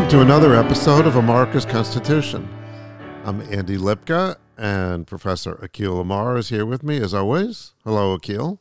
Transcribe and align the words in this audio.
Welcome 0.00 0.18
to 0.18 0.24
another 0.24 0.54
episode 0.54 1.06
of 1.06 1.16
America's 1.16 1.66
Constitution. 1.66 2.48
I'm 3.26 3.42
Andy 3.52 3.76
Lipka, 3.76 4.36
and 4.56 5.06
Professor 5.06 5.56
Akhil 5.56 6.00
Amar 6.00 6.38
is 6.38 6.48
here 6.48 6.64
with 6.64 6.82
me 6.82 6.96
as 7.02 7.12
always. 7.12 7.74
Hello, 7.84 8.16
Akhil. 8.16 8.60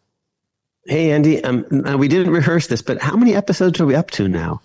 Hey, 0.85 1.11
Andy. 1.11 1.41
Um, 1.41 1.65
we 1.97 2.09
didn't 2.09 2.33
rehearse 2.33 2.67
this, 2.67 2.81
but 2.81 3.01
how 3.01 3.15
many 3.15 3.35
episodes 3.35 3.79
are 3.79 3.85
we 3.85 3.95
up 3.95 4.11
to 4.11 4.27
now? 4.27 4.59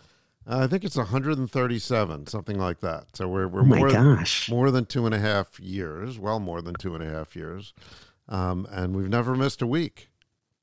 Uh, 0.48 0.64
I 0.64 0.66
think 0.66 0.82
it's 0.82 0.96
137, 0.96 2.27
something 2.27 2.59
like 2.59 2.80
that. 2.80 3.04
So 3.12 3.29
we're, 3.29 3.46
we're 3.46 3.61
oh 3.61 3.66
more, 3.66 3.88
gosh. 3.88 4.50
more 4.50 4.72
than 4.72 4.84
two 4.84 5.06
and 5.06 5.14
a 5.14 5.20
half 5.20 5.61
years, 5.61 6.18
well, 6.18 6.41
more 6.41 6.61
than 6.61 6.75
two 6.75 6.96
and 6.96 7.04
a 7.04 7.09
half 7.09 7.36
years. 7.36 7.72
Um, 8.29 8.66
and 8.72 8.97
we've 8.97 9.09
never 9.09 9.36
missed 9.36 9.62
a 9.62 9.66
week. 9.69 10.09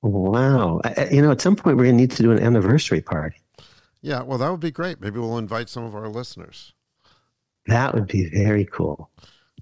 Wow. 0.02 0.82
I, 0.84 1.08
you 1.10 1.22
know, 1.22 1.32
at 1.32 1.40
some 1.40 1.56
point, 1.56 1.78
we're 1.78 1.86
going 1.86 1.96
to 1.96 2.02
need 2.02 2.12
to 2.12 2.22
do 2.22 2.34
an 2.34 2.40
anniversary 2.40 3.00
party. 3.00 3.41
Yeah, 4.02 4.24
well, 4.24 4.38
that 4.40 4.50
would 4.50 4.60
be 4.60 4.72
great. 4.72 5.00
Maybe 5.00 5.20
we'll 5.20 5.38
invite 5.38 5.70
some 5.70 5.84
of 5.84 5.96
our 5.96 6.10
listeners. 6.10 6.74
That 7.68 7.94
would 7.94 8.08
be 8.08 8.30
very 8.30 8.66
cool. 8.66 9.12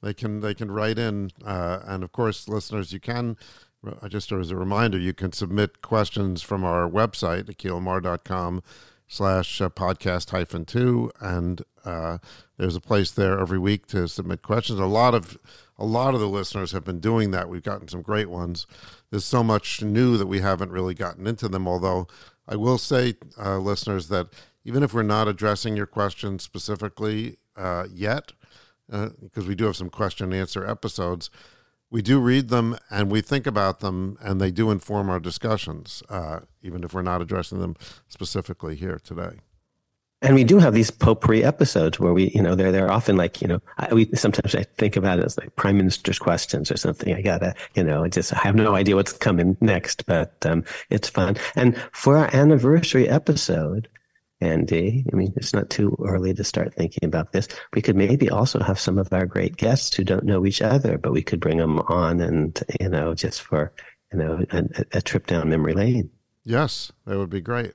They 0.01 0.13
can 0.13 0.39
they 0.39 0.53
can 0.53 0.71
write 0.71 0.97
in, 0.97 1.31
uh, 1.45 1.79
and 1.83 2.03
of 2.03 2.11
course, 2.11 2.47
listeners, 2.47 2.93
you 2.93 2.99
can. 2.99 3.37
Uh, 3.85 4.09
just 4.09 4.31
as 4.31 4.51
a 4.51 4.55
reminder, 4.55 4.97
you 4.97 5.13
can 5.13 5.31
submit 5.31 5.81
questions 5.81 6.41
from 6.41 6.63
our 6.63 6.89
website, 6.89 7.43
akhilamar.com 7.45 8.61
slash 9.07 9.61
uh, 9.61 9.69
podcast 9.69 10.29
hyphen 10.29 10.65
two, 10.65 11.11
and 11.19 11.63
uh, 11.83 12.17
there's 12.57 12.75
a 12.75 12.81
place 12.81 13.11
there 13.11 13.39
every 13.39 13.59
week 13.59 13.87
to 13.87 14.07
submit 14.07 14.41
questions. 14.41 14.79
A 14.79 14.85
lot 14.85 15.13
of 15.13 15.37
a 15.77 15.85
lot 15.85 16.13
of 16.13 16.19
the 16.19 16.27
listeners 16.27 16.71
have 16.71 16.83
been 16.83 16.99
doing 16.99 17.31
that. 17.31 17.49
We've 17.49 17.63
gotten 17.63 17.87
some 17.87 18.01
great 18.01 18.29
ones. 18.29 18.67
There's 19.11 19.25
so 19.25 19.43
much 19.43 19.81
new 19.81 20.17
that 20.17 20.27
we 20.27 20.39
haven't 20.39 20.71
really 20.71 20.93
gotten 20.93 21.25
into 21.27 21.49
them. 21.49 21.67
Although 21.67 22.07
I 22.49 22.55
will 22.55 22.79
say, 22.79 23.13
uh, 23.37 23.59
listeners, 23.59 24.07
that 24.07 24.27
even 24.65 24.81
if 24.81 24.93
we're 24.93 25.03
not 25.03 25.27
addressing 25.27 25.77
your 25.77 25.85
questions 25.85 26.43
specifically 26.43 27.37
uh, 27.55 27.85
yet, 27.93 28.31
uh, 28.91 29.09
because 29.21 29.45
we 29.45 29.53
do 29.53 29.65
have 29.65 29.75
some 29.75 29.91
question 29.91 30.25
and 30.25 30.33
answer 30.33 30.65
episodes, 30.65 31.29
we 31.91 32.01
do 32.01 32.19
read 32.19 32.49
them 32.49 32.75
and 32.89 33.11
we 33.11 33.21
think 33.21 33.45
about 33.45 33.79
them, 33.79 34.17
and 34.21 34.41
they 34.41 34.51
do 34.51 34.71
inform 34.71 35.09
our 35.09 35.19
discussions, 35.19 36.01
uh, 36.09 36.39
even 36.63 36.83
if 36.83 36.93
we're 36.93 37.03
not 37.03 37.21
addressing 37.21 37.59
them 37.59 37.75
specifically 38.07 38.75
here 38.75 38.99
today. 39.03 39.39
And 40.21 40.35
we 40.35 40.43
do 40.43 40.57
have 40.59 40.73
these 40.73 40.91
potpourri 40.91 41.45
episodes 41.45 41.97
where 41.97 42.11
we, 42.11 42.29
you 42.31 42.41
know, 42.41 42.53
they're 42.53 42.73
they're 42.73 42.91
often 42.91 43.15
like, 43.15 43.41
you 43.41 43.47
know, 43.47 43.61
I, 43.77 43.93
we 43.93 44.09
sometimes 44.15 44.53
I 44.53 44.63
think 44.63 44.97
about 44.97 45.19
it 45.19 45.25
as 45.25 45.37
like 45.37 45.55
prime 45.55 45.77
minister's 45.77 46.19
questions 46.19 46.69
or 46.69 46.77
something. 46.77 47.13
I 47.13 47.21
gotta, 47.21 47.55
you 47.75 47.83
know, 47.83 48.03
I 48.03 48.09
just 48.09 48.33
I 48.33 48.39
have 48.39 48.55
no 48.55 48.75
idea 48.75 48.97
what's 48.97 49.13
coming 49.13 49.55
next, 49.61 50.05
but 50.05 50.33
um, 50.45 50.65
it's 50.89 51.07
fun. 51.07 51.37
And 51.55 51.77
for 51.93 52.17
our 52.17 52.29
anniversary 52.35 53.07
episode, 53.07 53.87
Andy, 54.41 55.05
I 55.11 55.15
mean, 55.15 55.33
it's 55.37 55.53
not 55.53 55.69
too 55.69 55.95
early 56.05 56.33
to 56.33 56.43
start 56.43 56.73
thinking 56.73 57.05
about 57.05 57.31
this. 57.31 57.47
We 57.73 57.81
could 57.81 57.95
maybe 57.95 58.29
also 58.29 58.59
have 58.59 58.79
some 58.79 58.97
of 58.97 59.11
our 59.13 59.25
great 59.25 59.55
guests 59.55 59.95
who 59.95 60.03
don't 60.03 60.23
know 60.25 60.45
each 60.45 60.61
other, 60.61 60.97
but 60.97 61.13
we 61.13 61.21
could 61.21 61.39
bring 61.39 61.57
them 61.57 61.79
on 61.79 62.21
and, 62.21 62.61
you 62.79 62.89
know, 62.89 63.13
just 63.13 63.41
for, 63.41 63.73
you 64.11 64.19
know, 64.19 64.45
a, 64.51 64.63
a 64.93 65.01
trip 65.01 65.27
down 65.27 65.49
memory 65.49 65.73
lane. 65.73 66.09
Yes, 66.43 66.91
that 67.05 67.17
would 67.17 67.29
be 67.29 67.41
great. 67.41 67.73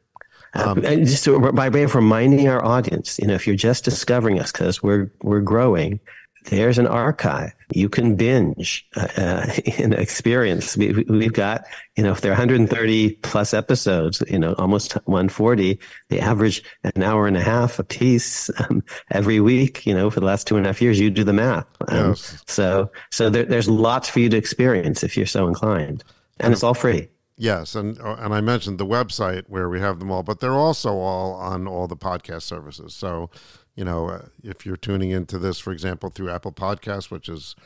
Um, 0.54 0.82
just 0.82 1.24
to, 1.24 1.52
by 1.52 1.68
way 1.68 1.82
of 1.82 1.94
reminding 1.94 2.48
our 2.48 2.64
audience, 2.64 3.18
you 3.18 3.26
know, 3.26 3.34
if 3.34 3.46
you're 3.46 3.56
just 3.56 3.84
discovering 3.84 4.38
us 4.38 4.52
because 4.52 4.82
we're 4.82 5.10
we're 5.22 5.40
growing, 5.40 6.00
there's 6.44 6.78
an 6.78 6.86
archive 6.86 7.52
you 7.72 7.88
can 7.88 8.14
binge 8.14 8.86
uh, 8.96 9.08
uh 9.16 9.52
in 9.78 9.92
experience. 9.92 10.76
We, 10.76 11.04
we've 11.08 11.32
got, 11.32 11.64
you 11.96 12.04
know, 12.04 12.12
if 12.12 12.20
there 12.20 12.30
are 12.30 12.34
130 12.34 13.10
plus 13.16 13.52
episodes, 13.52 14.22
you 14.28 14.38
know, 14.38 14.54
almost 14.54 14.92
140, 15.06 15.78
they 16.08 16.20
average 16.20 16.62
an 16.84 17.02
hour 17.02 17.26
and 17.26 17.36
a 17.36 17.42
half 17.42 17.78
a 17.78 17.84
piece 17.84 18.50
um, 18.60 18.82
every 19.10 19.40
week, 19.40 19.86
you 19.86 19.94
know, 19.94 20.10
for 20.10 20.20
the 20.20 20.26
last 20.26 20.46
two 20.46 20.56
and 20.56 20.66
a 20.66 20.68
half 20.68 20.80
years, 20.80 21.00
you 21.00 21.10
do 21.10 21.24
the 21.24 21.32
math. 21.32 21.66
Um, 21.88 22.10
yes. 22.10 22.42
So, 22.46 22.90
so 23.10 23.30
there, 23.30 23.44
there's 23.44 23.68
lots 23.68 24.08
for 24.08 24.20
you 24.20 24.28
to 24.28 24.36
experience 24.36 25.02
if 25.02 25.16
you're 25.16 25.26
so 25.26 25.48
inclined 25.48 26.04
and 26.40 26.52
it's 26.52 26.62
all 26.62 26.74
free. 26.74 27.08
Yes, 27.36 27.74
and 27.74 28.00
uh, 28.00 28.14
and 28.20 28.32
I 28.32 28.40
mentioned 28.40 28.78
the 28.78 28.86
website 28.86 29.44
where 29.48 29.68
we 29.68 29.80
have 29.80 29.98
them 29.98 30.10
all, 30.10 30.22
but 30.22 30.38
they're 30.40 30.52
also 30.52 30.94
all 30.98 31.32
on 31.34 31.66
all 31.66 31.88
the 31.88 31.96
podcast 31.96 32.42
services. 32.42 32.94
So 32.94 33.28
you 33.74 33.84
know, 33.84 34.08
uh, 34.08 34.26
if 34.44 34.64
you're 34.64 34.76
tuning 34.76 35.10
into 35.10 35.38
this, 35.38 35.58
for 35.58 35.72
example, 35.72 36.10
through 36.10 36.30
Apple 36.30 36.52
Podcasts, 36.52 37.10
which 37.10 37.28
is 37.28 37.56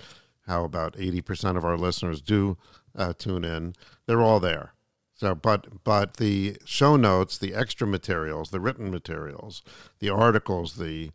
how 0.46 0.64
about 0.64 0.96
80% 0.96 1.58
of 1.58 1.64
our 1.64 1.76
listeners 1.76 2.22
do 2.22 2.56
uh, 2.96 3.12
tune 3.18 3.44
in, 3.44 3.74
they're 4.06 4.22
all 4.22 4.40
there. 4.40 4.72
So, 5.12 5.34
but 5.34 5.84
but 5.84 6.16
the 6.16 6.56
show 6.64 6.96
notes, 6.96 7.36
the 7.36 7.54
extra 7.54 7.86
materials, 7.86 8.50
the 8.50 8.60
written 8.60 8.90
materials, 8.90 9.62
the 9.98 10.08
articles, 10.08 10.76
the 10.76 11.10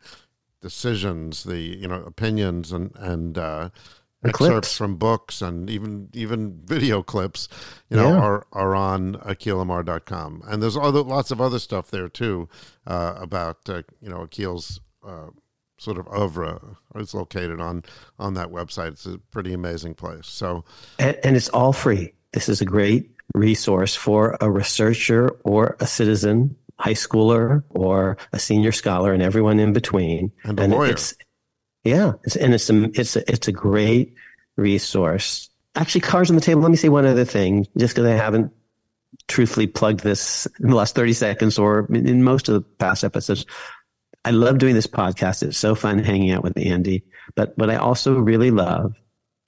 decisions, 0.60 1.42
the 1.44 1.58
you 1.58 1.88
know 1.88 2.02
opinions 2.04 2.70
and 2.70 2.92
and 2.96 3.36
uh, 3.36 3.70
excerpts 4.24 4.48
clips. 4.48 4.76
from 4.76 4.96
books 4.96 5.42
and 5.42 5.68
even 5.70 6.08
even 6.12 6.60
video 6.64 7.02
clips, 7.02 7.48
you 7.88 7.96
know, 7.96 8.08
yeah. 8.08 8.18
are 8.18 8.46
are 8.52 8.74
on 8.74 9.14
akhilamar.com. 9.16 10.42
And 10.46 10.62
there's 10.62 10.76
other 10.76 11.02
lots 11.02 11.30
of 11.30 11.40
other 11.40 11.58
stuff 11.58 11.90
there 11.90 12.08
too 12.08 12.48
uh, 12.86 13.14
about 13.16 13.68
uh, 13.68 13.82
you 14.00 14.08
know 14.08 14.26
Akhil's 14.26 14.80
uh, 15.06 15.28
sort 15.78 15.98
of 15.98 16.06
oeuvre 16.08 16.60
It's 16.96 17.14
located 17.14 17.60
on 17.60 17.84
on 18.18 18.34
that 18.34 18.48
website. 18.48 18.92
It's 18.92 19.06
a 19.06 19.18
pretty 19.18 19.52
amazing 19.52 19.94
place. 19.94 20.26
So, 20.26 20.64
and, 20.98 21.18
and 21.22 21.36
it's 21.36 21.48
all 21.50 21.72
free. 21.72 22.12
This 22.32 22.48
is 22.48 22.60
a 22.60 22.64
great 22.64 23.10
resource 23.34 23.94
for 23.94 24.36
a 24.40 24.50
researcher 24.50 25.30
or 25.44 25.76
a 25.80 25.86
citizen, 25.86 26.56
high 26.78 26.94
schooler 26.94 27.62
or 27.70 28.16
a 28.32 28.38
senior 28.38 28.72
scholar, 28.72 29.12
and 29.12 29.22
everyone 29.22 29.60
in 29.60 29.72
between. 29.72 30.32
And 30.42 30.58
a 30.58 30.62
and 30.62 30.72
lawyer. 30.72 30.90
It's, 30.90 31.14
yeah, 31.84 32.12
it's, 32.24 32.36
and 32.36 32.54
it's 32.54 32.70
a, 32.70 32.84
it's 32.98 33.16
a, 33.16 33.30
it's 33.30 33.48
a 33.48 33.52
great 33.52 34.14
resource. 34.56 35.50
Actually, 35.74 36.00
cards 36.02 36.30
on 36.30 36.36
the 36.36 36.42
table. 36.42 36.62
Let 36.62 36.70
me 36.70 36.76
say 36.76 36.88
one 36.88 37.06
other 37.06 37.24
thing, 37.24 37.66
just 37.76 37.94
because 37.94 38.08
I 38.08 38.14
haven't 38.14 38.52
truthfully 39.28 39.66
plugged 39.66 40.00
this 40.00 40.46
in 40.60 40.70
the 40.70 40.76
last 40.76 40.94
30 40.94 41.12
seconds 41.12 41.58
or 41.58 41.86
in 41.92 42.22
most 42.22 42.48
of 42.48 42.54
the 42.54 42.60
past 42.60 43.04
episodes. 43.04 43.46
I 44.24 44.30
love 44.30 44.58
doing 44.58 44.74
this 44.74 44.86
podcast. 44.86 45.42
It's 45.42 45.58
so 45.58 45.74
fun 45.74 45.98
hanging 45.98 46.30
out 46.30 46.42
with 46.42 46.56
Andy. 46.56 47.04
But 47.34 47.56
what 47.58 47.70
I 47.70 47.76
also 47.76 48.14
really 48.18 48.50
love 48.50 48.94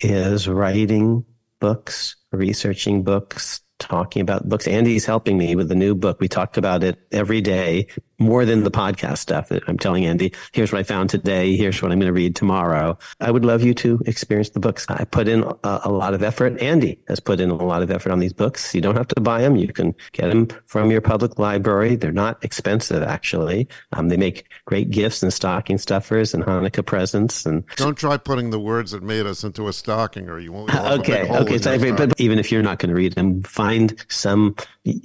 is 0.00 0.48
writing 0.48 1.24
books, 1.60 2.16
researching 2.32 3.02
books, 3.02 3.60
talking 3.78 4.22
about 4.22 4.48
books. 4.48 4.68
Andy's 4.68 5.06
helping 5.06 5.38
me 5.38 5.56
with 5.56 5.68
the 5.68 5.74
new 5.74 5.94
book. 5.94 6.20
We 6.20 6.28
talk 6.28 6.56
about 6.56 6.82
it 6.82 6.98
every 7.12 7.40
day, 7.40 7.88
more 8.18 8.44
than 8.44 8.64
the 8.64 8.70
podcast 8.70 9.18
stuff. 9.18 9.48
That 9.48 9.62
I'm 9.68 9.78
telling 9.78 10.04
Andy, 10.04 10.32
here's 10.52 10.72
what 10.72 10.78
I 10.78 10.82
found 10.82 11.10
today. 11.10 11.56
Here's 11.56 11.80
what 11.82 11.92
I'm 11.92 11.98
going 11.98 12.08
to 12.08 12.12
read 12.12 12.36
tomorrow. 12.36 12.98
I 13.20 13.30
would 13.30 13.44
love 13.44 13.62
you 13.62 13.74
to 13.74 14.00
experience 14.06 14.50
the 14.50 14.60
books. 14.60 14.86
I 14.88 15.04
put 15.04 15.28
in 15.28 15.42
a, 15.42 15.80
a, 15.84 15.90
lot 15.90 16.14
of 16.14 16.22
effort. 16.22 16.60
Andy 16.60 16.98
has 17.08 17.20
put 17.20 17.40
in 17.40 17.50
a 17.50 17.54
lot 17.54 17.82
of 17.82 17.90
effort 17.90 18.12
on 18.12 18.18
these 18.18 18.32
books. 18.32 18.74
You 18.74 18.80
don't 18.80 18.96
have 18.96 19.08
to 19.08 19.20
buy 19.20 19.40
them. 19.42 19.56
You 19.56 19.72
can 19.72 19.94
get 20.12 20.28
them 20.28 20.48
from 20.66 20.90
your 20.90 21.00
public 21.00 21.38
library. 21.38 21.96
They're 21.96 22.12
not 22.12 22.42
expensive, 22.44 23.02
actually. 23.02 23.68
Um, 23.92 24.08
they 24.08 24.16
make 24.16 24.46
great 24.64 24.90
gifts 24.90 25.22
and 25.22 25.32
stocking 25.32 25.78
stuffers 25.78 26.34
and 26.34 26.44
Hanukkah 26.44 26.84
presents. 26.84 27.46
And 27.46 27.64
don't 27.76 27.96
try 27.96 28.16
putting 28.16 28.50
the 28.50 28.60
words 28.60 28.92
that 28.92 29.02
made 29.02 29.26
us 29.26 29.44
into 29.44 29.68
a 29.68 29.72
stocking, 29.72 30.28
or 30.28 30.38
you 30.38 30.52
won't. 30.52 30.74
okay, 30.74 31.28
okay. 31.30 31.58
So 31.58 31.76
but 31.94 32.18
even 32.20 32.38
if 32.38 32.50
you're 32.50 32.62
not 32.62 32.78
going 32.78 32.90
to 32.90 32.94
read 32.94 33.14
them, 33.14 33.42
find 33.42 34.04
some, 34.08 34.56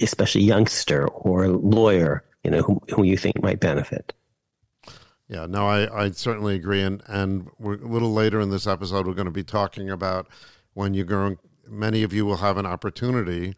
especially 0.02 0.44
youngster 0.44 1.08
or 1.08 1.48
lawyer 1.48 2.24
you 2.44 2.52
know, 2.52 2.62
who, 2.62 2.82
who 2.96 3.04
you 3.04 3.18
think 3.18 3.42
might 3.42 3.60
benefit. 3.60 4.14
Yeah, 5.28 5.46
no, 5.48 5.66
I, 5.68 6.06
I 6.06 6.12
certainly 6.12 6.56
agree. 6.56 6.82
And, 6.82 7.02
and 7.08 7.48
we're, 7.58 7.76
a 7.76 7.88
little 7.88 8.14
later 8.14 8.42
in 8.42 8.50
this 8.50 8.68
episode, 8.68 9.08
we're 9.08 9.14
going 9.14 9.26
to 9.26 9.32
be 9.32 9.44
talking 9.44 9.90
about 9.90 10.28
when 10.74 10.94
you're 10.94 11.06
going, 11.06 11.38
many 11.68 12.04
of 12.04 12.12
you 12.12 12.26
will 12.26 12.38
have 12.38 12.58
an 12.58 12.66
opportunity 12.66 13.56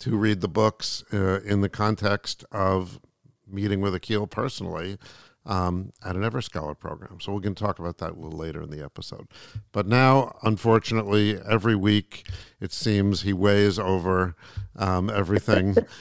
to 0.00 0.16
read 0.16 0.42
the 0.42 0.48
books 0.48 1.02
uh, 1.12 1.40
in 1.40 1.62
the 1.62 1.68
context 1.68 2.44
of 2.52 3.00
meeting 3.46 3.80
with 3.80 3.94
Akhil 3.94 4.28
personally 4.28 4.98
um, 5.46 5.92
at 6.04 6.16
an 6.16 6.22
Everscholar 6.22 6.78
program. 6.78 7.20
So 7.20 7.32
we're 7.32 7.40
going 7.40 7.54
to 7.54 7.62
talk 7.62 7.78
about 7.78 7.98
that 7.98 8.12
a 8.12 8.14
little 8.14 8.38
later 8.38 8.62
in 8.62 8.70
the 8.70 8.82
episode. 8.82 9.28
But 9.72 9.86
now, 9.86 10.36
unfortunately, 10.42 11.38
every 11.48 11.74
week 11.74 12.26
it 12.60 12.72
seems 12.72 13.22
he 13.22 13.32
weighs 13.32 13.78
over 13.78 14.36
um, 14.76 15.10
everything. 15.10 15.72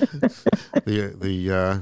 the 0.86 1.16
the 1.20 1.52
uh, 1.52 1.80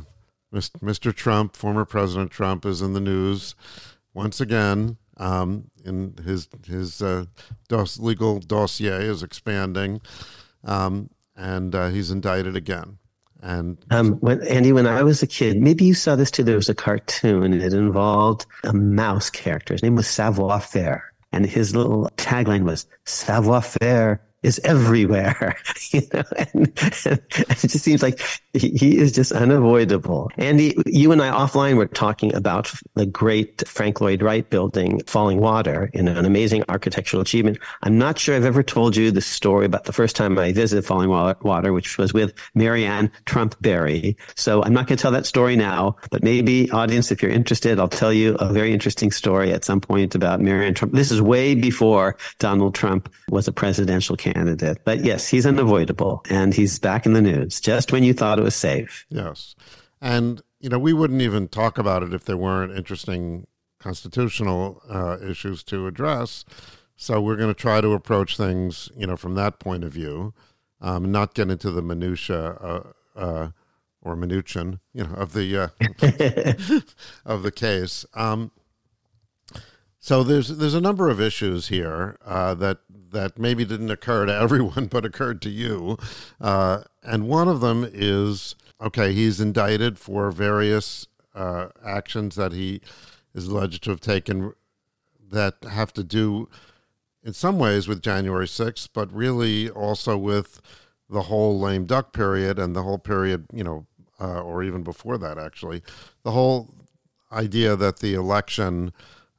Mr. 0.53 1.15
Trump, 1.15 1.56
former 1.56 1.86
President 1.86 2.31
Trump, 2.31 2.65
is 2.65 2.81
in 2.81 2.94
the 2.94 3.00
news 3.00 3.56
once 4.13 4.42
again. 4.42 4.98
Um, 5.18 5.69
in 5.86 6.15
his 6.25 6.48
his 6.65 7.01
uh, 7.01 7.25
dos- 7.68 8.00
legal 8.00 8.39
dossier 8.39 9.06
is 9.06 9.21
expanding, 9.24 10.01
um, 10.63 11.09
and 11.36 11.75
uh, 11.75 11.89
he's 11.89 12.09
indicted 12.12 12.56
again. 12.56 12.98
And 13.42 13.77
um, 13.89 14.13
when 14.19 14.42
Andy, 14.48 14.71
when 14.71 14.88
I 14.88 15.03
was 15.03 15.21
a 15.24 15.27
kid, 15.27 15.57
maybe 15.57 15.86
you 15.86 15.94
saw 15.94 16.15
this 16.15 16.31
too. 16.31 16.44
There 16.44 16.56
was 16.56 16.69
a 16.69 16.75
cartoon. 16.75 17.44
and 17.44 17.62
It 17.62 17.74
involved 17.74 18.45
a 18.63 18.74
mouse 18.74 19.30
character. 19.30 19.74
His 19.74 19.83
name 19.83 19.95
was 19.95 20.07
Savoir 20.07 20.59
Faire, 20.59 21.12
and 21.31 21.45
his 21.45 21.75
little 21.75 22.09
tagline 22.18 22.63
was 22.63 22.86
"Savoir 23.06 23.62
Faire 23.62 24.21
is 24.44 24.59
everywhere." 24.63 25.57
you 25.92 26.01
know, 26.13 26.24
and, 26.38 26.56
and 27.06 27.21
it 27.50 27.57
just 27.59 27.80
seems 27.80 28.03
like 28.03 28.21
he 28.53 28.98
is 28.98 29.12
just 29.12 29.31
unavoidable. 29.31 30.30
Andy, 30.38 30.75
you 30.86 31.12
and 31.12 31.21
I 31.21 31.31
offline 31.31 31.77
were 31.77 31.88
talking 31.88 32.33
about 32.36 32.71
the 32.95 33.06
great 33.06 33.68
Frank 33.68 34.01
Lloyd 34.01 34.21
Wright 34.21 34.50
building, 34.50 35.01
Falling 35.06 35.39
Water, 35.39 35.89
in 35.94 36.07
an 36.07 36.25
amazing 36.25 36.63
architectural 36.68 37.21
achievement. 37.21 37.57
I'm 37.83 37.98
not 37.98 38.19
sure 38.19 38.36
I've 38.36 38.45
ever 38.45 38.63
told 38.63 38.95
you 38.95 39.12
the 39.12 39.21
story 39.21 39.65
about 39.65 39.86
the 39.86 39.94
first 39.94 40.15
time 40.15 40.38
I 40.38 40.51
visited 40.51 40.86
Falling 40.86 41.09
Water, 41.09 41.74
which 41.74 41.98
was 41.98 42.13
with 42.13 42.33
Maryanne 42.56 43.12
Trump 43.25 43.56
Barry. 43.62 44.18
So 44.36 44.63
I'm 44.63 44.74
not 44.74 44.88
going 44.88 44.98
to 44.98 45.01
tell 45.01 45.12
that 45.12 45.25
story 45.25 45.56
now, 45.56 45.95
but 46.09 46.24
maybe 46.24 46.69
audience, 46.71 47.12
if 47.12 47.21
you're 47.21 47.31
interested, 47.31 47.80
I'll 47.80 47.88
tell 47.88 48.12
you 48.12 48.36
a 48.36 48.51
very 48.51 48.74
interesting 48.74 49.12
story 49.12 49.51
at 49.53 49.63
some 49.63 49.80
point 49.80 50.15
about 50.15 50.42
Marianne 50.42 50.74
Trump. 50.74 50.94
This 50.94 51.12
is 51.12 51.21
way 51.21 51.56
before 51.56 52.18
Donald 52.39 52.75
Trump 52.75 53.12
was 53.30 53.48
a 53.48 53.53
presidential 53.53 54.18
candidate. 54.18 54.80
But 54.83 55.06
yes, 55.06 55.27
he's 55.27 55.45
unavoidable 55.45 56.24
and 56.30 56.53
he's 56.53 56.80
back 56.80 57.06
in 57.06 57.13
the 57.13 57.21
news 57.21 57.62
just 57.62 57.92
when 57.92 58.03
you 58.03 58.13
thought 58.13 58.40
it 58.41 58.45
was 58.45 58.55
safe. 58.55 59.05
Yes. 59.09 59.55
And, 60.01 60.41
you 60.59 60.69
know, 60.69 60.79
we 60.79 60.93
wouldn't 60.93 61.21
even 61.21 61.47
talk 61.47 61.77
about 61.77 62.03
it 62.03 62.13
if 62.13 62.25
there 62.25 62.38
weren't 62.38 62.75
interesting 62.75 63.47
constitutional 63.79 64.81
uh, 64.89 65.17
issues 65.21 65.63
to 65.63 65.88
address. 65.88 66.45
So 66.95 67.19
we're 67.19 67.35
going 67.35 67.53
to 67.53 67.59
try 67.59 67.81
to 67.81 67.93
approach 67.93 68.38
things, 68.38 68.89
you 68.95 69.07
know, 69.07 69.17
from 69.17 69.35
that 69.35 69.59
point 69.59 69.83
of 69.83 69.91
view, 69.91 70.33
um, 70.81 71.11
not 71.11 71.33
get 71.33 71.49
into 71.49 71.71
the 71.71 71.81
minutia 71.81 72.51
uh, 72.53 72.83
uh, 73.15 73.49
or 74.01 74.15
minution, 74.15 74.79
you 74.93 75.03
know, 75.03 75.13
of 75.13 75.33
the 75.33 75.57
uh, 75.57 76.81
of 77.25 77.43
the 77.43 77.51
case. 77.51 78.05
Um, 78.13 78.51
so 79.99 80.23
there's 80.23 80.49
there's 80.57 80.73
a 80.73 80.81
number 80.81 81.09
of 81.09 81.21
issues 81.21 81.67
here 81.67 82.17
uh, 82.25 82.55
that 82.55 82.79
that 83.12 83.38
maybe 83.38 83.66
didn't 83.66 83.92
occur 83.92 84.25
to 84.25 84.34
everyone, 84.42 84.88
but 84.88 85.06
occurred 85.06 85.42
to 85.44 85.50
you. 85.50 85.98
Uh, 86.40 86.84
and 87.04 87.28
one 87.28 87.48
of 87.48 87.62
them 87.62 87.88
is 87.92 88.56
okay, 88.81 89.13
he's 89.13 89.40
indicted 89.40 90.00
for 90.00 90.31
various 90.31 91.08
uh, 91.36 91.68
actions 91.86 92.36
that 92.36 92.52
he 92.52 92.81
is 93.34 93.48
alleged 93.48 93.84
to 93.84 93.92
have 93.92 94.02
taken 94.02 94.54
that 95.31 95.56
have 95.63 95.94
to 95.94 96.04
do, 96.04 96.50
in 97.24 97.34
some 97.34 97.58
ways, 97.58 97.88
with 97.88 98.02
January 98.02 98.48
6th, 98.48 98.90
but 98.94 99.12
really 99.13 99.69
also 99.69 100.18
with 100.18 100.62
the 101.10 101.24
whole 101.24 101.60
lame 101.60 101.86
duck 101.86 102.13
period 102.13 102.60
and 102.60 102.75
the 102.75 102.84
whole 102.84 102.98
period, 102.98 103.46
you 103.54 103.63
know, 103.63 103.86
uh, 104.19 104.42
or 104.42 104.63
even 104.63 104.84
before 104.84 105.18
that, 105.18 105.38
actually, 105.38 105.81
the 106.24 106.31
whole 106.31 106.74
idea 107.31 107.75
that 107.75 108.00
the 108.00 108.13
election 108.13 108.92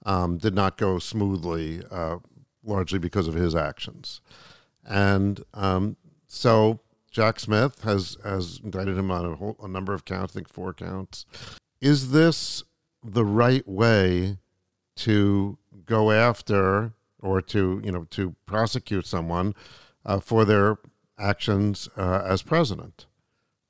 um, 0.04 0.38
did 0.38 0.54
not 0.54 0.76
go 0.76 0.98
smoothly, 0.98 1.82
uh, 1.90 2.16
largely 2.64 2.98
because 2.98 3.28
of 3.28 3.34
his 3.34 3.54
actions. 3.54 4.20
And 4.84 5.42
um, 5.54 5.96
so 6.26 6.80
Jack 7.10 7.38
Smith 7.40 7.82
has, 7.82 8.16
has 8.24 8.60
indicted 8.62 8.96
him 8.96 9.10
on 9.10 9.24
a, 9.24 9.34
whole, 9.36 9.56
a 9.62 9.68
number 9.68 9.92
of 9.92 10.04
counts, 10.04 10.34
I 10.34 10.34
think 10.34 10.48
four 10.48 10.72
counts. 10.72 11.26
Is 11.80 12.10
this 12.10 12.62
the 13.04 13.24
right 13.24 13.66
way 13.68 14.38
to 14.96 15.58
go 15.84 16.10
after 16.10 16.92
or 17.20 17.42
to, 17.42 17.80
you 17.84 17.92
know, 17.92 18.06
to 18.10 18.34
prosecute 18.46 19.06
someone 19.06 19.54
uh, 20.04 20.20
for 20.20 20.44
their 20.44 20.78
actions 21.18 21.88
uh, 21.96 22.22
as 22.24 22.42
president? 22.42 23.06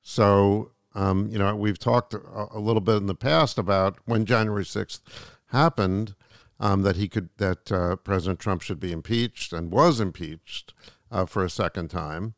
So, 0.03 0.73
um, 0.95 1.29
you 1.29 1.39
know, 1.39 1.55
we've 1.57 1.79
talked 1.79 2.15
a, 2.15 2.49
a 2.53 2.59
little 2.59 2.81
bit 2.81 2.97
in 2.97 3.07
the 3.07 3.15
past 3.15 3.59
about 3.59 3.99
when 4.05 4.25
January 4.25 4.65
6th 4.65 5.01
happened 5.47 6.15
um, 6.63 6.83
that 6.83 6.95
he 6.95 7.09
could 7.09 7.29
that 7.37 7.71
uh, 7.73 7.97
President 7.97 8.39
Trump 8.39 8.63
should 8.63 8.79
be 8.79 8.93
impeached 8.93 9.53
and 9.53 9.73
was 9.73 9.99
impeached 9.99 10.73
uh, 11.11 11.27
for 11.27 11.45
a 11.45 11.51
second 11.51 11.89
time. 11.89 12.35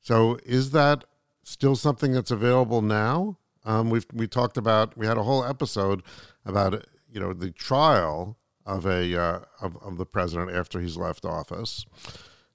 So 0.00 0.38
is 0.46 0.70
that 0.70 1.04
still 1.42 1.74
something 1.74 2.12
that's 2.12 2.30
available 2.30 2.80
now? 2.80 3.36
Um, 3.64 3.90
we've 3.90 4.06
we 4.12 4.28
talked 4.28 4.56
about 4.56 4.96
we 4.96 5.06
had 5.06 5.18
a 5.18 5.24
whole 5.24 5.44
episode 5.44 6.02
about 6.46 6.86
you 7.12 7.18
know 7.18 7.32
the 7.32 7.50
trial 7.50 8.38
of 8.64 8.86
a 8.86 9.20
uh, 9.20 9.40
of, 9.60 9.76
of 9.78 9.98
the 9.98 10.06
president 10.06 10.52
after 10.52 10.80
he's 10.80 10.96
left 10.96 11.24
office. 11.24 11.84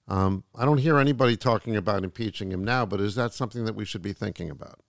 Um, 0.08 0.46
I 0.56 0.64
don't 0.64 0.80
hear 0.80 0.98
anybody 0.98 1.36
talking 1.36 1.76
about 1.76 2.06
impeaching 2.06 2.52
him 2.52 2.64
now, 2.64 2.86
but 2.86 3.02
is 3.02 3.16
that 3.16 3.34
something 3.34 3.66
that 3.66 3.76
we 3.76 3.86
should 3.86 4.02
be 4.02 4.14
thinking 4.14 4.50
about? 4.50 4.80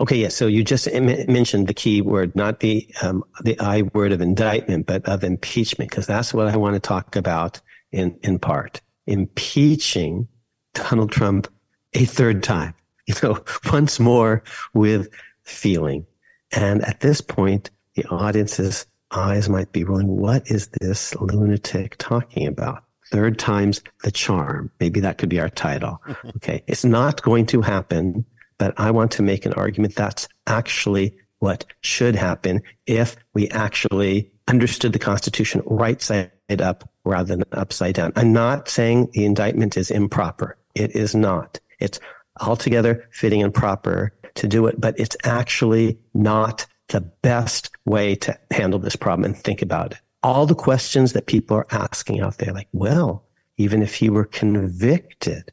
Okay, 0.00 0.16
yes. 0.16 0.34
So 0.34 0.46
you 0.46 0.64
just 0.64 0.90
mentioned 0.92 1.66
the 1.68 1.74
key 1.74 2.00
word, 2.00 2.34
not 2.34 2.60
the 2.60 2.88
um, 3.02 3.22
the 3.42 3.58
I 3.60 3.82
word 3.82 4.12
of 4.12 4.22
indictment, 4.22 4.86
but 4.86 5.04
of 5.06 5.22
impeachment, 5.22 5.90
because 5.90 6.06
that's 6.06 6.32
what 6.32 6.48
I 6.48 6.56
want 6.56 6.74
to 6.74 6.80
talk 6.80 7.16
about 7.16 7.60
in 7.92 8.18
in 8.22 8.38
part. 8.38 8.80
Impeaching 9.06 10.26
Donald 10.72 11.12
Trump 11.12 11.48
a 11.92 12.06
third 12.06 12.42
time, 12.42 12.74
you 13.06 13.14
know, 13.22 13.44
once 13.72 14.00
more 14.00 14.42
with 14.72 15.08
feeling. 15.42 16.06
And 16.52 16.82
at 16.84 17.00
this 17.00 17.20
point, 17.20 17.70
the 17.94 18.04
audience's 18.06 18.86
eyes 19.10 19.48
might 19.48 19.72
be 19.72 19.84
rolling. 19.84 20.06
What 20.08 20.50
is 20.50 20.68
this 20.80 21.14
lunatic 21.16 21.96
talking 21.98 22.46
about? 22.46 22.84
Third 23.10 23.38
time's 23.38 23.82
the 24.04 24.10
charm. 24.10 24.70
Maybe 24.80 25.00
that 25.00 25.18
could 25.18 25.28
be 25.28 25.40
our 25.40 25.50
title. 25.50 26.00
Okay. 26.36 26.62
It's 26.66 26.84
not 26.84 27.22
going 27.22 27.46
to 27.46 27.60
happen 27.60 28.24
but 28.60 28.74
I 28.76 28.90
want 28.90 29.10
to 29.12 29.22
make 29.22 29.46
an 29.46 29.54
argument 29.54 29.94
that's 29.94 30.28
actually 30.46 31.16
what 31.38 31.64
should 31.80 32.14
happen 32.14 32.60
if 32.86 33.16
we 33.32 33.48
actually 33.48 34.30
understood 34.48 34.92
the 34.92 34.98
Constitution 34.98 35.62
right 35.64 36.02
side 36.02 36.30
up 36.58 36.86
rather 37.06 37.36
than 37.36 37.44
upside 37.52 37.94
down. 37.94 38.12
I'm 38.16 38.34
not 38.34 38.68
saying 38.68 39.08
the 39.14 39.24
indictment 39.24 39.78
is 39.78 39.90
improper. 39.90 40.58
It 40.74 40.94
is 40.94 41.14
not. 41.14 41.58
It's 41.78 42.00
altogether 42.38 43.08
fitting 43.12 43.42
and 43.42 43.54
proper 43.54 44.12
to 44.34 44.46
do 44.46 44.66
it, 44.66 44.78
but 44.78 45.00
it's 45.00 45.16
actually 45.24 45.98
not 46.12 46.66
the 46.88 47.00
best 47.00 47.70
way 47.86 48.14
to 48.16 48.38
handle 48.50 48.78
this 48.78 48.94
problem 48.94 49.24
and 49.24 49.42
think 49.42 49.62
about 49.62 49.92
it. 49.92 49.98
All 50.22 50.44
the 50.44 50.54
questions 50.54 51.14
that 51.14 51.24
people 51.24 51.56
are 51.56 51.66
asking 51.70 52.20
out 52.20 52.36
there, 52.36 52.52
like, 52.52 52.68
well, 52.74 53.24
even 53.56 53.80
if 53.80 53.94
he 53.94 54.10
were 54.10 54.26
convicted, 54.26 55.50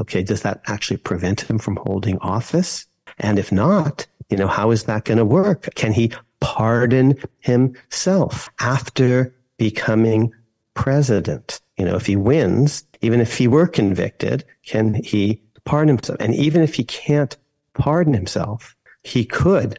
Okay, 0.00 0.22
does 0.22 0.42
that 0.42 0.62
actually 0.66 0.96
prevent 0.96 1.42
him 1.42 1.58
from 1.58 1.76
holding 1.76 2.18
office? 2.18 2.86
And 3.18 3.38
if 3.38 3.52
not, 3.52 4.06
you 4.30 4.36
know, 4.36 4.46
how 4.48 4.70
is 4.70 4.84
that 4.84 5.04
going 5.04 5.18
to 5.18 5.24
work? 5.24 5.68
Can 5.74 5.92
he 5.92 6.12
pardon 6.40 7.16
himself 7.40 8.48
after 8.60 9.34
becoming 9.58 10.32
president? 10.74 11.60
You 11.76 11.84
know, 11.84 11.96
if 11.96 12.06
he 12.06 12.16
wins, 12.16 12.84
even 13.00 13.20
if 13.20 13.36
he 13.36 13.46
were 13.48 13.66
convicted, 13.66 14.44
can 14.64 14.94
he 14.94 15.42
pardon 15.64 15.96
himself? 15.96 16.18
And 16.20 16.34
even 16.34 16.62
if 16.62 16.74
he 16.74 16.84
can't 16.84 17.36
pardon 17.74 18.14
himself, 18.14 18.74
he 19.02 19.24
could, 19.24 19.78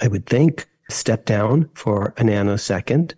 I 0.00 0.08
would 0.08 0.26
think, 0.26 0.66
step 0.90 1.24
down 1.24 1.70
for 1.74 2.14
a 2.16 2.22
nanosecond. 2.22 3.14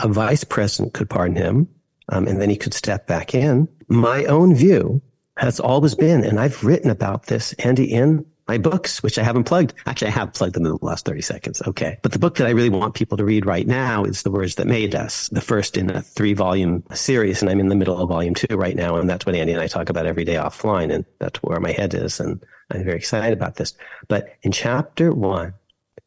A 0.00 0.08
vice 0.08 0.44
president 0.44 0.92
could 0.94 1.08
pardon 1.08 1.36
him, 1.36 1.68
um, 2.08 2.26
and 2.26 2.40
then 2.40 2.50
he 2.50 2.56
could 2.56 2.74
step 2.74 3.06
back 3.06 3.34
in 3.34 3.68
my 3.88 4.24
own 4.24 4.54
view 4.54 5.02
has 5.36 5.58
always 5.58 5.94
been, 5.94 6.24
and 6.24 6.38
I've 6.38 6.62
written 6.62 6.90
about 6.90 7.26
this, 7.26 7.52
Andy, 7.54 7.92
in 7.92 8.24
my 8.46 8.58
books, 8.58 9.02
which 9.02 9.18
I 9.18 9.22
haven't 9.22 9.44
plugged. 9.44 9.72
Actually, 9.86 10.08
I 10.08 10.12
have 10.12 10.34
plugged 10.34 10.54
them 10.54 10.66
in 10.66 10.72
the 10.72 10.84
last 10.84 11.06
30 11.06 11.22
seconds. 11.22 11.62
Okay. 11.66 11.98
But 12.02 12.12
the 12.12 12.18
book 12.18 12.36
that 12.36 12.46
I 12.46 12.50
really 12.50 12.68
want 12.68 12.94
people 12.94 13.16
to 13.16 13.24
read 13.24 13.46
right 13.46 13.66
now 13.66 14.04
is 14.04 14.22
The 14.22 14.30
Words 14.30 14.56
That 14.56 14.66
Made 14.66 14.94
Us, 14.94 15.28
the 15.30 15.40
first 15.40 15.78
in 15.78 15.90
a 15.90 16.02
three 16.02 16.34
volume 16.34 16.84
series. 16.92 17.40
And 17.40 17.50
I'm 17.50 17.58
in 17.58 17.68
the 17.68 17.74
middle 17.74 17.98
of 17.98 18.10
volume 18.10 18.34
two 18.34 18.54
right 18.54 18.76
now. 18.76 18.96
And 18.96 19.08
that's 19.08 19.24
what 19.24 19.34
Andy 19.34 19.52
and 19.52 19.62
I 19.62 19.66
talk 19.66 19.88
about 19.88 20.04
every 20.04 20.24
day 20.24 20.34
offline. 20.34 20.92
And 20.92 21.06
that's 21.20 21.42
where 21.42 21.58
my 21.58 21.72
head 21.72 21.94
is. 21.94 22.20
And 22.20 22.44
I'm 22.70 22.84
very 22.84 22.98
excited 22.98 23.32
about 23.32 23.56
this. 23.56 23.72
But 24.08 24.28
in 24.42 24.52
chapter 24.52 25.10
one 25.10 25.54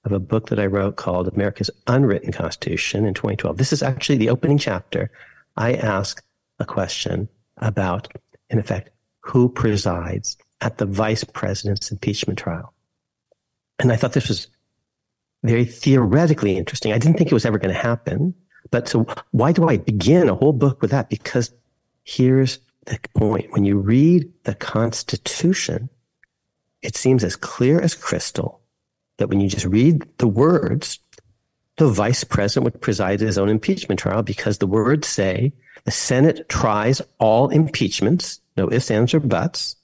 of 0.05 0.11
a 0.11 0.19
book 0.19 0.49
that 0.49 0.59
I 0.59 0.67
wrote 0.67 0.95
called 0.95 1.27
America's 1.27 1.71
Unwritten 1.87 2.31
Constitution 2.31 3.03
in 3.03 3.15
2012, 3.15 3.57
this 3.57 3.73
is 3.73 3.81
actually 3.81 4.19
the 4.19 4.29
opening 4.29 4.59
chapter. 4.59 5.09
I 5.57 5.73
ask 5.73 6.23
a 6.59 6.65
question 6.65 7.27
about, 7.57 8.07
in 8.49 8.59
effect, 8.59 8.91
who 9.21 9.49
presides 9.49 10.37
at 10.61 10.77
the 10.77 10.85
vice 10.85 11.23
president's 11.23 11.91
impeachment 11.91 12.39
trial. 12.39 12.73
And 13.79 13.91
I 13.91 13.95
thought 13.95 14.13
this 14.13 14.29
was 14.29 14.47
very 15.43 15.65
theoretically 15.65 16.57
interesting. 16.57 16.93
I 16.93 16.97
didn't 16.97 17.17
think 17.17 17.31
it 17.31 17.35
was 17.35 17.45
ever 17.45 17.59
going 17.59 17.73
to 17.73 17.79
happen. 17.79 18.33
But 18.71 18.87
so 18.87 19.05
why 19.31 19.51
do 19.51 19.67
I 19.67 19.77
begin 19.77 20.29
a 20.29 20.35
whole 20.35 20.53
book 20.53 20.81
with 20.81 20.91
that? 20.91 21.09
Because 21.09 21.53
here's 22.03 22.59
the 22.85 22.99
point. 23.15 23.51
When 23.51 23.65
you 23.65 23.77
read 23.77 24.31
the 24.43 24.55
Constitution, 24.55 25.89
it 26.81 26.95
seems 26.95 27.23
as 27.23 27.35
clear 27.35 27.79
as 27.79 27.95
crystal 27.95 28.61
that 29.17 29.29
when 29.29 29.39
you 29.39 29.49
just 29.49 29.65
read 29.65 30.05
the 30.17 30.27
words, 30.27 30.99
the 31.77 31.87
vice 31.87 32.23
president 32.23 32.65
would 32.65 32.81
preside 32.81 33.19
his 33.19 33.37
own 33.37 33.49
impeachment 33.49 33.99
trial 33.99 34.23
because 34.23 34.57
the 34.57 34.67
words 34.67 35.07
say 35.07 35.53
the 35.85 35.91
Senate 35.91 36.47
tries 36.49 37.01
all 37.19 37.49
impeachments, 37.49 38.41
no 38.55 38.71
ifs, 38.71 38.91
ands, 38.91 39.13
or 39.13 39.19
buts. 39.19 39.75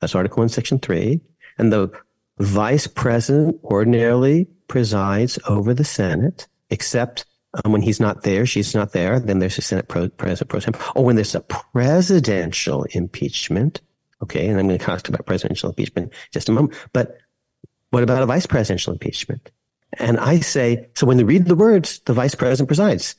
That's 0.00 0.14
Article 0.14 0.40
1, 0.40 0.48
Section 0.48 0.78
3. 0.78 1.20
And 1.58 1.72
the 1.72 1.90
vice 2.38 2.86
president 2.86 3.60
ordinarily 3.64 4.48
presides 4.68 5.38
over 5.48 5.72
the 5.74 5.84
Senate, 5.84 6.48
except 6.70 7.24
um, 7.64 7.72
when 7.72 7.82
he's 7.82 8.00
not 8.00 8.22
there, 8.22 8.44
she's 8.46 8.74
not 8.74 8.92
there, 8.92 9.20
then 9.20 9.38
there's 9.38 9.58
a 9.58 9.62
Senate 9.62 9.86
pro- 9.88 10.08
president 10.08 10.50
pro 10.50 10.60
tem. 10.60 10.74
Or 10.96 11.04
when 11.04 11.14
there's 11.14 11.36
a 11.36 11.40
presidential 11.40 12.84
impeachment, 12.90 13.80
Okay. 14.24 14.48
And 14.48 14.58
I'm 14.58 14.66
going 14.66 14.78
to 14.78 14.84
talk 14.84 15.06
about 15.06 15.26
presidential 15.26 15.68
impeachment 15.68 16.12
just 16.32 16.48
a 16.48 16.52
moment. 16.52 16.74
But 16.94 17.18
what 17.90 18.02
about 18.02 18.22
a 18.22 18.26
vice 18.26 18.46
presidential 18.46 18.92
impeachment? 18.94 19.50
And 19.98 20.18
I 20.18 20.40
say, 20.40 20.88
so 20.94 21.06
when 21.06 21.16
they 21.16 21.24
read 21.24 21.46
the 21.46 21.54
words, 21.54 22.00
the 22.00 22.12
vice 22.12 22.34
president 22.34 22.68
presides. 22.68 23.14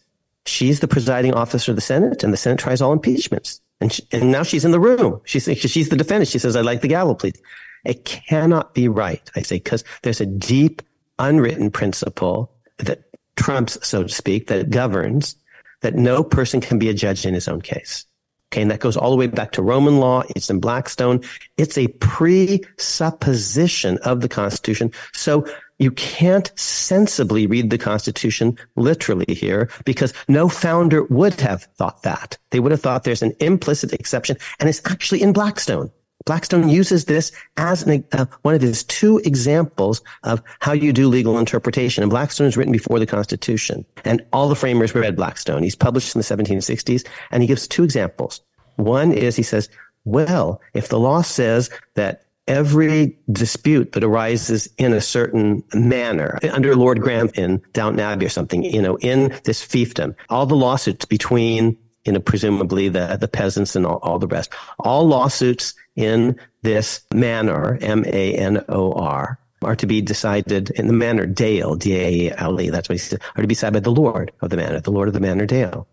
She's 0.46 0.80
the 0.80 0.88
presiding 0.88 1.34
officer 1.34 1.72
of 1.72 1.76
the 1.76 1.82
Senate, 1.82 2.24
and 2.24 2.32
the 2.32 2.38
Senate 2.38 2.60
tries 2.60 2.82
all 2.82 2.94
impeachments. 2.94 3.62
And, 3.82 3.92
she, 3.92 4.04
and 4.12 4.32
now 4.32 4.44
she's 4.44 4.66
in 4.66 4.72
the 4.72 4.80
room. 4.80 5.22
She's, 5.26 5.46
she's 5.58 5.90
the 5.90 5.98
defendant. 5.98 6.30
She 6.30 6.40
says, 6.40 6.56
I'd 6.56 6.66
like 6.66 6.82
the 6.82 6.88
gavel, 6.88 7.16
please. 7.16 7.42
It 7.84 8.06
cannot 8.06 8.74
be 8.74 8.88
right. 8.88 9.30
I 9.36 9.42
say, 9.42 9.58
because 9.58 9.84
there's 10.04 10.22
a 10.22 10.26
deep, 10.26 10.82
unwritten 11.20 11.72
principle 11.72 12.52
that 12.78 13.04
trumps, 13.36 13.78
so 13.88 14.04
to 14.04 14.10
speak, 14.10 14.48
that 14.48 14.70
governs 14.70 15.36
that 15.82 15.96
no 15.96 16.24
person 16.24 16.62
can 16.62 16.80
be 16.80 16.90
a 16.90 16.94
judge 16.94 17.26
in 17.26 17.34
his 17.34 17.48
own 17.48 17.62
case. 17.62 18.06
Okay. 18.52 18.62
And 18.62 18.70
that 18.72 18.80
goes 18.80 18.98
all 18.98 19.12
the 19.12 19.18
way 19.18 19.28
back 19.28 19.52
to 19.54 19.62
Roman 19.62 20.00
law. 20.00 20.24
It's 20.36 20.50
in 20.50 20.60
Blackstone. 20.60 21.22
It's 21.58 21.78
a 21.78 21.88
presupposition 21.88 24.00
of 24.00 24.22
the 24.22 24.30
Constitution. 24.30 24.92
So 25.14 25.46
you 25.80 25.92
can't 25.92 26.52
sensibly 26.58 27.48
read 27.48 27.70
the 27.70 27.78
Constitution 27.78 28.58
literally 28.76 29.34
here 29.34 29.70
because 29.84 30.14
no 30.28 30.48
founder 30.48 31.04
would 31.06 31.40
have 31.42 31.64
thought 31.76 32.04
that. 32.04 32.38
They 32.52 32.60
would 32.60 32.72
have 32.72 32.82
thought 32.82 33.04
there's 33.04 33.22
an 33.22 33.36
implicit 33.40 33.94
exception 33.94 34.38
and 34.60 34.70
it's 34.70 34.82
actually 34.86 35.22
in 35.22 35.34
Blackstone. 35.34 35.92
Blackstone 36.26 36.70
uses 36.70 37.06
this 37.06 37.32
as 37.58 37.84
an, 37.84 38.04
uh, 38.12 38.26
one 38.42 38.56
of 38.56 38.62
his 38.62 38.84
two 38.84 39.20
examples 39.20 40.02
of 40.24 40.42
how 40.60 40.72
you 40.72 40.92
do 40.92 41.08
legal 41.08 41.38
interpretation. 41.38 42.02
And 42.02 42.10
Blackstone 42.10 42.48
is 42.48 42.58
written 42.58 42.72
before 42.72 42.98
the 42.98 43.06
Constitution. 43.06 43.86
And 44.06 44.26
all 44.34 44.50
the 44.50 44.56
framers 44.56 44.96
read 44.96 45.16
Blackstone. 45.16 45.62
He's 45.62 45.76
published 45.76 46.16
in 46.16 46.20
the 46.20 46.26
1760s, 46.26 47.06
and 47.30 47.44
he 47.44 47.48
gives 47.48 47.68
two 47.68 47.84
examples. 47.84 48.42
One 48.78 49.12
is 49.12 49.36
he 49.36 49.44
says, 49.44 49.70
well, 50.04 50.62
if 50.74 50.88
the 50.88 51.00
law 51.00 51.22
says 51.22 51.70
that 51.94 52.25
every 52.48 53.18
dispute 53.32 53.94
that 53.94 54.04
arises 54.04 54.70
in 54.78 54.94
a 54.94 55.02
certain 55.02 55.64
manor 55.74 56.38
under 56.52 56.76
Lord 56.76 57.02
Grantham 57.02 57.44
in 57.44 57.62
Downton 57.74 58.00
Abbey 58.00 58.26
or 58.26 58.30
something, 58.30 58.64
you 58.64 58.82
know, 58.82 58.98
in 58.98 59.34
this 59.44 59.66
fiefdom, 59.66 60.16
all 60.30 60.46
the 60.46 60.56
lawsuits 60.56 61.06
between, 61.06 61.78
you 62.06 62.12
know, 62.12 62.20
presumably 62.20 62.90
the, 62.90 63.18
the 63.20 63.28
peasants 63.28 63.76
and 63.76 63.86
all, 63.86 63.98
all 64.04 64.20
the 64.20 64.28
rest, 64.28 64.52
all 64.80 65.08
lawsuits 65.08 65.74
in 65.96 66.40
this 66.62 67.02
manor, 67.14 67.78
M-A-N-O-R, 67.82 69.40
are 69.62 69.76
to 69.76 69.88
be 69.88 70.02
decided 70.02 70.70
in 70.72 70.88
the 70.88 70.94
manor 70.94 71.26
Dale, 71.26 71.76
D-A-L-E, 71.76 72.70
that's 72.70 72.90
what 72.90 72.94
he 72.94 73.00
said, 73.00 73.22
are 73.36 73.42
to 73.42 73.48
be 73.48 73.56
decided 73.56 73.74
by 73.74 73.80
the 73.80 73.92
Lord 73.92 74.32
of 74.42 74.50
the 74.50 74.58
manor, 74.58 74.80
the 74.80 74.92
Lord 74.92 75.08
of 75.08 75.14
the 75.14 75.20
manor 75.20 75.46
Dale. 75.46 75.88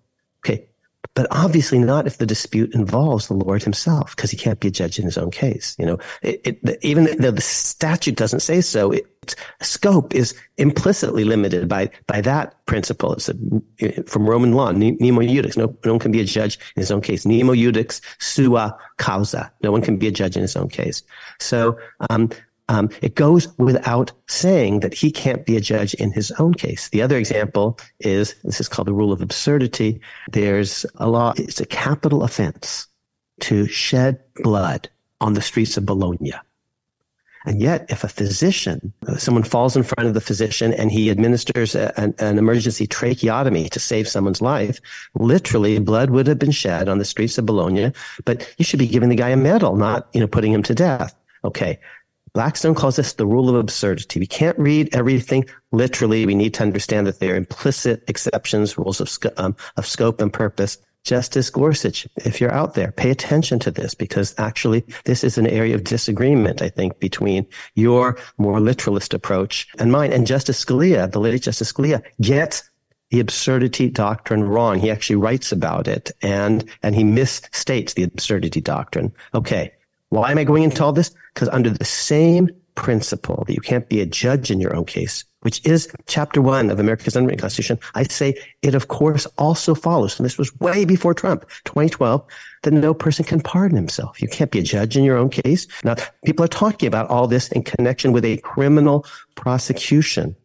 But 1.14 1.26
obviously 1.30 1.78
not 1.78 2.06
if 2.06 2.16
the 2.16 2.24
dispute 2.24 2.74
involves 2.74 3.28
the 3.28 3.34
Lord 3.34 3.62
himself, 3.62 4.16
because 4.16 4.30
he 4.30 4.36
can't 4.36 4.60
be 4.60 4.68
a 4.68 4.70
judge 4.70 4.98
in 4.98 5.04
his 5.04 5.18
own 5.18 5.30
case. 5.30 5.76
You 5.78 5.84
know, 5.84 5.98
it, 6.22 6.40
it, 6.44 6.78
even 6.82 7.04
though 7.18 7.30
the 7.30 7.42
statute 7.42 8.16
doesn't 8.16 8.40
say 8.40 8.62
so, 8.62 8.92
its 8.92 9.36
scope 9.60 10.14
is 10.14 10.34
implicitly 10.56 11.24
limited 11.24 11.68
by, 11.68 11.90
by 12.06 12.22
that 12.22 12.64
principle. 12.64 13.12
It's 13.12 13.28
a, 13.28 14.02
from 14.04 14.28
Roman 14.28 14.52
law, 14.52 14.72
nemo 14.72 15.20
iudex. 15.20 15.56
No, 15.56 15.76
no 15.84 15.92
one 15.92 16.00
can 16.00 16.12
be 16.12 16.20
a 16.20 16.24
judge 16.24 16.58
in 16.76 16.80
his 16.80 16.90
own 16.90 17.02
case. 17.02 17.26
Nemo 17.26 17.52
iudex 17.52 18.00
sua 18.18 18.74
causa. 18.96 19.52
No 19.62 19.70
one 19.70 19.82
can 19.82 19.98
be 19.98 20.06
a 20.06 20.12
judge 20.12 20.36
in 20.36 20.42
his 20.42 20.56
own 20.56 20.70
case. 20.70 21.02
So, 21.38 21.78
um, 22.08 22.30
um, 22.72 22.88
it 23.02 23.14
goes 23.14 23.46
without 23.58 24.12
saying 24.28 24.80
that 24.80 24.94
he 24.94 25.10
can't 25.10 25.44
be 25.44 25.58
a 25.58 25.60
judge 25.60 25.92
in 25.94 26.10
his 26.10 26.30
own 26.32 26.54
case. 26.54 26.88
The 26.88 27.02
other 27.02 27.18
example 27.18 27.78
is 28.00 28.34
this 28.44 28.60
is 28.60 28.68
called 28.68 28.88
the 28.88 28.94
rule 28.94 29.12
of 29.12 29.20
absurdity. 29.20 30.00
There's 30.30 30.86
a 30.96 31.06
law, 31.06 31.34
it's 31.36 31.60
a 31.60 31.66
capital 31.66 32.22
offense 32.22 32.86
to 33.40 33.66
shed 33.66 34.20
blood 34.36 34.88
on 35.20 35.34
the 35.34 35.42
streets 35.42 35.76
of 35.76 35.84
Bologna. 35.84 36.32
And 37.44 37.60
yet, 37.60 37.84
if 37.90 38.04
a 38.04 38.08
physician, 38.08 38.92
someone 39.18 39.42
falls 39.42 39.76
in 39.76 39.82
front 39.82 40.08
of 40.08 40.14
the 40.14 40.20
physician 40.20 40.72
and 40.72 40.90
he 40.90 41.10
administers 41.10 41.74
a, 41.74 41.92
an, 42.00 42.14
an, 42.20 42.38
emergency 42.38 42.86
tracheotomy 42.86 43.68
to 43.68 43.80
save 43.80 44.08
someone's 44.08 44.40
life, 44.40 44.80
literally 45.14 45.78
blood 45.80 46.10
would 46.10 46.28
have 46.28 46.38
been 46.38 46.52
shed 46.52 46.88
on 46.88 46.98
the 46.98 47.04
streets 47.04 47.36
of 47.36 47.44
Bologna, 47.44 47.92
but 48.24 48.48
you 48.56 48.64
should 48.64 48.78
be 48.78 48.86
giving 48.86 49.08
the 49.08 49.16
guy 49.16 49.30
a 49.30 49.36
medal, 49.36 49.76
not, 49.76 50.08
you 50.14 50.20
know, 50.20 50.28
putting 50.28 50.52
him 50.52 50.62
to 50.62 50.74
death. 50.74 51.14
Okay. 51.44 51.78
Blackstone 52.34 52.74
calls 52.74 52.96
this 52.96 53.12
the 53.12 53.26
rule 53.26 53.50
of 53.50 53.56
absurdity. 53.56 54.18
We 54.18 54.26
can't 54.26 54.58
read 54.58 54.94
everything 54.94 55.44
literally. 55.70 56.24
We 56.24 56.34
need 56.34 56.54
to 56.54 56.62
understand 56.62 57.06
that 57.06 57.20
there 57.20 57.34
are 57.34 57.36
implicit 57.36 58.04
exceptions, 58.08 58.78
rules 58.78 59.00
of, 59.00 59.08
sc- 59.10 59.26
um, 59.36 59.54
of 59.76 59.86
scope 59.86 60.20
and 60.20 60.32
purpose. 60.32 60.78
Justice 61.04 61.50
Gorsuch, 61.50 62.06
if 62.24 62.40
you're 62.40 62.52
out 62.52 62.74
there, 62.74 62.92
pay 62.92 63.10
attention 63.10 63.58
to 63.58 63.70
this 63.70 63.92
because 63.92 64.34
actually 64.38 64.84
this 65.04 65.24
is 65.24 65.36
an 65.36 65.48
area 65.48 65.74
of 65.74 65.84
disagreement, 65.84 66.62
I 66.62 66.68
think, 66.68 67.00
between 67.00 67.46
your 67.74 68.18
more 68.38 68.60
literalist 68.60 69.12
approach 69.12 69.66
and 69.78 69.90
mine. 69.90 70.12
And 70.12 70.26
Justice 70.26 70.64
Scalia, 70.64 71.10
the 71.10 71.18
late 71.18 71.42
Justice 71.42 71.72
Scalia, 71.72 72.02
gets 72.20 72.62
the 73.10 73.20
absurdity 73.20 73.90
doctrine 73.90 74.44
wrong. 74.44 74.78
He 74.78 74.90
actually 74.90 75.16
writes 75.16 75.52
about 75.52 75.86
it 75.88 76.12
and, 76.22 76.64
and 76.82 76.94
he 76.94 77.04
misstates 77.04 77.94
the 77.94 78.04
absurdity 78.04 78.60
doctrine. 78.60 79.12
Okay. 79.34 79.72
Why 80.12 80.30
am 80.30 80.36
I 80.36 80.44
going 80.44 80.62
into 80.62 80.84
all 80.84 80.92
this? 80.92 81.10
Because 81.32 81.48
under 81.48 81.70
the 81.70 81.86
same 81.86 82.50
principle 82.74 83.44
that 83.46 83.54
you 83.54 83.62
can't 83.62 83.88
be 83.88 84.02
a 84.02 84.04
judge 84.04 84.50
in 84.50 84.60
your 84.60 84.76
own 84.76 84.84
case, 84.84 85.24
which 85.40 85.66
is 85.66 85.90
chapter 86.06 86.42
one 86.42 86.68
of 86.68 86.78
America's 86.78 87.16
unwritten 87.16 87.40
constitution, 87.40 87.78
I 87.94 88.02
say 88.02 88.34
it 88.60 88.74
of 88.74 88.88
course 88.88 89.24
also 89.38 89.74
follows, 89.74 90.18
and 90.18 90.26
this 90.26 90.36
was 90.36 90.54
way 90.60 90.84
before 90.84 91.14
Trump, 91.14 91.48
2012, 91.64 92.22
that 92.62 92.74
no 92.74 92.92
person 92.92 93.24
can 93.24 93.40
pardon 93.40 93.74
himself. 93.74 94.20
You 94.20 94.28
can't 94.28 94.50
be 94.50 94.58
a 94.58 94.62
judge 94.62 94.98
in 94.98 95.04
your 95.04 95.16
own 95.16 95.30
case. 95.30 95.66
Now, 95.82 95.94
people 96.26 96.44
are 96.44 96.48
talking 96.48 96.88
about 96.88 97.08
all 97.08 97.26
this 97.26 97.48
in 97.48 97.62
connection 97.62 98.12
with 98.12 98.26
a 98.26 98.36
criminal 98.36 99.06
prosecution, 99.34 100.36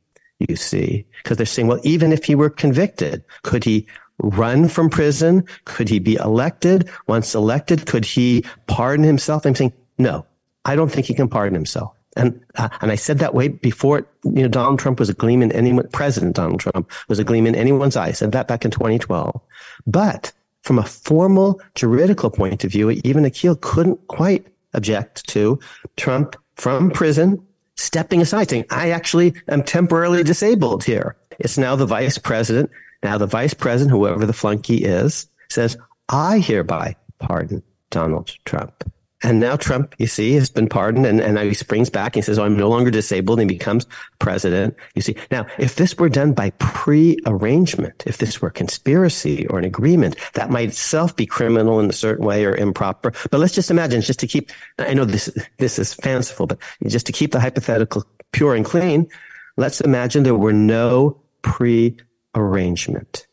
you 0.48 0.56
see, 0.56 1.06
because 1.24 1.36
they're 1.36 1.46
saying, 1.46 1.68
well, 1.68 1.82
even 1.84 2.14
if 2.14 2.24
he 2.24 2.36
were 2.36 2.50
convicted, 2.50 3.22
could 3.44 3.66
he 3.66 3.86
run 4.20 4.68
from 4.68 4.90
prison? 4.90 5.44
Could 5.66 5.90
he 5.90 6.00
be 6.00 6.16
elected? 6.16 6.90
Once 7.08 7.36
elected, 7.36 7.86
could 7.86 8.06
he 8.06 8.44
pardon 8.68 9.06
himself? 9.06 9.46
I'm 9.46 9.56
saying, 9.56 9.74
no, 9.98 10.26
I 10.66 10.76
don't 10.76 10.92
think 10.92 11.08
he 11.08 11.14
can 11.14 11.28
pardon 11.28 11.54
himself. 11.54 11.94
And, 12.16 12.44
uh, 12.56 12.70
and 12.82 12.92
I 12.92 12.96
said 12.96 13.20
that 13.20 13.36
way 13.36 13.48
before, 13.48 14.08
you 14.24 14.42
know, 14.42 14.48
Donald 14.48 14.80
Trump 14.80 15.00
was 15.00 15.10
a 15.10 15.14
gleam 15.14 15.44
in 15.44 15.52
anyone, 15.52 15.88
President 15.90 16.36
Donald 16.36 16.60
Trump 16.60 16.92
was 17.08 17.20
a 17.20 17.24
gleam 17.24 17.46
in 17.46 17.54
anyone's 17.54 17.96
eye. 17.96 18.08
I 18.08 18.12
said 18.12 18.32
that 18.32 18.48
back 18.48 18.66
in 18.66 18.72
2012. 18.72 19.40
But 19.86 20.34
from 20.64 20.80
a 20.80 20.84
formal 20.84 21.62
juridical 21.76 22.32
point 22.32 22.64
of 22.64 22.72
view, 22.72 22.90
even 22.90 23.24
Akhil 23.24 23.62
couldn't 23.62 24.08
quite 24.08 24.48
object 24.74 25.28
to 25.30 25.60
Trump 25.96 26.36
from 26.56 26.90
prison 26.90 27.46
stepping 27.76 28.22
aside 28.22 28.50
saying, 28.50 28.66
I 28.72 28.90
actually 28.90 29.34
am 29.48 29.64
temporarily 29.64 30.24
disabled 30.24 30.84
here. 30.84 31.16
It's 31.40 31.58
now 31.58 31.76
the 31.76 31.86
vice 31.86 32.18
president 32.18 32.72
now, 33.04 33.18
the 33.18 33.28
vice 33.28 33.54
president, 33.54 33.92
whoever 33.96 34.26
the 34.26 34.34
flunky 34.34 34.84
is, 34.84 35.28
says, 35.50 35.78
I 36.10 36.40
hereby 36.40 36.96
pardon 37.20 37.64
Donald 37.90 38.36
Trump. 38.46 38.84
And 39.24 39.40
now 39.40 39.56
Trump, 39.56 39.96
you 39.98 40.06
see, 40.06 40.34
has 40.34 40.52
been 40.52 40.70
pardoned 40.70 41.08
and, 41.08 41.20
and 41.20 41.36
now 41.36 41.44
he 41.44 41.56
springs 41.56 41.90
back 41.90 42.16
and 42.16 42.24
says, 42.24 42.38
Oh, 42.38 42.44
I'm 42.44 42.56
no 42.56 42.70
longer 42.70 42.92
disabled 42.92 43.40
and 43.40 43.50
he 43.50 43.58
becomes 43.58 43.88
president. 44.20 44.76
You 44.94 45.02
see, 45.02 45.16
now, 45.32 45.48
if 45.58 45.76
this 45.76 45.98
were 45.98 46.10
done 46.10 46.34
by 46.34 46.52
pre-arrangement, 46.52 48.04
if 48.06 48.20
this 48.20 48.44
were 48.44 48.52
conspiracy 48.52 49.48
or 49.48 49.58
an 49.58 49.66
agreement, 49.66 50.18
that 50.34 50.52
might 50.52 50.70
itself 50.70 51.16
be 51.16 51.26
criminal 51.26 51.80
in 51.80 51.90
a 51.90 51.94
certain 51.94 52.26
way 52.26 52.46
or 52.46 52.56
improper. 52.56 53.12
But 53.32 53.40
let's 53.40 53.56
just 53.56 53.72
imagine, 53.72 54.02
just 54.02 54.20
to 54.20 54.28
keep, 54.28 54.52
I 54.78 54.94
know 54.94 55.06
this, 55.06 55.36
this 55.58 55.80
is 55.80 55.96
fanciful, 55.96 56.46
but 56.46 56.60
just 56.86 57.08
to 57.08 57.12
keep 57.12 57.32
the 57.32 57.40
hypothetical 57.40 58.06
pure 58.34 58.54
and 58.54 58.66
clean, 58.66 59.08
let's 59.56 59.82
imagine 59.82 60.24
there 60.24 60.36
were 60.36 60.54
no 60.54 61.20
pre 61.42 61.98
arrangement. 62.38 63.28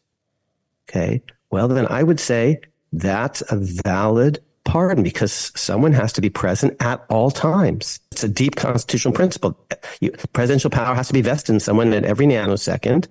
Okay. 0.89 1.23
Well, 1.51 1.69
then 1.69 1.87
I 1.89 2.03
would 2.03 2.21
say 2.21 2.61
that's 2.93 3.43
a 3.51 3.57
valid 3.57 4.43
pardon 4.65 5.05
because 5.05 5.53
someone 5.55 5.93
has 5.93 6.13
to 6.15 6.21
be 6.21 6.31
present 6.31 6.75
at 6.81 7.05
all 7.11 7.31
times. 7.31 8.01
It's 8.13 8.25
a 8.25 8.29
deep 8.29 8.57
constitutional 8.57 9.13
principle. 9.13 9.59
You, 10.01 10.13
presidential 10.33 10.71
power 10.71 10.95
has 10.95 11.07
to 11.09 11.13
be 11.13 11.21
vested 11.21 11.55
in 11.55 11.61
someone 11.61 11.93
at 11.93 12.05
every 12.05 12.27
nanosecond 12.27 13.07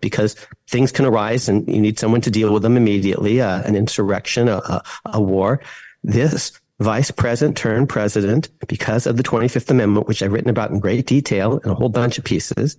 because 0.00 0.34
things 0.68 0.90
can 0.90 1.04
arise 1.04 1.48
and 1.48 1.68
you 1.68 1.80
need 1.80 1.98
someone 1.98 2.22
to 2.22 2.30
deal 2.30 2.52
with 2.52 2.62
them 2.62 2.76
immediately, 2.76 3.40
uh, 3.40 3.62
an 3.62 3.76
insurrection, 3.76 4.48
a, 4.48 4.56
a, 4.56 4.82
a 5.06 5.20
war. 5.20 5.60
This 6.02 6.58
vice 6.80 7.10
president 7.10 7.56
turned 7.56 7.88
president 7.88 8.48
because 8.66 9.06
of 9.06 9.16
the 9.16 9.22
25th 9.22 9.70
Amendment, 9.70 10.08
which 10.08 10.22
I've 10.22 10.32
written 10.32 10.50
about 10.50 10.70
in 10.70 10.80
great 10.80 11.06
detail 11.06 11.58
in 11.58 11.70
a 11.70 11.74
whole 11.74 11.90
bunch 11.90 12.18
of 12.18 12.24
pieces, 12.24 12.76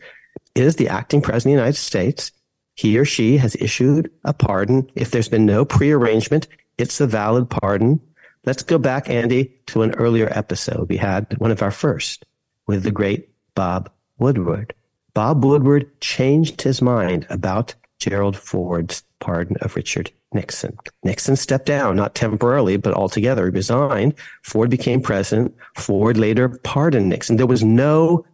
is 0.55 0.75
the 0.75 0.89
acting 0.89 1.21
president 1.21 1.53
of 1.53 1.57
the 1.57 1.61
United 1.61 1.79
States 1.79 2.31
he 2.75 2.97
or 2.97 3.05
she 3.05 3.37
has 3.37 3.55
issued 3.55 4.11
a 4.23 4.33
pardon. 4.33 4.89
If 4.95 5.11
there's 5.11 5.29
been 5.29 5.45
no 5.45 5.65
prearrangement, 5.65 6.47
it's 6.77 6.99
a 7.01 7.07
valid 7.07 7.49
pardon. 7.49 7.99
Let's 8.45 8.63
go 8.63 8.77
back, 8.77 9.09
Andy, 9.09 9.51
to 9.67 9.81
an 9.81 9.95
earlier 9.95 10.29
episode. 10.31 10.89
We 10.89 10.97
had 10.97 11.35
one 11.39 11.51
of 11.51 11.63
our 11.63 11.71
first 11.71 12.25
with 12.67 12.83
the 12.83 12.91
great 12.91 13.29
Bob 13.55 13.89
Woodward. 14.19 14.73
Bob 15.13 15.43
Woodward 15.43 15.99
changed 16.01 16.61
his 16.61 16.81
mind 16.81 17.25
about 17.29 17.73
Gerald 17.99 18.37
Ford's 18.37 19.03
pardon 19.19 19.55
of 19.61 19.75
Richard 19.75 20.11
Nixon. 20.33 20.77
Nixon 21.03 21.37
stepped 21.37 21.65
down, 21.65 21.95
not 21.95 22.13
temporarily, 22.13 22.75
but 22.75 22.93
altogether. 22.93 23.45
He 23.45 23.51
resigned. 23.51 24.13
Ford 24.43 24.69
became 24.69 25.01
president. 25.01 25.55
Ford 25.77 26.17
later 26.17 26.49
pardoned 26.49 27.07
Nixon. 27.07 27.37
There 27.37 27.47
was 27.47 27.63
no 27.63 28.25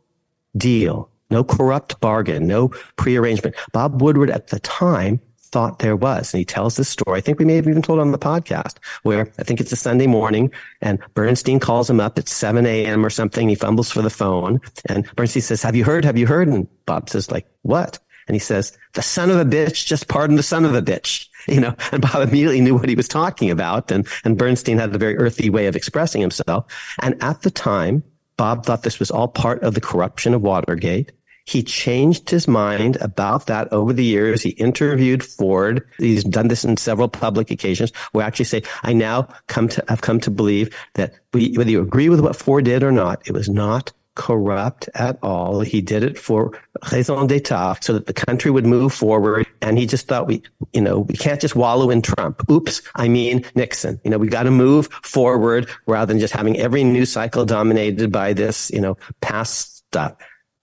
deal, 0.57 1.09
no 1.31 1.43
corrupt 1.43 1.99
bargain, 1.99 2.47
no 2.47 2.69
prearrangement. 2.97 3.55
Bob 3.71 4.01
Woodward 4.01 4.29
at 4.29 4.47
the 4.47 4.59
time 4.59 5.19
thought 5.51 5.79
there 5.79 5.95
was. 5.95 6.33
And 6.33 6.39
he 6.39 6.45
tells 6.45 6.77
this 6.77 6.89
story. 6.89 7.17
I 7.17 7.21
think 7.21 7.39
we 7.39 7.45
may 7.45 7.55
have 7.55 7.67
even 7.67 7.81
told 7.81 7.99
on 7.99 8.11
the 8.11 8.17
podcast 8.17 8.77
where 9.03 9.31
I 9.37 9.43
think 9.43 9.59
it's 9.59 9.71
a 9.71 9.75
Sunday 9.75 10.07
morning 10.07 10.51
and 10.81 10.99
Bernstein 11.13 11.59
calls 11.59 11.89
him 11.89 11.99
up 11.99 12.17
at 12.17 12.29
7 12.29 12.65
a.m. 12.65 13.05
or 13.05 13.09
something. 13.09 13.49
He 13.49 13.55
fumbles 13.55 13.91
for 13.91 14.01
the 14.01 14.09
phone 14.09 14.61
and 14.85 15.13
Bernstein 15.15 15.41
says, 15.41 15.61
have 15.63 15.75
you 15.75 15.83
heard? 15.83 16.05
Have 16.05 16.17
you 16.17 16.27
heard? 16.27 16.47
And 16.47 16.67
Bob 16.85 17.09
says 17.09 17.29
like, 17.31 17.47
what? 17.63 17.99
And 18.27 18.35
he 18.35 18.39
says, 18.39 18.77
the 18.93 19.01
son 19.01 19.29
of 19.29 19.37
a 19.39 19.45
bitch 19.45 19.85
just 19.85 20.07
pardoned 20.07 20.39
the 20.39 20.43
son 20.43 20.65
of 20.65 20.73
a 20.73 20.81
bitch. 20.81 21.27
You 21.47 21.59
know, 21.59 21.75
and 21.91 22.03
Bob 22.03 22.21
immediately 22.21 22.61
knew 22.61 22.75
what 22.75 22.87
he 22.87 22.93
was 22.93 23.07
talking 23.07 23.49
about. 23.49 23.89
And, 23.89 24.07
and 24.23 24.37
Bernstein 24.37 24.77
had 24.77 24.93
a 24.93 24.99
very 24.99 25.17
earthy 25.17 25.49
way 25.49 25.65
of 25.65 25.75
expressing 25.75 26.21
himself. 26.21 26.71
And 27.01 27.15
at 27.23 27.41
the 27.41 27.49
time, 27.49 28.03
Bob 28.37 28.63
thought 28.63 28.83
this 28.83 28.99
was 28.99 29.09
all 29.09 29.27
part 29.27 29.63
of 29.63 29.73
the 29.73 29.81
corruption 29.81 30.35
of 30.35 30.43
Watergate. 30.43 31.11
He 31.51 31.63
changed 31.63 32.29
his 32.29 32.47
mind 32.47 32.95
about 33.01 33.47
that 33.47 33.73
over 33.73 33.91
the 33.91 34.05
years. 34.05 34.41
He 34.41 34.51
interviewed 34.51 35.21
Ford. 35.21 35.85
He's 35.97 36.23
done 36.23 36.47
this 36.47 36.63
in 36.63 36.77
several 36.77 37.09
public 37.09 37.51
occasions 37.51 37.91
where 38.13 38.23
I 38.23 38.27
actually 38.27 38.45
say, 38.45 38.63
I 38.83 38.93
now 38.93 39.27
come 39.47 39.67
to, 39.67 39.83
have 39.89 39.99
come 39.99 40.21
to 40.21 40.31
believe 40.31 40.73
that 40.93 41.15
whether 41.33 41.69
you 41.69 41.81
agree 41.81 42.07
with 42.07 42.21
what 42.21 42.37
Ford 42.37 42.63
did 42.63 42.83
or 42.83 42.91
not, 42.93 43.27
it 43.27 43.33
was 43.33 43.49
not 43.49 43.91
corrupt 44.15 44.87
at 44.95 45.19
all. 45.21 45.59
He 45.59 45.81
did 45.81 46.03
it 46.03 46.17
for 46.17 46.57
raison 46.89 47.27
d'etat 47.27 47.79
so 47.81 47.91
that 47.93 48.05
the 48.05 48.13
country 48.13 48.49
would 48.49 48.65
move 48.65 48.93
forward. 48.93 49.45
And 49.61 49.77
he 49.77 49.85
just 49.85 50.07
thought 50.07 50.27
we, 50.27 50.43
you 50.71 50.81
know, 50.81 50.99
we 50.99 51.15
can't 51.15 51.41
just 51.41 51.57
wallow 51.57 51.89
in 51.89 52.01
Trump. 52.01 52.49
Oops. 52.49 52.81
I 52.95 53.09
mean, 53.09 53.43
Nixon, 53.55 53.99
you 54.05 54.11
know, 54.11 54.17
we 54.17 54.29
got 54.29 54.43
to 54.43 54.51
move 54.51 54.87
forward 55.03 55.69
rather 55.85 56.13
than 56.13 56.19
just 56.21 56.33
having 56.33 56.57
every 56.57 56.85
news 56.85 57.11
cycle 57.11 57.43
dominated 57.43 58.09
by 58.09 58.31
this, 58.31 58.71
you 58.71 58.79
know, 58.79 58.97
past 59.19 59.79
stuff. 59.87 60.15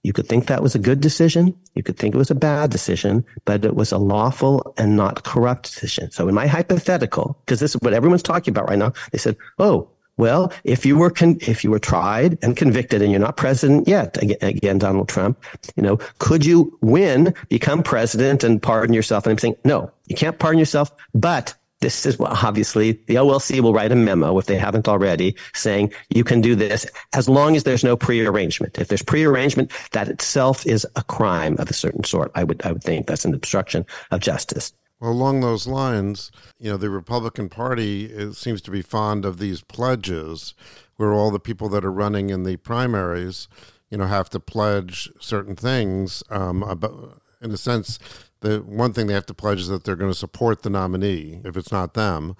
You 0.04 0.12
could 0.12 0.28
think 0.28 0.46
that 0.46 0.62
was 0.62 0.74
a 0.74 0.78
good 0.78 1.00
decision. 1.00 1.54
You 1.74 1.82
could 1.82 1.96
think 1.96 2.14
it 2.14 2.18
was 2.18 2.30
a 2.30 2.36
bad 2.36 2.70
decision, 2.70 3.24
but 3.44 3.64
it 3.64 3.74
was 3.74 3.92
a 3.92 3.98
lawful 3.98 4.74
and 4.78 4.96
not 4.96 5.24
corrupt 5.24 5.64
decision. 5.64 6.10
So 6.12 6.28
in 6.28 6.34
my 6.34 6.46
hypothetical, 6.46 7.38
because 7.44 7.60
this 7.60 7.74
is 7.74 7.80
what 7.82 7.92
everyone's 7.92 8.22
talking 8.22 8.52
about 8.52 8.68
right 8.68 8.78
now, 8.78 8.92
they 9.12 9.18
said, 9.18 9.36
Oh, 9.58 9.90
well, 10.18 10.52
if 10.64 10.84
you 10.84 10.98
were 10.98 11.10
con- 11.10 11.38
if 11.40 11.62
you 11.64 11.70
were 11.70 11.78
tried 11.78 12.38
and 12.42 12.56
convicted 12.56 13.02
and 13.02 13.10
you're 13.10 13.20
not 13.20 13.36
president 13.36 13.86
yet, 13.86 14.20
again, 14.20 14.38
again, 14.42 14.78
Donald 14.78 15.08
Trump, 15.08 15.42
you 15.76 15.82
know, 15.82 15.96
could 16.18 16.44
you 16.44 16.76
win, 16.80 17.32
become 17.48 17.82
president, 17.82 18.42
and 18.42 18.60
pardon 18.60 18.94
yourself? 18.94 19.24
And 19.24 19.32
I'm 19.32 19.38
saying, 19.38 19.56
no, 19.64 19.90
you 20.06 20.16
can't 20.16 20.38
pardon 20.38 20.58
yourself. 20.58 20.90
But 21.14 21.54
this 21.80 22.06
is 22.06 22.18
well, 22.18 22.36
obviously 22.42 22.92
the 23.06 23.14
OLC 23.14 23.60
will 23.60 23.72
write 23.72 23.92
a 23.92 23.96
memo 23.96 24.38
if 24.38 24.46
they 24.46 24.58
haven't 24.58 24.88
already, 24.88 25.36
saying 25.54 25.92
you 26.10 26.24
can 26.24 26.40
do 26.40 26.54
this 26.54 26.86
as 27.14 27.28
long 27.28 27.56
as 27.56 27.64
there's 27.64 27.84
no 27.84 27.96
prearrangement. 27.96 28.78
If 28.78 28.88
there's 28.88 29.02
prearrangement, 29.02 29.72
that 29.92 30.08
itself 30.08 30.66
is 30.66 30.86
a 30.96 31.04
crime 31.04 31.56
of 31.58 31.70
a 31.70 31.74
certain 31.74 32.04
sort. 32.04 32.32
I 32.34 32.44
would 32.44 32.60
I 32.64 32.72
would 32.72 32.82
think 32.82 33.06
that's 33.06 33.24
an 33.24 33.34
obstruction 33.34 33.86
of 34.10 34.20
justice. 34.20 34.72
Well, 35.00 35.12
along 35.12 35.40
those 35.40 35.68
lines, 35.68 36.32
you 36.58 36.70
know, 36.70 36.76
the 36.76 36.90
Republican 36.90 37.48
Party 37.48 38.32
seems 38.32 38.60
to 38.62 38.72
be 38.72 38.82
fond 38.82 39.24
of 39.24 39.38
these 39.38 39.62
pledges 39.62 40.54
where 40.96 41.12
all 41.12 41.30
the 41.30 41.38
people 41.38 41.68
that 41.68 41.84
are 41.84 41.92
running 41.92 42.30
in 42.30 42.42
the 42.42 42.56
primaries, 42.56 43.46
you 43.90 43.98
know, 43.98 44.06
have 44.06 44.28
to 44.30 44.40
pledge 44.40 45.08
certain 45.20 45.54
things. 45.54 46.24
Um, 46.30 46.64
about, 46.64 47.22
in 47.40 47.52
a 47.52 47.56
sense, 47.56 48.00
the 48.40 48.58
one 48.58 48.92
thing 48.92 49.06
they 49.06 49.14
have 49.14 49.26
to 49.26 49.34
pledge 49.34 49.60
is 49.60 49.68
that 49.68 49.84
they're 49.84 49.96
going 49.96 50.10
to 50.10 50.18
support 50.18 50.62
the 50.62 50.70
nominee 50.70 51.40
if 51.44 51.56
it's 51.56 51.72
not 51.72 51.94
them. 51.94 52.36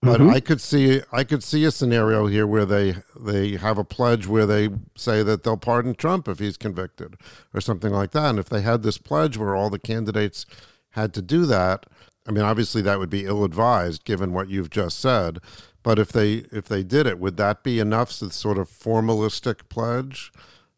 But 0.00 0.20
mm-hmm. 0.20 0.30
I 0.30 0.40
could 0.40 0.60
see 0.60 1.00
I 1.12 1.22
could 1.22 1.44
see 1.44 1.64
a 1.64 1.70
scenario 1.70 2.26
here 2.26 2.46
where 2.46 2.64
they 2.64 2.96
they 3.18 3.52
have 3.52 3.78
a 3.78 3.84
pledge 3.84 4.26
where 4.26 4.46
they 4.46 4.68
say 4.96 5.22
that 5.22 5.44
they'll 5.44 5.56
pardon 5.56 5.94
Trump 5.94 6.26
if 6.26 6.40
he's 6.40 6.56
convicted 6.56 7.14
or 7.54 7.60
something 7.60 7.92
like 7.92 8.10
that. 8.10 8.30
And 8.30 8.38
if 8.40 8.48
they 8.48 8.62
had 8.62 8.82
this 8.82 8.98
pledge 8.98 9.38
where 9.38 9.54
all 9.54 9.70
the 9.70 9.78
candidates 9.78 10.44
had 10.90 11.14
to 11.14 11.22
do 11.22 11.46
that, 11.46 11.86
I 12.26 12.32
mean, 12.32 12.42
obviously 12.42 12.82
that 12.82 12.98
would 12.98 13.10
be 13.10 13.26
ill-advised 13.26 14.04
given 14.04 14.32
what 14.32 14.48
you've 14.50 14.70
just 14.70 14.98
said. 14.98 15.38
But 15.84 16.00
if 16.00 16.10
they 16.10 16.46
if 16.50 16.64
they 16.64 16.82
did 16.82 17.06
it, 17.06 17.20
would 17.20 17.36
that 17.36 17.62
be 17.62 17.78
enough? 17.78 18.18
The 18.18 18.30
sort 18.30 18.58
of 18.58 18.68
formalistic 18.68 19.68
pledge, 19.68 20.32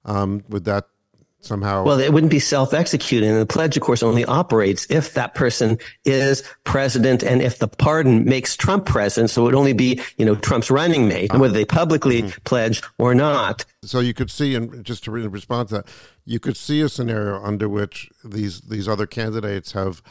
um, 0.05 0.44
would 0.50 0.64
that 0.64 0.88
somehow? 1.44 1.85
Well, 1.85 2.00
it 2.00 2.12
wouldn't 2.12 2.30
be 2.30 2.38
self-executing. 2.38 3.30
And 3.30 3.40
the 3.40 3.46
pledge, 3.46 3.76
of 3.76 3.83
course, 3.83 4.02
only 4.02 4.24
operates 4.24 4.87
if 4.90 5.14
that 5.14 5.35
person 5.35 5.78
is 6.04 6.42
president 6.64 7.22
and 7.22 7.42
if 7.42 7.59
the 7.59 7.68
pardon 7.68 8.24
makes 8.24 8.57
Trump 8.57 8.87
president. 8.87 9.30
So 9.30 9.42
it 9.42 9.44
would 9.46 9.54
only 9.54 9.72
be, 9.72 10.00
you 10.16 10.24
know, 10.24 10.35
Trump's 10.35 10.70
running 10.70 11.09
mate, 11.09 11.35
uh, 11.35 11.38
whether 11.38 11.54
they 11.54 11.64
publicly 11.64 12.22
mm-hmm. 12.22 12.42
pledge 12.44 12.83
or 12.98 13.14
not. 13.14 13.64
So 13.83 14.00
you 14.00 14.14
could 14.14 14.30
see, 14.30 14.54
and 14.54 14.85
just 14.85 15.04
to 15.04 15.11
respond 15.11 15.68
to 15.68 15.74
that, 15.76 15.88
you 16.24 16.40
could 16.40 16.57
see 16.57 16.80
a 16.80 16.88
scenario 16.88 17.42
under 17.42 17.68
which 17.68 18.11
these 18.24 18.62
these 18.62 18.88
other 18.88 19.07
candidates 19.07 19.72
have 19.72 20.02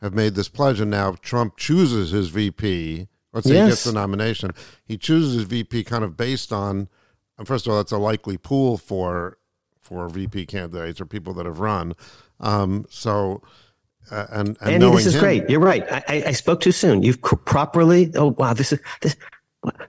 have 0.00 0.14
made 0.14 0.34
this 0.34 0.48
pledge, 0.48 0.80
and 0.80 0.90
now 0.90 1.12
Trump 1.22 1.56
chooses 1.56 2.10
his 2.10 2.28
VP. 2.28 3.08
Let's 3.32 3.46
say 3.46 3.54
yes. 3.54 3.64
he 3.64 3.70
gets 3.70 3.84
the 3.84 3.92
nomination. 3.92 4.52
He 4.84 4.96
chooses 4.96 5.34
his 5.34 5.44
VP 5.44 5.84
kind 5.84 6.02
of 6.02 6.16
based 6.16 6.52
on, 6.52 6.88
first 7.44 7.66
of 7.66 7.72
all, 7.72 7.76
that's 7.78 7.92
a 7.92 7.98
likely 7.98 8.38
pool 8.38 8.78
for 8.78 9.37
for 9.88 10.08
VP 10.08 10.46
candidates 10.46 11.00
or 11.00 11.06
people 11.06 11.34
that 11.34 11.46
have 11.46 11.60
run. 11.60 11.94
Um, 12.40 12.86
so, 12.90 13.42
uh, 14.10 14.26
and, 14.30 14.48
and 14.60 14.74
Andy, 14.74 14.90
this 14.96 15.06
is 15.06 15.14
him, 15.14 15.20
great. 15.20 15.50
You're 15.50 15.60
right. 15.60 15.84
I, 15.90 16.24
I, 16.26 16.32
spoke 16.32 16.60
too 16.60 16.72
soon. 16.72 17.02
You've 17.02 17.20
properly. 17.20 18.10
Oh 18.14 18.28
wow, 18.38 18.52
this 18.52 18.72
is 18.72 18.80
this. 19.02 19.16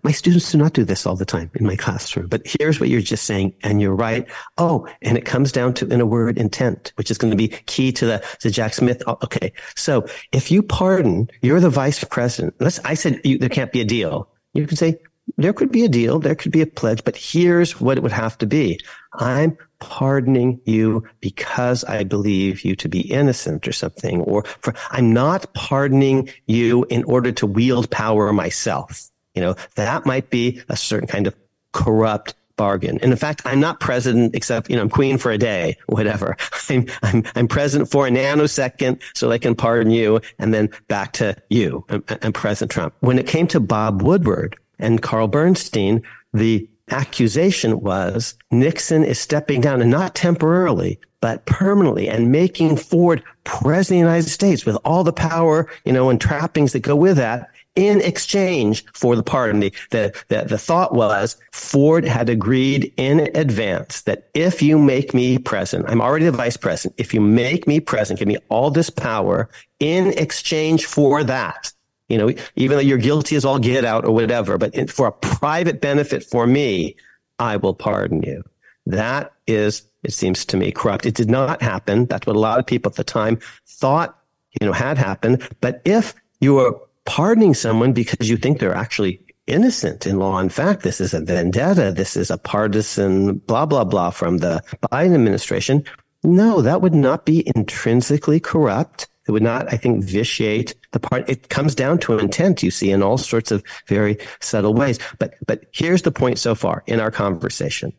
My 0.03 0.11
students 0.11 0.51
do 0.51 0.57
not 0.57 0.73
do 0.73 0.83
this 0.83 1.05
all 1.05 1.15
the 1.15 1.25
time 1.25 1.51
in 1.53 1.65
my 1.65 1.75
classroom, 1.75 2.27
but 2.27 2.41
here's 2.43 2.79
what 2.79 2.89
you're 2.89 3.01
just 3.01 3.25
saying, 3.25 3.53
and 3.61 3.79
you're 3.79 3.95
right. 3.95 4.27
Oh, 4.57 4.87
and 5.03 5.15
it 5.15 5.25
comes 5.25 5.51
down 5.51 5.75
to, 5.75 5.87
in 5.87 6.01
a 6.01 6.07
word, 6.07 6.39
intent, 6.39 6.91
which 6.95 7.11
is 7.11 7.19
going 7.19 7.29
to 7.29 7.37
be 7.37 7.49
key 7.49 7.91
to 7.91 8.05
the 8.05 8.25
to 8.39 8.49
Jack 8.49 8.73
Smith. 8.73 9.03
Oh, 9.05 9.17
okay, 9.23 9.53
so 9.75 10.07
if 10.31 10.49
you 10.49 10.63
pardon, 10.63 11.29
you're 11.41 11.59
the 11.59 11.69
vice 11.69 12.03
president. 12.03 12.55
Let's. 12.59 12.79
I 12.79 12.95
said 12.95 13.21
you, 13.23 13.37
there 13.37 13.47
can't 13.47 13.71
be 13.71 13.81
a 13.81 13.85
deal. 13.85 14.27
You 14.53 14.65
can 14.65 14.75
say 14.75 14.97
there 15.37 15.53
could 15.53 15.71
be 15.71 15.83
a 15.83 15.89
deal, 15.89 16.19
there 16.19 16.35
could 16.35 16.51
be 16.51 16.61
a 16.61 16.67
pledge, 16.67 17.03
but 17.03 17.15
here's 17.15 17.79
what 17.79 17.97
it 17.97 18.03
would 18.03 18.11
have 18.11 18.37
to 18.39 18.45
be. 18.45 18.79
I'm 19.13 19.57
pardoning 19.79 20.59
you 20.65 21.07
because 21.19 21.83
I 21.83 22.03
believe 22.03 22.63
you 22.63 22.75
to 22.77 22.89
be 22.89 23.01
innocent 23.01 23.67
or 23.67 23.71
something, 23.71 24.21
or 24.21 24.43
for, 24.61 24.73
I'm 24.91 25.13
not 25.13 25.53
pardoning 25.53 26.29
you 26.47 26.85
in 26.89 27.03
order 27.05 27.31
to 27.33 27.45
wield 27.45 27.89
power 27.89 28.31
myself. 28.33 29.09
You 29.35 29.41
know, 29.41 29.55
that 29.75 30.05
might 30.05 30.29
be 30.29 30.61
a 30.69 30.75
certain 30.75 31.07
kind 31.07 31.27
of 31.27 31.35
corrupt 31.73 32.35
bargain. 32.59 32.99
And 33.01 33.11
in 33.13 33.17
fact, 33.17 33.41
I'm 33.45 33.61
not 33.61 33.79
president 33.79 34.35
except, 34.35 34.69
you 34.69 34.75
know, 34.75 34.81
I'm 34.81 34.89
queen 34.89 35.17
for 35.17 35.31
a 35.31 35.37
day, 35.37 35.77
whatever. 35.87 36.35
I'm, 36.69 36.85
I'm, 37.01 37.23
I'm 37.33 37.47
president 37.47 37.89
for 37.89 38.05
a 38.05 38.09
nanosecond 38.11 39.01
so 39.15 39.31
I 39.31 39.37
can 39.37 39.55
pardon 39.55 39.91
you 39.91 40.19
and 40.39 40.53
then 40.53 40.69
back 40.89 41.13
to 41.13 41.37
you 41.49 41.85
and 41.89 42.35
President 42.35 42.69
Trump. 42.69 42.93
When 42.99 43.17
it 43.17 43.27
came 43.27 43.47
to 43.47 43.61
Bob 43.61 44.01
Woodward 44.01 44.57
and 44.79 45.01
Carl 45.01 45.27
Bernstein, 45.27 46.01
the 46.33 46.67
accusation 46.91 47.81
was 47.81 48.35
Nixon 48.51 49.03
is 49.03 49.19
stepping 49.19 49.61
down 49.61 49.81
and 49.81 49.91
not 49.91 50.15
temporarily, 50.15 50.99
but 51.21 51.45
permanently 51.45 52.09
and 52.09 52.31
making 52.31 52.77
Ford 52.77 53.23
president 53.43 54.01
of 54.01 54.05
the 54.05 54.11
United 54.11 54.29
States 54.29 54.65
with 54.65 54.77
all 54.85 55.03
the 55.03 55.13
power, 55.13 55.69
you 55.85 55.93
know, 55.93 56.09
and 56.09 56.19
trappings 56.19 56.73
that 56.73 56.79
go 56.79 56.95
with 56.95 57.17
that 57.17 57.49
in 57.75 58.01
exchange 58.01 58.85
for 58.93 59.15
the 59.15 59.23
pardon. 59.23 59.59
The, 59.59 59.73
the, 59.91 60.23
the, 60.27 60.43
the 60.43 60.57
thought 60.57 60.93
was 60.93 61.37
Ford 61.51 62.05
had 62.05 62.29
agreed 62.29 62.91
in 62.97 63.29
advance 63.35 64.01
that 64.01 64.29
if 64.33 64.61
you 64.61 64.77
make 64.77 65.13
me 65.13 65.37
president, 65.37 65.89
I'm 65.89 66.01
already 66.01 66.25
the 66.25 66.31
vice 66.31 66.57
president. 66.57 66.99
If 66.99 67.13
you 67.13 67.21
make 67.21 67.67
me 67.67 67.79
president, 67.79 68.19
give 68.19 68.27
me 68.27 68.37
all 68.49 68.71
this 68.71 68.89
power 68.89 69.49
in 69.79 70.07
exchange 70.17 70.85
for 70.85 71.23
that. 71.23 71.71
You 72.09 72.17
know, 72.17 72.33
even 72.55 72.77
though 72.77 72.83
you're 72.83 72.97
guilty 72.97 73.35
as 73.35 73.45
all 73.45 73.59
get 73.59 73.85
out 73.85 74.03
or 74.03 74.11
whatever, 74.11 74.57
but 74.57 74.89
for 74.89 75.07
a 75.07 75.11
private 75.11 75.79
benefit 75.79 76.23
for 76.23 76.45
me, 76.47 76.95
I 77.37 77.57
will 77.57 77.73
pardon 77.73 78.23
you. 78.23 78.43
That 78.85 79.31
is, 79.47 79.83
it 80.03 80.13
seems 80.13 80.43
to 80.45 80.57
me, 80.57 80.71
corrupt. 80.71 81.05
It 81.05 81.15
did 81.15 81.29
not 81.29 81.61
happen. 81.61 82.05
That's 82.05 82.25
what 82.25 82.35
a 82.35 82.39
lot 82.39 82.59
of 82.59 82.65
people 82.65 82.89
at 82.89 82.95
the 82.95 83.03
time 83.03 83.39
thought, 83.67 84.17
you 84.59 84.65
know, 84.65 84.73
had 84.73 84.97
happened. 84.97 85.47
But 85.61 85.81
if 85.85 86.15
you 86.41 86.57
are 86.59 86.75
pardoning 87.05 87.53
someone 87.53 87.93
because 87.93 88.29
you 88.29 88.37
think 88.37 88.59
they're 88.59 88.73
actually 88.73 89.21
innocent 89.45 90.07
in 90.07 90.17
law 90.19 90.39
and 90.39 90.51
fact, 90.53 90.81
this 90.81 91.01
is 91.01 91.13
a 91.13 91.19
vendetta, 91.19 91.91
this 91.91 92.15
is 92.15 92.31
a 92.31 92.37
partisan 92.37 93.37
blah, 93.37 93.65
blah, 93.65 93.83
blah 93.83 94.09
from 94.09 94.37
the 94.39 94.63
Biden 94.91 95.13
administration. 95.13 95.83
No, 96.23 96.61
that 96.61 96.81
would 96.81 96.93
not 96.93 97.25
be 97.25 97.43
intrinsically 97.55 98.39
corrupt. 98.39 99.07
It 99.29 99.31
would 99.31 99.43
not, 99.43 99.71
I 99.71 99.77
think, 99.77 100.03
vitiate 100.03 100.73
the 100.91 100.99
part. 100.99 101.29
It 101.29 101.49
comes 101.49 101.75
down 101.75 101.99
to 101.99 102.17
intent, 102.17 102.63
you 102.63 102.71
see, 102.71 102.89
in 102.89 103.03
all 103.03 103.19
sorts 103.19 103.51
of 103.51 103.63
very 103.85 104.17
subtle 104.39 104.73
ways. 104.73 104.97
But, 105.19 105.35
but 105.45 105.65
here's 105.71 106.01
the 106.01 106.11
point 106.11 106.39
so 106.39 106.55
far 106.55 106.83
in 106.87 106.99
our 106.99 107.11
conversation. 107.11 107.93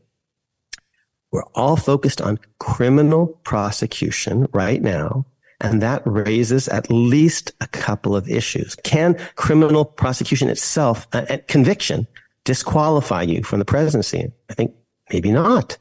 We're 1.31 1.47
all 1.55 1.77
focused 1.77 2.21
on 2.21 2.41
criminal 2.59 3.29
prosecution 3.45 4.49
right 4.53 4.83
now. 4.83 5.25
And 5.61 5.81
that 5.83 6.03
raises 6.05 6.67
at 6.67 6.91
least 6.91 7.53
a 7.61 7.69
couple 7.69 8.17
of 8.17 8.29
issues. 8.29 8.75
Can 8.83 9.17
criminal 9.37 9.85
prosecution 9.85 10.49
itself, 10.49 11.07
uh, 11.13 11.39
conviction, 11.47 12.09
disqualify 12.45 13.23
you 13.23 13.45
from 13.45 13.61
the 13.61 13.65
presidency? 13.65 14.33
I 14.51 14.55
think 14.55 14.75
maybe 15.13 15.31
not. 15.31 15.79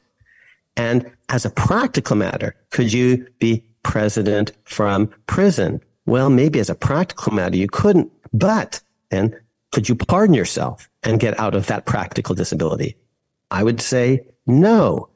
And 0.76 1.10
as 1.28 1.44
a 1.44 1.50
practical 1.50 2.14
matter, 2.14 2.54
could 2.70 2.92
you 2.92 3.26
be 3.40 3.64
president 3.82 4.52
from 4.64 5.10
prison? 5.26 5.80
Well, 6.06 6.30
maybe 6.30 6.58
as 6.58 6.70
a 6.70 6.74
practical 6.74 7.32
matter, 7.32 7.56
you 7.56 7.68
couldn't, 7.68 8.10
but 8.32 8.80
then 9.10 9.38
could 9.72 9.88
you 9.88 9.94
pardon 9.94 10.34
yourself 10.34 10.88
and 11.02 11.20
get 11.20 11.38
out 11.38 11.54
of 11.54 11.66
that 11.66 11.86
practical 11.86 12.34
disability? 12.34 12.96
I 13.50 13.62
would 13.62 13.80
say 13.80 14.26
no. 14.46 15.08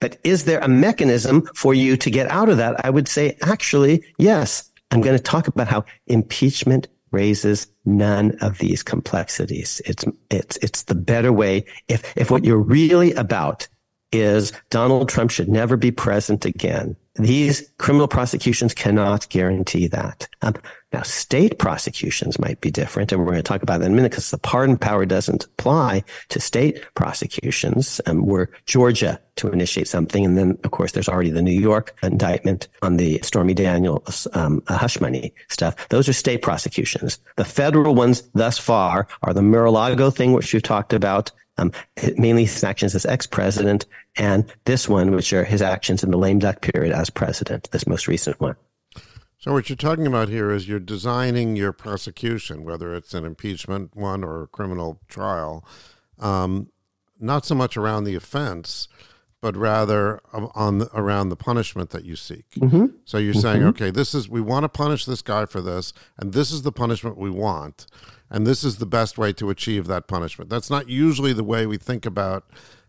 But 0.00 0.18
is 0.24 0.44
there 0.44 0.60
a 0.60 0.68
mechanism 0.68 1.46
for 1.54 1.74
you 1.74 1.96
to 1.98 2.10
get 2.10 2.30
out 2.30 2.48
of 2.48 2.56
that? 2.56 2.84
I 2.84 2.90
would 2.90 3.08
say 3.08 3.36
actually, 3.42 4.04
yes. 4.18 4.70
I'm 4.90 5.02
going 5.02 5.16
to 5.16 5.22
talk 5.22 5.46
about 5.46 5.68
how 5.68 5.84
impeachment 6.08 6.88
raises 7.12 7.66
none 7.84 8.36
of 8.40 8.58
these 8.58 8.82
complexities. 8.82 9.80
It's, 9.84 10.04
it's, 10.30 10.56
it's 10.58 10.84
the 10.84 10.94
better 10.94 11.32
way. 11.32 11.64
If, 11.88 12.16
if 12.16 12.30
what 12.30 12.44
you're 12.44 12.58
really 12.58 13.12
about 13.12 13.68
is 14.12 14.52
Donald 14.70 15.08
Trump 15.08 15.30
should 15.30 15.48
never 15.48 15.76
be 15.76 15.92
present 15.92 16.44
again. 16.44 16.96
These 17.20 17.70
criminal 17.76 18.08
prosecutions 18.08 18.72
cannot 18.72 19.28
guarantee 19.28 19.88
that. 19.88 20.26
Um, 20.40 20.54
now, 20.92 21.02
state 21.02 21.58
prosecutions 21.58 22.38
might 22.38 22.60
be 22.60 22.70
different, 22.70 23.12
and 23.12 23.20
we're 23.20 23.26
going 23.26 23.36
to 23.36 23.42
talk 23.42 23.62
about 23.62 23.80
that 23.80 23.86
in 23.86 23.92
a 23.92 23.94
minute 23.94 24.10
because 24.10 24.30
the 24.30 24.38
pardon 24.38 24.76
power 24.76 25.04
doesn't 25.04 25.44
apply 25.44 26.02
to 26.30 26.40
state 26.40 26.82
prosecutions. 26.94 28.00
Um, 28.06 28.24
we're 28.24 28.48
Georgia 28.64 29.20
to 29.36 29.52
initiate 29.52 29.86
something, 29.86 30.24
and 30.24 30.36
then, 30.36 30.58
of 30.64 30.70
course, 30.70 30.92
there's 30.92 31.08
already 31.08 31.30
the 31.30 31.42
New 31.42 31.58
York 31.58 31.94
indictment 32.02 32.68
on 32.82 32.96
the 32.96 33.20
Stormy 33.22 33.54
Daniels 33.54 34.26
um, 34.32 34.62
hush 34.66 35.00
money 35.00 35.32
stuff. 35.48 35.88
Those 35.90 36.08
are 36.08 36.14
state 36.14 36.42
prosecutions. 36.42 37.18
The 37.36 37.44
federal 37.44 37.94
ones 37.94 38.22
thus 38.34 38.58
far 38.58 39.06
are 39.22 39.34
the 39.34 39.42
Mar-a-Lago 39.42 40.10
thing, 40.10 40.32
which 40.32 40.52
we've 40.52 40.62
talked 40.62 40.94
about, 40.94 41.30
um, 41.60 41.72
mainly 42.16 42.44
his 42.44 42.64
actions 42.64 42.94
as 42.94 43.06
ex-president, 43.06 43.86
and 44.16 44.52
this 44.64 44.88
one, 44.88 45.12
which 45.12 45.32
are 45.32 45.44
his 45.44 45.62
actions 45.62 46.02
in 46.02 46.10
the 46.10 46.18
lame 46.18 46.38
duck 46.38 46.60
period 46.62 46.92
as 46.92 47.10
president, 47.10 47.70
this 47.70 47.86
most 47.86 48.08
recent 48.08 48.40
one. 48.40 48.56
So 49.38 49.52
what 49.52 49.70
you're 49.70 49.76
talking 49.76 50.06
about 50.06 50.28
here 50.28 50.50
is 50.50 50.68
you're 50.68 50.78
designing 50.78 51.56
your 51.56 51.72
prosecution, 51.72 52.64
whether 52.64 52.94
it's 52.94 53.14
an 53.14 53.24
impeachment 53.24 53.96
one 53.96 54.22
or 54.22 54.42
a 54.42 54.46
criminal 54.46 55.00
trial, 55.08 55.64
um, 56.18 56.68
not 57.18 57.46
so 57.46 57.54
much 57.54 57.76
around 57.76 58.04
the 58.04 58.14
offense, 58.14 58.88
but 59.40 59.56
rather 59.56 60.20
on 60.32 60.78
the, 60.78 60.90
around 60.92 61.30
the 61.30 61.36
punishment 61.36 61.88
that 61.90 62.04
you 62.04 62.16
seek. 62.16 62.50
Mm-hmm. 62.58 62.86
So 63.06 63.16
you're 63.16 63.32
mm-hmm. 63.32 63.40
saying, 63.40 63.64
okay, 63.64 63.90
this 63.90 64.14
is 64.14 64.28
we 64.28 64.42
want 64.42 64.64
to 64.64 64.68
punish 64.68 65.06
this 65.06 65.22
guy 65.22 65.46
for 65.46 65.62
this, 65.62 65.94
and 66.18 66.34
this 66.34 66.50
is 66.50 66.60
the 66.60 66.72
punishment 66.72 67.16
we 67.16 67.30
want 67.30 67.86
and 68.30 68.46
this 68.46 68.64
is 68.64 68.76
the 68.76 68.86
best 68.86 69.18
way 69.18 69.32
to 69.34 69.50
achieve 69.50 69.86
that 69.86 70.06
punishment. 70.06 70.50
That's 70.50 70.70
not 70.70 70.88
usually 70.88 71.32
the 71.32 71.44
way 71.44 71.66
we 71.66 71.76
think 71.76 72.06
about, 72.06 72.44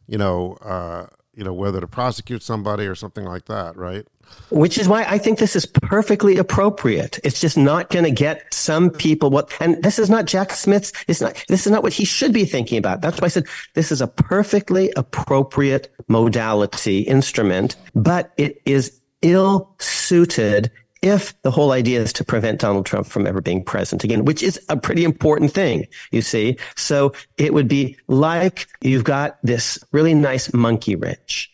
you 0.07 0.17
know, 0.17 0.53
uh, 0.61 1.07
you 1.33 1.43
know 1.43 1.53
whether 1.53 1.79
to 1.79 1.87
prosecute 1.87 2.43
somebody 2.43 2.85
or 2.85 2.95
something 2.95 3.25
like 3.25 3.45
that, 3.45 3.75
right? 3.77 4.05
Which 4.49 4.77
is 4.77 4.87
why 4.87 5.03
I 5.03 5.17
think 5.17 5.39
this 5.39 5.55
is 5.55 5.65
perfectly 5.65 6.37
appropriate. 6.37 7.19
It's 7.23 7.39
just 7.39 7.57
not 7.57 7.89
going 7.89 8.05
to 8.05 8.11
get 8.11 8.53
some 8.53 8.89
people 8.89 9.29
what, 9.29 9.51
and 9.59 9.81
this 9.83 9.99
is 9.99 10.09
not 10.09 10.25
Jack 10.25 10.51
Smith's. 10.51 10.93
It's 11.07 11.21
not. 11.21 11.43
This 11.47 11.65
is 11.65 11.71
not 11.71 11.83
what 11.83 11.93
he 11.93 12.05
should 12.05 12.33
be 12.33 12.45
thinking 12.45 12.77
about. 12.77 13.01
That's 13.01 13.19
why 13.19 13.25
I 13.25 13.29
said 13.29 13.45
this 13.73 13.91
is 13.91 14.01
a 14.01 14.07
perfectly 14.07 14.91
appropriate 14.95 15.93
modality 16.07 16.99
instrument, 17.01 17.75
but 17.95 18.33
it 18.37 18.61
is 18.65 18.99
ill 19.21 19.73
suited 19.79 20.71
if 21.01 21.39
the 21.41 21.51
whole 21.51 21.71
idea 21.71 22.01
is 22.01 22.13
to 22.13 22.23
prevent 22.23 22.59
Donald 22.59 22.85
Trump 22.85 23.07
from 23.07 23.25
ever 23.25 23.41
being 23.41 23.63
president 23.63 24.03
again, 24.03 24.25
which 24.25 24.43
is 24.43 24.59
a 24.69 24.77
pretty 24.77 25.03
important 25.03 25.51
thing, 25.51 25.87
you 26.11 26.21
see. 26.21 26.57
So 26.75 27.13
it 27.37 27.53
would 27.53 27.67
be 27.67 27.97
like 28.07 28.67
you've 28.81 29.03
got 29.03 29.37
this 29.43 29.79
really 29.91 30.13
nice 30.13 30.53
monkey 30.53 30.95
wrench. 30.95 31.51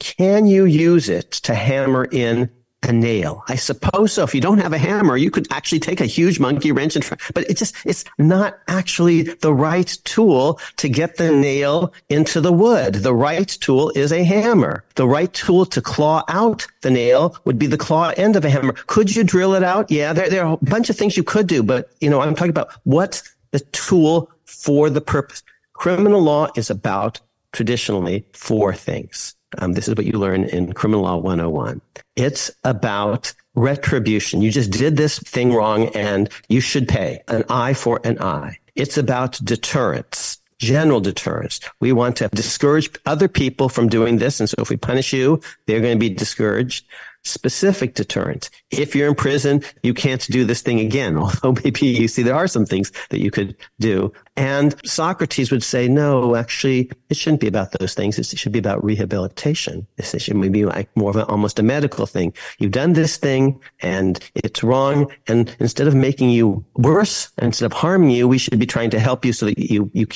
Can 0.00 0.46
you 0.46 0.64
use 0.64 1.08
it 1.08 1.30
to 1.30 1.54
hammer 1.54 2.04
in 2.04 2.50
a 2.82 2.92
nail. 2.92 3.44
I 3.48 3.56
suppose 3.56 4.12
so. 4.12 4.24
If 4.24 4.34
you 4.34 4.40
don't 4.40 4.58
have 4.58 4.72
a 4.72 4.78
hammer, 4.78 5.16
you 5.16 5.30
could 5.30 5.50
actually 5.52 5.80
take 5.80 6.00
a 6.00 6.06
huge 6.06 6.38
monkey 6.38 6.72
wrench 6.72 6.94
and 6.94 7.04
try, 7.04 7.18
but 7.34 7.48
it 7.50 7.56
just, 7.56 7.74
it's 7.84 8.04
not 8.18 8.58
actually 8.68 9.22
the 9.22 9.52
right 9.52 9.86
tool 10.04 10.60
to 10.76 10.88
get 10.88 11.16
the 11.16 11.30
nail 11.30 11.92
into 12.08 12.40
the 12.40 12.52
wood. 12.52 12.94
The 12.94 13.14
right 13.14 13.48
tool 13.48 13.90
is 13.94 14.12
a 14.12 14.22
hammer. 14.22 14.84
The 14.94 15.08
right 15.08 15.32
tool 15.32 15.66
to 15.66 15.80
claw 15.82 16.24
out 16.28 16.66
the 16.82 16.90
nail 16.90 17.36
would 17.44 17.58
be 17.58 17.66
the 17.66 17.78
claw 17.78 18.12
end 18.16 18.36
of 18.36 18.44
a 18.44 18.50
hammer. 18.50 18.72
Could 18.86 19.14
you 19.14 19.24
drill 19.24 19.54
it 19.54 19.64
out? 19.64 19.90
Yeah, 19.90 20.12
there, 20.12 20.30
there 20.30 20.44
are 20.44 20.54
a 20.54 20.64
bunch 20.64 20.88
of 20.88 20.96
things 20.96 21.16
you 21.16 21.24
could 21.24 21.46
do, 21.46 21.62
but 21.62 21.90
you 22.00 22.08
know, 22.08 22.20
I'm 22.20 22.34
talking 22.34 22.50
about 22.50 22.72
what's 22.84 23.34
the 23.50 23.60
tool 23.60 24.30
for 24.44 24.88
the 24.88 25.00
purpose. 25.00 25.42
Criminal 25.72 26.20
law 26.20 26.48
is 26.56 26.70
about 26.70 27.20
traditionally 27.52 28.26
four 28.32 28.74
things. 28.74 29.34
Um, 29.56 29.72
this 29.72 29.88
is 29.88 29.94
what 29.94 30.04
you 30.04 30.12
learn 30.12 30.44
in 30.44 30.72
Criminal 30.72 31.02
Law 31.02 31.16
101. 31.16 31.80
It's 32.16 32.50
about 32.64 33.32
retribution. 33.54 34.42
You 34.42 34.50
just 34.50 34.70
did 34.70 34.96
this 34.96 35.18
thing 35.18 35.52
wrong 35.52 35.88
and 35.88 36.28
you 36.48 36.60
should 36.60 36.86
pay 36.86 37.22
an 37.28 37.44
eye 37.48 37.74
for 37.74 38.00
an 38.04 38.20
eye. 38.20 38.58
It's 38.76 38.98
about 38.98 39.40
deterrence, 39.44 40.38
general 40.58 41.00
deterrence. 41.00 41.60
We 41.80 41.92
want 41.92 42.16
to 42.16 42.28
discourage 42.28 42.90
other 43.06 43.26
people 43.26 43.68
from 43.68 43.88
doing 43.88 44.18
this. 44.18 44.38
And 44.38 44.48
so 44.48 44.56
if 44.58 44.70
we 44.70 44.76
punish 44.76 45.12
you, 45.12 45.40
they're 45.66 45.80
going 45.80 45.96
to 45.96 45.98
be 45.98 46.10
discouraged 46.10 46.84
specific 47.24 47.94
deterrent. 47.94 48.50
If 48.70 48.94
you're 48.94 49.08
in 49.08 49.14
prison, 49.14 49.62
you 49.82 49.94
can't 49.94 50.24
do 50.26 50.44
this 50.44 50.62
thing 50.62 50.80
again. 50.80 51.16
Although 51.18 51.60
maybe 51.64 51.86
you 51.86 52.08
see 52.08 52.22
there 52.22 52.34
are 52.34 52.48
some 52.48 52.66
things 52.66 52.92
that 53.10 53.20
you 53.20 53.30
could 53.30 53.56
do. 53.78 54.12
And 54.36 54.74
Socrates 54.86 55.50
would 55.50 55.64
say, 55.64 55.88
no, 55.88 56.36
actually, 56.36 56.90
it 57.08 57.16
shouldn't 57.16 57.40
be 57.40 57.48
about 57.48 57.72
those 57.72 57.94
things. 57.94 58.18
It 58.18 58.26
should 58.38 58.52
be 58.52 58.58
about 58.58 58.84
rehabilitation. 58.84 59.86
It 59.96 60.20
should 60.20 60.52
be 60.52 60.64
like 60.64 60.88
more 60.96 61.10
of 61.10 61.16
a, 61.16 61.26
almost 61.26 61.58
a 61.58 61.62
medical 61.62 62.06
thing. 62.06 62.32
You've 62.58 62.72
done 62.72 62.92
this 62.92 63.16
thing 63.16 63.60
and 63.80 64.18
it's 64.34 64.62
wrong. 64.62 65.10
And 65.26 65.54
instead 65.58 65.88
of 65.88 65.94
making 65.94 66.30
you 66.30 66.64
worse, 66.76 67.30
instead 67.38 67.66
of 67.66 67.72
harming 67.72 68.10
you, 68.10 68.28
we 68.28 68.38
should 68.38 68.58
be 68.58 68.66
trying 68.66 68.90
to 68.90 69.00
help 69.00 69.24
you 69.24 69.32
so 69.32 69.46
that 69.46 69.58
you, 69.58 69.90
you 69.92 70.06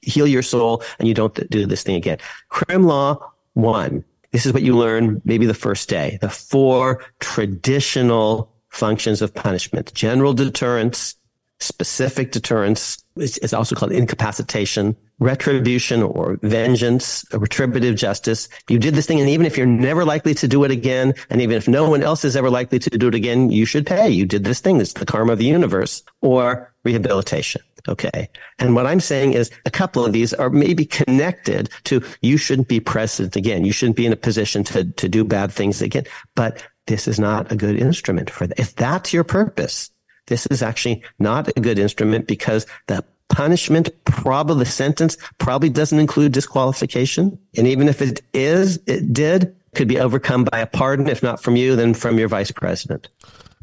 heal 0.00 0.26
your 0.26 0.42
soul 0.42 0.82
and 0.98 1.08
you 1.08 1.14
don't 1.14 1.34
do 1.50 1.66
this 1.66 1.82
thing 1.82 1.96
again. 1.96 2.18
Crim 2.48 2.84
law 2.84 3.18
one 3.54 4.04
this 4.32 4.46
is 4.46 4.52
what 4.52 4.62
you 4.62 4.76
learn 4.76 5.20
maybe 5.24 5.46
the 5.46 5.54
first 5.54 5.88
day. 5.88 6.18
The 6.20 6.30
four 6.30 7.04
traditional 7.20 8.52
functions 8.70 9.22
of 9.22 9.34
punishment. 9.34 9.92
General 9.94 10.32
deterrence, 10.32 11.14
specific 11.60 12.32
deterrence, 12.32 13.04
is 13.16 13.52
also 13.52 13.74
called 13.74 13.92
incapacitation, 13.92 14.96
retribution 15.18 16.02
or 16.02 16.38
vengeance, 16.42 17.24
retributive 17.32 17.94
justice. 17.94 18.48
You 18.68 18.78
did 18.78 18.94
this 18.94 19.06
thing, 19.06 19.20
and 19.20 19.28
even 19.28 19.44
if 19.44 19.58
you're 19.58 19.66
never 19.66 20.04
likely 20.04 20.34
to 20.34 20.48
do 20.48 20.64
it 20.64 20.70
again, 20.70 21.12
and 21.28 21.42
even 21.42 21.56
if 21.56 21.68
no 21.68 21.88
one 21.88 22.02
else 22.02 22.24
is 22.24 22.34
ever 22.34 22.48
likely 22.48 22.78
to 22.78 22.90
do 22.90 23.08
it 23.08 23.14
again, 23.14 23.50
you 23.50 23.66
should 23.66 23.86
pay. 23.86 24.08
You 24.08 24.24
did 24.24 24.44
this 24.44 24.60
thing. 24.60 24.80
It's 24.80 24.94
the 24.94 25.06
karma 25.06 25.32
of 25.34 25.38
the 25.38 25.44
universe. 25.44 26.02
Or 26.22 26.72
rehabilitation. 26.84 27.62
Okay. 27.88 28.28
And 28.58 28.74
what 28.74 28.86
I'm 28.86 29.00
saying 29.00 29.32
is 29.32 29.50
a 29.64 29.70
couple 29.70 30.04
of 30.04 30.12
these 30.12 30.32
are 30.32 30.50
maybe 30.50 30.84
connected 30.84 31.68
to 31.84 32.02
you 32.20 32.36
shouldn't 32.36 32.68
be 32.68 32.80
president 32.80 33.36
again. 33.36 33.64
You 33.64 33.72
shouldn't 33.72 33.96
be 33.96 34.06
in 34.06 34.12
a 34.12 34.16
position 34.16 34.64
to, 34.64 34.84
to 34.84 35.08
do 35.08 35.24
bad 35.24 35.50
things 35.52 35.82
again. 35.82 36.04
But 36.34 36.66
this 36.86 37.08
is 37.08 37.18
not 37.18 37.50
a 37.50 37.56
good 37.56 37.76
instrument 37.76 38.30
for 38.30 38.46
that. 38.46 38.58
If 38.58 38.74
that's 38.74 39.12
your 39.12 39.24
purpose, 39.24 39.90
this 40.26 40.46
is 40.46 40.62
actually 40.62 41.02
not 41.18 41.48
a 41.56 41.60
good 41.60 41.78
instrument 41.78 42.26
because 42.26 42.66
the 42.86 43.04
punishment, 43.28 43.90
probably 44.04 44.64
the 44.64 44.70
sentence 44.70 45.16
probably 45.38 45.70
doesn't 45.70 45.98
include 45.98 46.32
disqualification. 46.32 47.38
And 47.56 47.66
even 47.66 47.88
if 47.88 48.02
it 48.02 48.22
is, 48.32 48.78
it 48.86 49.12
did, 49.12 49.56
could 49.74 49.88
be 49.88 49.98
overcome 49.98 50.44
by 50.44 50.60
a 50.60 50.66
pardon, 50.66 51.08
if 51.08 51.22
not 51.22 51.42
from 51.42 51.56
you, 51.56 51.74
then 51.76 51.94
from 51.94 52.18
your 52.18 52.28
vice 52.28 52.50
president. 52.50 53.08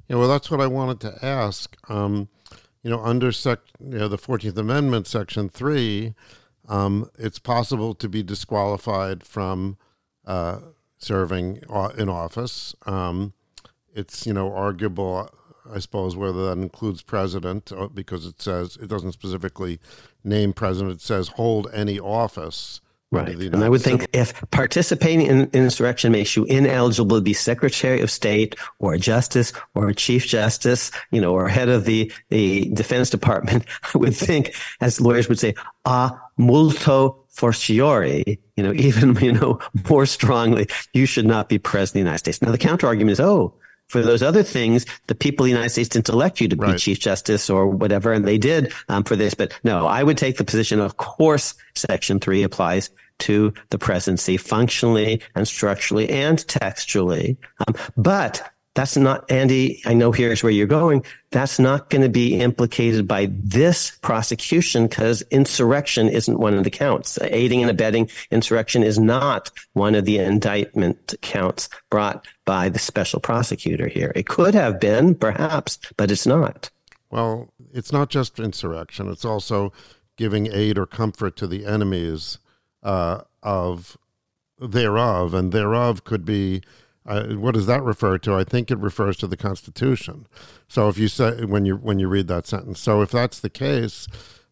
Yeah, 0.08 0.18
well, 0.18 0.28
that's 0.28 0.50
what 0.50 0.60
I 0.60 0.68
wanted 0.68 1.00
to 1.02 1.26
ask. 1.26 1.76
Um, 1.88 2.28
you 2.84 2.90
know, 2.90 3.04
under 3.04 3.32
sec, 3.32 3.60
you 3.80 4.00
know, 4.00 4.08
the 4.08 4.18
Fourteenth 4.18 4.58
Amendment, 4.58 5.08
Section 5.08 5.50
Three, 5.50 6.14
um, 6.68 7.10
it's 7.18 7.40
possible 7.40 7.94
to 7.96 8.08
be 8.08 8.24
disqualified 8.24 9.24
from 9.24 9.78
uh, 10.26 10.60
serving 10.98 11.62
in 11.98 12.10
office. 12.10 12.76
Um, 12.86 13.34
it's 13.94 14.26
you 14.26 14.34
know 14.34 14.54
arguable, 14.54 15.30
I 15.70 15.80
suppose, 15.80 16.16
whether 16.16 16.46
that 16.46 16.62
includes 16.62 17.02
president 17.02 17.72
uh, 17.72 17.88
because 17.88 18.26
it 18.26 18.42
says 18.42 18.78
it 18.82 18.88
doesn't 18.88 19.14
specifically 19.14 19.80
name 20.24 20.54
president. 20.54 20.96
It 20.96 21.02
says 21.02 21.30
hold 21.30 21.68
any 21.74 22.00
office. 22.00 22.82
Right. 23.12 23.30
And 23.30 23.64
I 23.64 23.70
would 23.70 23.82
think 23.82 24.08
if 24.14 24.40
participating 24.52 25.26
in 25.26 25.50
insurrection 25.52 26.12
makes 26.12 26.36
you 26.36 26.44
ineligible 26.46 27.18
to 27.18 27.22
be 27.22 27.34
Secretary 27.34 28.02
of 28.02 28.12
State 28.12 28.56
or 28.78 28.94
a 28.94 29.00
justice 29.00 29.52
or 29.74 29.90
a 29.90 29.96
chief 29.96 30.28
justice, 30.28 30.92
you 31.10 31.20
know, 31.20 31.34
or 31.34 31.48
head 31.48 31.70
of 31.70 31.86
the, 31.86 32.12
the 32.30 32.70
Defense 32.70 33.10
Department, 33.10 33.66
I 33.96 33.98
would 33.98 34.16
think, 34.16 34.54
as 34.80 35.02
lawyers 35.02 35.28
would 35.28 35.40
say, 35.40 35.56
a 35.86 36.12
multo 36.38 37.26
fortiori, 37.30 38.40
you 38.56 38.64
know, 38.64 38.74
even, 38.76 39.16
you 39.16 39.32
know, 39.32 39.60
more 39.90 40.06
strongly, 40.06 40.68
you 40.94 41.08
should 41.08 41.26
not 41.26 41.50
be 41.50 41.58
president 41.58 41.90
of 41.90 41.94
the 41.94 42.00
United 42.00 42.20
States. 42.20 42.42
Now, 42.44 42.52
the 42.52 42.60
counter 42.60 42.86
argument 42.86 43.14
is, 43.14 43.20
oh, 43.20 43.56
for 43.90 44.02
those 44.02 44.24
other 44.24 44.44
things, 44.44 44.86
the 45.08 45.16
people 45.16 45.44
of 45.44 45.48
the 45.48 45.52
United 45.52 45.70
States 45.70 45.90
didn't 45.90 46.10
elect 46.10 46.40
you 46.40 46.48
to 46.48 46.56
Right. 46.56 46.74
be 46.74 46.78
Chief 46.80 47.00
Justice 47.00 47.50
or 47.50 47.68
whatever, 47.68 48.14
and 48.14 48.26
they 48.26 48.38
did 48.38 48.72
um, 48.88 49.04
for 49.04 49.16
this. 49.16 49.34
But 49.34 49.54
no, 49.64 49.86
I 49.88 50.04
would 50.04 50.18
take 50.18 50.38
the 50.38 50.44
position, 50.44 50.80
of 50.80 50.98
course, 50.98 51.56
Section 51.76 52.20
3 52.20 52.44
applies 52.44 52.90
to 53.20 53.54
the 53.70 53.78
presidency 53.78 54.38
functionally 54.38 55.22
and 55.36 55.48
structurally 55.48 56.10
and 56.10 56.48
textually. 56.48 57.38
Um, 57.68 57.76
but 57.98 58.50
that's 58.76 58.96
not, 58.96 59.30
Andy, 59.32 59.82
I 59.86 59.94
know 59.94 60.12
here's 60.12 60.44
where 60.44 60.52
you're 60.52 60.68
going. 60.68 61.04
That's 61.32 61.60
not 61.60 61.90
going 61.90 62.04
to 62.04 62.10
be 62.10 62.40
implicated 62.40 63.08
by 63.08 63.30
this 63.32 63.98
prosecution 64.02 64.88
because 64.88 65.22
insurrection 65.32 66.08
isn't 66.08 66.40
one 66.40 66.54
of 66.54 66.64
the 66.64 66.70
counts. 66.70 67.18
Aiding 67.22 67.62
and 67.62 67.72
abetting 67.72 68.10
insurrection 68.32 68.84
is 68.84 69.00
not 69.00 69.52
one 69.74 69.96
of 69.96 70.06
the 70.06 70.20
indictment 70.20 71.16
counts 71.22 71.68
brought 71.90 72.26
by 72.46 72.70
the 72.70 72.80
special 72.80 73.20
prosecutor 73.20 73.88
here. 73.88 74.12
It 74.16 74.28
could 74.28 74.54
have 74.54 74.80
been, 74.80 75.16
perhaps, 75.16 75.80
but 75.98 76.12
it's 76.12 76.28
not. 76.28 76.70
Well, 77.10 77.52
it's 77.74 77.92
not 77.92 78.10
just 78.10 78.40
insurrection, 78.40 79.10
it's 79.10 79.26
also 79.26 79.74
giving 80.16 80.48
aid 80.54 80.78
or 80.78 80.86
comfort 80.86 81.36
to 81.38 81.48
the 81.48 81.66
enemies 81.66 82.38
uh, 82.84 83.22
of 83.42 83.98
thereof, 84.60 85.34
and 85.34 85.52
thereof 85.52 86.04
could 86.04 86.24
be. 86.24 86.62
Uh, 87.10 87.34
what 87.34 87.56
does 87.56 87.66
that 87.66 87.82
refer 87.84 88.20
to? 88.20 88.36
I 88.36 88.44
think 88.44 88.70
it 88.70 88.78
refers 88.78 89.18
to 89.18 89.28
the 89.28 89.36
Constitution. 89.36 90.28
So 90.68 90.88
if 90.90 91.00
you 91.00 91.08
say 91.08 91.44
when 91.44 91.66
you 91.66 91.76
when 91.76 91.98
you 91.98 92.08
read 92.08 92.28
that 92.28 92.46
sentence, 92.46 92.80
so 92.80 93.02
if 93.02 93.10
that's 93.10 93.40
the 93.40 93.50
case, 93.50 94.08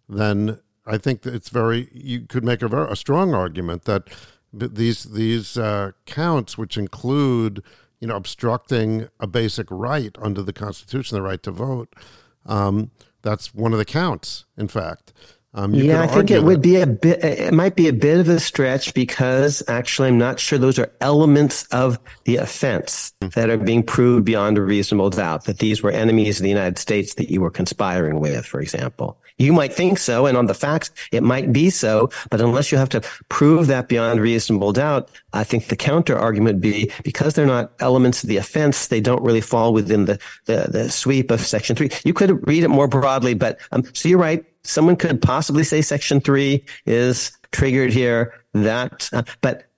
then 0.10 0.60
I 0.86 0.98
think 0.98 1.22
that 1.22 1.36
it's 1.36 1.50
very 1.50 1.88
you 1.94 2.22
could 2.22 2.44
make 2.44 2.64
a 2.64 2.68
very 2.68 2.92
a 2.92 2.96
strong 2.96 3.36
argument 3.36 3.86
that 3.86 4.10
these 4.52 5.04
these 5.04 5.56
uh, 5.56 5.92
counts, 6.08 6.58
which 6.58 6.78
include 6.78 7.62
you 8.00 8.08
know 8.08 8.16
obstructing 8.16 9.08
a 9.20 9.28
basic 9.28 9.68
right 9.70 10.16
under 10.20 10.42
the 10.42 10.54
Constitution, 10.54 11.16
the 11.16 11.22
right 11.22 11.44
to 11.44 11.52
vote, 11.52 11.94
um, 12.48 12.90
that's 13.22 13.54
one 13.54 13.72
of 13.72 13.78
the 13.78 13.86
counts. 13.86 14.46
In 14.58 14.68
fact, 14.68 15.14
um, 15.54 15.74
yeah, 15.74 16.02
I 16.02 16.08
think 16.08 16.30
it 16.30 16.44
would 16.44 16.58
that- 16.58 16.62
be 16.62 16.76
a 16.78 16.88
bit, 16.88 17.24
it 17.24 17.54
might 17.54 17.76
be 17.76 17.88
a 17.88 17.94
bit 17.94 18.20
of 18.20 18.30
a 18.30 18.40
stretch 18.40 18.94
because 18.94 19.64
actually 19.68 20.10
I'm 20.10 20.18
not 20.18 20.40
sure 20.40 20.60
those 20.60 20.78
are 20.78 20.92
elements 21.02 21.64
of 21.68 21.98
the 22.26 22.38
offense 22.38 23.14
that 23.34 23.50
are 23.50 23.58
being 23.58 23.84
proved 23.84 24.26
beyond 24.26 24.58
a 24.58 24.62
reasonable 24.62 25.10
doubt 25.10 25.46
that 25.46 25.60
these 25.60 25.82
were 25.82 25.92
enemies 25.92 26.40
of 26.40 26.44
the 26.44 26.50
United 26.50 26.78
States 26.78 27.16
that 27.16 27.30
you 27.32 27.42
were 27.42 27.50
conspiring 27.50 28.20
with, 28.20 28.46
for 28.46 28.60
example. 28.60 29.18
You 29.40 29.54
might 29.54 29.74
think 29.74 30.00
so, 30.00 30.26
and 30.26 30.36
on 30.36 30.48
the 30.48 30.56
facts, 30.56 30.90
it 31.12 31.22
might 31.22 31.54
be 31.54 31.70
so, 31.70 32.10
but 32.32 32.42
unless 32.42 32.72
you 32.72 32.78
have 32.80 32.90
to 32.90 33.02
prove 33.30 33.68
that 33.68 33.88
beyond 33.88 34.20
reasonable 34.20 34.74
doubt, 34.74 35.10
I 35.34 35.44
think 35.44 35.68
the 35.68 35.76
counter 35.76 36.18
argument 36.18 36.56
would 36.56 36.62
be 36.62 36.92
because 37.04 37.36
they're 37.36 37.46
not 37.46 37.72
elements 37.80 38.24
of 38.24 38.30
the 38.30 38.38
offense, 38.38 38.88
they 38.88 39.02
don't 39.02 39.22
really 39.22 39.42
fall 39.42 39.74
within 39.74 40.06
the, 40.06 40.20
the, 40.46 40.68
the 40.70 40.90
sweep 40.90 41.30
of 41.30 41.42
Section 41.42 41.76
3. 41.76 41.90
You 42.04 42.14
could 42.14 42.48
read 42.48 42.64
it 42.64 42.70
more 42.70 42.88
broadly, 42.88 43.36
but 43.36 43.60
um, 43.72 43.84
so 43.94 44.10
you're 44.10 44.18
right. 44.18 44.44
Someone 44.68 44.98
could 44.98 45.22
possibly 45.22 45.64
say 45.64 45.82
Section 45.82 46.20
3 46.20 46.64
is 46.86 47.32
triggered 47.52 47.94
here, 47.94 48.34
that, 48.54 49.10
uh, 49.14 49.24
but 49.42 49.72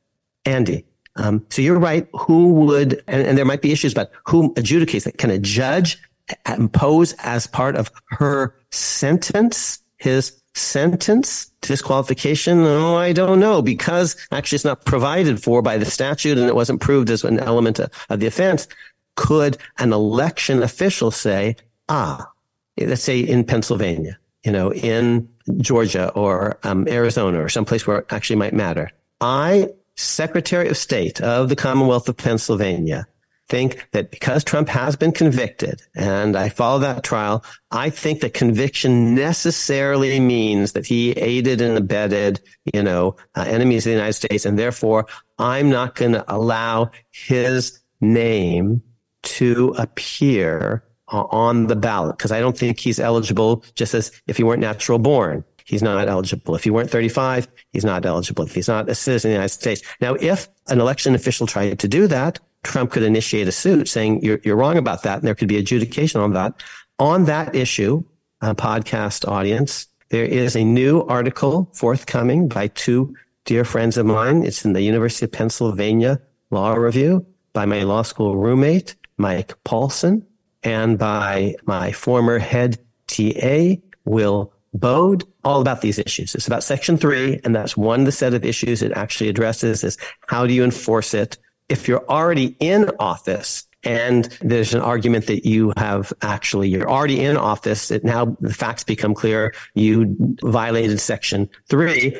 Andy, 0.45 0.83
um, 1.15 1.45
so 1.49 1.61
you're 1.61 1.77
right. 1.77 2.07
Who 2.13 2.53
would, 2.53 3.03
and, 3.07 3.27
and 3.27 3.37
there 3.37 3.45
might 3.45 3.61
be 3.61 3.71
issues 3.71 3.91
about 3.91 4.09
who 4.25 4.53
adjudicates 4.55 5.05
it. 5.05 5.17
Can 5.17 5.29
a 5.29 5.37
judge 5.37 6.01
impose 6.47 7.13
as 7.19 7.45
part 7.45 7.75
of 7.75 7.91
her 8.05 8.55
sentence, 8.71 9.79
his 9.97 10.41
sentence 10.55 11.51
disqualification? 11.61 12.59
Oh, 12.59 12.95
I 12.95 13.13
don't 13.13 13.39
know 13.39 13.61
because 13.61 14.15
actually 14.31 14.55
it's 14.55 14.65
not 14.65 14.85
provided 14.85 15.43
for 15.43 15.61
by 15.61 15.77
the 15.77 15.85
statute 15.85 16.37
and 16.37 16.47
it 16.47 16.55
wasn't 16.55 16.81
proved 16.81 17.09
as 17.09 17.23
an 17.23 17.39
element 17.39 17.79
of, 17.79 17.91
of 18.09 18.19
the 18.19 18.27
offense. 18.27 18.67
Could 19.15 19.57
an 19.77 19.93
election 19.93 20.63
official 20.63 21.11
say, 21.11 21.57
ah, 21.89 22.31
let's 22.79 23.03
say 23.03 23.19
in 23.19 23.43
Pennsylvania, 23.43 24.17
you 24.43 24.51
know, 24.51 24.73
in 24.73 25.27
Georgia 25.57 26.09
or 26.13 26.59
um, 26.63 26.87
Arizona 26.87 27.43
or 27.43 27.49
someplace 27.49 27.85
where 27.85 27.99
it 27.99 28.05
actually 28.09 28.37
might 28.37 28.53
matter. 28.53 28.91
I, 29.21 29.69
Secretary 29.95 30.69
of 30.69 30.77
State 30.77 31.21
of 31.21 31.49
the 31.49 31.55
Commonwealth 31.55 32.07
of 32.07 32.17
Pennsylvania, 32.17 33.07
think 33.49 33.87
that 33.91 34.11
because 34.11 34.43
Trump 34.43 34.69
has 34.69 34.95
been 34.95 35.11
convicted 35.11 35.81
and 35.95 36.37
I 36.37 36.49
follow 36.49 36.79
that 36.79 37.03
trial, 37.03 37.43
I 37.71 37.89
think 37.89 38.21
that 38.21 38.33
conviction 38.33 39.15
necessarily 39.15 40.19
means 40.19 40.73
that 40.73 40.85
he 40.85 41.11
aided 41.13 41.59
and 41.59 41.75
abetted, 41.75 42.39
you 42.73 42.83
know, 42.83 43.17
uh, 43.35 43.45
enemies 43.47 43.85
of 43.85 43.91
the 43.91 43.97
United 43.97 44.13
States. 44.13 44.45
And 44.45 44.57
therefore, 44.57 45.07
I'm 45.39 45.69
not 45.69 45.95
going 45.95 46.13
to 46.13 46.23
allow 46.33 46.91
his 47.09 47.79
name 47.99 48.83
to 49.23 49.75
appear 49.77 50.83
on 51.11 51.67
the 51.67 51.75
ballot 51.75 52.17
because 52.17 52.31
I 52.31 52.39
don't 52.39 52.57
think 52.57 52.79
he's 52.79 52.99
eligible 52.99 53.63
just 53.75 53.93
as 53.93 54.11
if 54.27 54.37
he 54.37 54.43
weren't 54.43 54.61
natural 54.61 54.99
born. 54.99 55.43
He's 55.65 55.83
not 55.83 56.07
eligible. 56.07 56.55
If 56.55 56.63
he 56.63 56.71
weren't 56.71 56.89
35, 56.89 57.47
he's 57.73 57.85
not 57.85 58.05
eligible. 58.05 58.45
If 58.45 58.55
he's 58.55 58.67
not 58.67 58.89
a 58.89 58.95
citizen 58.95 59.29
of 59.29 59.33
the 59.33 59.35
United 59.35 59.49
States. 59.49 59.81
Now, 60.01 60.15
if 60.15 60.47
an 60.67 60.81
election 60.81 61.13
official 61.13 61.45
tried 61.45 61.77
to 61.77 61.87
do 61.87 62.07
that, 62.07 62.39
Trump 62.63 62.91
could 62.91 63.03
initiate 63.03 63.47
a 63.47 63.51
suit 63.51 63.87
saying 63.87 64.23
you're, 64.23 64.39
you're 64.43 64.55
wrong 64.55 64.77
about 64.77 65.03
that. 65.03 65.19
And 65.19 65.27
there 65.27 65.35
could 65.35 65.47
be 65.47 65.57
adjudication 65.57 66.21
on 66.21 66.33
that. 66.33 66.63
On 66.97 67.25
that 67.25 67.55
issue, 67.55 68.03
uh, 68.41 68.55
podcast 68.55 69.27
audience, 69.27 69.87
there 70.09 70.25
is 70.25 70.55
a 70.55 70.63
new 70.63 71.01
article 71.03 71.69
forthcoming 71.75 72.47
by 72.47 72.67
two 72.69 73.15
dear 73.45 73.63
friends 73.63 73.95
of 73.97 74.07
mine. 74.07 74.43
It's 74.43 74.65
in 74.65 74.73
the 74.73 74.81
University 74.81 75.25
of 75.25 75.31
Pennsylvania 75.31 76.19
Law 76.49 76.73
Review 76.73 77.25
by 77.53 77.65
my 77.65 77.83
law 77.83 78.01
school 78.01 78.35
roommate, 78.35 78.95
Mike 79.17 79.53
Paulsen, 79.63 80.23
and 80.63 80.97
by 80.97 81.55
my 81.65 81.91
former 81.91 82.39
head 82.39 82.79
TA, 83.07 83.75
Will 84.05 84.53
Baude, 84.73 85.23
all 85.43 85.61
about 85.61 85.81
these 85.81 85.97
issues. 85.97 86.35
It's 86.35 86.47
about 86.47 86.63
Section 86.63 86.97
3, 86.97 87.41
and 87.43 87.55
that's 87.55 87.75
one 87.75 88.01
of 88.01 88.05
the 88.05 88.11
set 88.11 88.33
of 88.33 88.45
issues 88.45 88.81
it 88.81 88.91
actually 88.91 89.29
addresses 89.29 89.83
is 89.83 89.97
how 90.27 90.45
do 90.45 90.53
you 90.53 90.63
enforce 90.63 91.13
it? 91.13 91.37
If 91.69 91.87
you're 91.87 92.07
already 92.09 92.55
in 92.59 92.91
office, 92.99 93.65
and 93.83 94.25
there's 94.41 94.73
an 94.73 94.81
argument 94.81 95.27
that 95.27 95.45
you 95.45 95.73
have 95.77 96.11
actually, 96.21 96.67
you're 96.69 96.89
already 96.89 97.23
in 97.23 97.37
office. 97.37 97.91
It 97.91 98.03
now 98.03 98.37
the 98.41 98.53
facts 98.53 98.83
become 98.83 99.13
clear. 99.13 99.53
You 99.73 100.15
violated 100.43 100.99
section 100.99 101.49
three. 101.69 102.17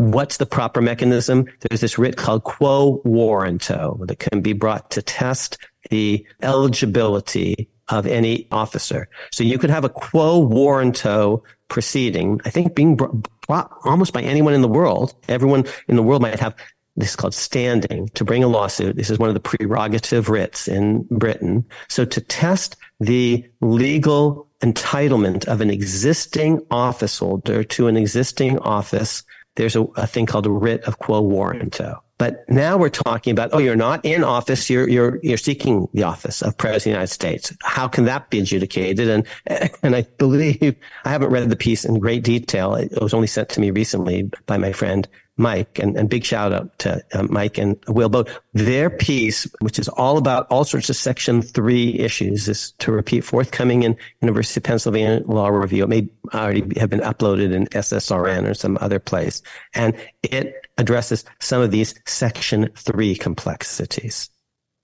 What's 0.00 0.38
the 0.38 0.46
proper 0.46 0.80
mechanism? 0.80 1.44
There's 1.60 1.82
this 1.82 1.98
writ 1.98 2.16
called 2.16 2.44
quo 2.44 3.02
warranto 3.04 4.06
that 4.06 4.18
can 4.18 4.40
be 4.40 4.54
brought 4.54 4.90
to 4.92 5.02
test 5.02 5.58
the 5.90 6.26
eligibility 6.40 7.68
of 7.88 8.06
any 8.06 8.48
officer. 8.50 9.08
So 9.30 9.44
you 9.44 9.58
could 9.58 9.68
have 9.68 9.84
a 9.84 9.90
quo 9.90 10.40
warranto 10.40 11.42
proceeding, 11.68 12.40
I 12.46 12.50
think 12.50 12.74
being 12.74 12.96
brought 12.96 13.70
almost 13.84 14.14
by 14.14 14.22
anyone 14.22 14.54
in 14.54 14.62
the 14.62 14.68
world. 14.68 15.14
Everyone 15.28 15.66
in 15.86 15.96
the 15.96 16.02
world 16.02 16.22
might 16.22 16.40
have 16.40 16.56
this 16.96 17.10
is 17.10 17.16
called 17.16 17.34
standing 17.34 18.08
to 18.14 18.24
bring 18.24 18.42
a 18.42 18.48
lawsuit. 18.48 18.96
This 18.96 19.10
is 19.10 19.18
one 19.18 19.28
of 19.28 19.34
the 19.34 19.40
prerogative 19.40 20.30
writs 20.30 20.66
in 20.66 21.02
Britain. 21.10 21.64
So 21.88 22.06
to 22.06 22.20
test 22.22 22.76
the 23.00 23.44
legal 23.60 24.48
entitlement 24.60 25.46
of 25.46 25.60
an 25.60 25.70
existing 25.70 26.64
office 26.70 27.18
holder 27.18 27.64
to 27.64 27.86
an 27.86 27.96
existing 27.96 28.58
office, 28.60 29.22
there's 29.56 29.76
a, 29.76 29.82
a 29.96 30.06
thing 30.06 30.26
called 30.26 30.46
a 30.46 30.50
writ 30.50 30.84
of 30.84 30.98
quo 30.98 31.22
warranto. 31.22 31.98
But 32.18 32.44
now 32.50 32.76
we're 32.76 32.90
talking 32.90 33.30
about, 33.30 33.50
oh, 33.54 33.58
you're 33.58 33.76
not 33.76 34.04
in 34.04 34.24
office. 34.24 34.68
You're, 34.68 34.86
you're, 34.86 35.18
you're 35.22 35.38
seeking 35.38 35.88
the 35.94 36.02
office 36.02 36.42
of 36.42 36.54
president 36.58 36.76
of 36.76 36.84
the 36.84 36.90
United 36.90 37.14
States. 37.14 37.56
How 37.62 37.88
can 37.88 38.04
that 38.04 38.28
be 38.28 38.40
adjudicated? 38.40 39.08
And, 39.08 39.26
and 39.82 39.96
I 39.96 40.02
believe 40.02 40.76
I 41.06 41.08
haven't 41.08 41.30
read 41.30 41.48
the 41.48 41.56
piece 41.56 41.86
in 41.86 41.98
great 41.98 42.22
detail. 42.22 42.74
It 42.74 42.92
was 43.00 43.14
only 43.14 43.26
sent 43.26 43.48
to 43.50 43.60
me 43.60 43.70
recently 43.70 44.30
by 44.44 44.58
my 44.58 44.72
friend 44.72 45.08
Mike 45.40 45.78
and, 45.78 45.96
and 45.96 46.10
big 46.10 46.24
shout 46.24 46.52
out 46.52 46.78
to 46.80 47.02
uh, 47.14 47.22
Mike 47.24 47.56
and 47.56 47.76
Will 47.88 48.10
Baude. 48.10 48.30
Their 48.52 48.90
piece, 48.90 49.46
which 49.60 49.78
is 49.78 49.88
all 49.88 50.18
about 50.18 50.46
all 50.50 50.64
sorts 50.64 50.90
of 50.90 50.96
section 50.96 51.40
three 51.40 51.98
issues 51.98 52.46
is 52.46 52.72
to 52.72 52.92
repeat 52.92 53.24
forthcoming 53.24 53.82
in 53.82 53.96
University 54.20 54.60
of 54.60 54.64
Pennsylvania 54.64 55.22
Law 55.24 55.48
Review. 55.48 55.84
It 55.84 55.88
may 55.88 56.08
already 56.34 56.78
have 56.78 56.90
been 56.90 57.00
uploaded 57.00 57.52
in 57.52 57.66
SSRN 57.68 58.48
or 58.48 58.52
some 58.52 58.76
other 58.82 58.98
place. 58.98 59.40
And 59.74 59.96
it 60.22 60.66
addresses 60.76 61.24
some 61.40 61.62
of 61.62 61.70
these 61.70 61.94
section 62.06 62.68
three 62.76 63.14
complexities. 63.14 64.28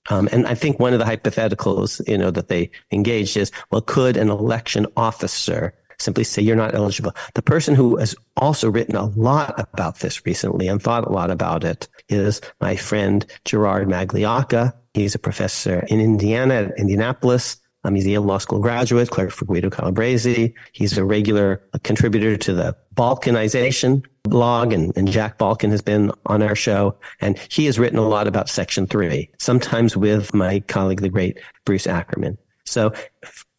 Um, 0.09 0.29
and 0.33 0.47
I 0.47 0.55
think 0.55 0.81
one 0.81 0.95
of 0.95 1.01
the 1.01 1.05
hypotheticals, 1.05 2.07
you 2.09 2.17
know, 2.17 2.31
that 2.31 2.49
they 2.49 2.71
engaged 2.93 3.37
is, 3.37 3.53
well, 3.71 3.83
could 3.83 4.17
an 4.17 4.31
election 4.31 4.87
officer 4.97 5.75
simply 5.99 6.25
say 6.25 6.43
you're 6.43 6.57
not 6.57 6.75
eligible? 6.75 7.15
The 7.35 7.43
person 7.43 7.75
who 7.75 7.97
has 7.97 8.15
also 8.37 8.71
written 8.71 8.97
a 8.97 9.07
lot 9.07 9.55
about 9.59 10.01
this 10.01 10.25
recently 10.27 10.69
and 10.69 10.83
thought 10.83 11.07
a 11.07 11.13
lot 11.13 11.31
about 11.31 11.65
it 11.65 11.89
is 12.09 12.41
my 12.61 12.77
friend 12.77 13.25
Gerard 13.45 13.89
Magliocca. 13.89 14.73
He's 14.95 15.15
a 15.15 15.19
professor 15.19 15.85
in 15.89 16.01
Indiana 16.01 16.55
at 16.55 16.79
Indianapolis. 16.79 17.59
Um, 17.85 17.95
he's 17.95 18.07
a 18.07 18.11
Yale 18.11 18.23
Law 18.23 18.39
School 18.39 18.59
graduate, 18.59 19.11
clerk 19.11 19.31
for 19.31 19.45
Guido 19.45 19.71
Calabresi. 19.71 20.53
He's 20.73 20.99
a 20.99 21.05
regular 21.05 21.63
contributor 21.85 22.37
to 22.37 22.53
the 22.53 22.77
Balkinization 22.97 24.05
blog 24.25 24.73
and, 24.73 24.93
and 24.97 25.07
Jack 25.07 25.39
Balkin 25.39 25.71
has 25.71 25.83
been 25.83 26.11
on 26.27 26.43
our 26.43 26.57
show 26.57 26.97
and 27.21 27.39
he 27.49 27.67
has 27.67 27.79
written 27.79 27.99
a 27.99 28.09
lot 28.09 28.27
about 28.27 28.49
section 28.49 28.87
three, 28.87 29.31
sometimes 29.39 29.97
with 29.97 30.35
my 30.35 30.61
colleague, 30.61 31.01
the 31.01 31.09
great 31.09 31.39
Bruce 31.65 31.87
Ackerman. 31.87 32.39
So 32.65 32.93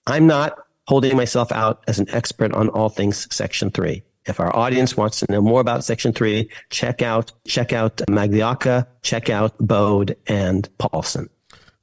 I'm 0.07 0.27
not 0.27 0.57
holding 0.87 1.15
myself 1.15 1.51
out 1.51 1.83
as 1.87 1.99
an 1.99 2.09
expert 2.09 2.53
on 2.53 2.69
all 2.69 2.89
things 2.89 3.33
section 3.33 3.69
three. 3.69 4.03
If 4.25 4.39
our 4.39 4.53
audience 4.55 4.97
wants 4.97 5.19
to 5.21 5.31
know 5.31 5.41
more 5.41 5.61
about 5.61 5.83
section 5.83 6.11
three, 6.11 6.49
check 6.69 7.01
out, 7.01 7.31
check 7.45 7.71
out 7.71 7.97
Magliocca, 8.09 8.85
check 9.01 9.29
out 9.29 9.55
Baude 9.59 10.15
and 10.27 10.67
Paulsen. 10.79 11.29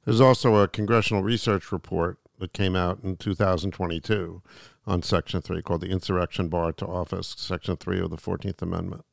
There's 0.05 0.21
also 0.21 0.55
a 0.57 0.67
congressional 0.67 1.23
research 1.23 1.71
report 1.71 2.19
that 2.39 2.53
came 2.53 2.75
out 2.75 2.99
in 3.03 3.15
2022 3.15 4.41
on 4.85 5.01
Section 5.01 5.41
3 5.41 5.61
called 5.63 5.81
the 5.81 5.89
Insurrection 5.89 6.47
Bar 6.47 6.73
to 6.73 6.85
Office, 6.85 7.33
Section 7.37 7.77
3 7.77 7.99
of 8.01 8.11
the 8.11 8.17
14th 8.17 8.61
Amendment. 8.61 9.03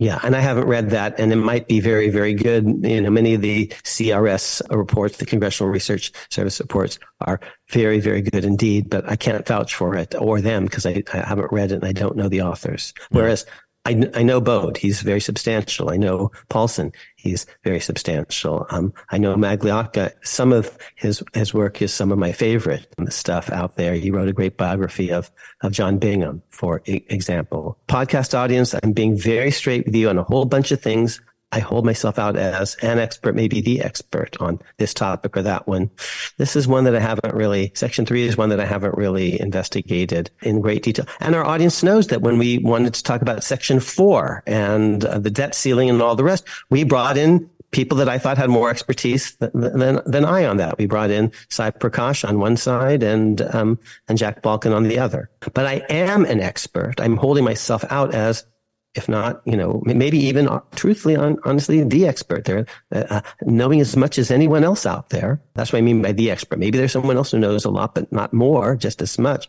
Yeah, 0.00 0.18
and 0.22 0.34
I 0.34 0.40
haven't 0.40 0.66
read 0.66 0.90
that, 0.90 1.20
and 1.20 1.30
it 1.30 1.36
might 1.36 1.68
be 1.68 1.78
very, 1.78 2.08
very 2.08 2.32
good. 2.32 2.64
You 2.86 3.02
know, 3.02 3.10
many 3.10 3.34
of 3.34 3.42
the 3.42 3.66
CRS 3.84 4.62
reports, 4.74 5.18
the 5.18 5.26
Congressional 5.26 5.70
Research 5.70 6.10
Service 6.30 6.58
reports, 6.58 6.98
are 7.20 7.38
very, 7.68 8.00
very 8.00 8.22
good 8.22 8.46
indeed. 8.46 8.88
But 8.88 9.06
I 9.06 9.16
can't 9.16 9.46
vouch 9.46 9.74
for 9.74 9.94
it 9.94 10.14
or 10.14 10.40
them 10.40 10.64
because 10.64 10.86
I, 10.86 11.02
I, 11.12 11.18
haven't 11.18 11.52
read 11.52 11.70
it 11.70 11.74
and 11.74 11.84
I 11.84 11.92
don't 11.92 12.16
know 12.16 12.30
the 12.30 12.40
authors. 12.40 12.94
Whereas 13.10 13.44
I, 13.86 14.10
I 14.14 14.22
know 14.22 14.40
Baude. 14.40 14.76
He's 14.76 15.00
very 15.00 15.20
substantial. 15.20 15.90
I 15.90 15.96
know 15.96 16.32
Paulsen. 16.50 16.94
He's 17.16 17.46
very 17.64 17.80
substantial. 17.80 18.66
Um, 18.70 18.92
I 19.10 19.16
know 19.16 19.34
Magliocca. 19.36 20.12
Some 20.22 20.52
of 20.52 20.76
his, 20.96 21.22
his 21.32 21.54
work 21.54 21.80
is 21.80 21.92
some 21.92 22.12
of 22.12 22.18
my 22.18 22.32
favorite 22.32 22.86
stuff 23.08 23.50
out 23.50 23.76
there. 23.76 23.94
He 23.94 24.10
wrote 24.10 24.28
a 24.28 24.34
great 24.34 24.58
biography 24.58 25.10
of, 25.10 25.30
of 25.62 25.72
John 25.72 25.98
Bingham, 25.98 26.42
for 26.50 26.82
example. 26.84 27.78
Podcast 27.88 28.34
audience, 28.34 28.74
I'm 28.82 28.92
being 28.92 29.16
very 29.16 29.50
straight 29.50 29.86
with 29.86 29.94
you 29.94 30.10
on 30.10 30.18
a 30.18 30.24
whole 30.24 30.44
bunch 30.44 30.72
of 30.72 30.82
things. 30.82 31.20
I 31.52 31.58
hold 31.58 31.84
myself 31.84 32.18
out 32.18 32.36
as 32.36 32.76
an 32.76 32.98
expert, 32.98 33.34
maybe 33.34 33.60
the 33.60 33.80
expert 33.80 34.36
on 34.40 34.60
this 34.76 34.94
topic 34.94 35.36
or 35.36 35.42
that 35.42 35.66
one. 35.66 35.90
This 36.36 36.54
is 36.54 36.68
one 36.68 36.84
that 36.84 36.94
I 36.94 37.00
haven't 37.00 37.34
really, 37.34 37.72
section 37.74 38.06
three 38.06 38.24
is 38.24 38.36
one 38.36 38.50
that 38.50 38.60
I 38.60 38.66
haven't 38.66 38.96
really 38.96 39.40
investigated 39.40 40.30
in 40.42 40.60
great 40.60 40.82
detail. 40.82 41.06
And 41.18 41.34
our 41.34 41.44
audience 41.44 41.82
knows 41.82 42.06
that 42.08 42.22
when 42.22 42.38
we 42.38 42.58
wanted 42.58 42.94
to 42.94 43.02
talk 43.02 43.20
about 43.20 43.42
section 43.42 43.80
four 43.80 44.42
and 44.46 45.04
uh, 45.04 45.18
the 45.18 45.30
debt 45.30 45.54
ceiling 45.54 45.90
and 45.90 46.00
all 46.00 46.14
the 46.14 46.24
rest, 46.24 46.46
we 46.70 46.84
brought 46.84 47.16
in 47.16 47.50
people 47.72 47.98
that 47.98 48.08
I 48.08 48.18
thought 48.18 48.38
had 48.38 48.50
more 48.50 48.70
expertise 48.70 49.34
than, 49.36 49.50
than, 49.78 50.00
than 50.04 50.24
I 50.24 50.44
on 50.44 50.56
that. 50.56 50.78
We 50.78 50.86
brought 50.86 51.10
in 51.10 51.32
Sai 51.48 51.70
Prakash 51.70 52.28
on 52.28 52.40
one 52.40 52.56
side 52.56 53.02
and, 53.02 53.42
um, 53.54 53.78
and 54.08 54.18
Jack 54.18 54.42
Balkin 54.42 54.74
on 54.74 54.84
the 54.84 54.98
other. 54.98 55.30
But 55.54 55.66
I 55.66 55.84
am 55.88 56.24
an 56.24 56.40
expert. 56.40 57.00
I'm 57.00 57.16
holding 57.16 57.44
myself 57.44 57.84
out 57.90 58.14
as 58.14 58.44
if 58.94 59.08
not, 59.08 59.40
you 59.44 59.56
know, 59.56 59.82
maybe 59.84 60.18
even 60.18 60.48
uh, 60.48 60.60
truthfully, 60.74 61.16
on, 61.16 61.38
honestly, 61.44 61.82
the 61.84 62.06
expert 62.06 62.44
there, 62.44 62.66
uh, 62.92 63.04
uh, 63.10 63.20
knowing 63.42 63.80
as 63.80 63.96
much 63.96 64.18
as 64.18 64.30
anyone 64.30 64.64
else 64.64 64.84
out 64.84 65.10
there. 65.10 65.40
That's 65.54 65.72
what 65.72 65.78
I 65.78 65.82
mean 65.82 66.02
by 66.02 66.12
the 66.12 66.30
expert. 66.30 66.58
Maybe 66.58 66.76
there's 66.76 66.92
someone 66.92 67.16
else 67.16 67.30
who 67.30 67.38
knows 67.38 67.64
a 67.64 67.70
lot, 67.70 67.94
but 67.94 68.10
not 68.12 68.32
more, 68.32 68.74
just 68.74 69.00
as 69.00 69.18
much. 69.18 69.48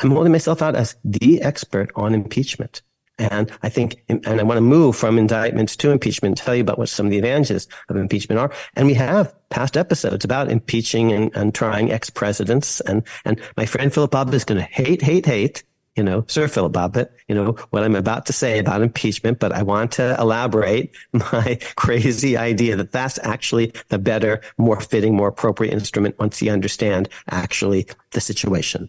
I'm 0.00 0.10
holding 0.10 0.32
myself 0.32 0.62
out 0.62 0.76
as 0.76 0.96
the 1.04 1.42
expert 1.42 1.90
on 1.96 2.14
impeachment. 2.14 2.82
And 3.18 3.50
I 3.64 3.68
think, 3.68 4.02
and 4.08 4.24
I 4.26 4.44
want 4.44 4.58
to 4.58 4.62
move 4.62 4.94
from 4.94 5.18
indictments 5.18 5.74
to 5.78 5.90
impeachment, 5.90 6.38
tell 6.38 6.54
you 6.54 6.60
about 6.60 6.78
what 6.78 6.88
some 6.88 7.06
of 7.06 7.10
the 7.10 7.18
advantages 7.18 7.66
of 7.88 7.96
impeachment 7.96 8.38
are. 8.38 8.52
And 8.76 8.86
we 8.86 8.94
have 8.94 9.34
past 9.50 9.76
episodes 9.76 10.24
about 10.24 10.52
impeaching 10.52 11.12
and, 11.12 11.34
and 11.34 11.52
trying 11.52 11.90
ex-presidents. 11.90 12.80
And, 12.82 13.02
and 13.24 13.40
my 13.56 13.66
friend 13.66 13.92
Philip 13.92 14.12
Bobbitt 14.12 14.34
is 14.34 14.44
going 14.44 14.60
to 14.60 14.66
hate, 14.66 15.02
hate, 15.02 15.26
hate 15.26 15.64
you 15.96 16.02
know, 16.02 16.24
Sir 16.28 16.48
Philip 16.48 16.72
Bobbitt, 16.72 17.10
you 17.26 17.34
know, 17.34 17.52
what 17.70 17.82
I'm 17.82 17.96
about 17.96 18.26
to 18.26 18.32
say 18.32 18.58
about 18.58 18.82
impeachment, 18.82 19.38
but 19.38 19.52
I 19.52 19.62
want 19.62 19.92
to 19.92 20.16
elaborate 20.18 20.94
my 21.12 21.58
crazy 21.76 22.36
idea 22.36 22.76
that 22.76 22.92
that's 22.92 23.18
actually 23.22 23.72
the 23.88 23.98
better, 23.98 24.40
more 24.58 24.80
fitting, 24.80 25.16
more 25.16 25.28
appropriate 25.28 25.72
instrument 25.72 26.18
once 26.18 26.40
you 26.40 26.50
understand 26.50 27.08
actually 27.30 27.86
the 28.12 28.20
situation. 28.20 28.88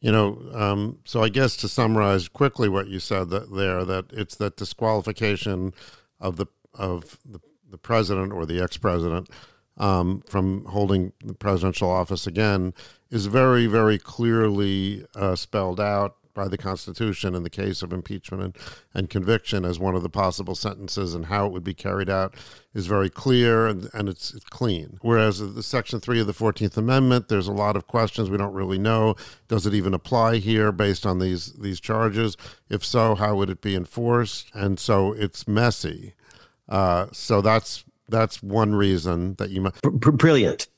You 0.00 0.12
know, 0.12 0.38
um, 0.52 0.98
so 1.04 1.22
I 1.22 1.30
guess 1.30 1.56
to 1.56 1.68
summarize 1.68 2.28
quickly 2.28 2.68
what 2.68 2.88
you 2.88 3.00
said 3.00 3.30
that 3.30 3.54
there, 3.54 3.86
that 3.86 4.06
it's 4.12 4.34
that 4.36 4.56
disqualification 4.56 5.72
of 6.20 6.36
the 6.36 6.46
of 6.74 7.18
the, 7.24 7.40
the 7.70 7.78
president 7.78 8.32
or 8.32 8.44
the 8.44 8.60
ex 8.60 8.76
president 8.76 9.30
um, 9.76 10.22
from 10.26 10.64
holding 10.66 11.12
the 11.24 11.34
presidential 11.34 11.90
office 11.90 12.26
again 12.26 12.74
is 13.10 13.26
very, 13.26 13.66
very 13.66 13.98
clearly 13.98 15.04
uh, 15.14 15.34
spelled 15.36 15.80
out 15.80 16.16
by 16.34 16.48
the 16.48 16.58
Constitution 16.58 17.34
in 17.34 17.42
the 17.42 17.50
case 17.50 17.82
of 17.82 17.92
impeachment 17.92 18.42
and, 18.42 18.58
and 18.92 19.10
conviction 19.10 19.64
as 19.64 19.78
one 19.78 19.94
of 19.94 20.02
the 20.02 20.08
possible 20.08 20.54
sentences 20.54 21.14
and 21.14 21.26
how 21.26 21.46
it 21.46 21.52
would 21.52 21.64
be 21.64 21.74
carried 21.74 22.10
out 22.10 22.34
is 22.74 22.86
very 22.86 23.08
clear 23.08 23.66
and, 23.66 23.88
and 23.94 24.08
it's, 24.08 24.34
it's 24.34 24.44
clean. 24.46 24.98
Whereas 25.00 25.38
the 25.38 25.62
Section 25.62 26.00
3 26.00 26.20
of 26.20 26.26
the 26.26 26.32
14th 26.34 26.76
Amendment, 26.76 27.28
there's 27.28 27.48
a 27.48 27.52
lot 27.52 27.76
of 27.76 27.86
questions 27.86 28.28
we 28.28 28.36
don't 28.36 28.52
really 28.52 28.78
know. 28.78 29.14
Does 29.48 29.66
it 29.66 29.74
even 29.74 29.94
apply 29.94 30.36
here 30.36 30.72
based 30.72 31.06
on 31.06 31.20
these, 31.20 31.52
these 31.52 31.80
charges? 31.80 32.36
If 32.68 32.84
so, 32.84 33.14
how 33.14 33.36
would 33.36 33.50
it 33.50 33.60
be 33.60 33.76
enforced? 33.76 34.50
And 34.54 34.78
so 34.78 35.12
it's 35.12 35.46
messy. 35.46 36.14
Uh, 36.68 37.06
so 37.12 37.40
that's 37.40 37.84
that's 38.08 38.42
one 38.42 38.74
reason 38.74 39.34
that 39.36 39.50
you 39.50 39.60
might. 39.60 39.80
Brilliant. 39.82 40.68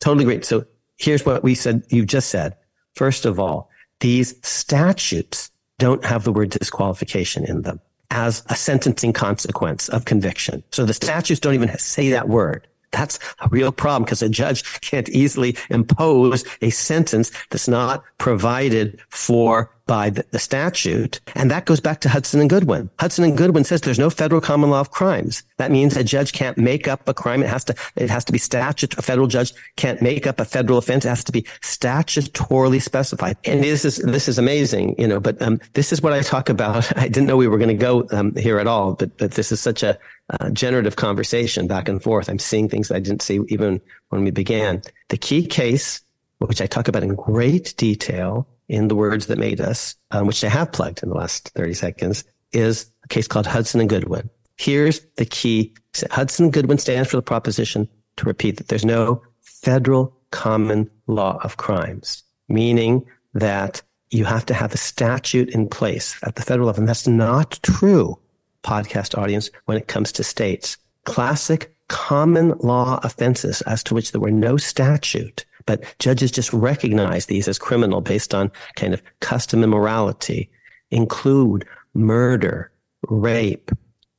Totally 0.00 0.24
great. 0.24 0.44
So 0.44 0.66
here's 0.96 1.24
what 1.24 1.42
we 1.42 1.54
said, 1.54 1.84
you 1.88 2.04
just 2.04 2.30
said. 2.30 2.56
First 2.94 3.24
of 3.24 3.38
all, 3.38 3.69
these 4.00 4.34
statutes 4.46 5.50
don't 5.78 6.04
have 6.04 6.24
the 6.24 6.32
word 6.32 6.50
disqualification 6.50 7.44
in 7.44 7.62
them 7.62 7.80
as 8.10 8.42
a 8.48 8.56
sentencing 8.56 9.12
consequence 9.12 9.88
of 9.88 10.04
conviction. 10.04 10.62
So 10.72 10.84
the 10.84 10.94
statutes 10.94 11.40
don't 11.40 11.54
even 11.54 11.76
say 11.78 12.10
that 12.10 12.28
word. 12.28 12.66
That's 12.92 13.20
a 13.38 13.48
real 13.48 13.70
problem 13.70 14.04
because 14.04 14.20
a 14.20 14.28
judge 14.28 14.80
can't 14.80 15.08
easily 15.10 15.56
impose 15.70 16.44
a 16.60 16.70
sentence 16.70 17.30
that's 17.50 17.68
not 17.68 18.02
provided 18.18 19.00
for 19.08 19.70
by 19.90 20.08
the, 20.08 20.24
the, 20.30 20.38
statute. 20.38 21.18
And 21.34 21.50
that 21.50 21.64
goes 21.64 21.80
back 21.80 22.00
to 22.02 22.08
Hudson 22.08 22.40
and 22.40 22.48
Goodwin. 22.48 22.88
Hudson 23.00 23.24
and 23.24 23.36
Goodwin 23.36 23.64
says 23.64 23.80
there's 23.80 23.98
no 23.98 24.08
federal 24.08 24.40
common 24.40 24.70
law 24.70 24.78
of 24.78 24.92
crimes. 24.92 25.42
That 25.56 25.72
means 25.72 25.96
a 25.96 26.04
judge 26.04 26.32
can't 26.32 26.56
make 26.56 26.86
up 26.86 27.08
a 27.08 27.12
crime. 27.12 27.42
It 27.42 27.48
has 27.48 27.64
to, 27.64 27.74
it 27.96 28.08
has 28.08 28.24
to 28.26 28.32
be 28.32 28.38
statute. 28.38 28.96
A 28.98 29.02
federal 29.02 29.26
judge 29.26 29.52
can't 29.74 30.00
make 30.00 30.28
up 30.28 30.38
a 30.38 30.44
federal 30.44 30.78
offense. 30.78 31.04
It 31.04 31.08
has 31.08 31.24
to 31.24 31.32
be 31.32 31.42
statutorily 31.60 32.80
specified. 32.80 33.36
And 33.44 33.64
this 33.64 33.84
is, 33.84 33.96
this 33.96 34.28
is 34.28 34.38
amazing, 34.38 34.94
you 34.96 35.08
know, 35.08 35.18
but, 35.18 35.42
um, 35.42 35.58
this 35.72 35.92
is 35.92 36.00
what 36.00 36.12
I 36.12 36.20
talk 36.20 36.48
about. 36.48 36.96
I 36.96 37.08
didn't 37.08 37.26
know 37.26 37.36
we 37.36 37.48
were 37.48 37.58
going 37.58 37.76
to 37.76 37.84
go, 37.90 38.06
um, 38.12 38.32
here 38.36 38.60
at 38.60 38.68
all, 38.68 38.94
but, 38.94 39.18
but 39.18 39.32
this 39.32 39.50
is 39.50 39.60
such 39.60 39.82
a, 39.82 39.98
uh, 40.38 40.50
generative 40.50 40.94
conversation 40.94 41.66
back 41.66 41.88
and 41.88 42.00
forth. 42.00 42.28
I'm 42.28 42.38
seeing 42.38 42.68
things 42.68 42.92
I 42.92 43.00
didn't 43.00 43.22
see 43.22 43.40
even 43.48 43.80
when 44.10 44.22
we 44.22 44.30
began. 44.30 44.82
The 45.08 45.16
key 45.16 45.44
case, 45.44 46.00
which 46.38 46.60
I 46.60 46.66
talk 46.66 46.86
about 46.86 47.02
in 47.02 47.16
great 47.16 47.74
detail, 47.76 48.46
in 48.70 48.86
the 48.86 48.94
words 48.94 49.26
that 49.26 49.36
made 49.36 49.60
us, 49.60 49.96
um, 50.12 50.28
which 50.28 50.44
I 50.44 50.48
have 50.48 50.70
plugged 50.70 51.02
in 51.02 51.08
the 51.08 51.16
last 51.16 51.48
30 51.50 51.74
seconds, 51.74 52.24
is 52.52 52.86
a 53.04 53.08
case 53.08 53.26
called 53.26 53.46
Hudson 53.46 53.80
and 53.80 53.90
Goodwin. 53.90 54.30
Here's 54.56 55.00
the 55.16 55.24
key. 55.24 55.74
Hudson 56.10 56.44
and 56.46 56.52
Goodwin 56.52 56.78
stands 56.78 57.10
for 57.10 57.16
the 57.16 57.22
proposition 57.22 57.88
to 58.16 58.26
repeat 58.26 58.58
that 58.58 58.68
there's 58.68 58.84
no 58.84 59.22
federal 59.40 60.16
common 60.30 60.88
law 61.08 61.40
of 61.42 61.56
crimes, 61.56 62.22
meaning 62.48 63.04
that 63.34 63.82
you 64.10 64.24
have 64.24 64.46
to 64.46 64.54
have 64.54 64.72
a 64.72 64.78
statute 64.78 65.48
in 65.50 65.68
place 65.68 66.16
at 66.22 66.36
the 66.36 66.42
federal 66.42 66.68
level. 66.68 66.82
And 66.82 66.88
that's 66.88 67.08
not 67.08 67.58
true, 67.62 68.18
podcast 68.62 69.18
audience, 69.18 69.50
when 69.64 69.76
it 69.76 69.88
comes 69.88 70.12
to 70.12 70.22
states. 70.22 70.76
Classic 71.04 71.74
common 71.88 72.50
law 72.58 73.00
offenses 73.02 73.62
as 73.62 73.82
to 73.82 73.94
which 73.94 74.12
there 74.12 74.20
were 74.20 74.30
no 74.30 74.56
statute 74.56 75.44
but 75.66 75.82
judges 75.98 76.30
just 76.30 76.52
recognize 76.52 77.26
these 77.26 77.48
as 77.48 77.58
criminal 77.58 78.00
based 78.00 78.34
on 78.34 78.50
kind 78.76 78.94
of 78.94 79.02
custom 79.20 79.62
and 79.62 79.70
morality, 79.70 80.50
include 80.90 81.66
murder, 81.94 82.70
rape, 83.08 83.70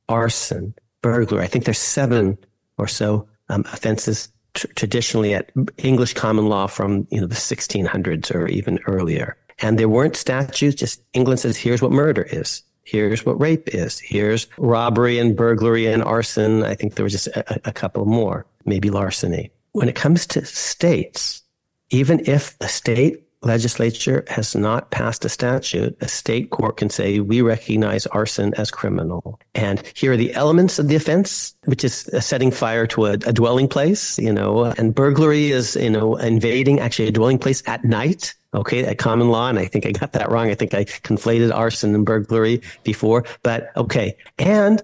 arson, 0.08 0.74
burglary. 1.02 1.44
I 1.44 1.46
think 1.46 1.64
there's 1.64 1.78
seven 1.78 2.38
or 2.78 2.86
so 2.86 3.28
um, 3.48 3.64
offenses 3.72 4.28
tr- 4.54 4.66
traditionally 4.76 5.34
at 5.34 5.50
English 5.78 6.14
common 6.14 6.48
law 6.48 6.66
from 6.66 7.06
you 7.10 7.20
know 7.20 7.26
the 7.26 7.34
1600s 7.34 8.34
or 8.34 8.46
even 8.48 8.78
earlier. 8.86 9.36
And 9.60 9.78
there 9.78 9.88
weren't 9.88 10.16
statutes. 10.16 10.74
Just 10.74 11.02
England 11.12 11.40
says, 11.40 11.56
here's 11.56 11.82
what 11.82 11.92
murder 11.92 12.22
is. 12.22 12.62
Here's 12.84 13.24
what 13.24 13.40
rape 13.40 13.68
is. 13.68 14.00
Here's 14.00 14.48
robbery 14.58 15.18
and 15.18 15.36
burglary 15.36 15.86
and 15.86 16.02
arson. 16.02 16.64
I 16.64 16.74
think 16.74 16.94
there 16.94 17.04
was 17.04 17.12
just 17.12 17.28
a, 17.28 17.68
a 17.68 17.72
couple 17.72 18.04
more, 18.04 18.44
maybe 18.64 18.90
larceny 18.90 19.52
when 19.72 19.88
it 19.88 19.94
comes 19.94 20.26
to 20.28 20.44
states, 20.44 21.42
even 21.90 22.22
if 22.26 22.58
the 22.58 22.68
state 22.68 23.24
legislature 23.42 24.24
has 24.28 24.54
not 24.54 24.90
passed 24.90 25.24
a 25.24 25.28
statute, 25.28 25.96
a 26.00 26.08
state 26.08 26.50
court 26.50 26.76
can 26.76 26.88
say, 26.88 27.18
we 27.20 27.42
recognize 27.42 28.06
arson 28.06 28.54
as 28.54 28.70
criminal. 28.70 29.40
And 29.54 29.82
here 29.94 30.12
are 30.12 30.16
the 30.16 30.32
elements 30.34 30.78
of 30.78 30.88
the 30.88 30.94
offense, 30.94 31.54
which 31.64 31.84
is 31.84 32.08
setting 32.20 32.50
fire 32.50 32.86
to 32.88 33.06
a, 33.06 33.12
a 33.12 33.32
dwelling 33.32 33.68
place, 33.68 34.18
you 34.18 34.32
know, 34.32 34.64
and 34.64 34.94
burglary 34.94 35.50
is, 35.50 35.76
you 35.76 35.90
know, 35.90 36.16
invading 36.16 36.78
actually 36.80 37.08
a 37.08 37.12
dwelling 37.12 37.38
place 37.38 37.62
at 37.66 37.84
night. 37.84 38.34
Okay, 38.54 38.84
at 38.84 38.98
common 38.98 39.30
law, 39.30 39.48
and 39.48 39.58
I 39.58 39.64
think 39.64 39.86
I 39.86 39.92
got 39.92 40.12
that 40.12 40.30
wrong. 40.30 40.50
I 40.50 40.54
think 40.54 40.74
I 40.74 40.84
conflated 40.84 41.54
arson 41.54 41.94
and 41.94 42.04
burglary 42.04 42.60
before, 42.84 43.24
but 43.42 43.74
okay. 43.78 44.14
And 44.38 44.82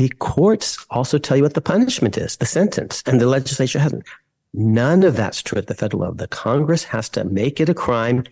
the 0.00 0.08
courts 0.18 0.86
also 0.88 1.18
tell 1.18 1.36
you 1.36 1.42
what 1.42 1.52
the 1.52 1.60
punishment 1.60 2.16
is, 2.16 2.38
the 2.38 2.46
sentence, 2.46 3.02
and 3.04 3.20
the 3.20 3.26
legislature 3.26 3.78
hasn't. 3.78 4.02
None 4.54 5.02
of 5.02 5.14
that's 5.14 5.42
true 5.42 5.58
at 5.58 5.66
the 5.66 5.74
federal 5.74 6.00
level. 6.00 6.14
The 6.14 6.26
Congress 6.26 6.84
has 6.84 7.10
to 7.10 7.24
make 7.24 7.60
it 7.60 7.68
a 7.68 7.74
crime, 7.74 8.24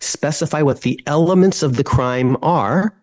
specify 0.00 0.60
what 0.62 0.80
the 0.80 1.00
elements 1.06 1.62
of 1.62 1.76
the 1.76 1.84
crime 1.84 2.36
are, 2.42 2.97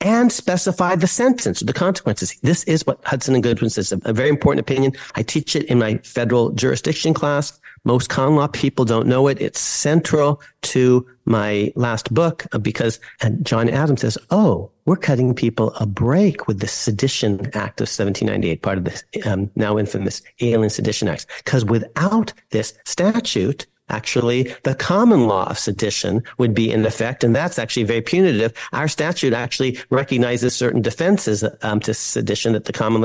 and 0.00 0.30
specify 0.30 0.94
the 0.94 1.06
sentence, 1.06 1.60
the 1.60 1.72
consequences. 1.72 2.38
This 2.42 2.62
is 2.64 2.86
what 2.86 3.00
Hudson 3.04 3.34
and 3.34 3.42
Goodwin 3.42 3.70
says, 3.70 3.92
a 3.92 4.12
very 4.12 4.28
important 4.28 4.60
opinion. 4.60 4.92
I 5.16 5.22
teach 5.22 5.56
it 5.56 5.64
in 5.64 5.78
my 5.78 5.98
federal 5.98 6.50
jurisdiction 6.50 7.14
class. 7.14 7.58
Most 7.84 8.08
con 8.08 8.36
law 8.36 8.46
people 8.46 8.84
don't 8.84 9.06
know 9.06 9.28
it. 9.28 9.40
It's 9.40 9.60
central 9.60 10.40
to 10.62 11.06
my 11.24 11.72
last 11.74 12.12
book 12.12 12.46
because 12.62 13.00
and 13.22 13.44
John 13.44 13.68
Adams 13.68 14.02
says, 14.02 14.18
Oh, 14.30 14.70
we're 14.84 14.96
cutting 14.96 15.34
people 15.34 15.72
a 15.74 15.86
break 15.86 16.46
with 16.46 16.60
the 16.60 16.68
Sedition 16.68 17.46
Act 17.54 17.80
of 17.80 17.88
1798, 17.88 18.62
part 18.62 18.78
of 18.78 18.84
the 18.84 19.30
um, 19.30 19.50
now 19.54 19.78
infamous 19.78 20.22
Alien 20.40 20.70
Sedition 20.70 21.08
Act. 21.08 21.26
Because 21.44 21.64
without 21.64 22.32
this 22.50 22.74
statute, 22.84 23.66
actually 23.88 24.54
the 24.64 24.74
common 24.74 25.26
law 25.26 25.48
of 25.48 25.58
sedition 25.58 26.22
would 26.38 26.54
be 26.54 26.70
in 26.70 26.84
effect, 26.84 27.24
and 27.24 27.34
that's 27.34 27.58
actually 27.58 27.84
very 27.84 28.02
punitive. 28.02 28.52
Our 28.72 28.88
statute 28.88 29.32
actually 29.32 29.78
recognizes 29.90 30.54
certain 30.54 30.82
defenses 30.82 31.44
um, 31.62 31.80
to 31.80 31.94
sedition 31.94 32.52
that 32.52 32.64
the 32.64 32.72
common 32.72 33.02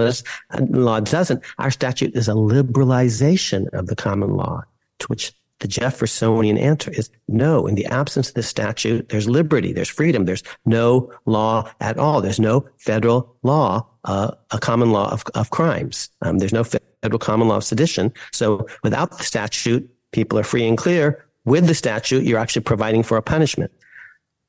law 0.70 1.00
doesn't. 1.00 1.44
Our 1.60 1.72
statute 1.72 2.16
is 2.16 2.28
a 2.28 2.34
liberalization 2.34 3.68
of 3.74 3.88
the 3.88 3.96
common 3.96 4.36
law, 4.36 4.64
to 5.00 5.08
which 5.08 5.34
the 5.64 5.68
Jeffersonian 5.70 6.58
answer 6.58 6.92
is 6.92 7.10
no. 7.30 7.68
In 7.68 7.76
the 7.76 7.86
absence 7.86 8.28
of 8.28 8.36
the 8.36 8.44
statute, 8.44 9.08
there's 9.08 9.30
liberty, 9.30 9.72
there's 9.72 9.88
freedom, 9.88 10.26
there's 10.26 10.44
no 10.66 11.10
law 11.26 11.72
at 11.80 11.98
all. 11.98 12.22
There's 12.22 12.40
no 12.40 12.68
federal 12.78 13.34
law, 13.44 13.88
uh, 14.04 14.32
a 14.52 14.60
common 14.60 14.92
law 14.92 15.10
of, 15.12 15.24
of 15.36 15.52
crimes. 15.52 16.10
Um, 16.22 16.40
there's 16.40 16.52
no 16.52 16.66
federal 16.66 17.18
common 17.20 17.48
law 17.48 17.58
of 17.58 17.64
sedition. 17.64 18.12
So 18.34 18.68
without 18.84 19.18
the 19.18 19.24
statute, 19.24 19.90
people 20.14 20.40
are 20.40 20.44
free 20.44 20.68
and 20.68 20.78
clear. 20.78 21.26
With 21.46 21.68
the 21.68 21.76
statute, 21.76 22.24
you're 22.24 22.40
actually 22.40 22.62
providing 22.62 23.04
for 23.04 23.18
a 23.18 23.22
punishment. 23.22 23.72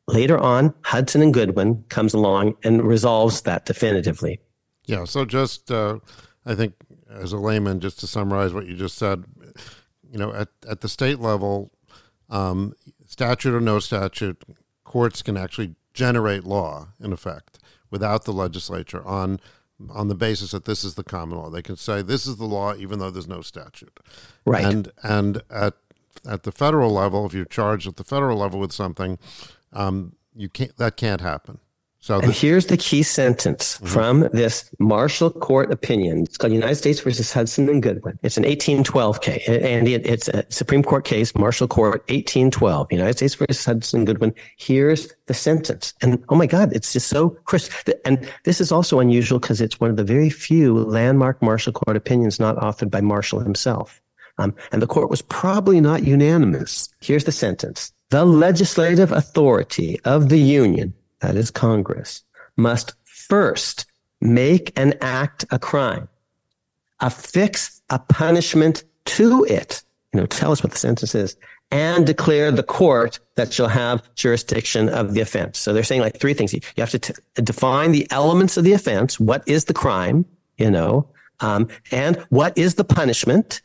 Later 0.07 0.39
on, 0.39 0.73
Hudson 0.83 1.23
and 1.23 1.35
Goodwin 1.35 1.83
comes 1.89 2.15
along 2.15 2.55
and 2.63 2.83
resolves 2.83 3.41
that 3.43 3.67
definitively. 3.67 4.39
Yeah. 4.87 5.05
So 5.05 5.25
just, 5.25 5.71
uh, 5.71 5.99
I 6.47 6.55
think, 6.55 6.75
as 7.11 7.33
a 7.33 7.39
layman, 7.39 7.81
just 7.81 7.99
to 8.01 8.07
summarize 8.07 8.53
what 8.53 8.67
you 8.67 8.77
just 8.77 8.97
said, 8.97 9.25
you 10.11 10.19
know, 10.19 10.33
at, 10.33 10.49
at 10.69 10.83
the 10.83 10.89
state 10.89 11.21
level, 11.21 11.73
um, 12.29 12.75
statute 13.07 13.55
or 13.55 13.61
no 13.61 13.79
statute, 13.79 14.43
courts 14.85 15.23
can 15.23 15.37
actually 15.37 15.75
generate 15.95 16.45
law 16.45 16.89
in 17.01 17.13
effect 17.13 17.59
without 17.91 18.25
the 18.25 18.33
legislature 18.33 19.05
on 19.07 19.41
on 19.91 20.09
the 20.09 20.15
basis 20.15 20.53
that 20.53 20.65
this 20.65 20.85
is 20.85 20.95
the 20.95 21.05
common 21.05 21.39
law. 21.39 21.51
They 21.51 21.63
can 21.63 21.77
say 21.77 22.03
this 22.03 22.27
is 22.27 22.37
the 22.37 22.45
law 22.45 22.75
even 22.75 22.99
though 22.99 23.11
there's 23.11 23.29
no 23.29 23.41
statute. 23.41 23.99
Right. 24.45 24.65
And 24.65 24.93
and 25.03 25.43
at 25.51 25.75
at 26.27 26.45
the 26.45 26.53
federal 26.53 26.93
level, 26.93 27.27
if 27.27 27.35
you're 27.35 27.45
charged 27.45 27.87
at 27.87 27.97
the 27.97 28.05
federal 28.05 28.39
level 28.39 28.61
with 28.61 28.73
something, 28.73 29.19
um, 29.73 30.17
you 30.35 30.49
can't 30.49 30.77
that 30.79 30.97
can't 30.97 31.21
happen. 31.21 31.59
So 32.05 32.21
and 32.21 32.35
here's 32.35 32.67
the 32.67 32.77
key 32.77 33.03
sentence 33.03 33.77
mm-hmm. 33.77 33.87
from 33.87 34.29
this 34.35 34.71
Marshall 34.79 35.31
Court 35.31 35.73
opinion. 35.73 36.25
It's 36.25 36.37
called 36.37 36.53
United 36.53 36.75
States 36.75 37.01
versus 37.01 37.33
Hudson 37.33 37.67
and 37.71 37.83
Goodwin. 37.83 38.19
It's 38.23 38.37
an 38.37 38.43
1812 38.43 39.23
case, 39.23 39.49
and 39.49 39.89
it, 39.89 40.05
it's 40.05 40.29
a 40.29 40.45
Supreme 40.51 40.83
Court 40.83 41.07
case, 41.07 41.35
Marshall 41.35 41.67
Court, 41.67 42.03
1812, 42.11 42.93
United 42.93 43.17
States 43.17 43.35
versus 43.37 43.65
Hudson 43.65 44.01
and 44.01 44.07
Goodwin. 44.07 44.35
Here's 44.59 45.15
the 45.29 45.33
sentence, 45.33 45.95
and 46.03 46.23
oh 46.29 46.35
my 46.35 46.45
God, 46.45 46.75
it's 46.75 46.93
just 46.93 47.09
so 47.09 47.31
crisp. 47.47 47.73
And 48.05 48.31
this 48.45 48.61
is 48.61 48.71
also 48.71 49.01
unusual 49.01 49.39
because 49.39 49.63
it's 49.63 49.81
one 49.81 49.89
of 49.89 49.97
the 49.97 50.05
very 50.05 50.29
few 50.29 50.75
landmark 50.85 51.41
Marshall 51.41 51.73
Court 51.73 51.97
opinions 51.97 52.39
not 52.39 52.57
authored 52.57 52.91
by 52.91 53.01
Marshall 53.01 53.41
himself. 53.41 54.03
Um, 54.37 54.55
and 54.73 54.83
the 54.83 54.87
court 54.87 55.09
was 55.09 55.23
probably 55.23 55.81
not 55.81 56.05
unanimous. 56.05 56.91
Here's 57.01 57.25
the 57.25 57.33
sentence. 57.33 57.95
The 58.11 58.27
legislative 58.27 59.11
authority 59.11 59.99
of 60.05 60.29
the 60.29 60.39
Union 60.39 60.93
that 61.21 61.37
is 61.37 61.51
Congress, 61.51 62.23
must 62.57 62.95
first 63.05 63.87
make 64.21 64.79
an 64.79 64.95
act 65.01 65.45
a 65.51 65.59
crime, 65.59 66.09
affix 67.01 67.83
a 67.91 67.99
punishment 67.99 68.85
to 69.05 69.45
it. 69.45 69.83
You 70.13 70.21
know, 70.21 70.27
tell 70.27 70.53
us 70.53 70.63
what 70.63 70.73
the 70.73 70.79
sentence 70.79 71.15
is 71.15 71.37
and 71.71 72.07
declare 72.07 72.53
the 72.53 72.63
court 72.63 73.19
that 73.35 73.53
shall 73.53 73.69
have 73.69 74.03
jurisdiction 74.15 74.89
of 74.89 75.15
the 75.15 75.21
offense. 75.21 75.59
So 75.59 75.73
they're 75.73 75.83
saying 75.83 76.03
like 76.03 76.21
three 76.21 76.35
things. 76.35 76.53
You 76.53 76.61
have 76.79 76.91
to 76.91 76.99
t- 76.99 77.15
define 77.37 77.93
the 77.93 78.07
elements 78.11 78.57
of 78.57 78.65
the 78.65 78.73
offense. 78.73 79.19
What 79.19 79.43
is 79.49 79.65
the 79.65 79.75
crime? 79.75 80.25
You 80.57 80.71
know, 80.71 81.09
um, 81.41 81.69
and 81.91 82.17
what 82.29 82.57
is 82.57 82.77
the 82.77 82.85
punishment, 82.85 83.61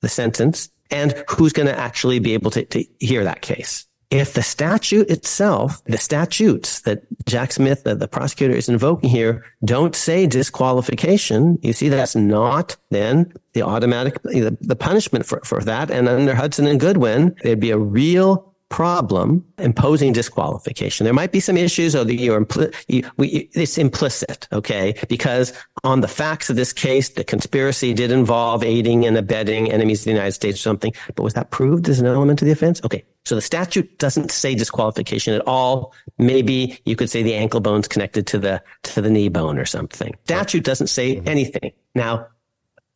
the 0.00 0.08
sentence, 0.08 0.70
and 0.90 1.22
who's 1.28 1.52
going 1.52 1.66
to 1.66 1.78
actually 1.78 2.18
be 2.18 2.32
able 2.32 2.50
to, 2.52 2.64
to 2.64 2.84
hear 2.98 3.24
that 3.24 3.42
case 3.42 3.86
if 4.10 4.34
the 4.34 4.42
statute 4.42 5.10
itself, 5.10 5.82
the 5.84 5.98
statutes 5.98 6.80
that 6.80 7.02
Jack 7.26 7.52
Smith, 7.52 7.84
the, 7.84 7.94
the, 7.94 8.08
prosecutor, 8.08 8.54
is 8.54 8.68
invoking 8.68 9.10
here, 9.10 9.44
don't 9.64 9.96
say 9.96 10.26
disqualification, 10.26 11.58
you 11.62 11.72
see 11.72 11.88
that's 11.88 12.14
not 12.14 12.76
then 12.90 13.32
the 13.54 13.62
automatic, 13.62 14.22
the, 14.22 14.56
the 14.60 14.76
punishment 14.76 15.26
for, 15.26 15.40
for 15.44 15.60
that. 15.62 15.90
And 15.90 16.08
under 16.08 16.34
Hudson 16.34 16.66
and 16.66 16.78
Goodwin, 16.78 17.34
there'd 17.42 17.60
be 17.60 17.70
a 17.70 17.78
real 17.78 18.53
problem 18.74 19.44
imposing 19.58 20.12
disqualification. 20.12 21.04
There 21.04 21.14
might 21.14 21.30
be 21.30 21.38
some 21.38 21.56
issues, 21.56 21.94
or 21.94 22.10
you're 22.10 22.44
impli- 22.44 22.74
you, 22.88 23.08
we, 23.16 23.48
it's 23.52 23.78
implicit, 23.78 24.48
okay? 24.50 24.96
Because 25.08 25.52
on 25.84 26.00
the 26.00 26.08
facts 26.08 26.50
of 26.50 26.56
this 26.56 26.72
case, 26.72 27.10
the 27.10 27.22
conspiracy 27.22 27.94
did 27.94 28.10
involve 28.10 28.64
aiding 28.64 29.06
and 29.06 29.16
abetting 29.16 29.70
enemies 29.70 30.00
of 30.00 30.06
the 30.06 30.10
United 30.10 30.32
States 30.32 30.58
or 30.58 30.62
something. 30.62 30.92
But 31.14 31.22
was 31.22 31.34
that 31.34 31.52
proved 31.52 31.88
as 31.88 32.00
an 32.00 32.06
element 32.06 32.42
of 32.42 32.46
the 32.46 32.52
offense? 32.52 32.80
Okay. 32.82 33.04
So 33.24 33.36
the 33.36 33.40
statute 33.42 33.96
doesn't 34.00 34.32
say 34.32 34.56
disqualification 34.56 35.34
at 35.34 35.46
all. 35.46 35.94
Maybe 36.18 36.80
you 36.84 36.96
could 36.96 37.08
say 37.08 37.22
the 37.22 37.34
ankle 37.34 37.60
bone's 37.60 37.86
connected 37.86 38.26
to 38.26 38.40
the, 38.40 38.60
to 38.82 39.00
the 39.00 39.08
knee 39.08 39.28
bone 39.28 39.56
or 39.56 39.66
something. 39.66 40.16
Statute 40.24 40.64
doesn't 40.64 40.88
say 40.88 41.14
mm-hmm. 41.14 41.28
anything. 41.28 41.70
Now, 41.94 42.26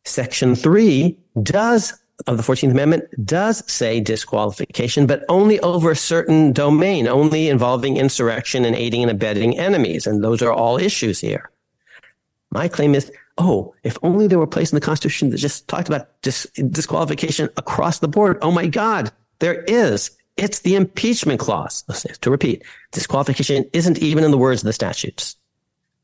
section 0.03 0.55
three 0.55 1.17
does 1.41 1.93
of 2.27 2.37
the 2.37 2.43
14th 2.43 2.71
Amendment 2.71 3.05
does 3.25 3.69
say 3.71 3.99
disqualification, 3.99 5.07
but 5.07 5.23
only 5.29 5.59
over 5.61 5.91
a 5.91 5.95
certain 5.95 6.51
domain, 6.51 7.07
only 7.07 7.49
involving 7.49 7.97
insurrection 7.97 8.65
and 8.65 8.75
aiding 8.75 9.01
and 9.01 9.11
abetting 9.11 9.57
enemies. 9.57 10.05
And 10.05 10.23
those 10.23 10.41
are 10.41 10.51
all 10.51 10.77
issues 10.77 11.19
here. 11.19 11.49
My 12.51 12.67
claim 12.67 12.95
is, 12.95 13.11
oh, 13.37 13.73
if 13.83 13.97
only 14.03 14.27
there 14.27 14.37
were 14.37 14.45
a 14.45 14.47
place 14.47 14.71
in 14.71 14.75
the 14.75 14.85
Constitution 14.85 15.29
that 15.29 15.37
just 15.37 15.67
talked 15.67 15.87
about 15.87 16.21
dis- 16.21 16.47
disqualification 16.69 17.49
across 17.57 17.99
the 17.99 18.07
board. 18.07 18.37
Oh 18.41 18.51
my 18.51 18.67
God, 18.67 19.11
there 19.39 19.63
is. 19.63 20.11
It's 20.35 20.59
the 20.59 20.75
impeachment 20.75 21.39
clause. 21.39 21.83
To 22.21 22.31
repeat, 22.31 22.63
disqualification 22.91 23.69
isn't 23.73 23.99
even 23.99 24.23
in 24.23 24.31
the 24.31 24.37
words 24.37 24.61
of 24.61 24.65
the 24.65 24.73
statutes. 24.73 25.35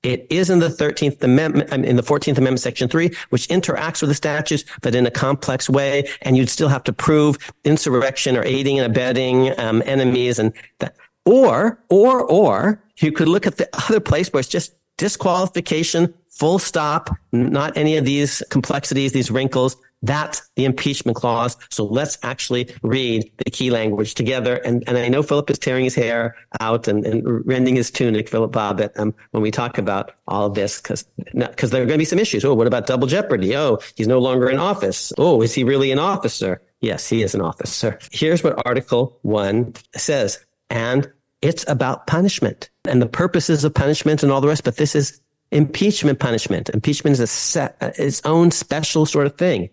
It 0.06 0.28
is 0.30 0.52
in 0.52 0.60
the 0.60 0.68
13th 0.68 1.24
Amendment, 1.24 1.72
in 1.72 1.96
the 1.96 2.04
14th 2.04 2.38
Amendment, 2.38 2.60
Section 2.60 2.88
3, 2.88 3.10
which 3.32 3.48
interacts 3.48 4.02
with 4.02 4.10
the 4.10 4.16
statutes, 4.16 4.64
but 4.82 4.94
in 4.94 5.08
a 5.08 5.12
complex 5.12 5.68
way. 5.68 6.08
And 6.22 6.38
you'd 6.38 6.50
still 6.50 6.70
have 6.70 6.84
to 6.84 6.94
prove 6.94 7.40
insurrection 7.64 8.38
or 8.38 8.46
aiding 8.46 8.78
and 8.80 8.86
abetting 8.86 9.60
um, 9.60 9.82
enemies. 9.86 10.38
And 10.38 10.54
that. 10.78 10.96
Or, 11.26 11.80
or, 11.90 12.22
or 12.22 12.84
you 12.98 13.12
could 13.12 13.28
look 13.28 13.48
at 13.48 13.58
the 13.58 13.68
other 13.74 14.00
place 14.00 14.32
where 14.32 14.42
it's 14.42 14.48
just 14.48 14.76
disqualification, 14.98 16.14
full 16.30 16.60
stop, 16.60 17.10
not 17.32 17.76
any 17.76 17.98
of 17.98 18.06
these 18.06 18.44
complexities, 18.52 19.12
these 19.12 19.32
wrinkles. 19.32 19.76
That's 20.02 20.48
the 20.56 20.66
impeachment 20.66 21.16
clause. 21.16 21.58
So 21.70 21.86
let's 21.86 22.18
actually 22.22 22.74
read 22.84 23.32
the 23.44 23.50
key 23.50 23.72
language 23.72 24.14
together. 24.14 24.56
And, 24.58 24.84
and 24.88 24.98
I 24.98 25.08
know 25.08 25.24
Philip 25.24 25.50
is 25.50 25.58
tearing 25.58 25.84
his 25.84 25.96
hair 25.96 26.36
out 26.60 26.88
and, 26.88 27.06
and 27.06 27.46
rending 27.48 27.76
his 27.76 27.90
tunic, 27.90 28.30
Philip 28.30 28.52
Bobbitt, 28.52 28.98
um, 29.00 29.16
when 29.32 29.42
we 29.42 29.52
talk 29.52 29.78
about 29.78 30.12
all 30.28 30.50
this, 30.50 30.80
because 30.80 31.06
because 31.34 31.72
there 31.72 31.82
are 31.82 31.86
going 31.86 31.98
to 31.98 32.02
be 32.02 32.06
some 32.06 32.20
issues. 32.20 32.46
Oh, 32.46 32.54
what 32.54 32.68
about 32.68 32.86
double 32.86 33.08
jeopardy? 33.08 33.56
Oh, 33.56 33.80
he's 33.96 34.08
no 34.08 34.20
longer 34.20 34.50
in 34.50 34.60
office. 34.60 35.12
Oh, 35.18 35.42
is 35.42 35.54
he 35.54 35.64
really 35.64 35.92
an 35.92 36.00
officer? 36.00 36.62
Yes, 36.82 37.10
he 37.10 37.24
is 37.24 37.34
an 37.34 37.42
officer. 37.42 37.98
Here's 38.12 38.44
what 38.44 38.62
Article 38.66 39.18
1 39.24 39.74
says. 39.96 40.46
And 40.70 41.12
it's 41.42 41.68
about 41.68 42.06
punishment 42.06 42.70
and 42.86 43.02
the 43.02 43.08
purposes 43.08 43.64
of 43.64 43.74
punishment 43.74 44.24
and 44.24 44.32
all 44.32 44.42
the 44.42 44.48
rest. 44.48 44.64
But 44.64 44.78
this 44.78 44.96
is 44.96 45.20
impeachment 45.52 46.20
punishment. 46.20 46.70
Impeachment 46.70 47.14
is 47.14 47.20
a 47.20 47.28
set, 47.28 47.78
its 47.98 48.22
own 48.26 48.52
special 48.52 49.06
sort 49.06 49.26
of 49.26 49.38
thing 49.38 49.70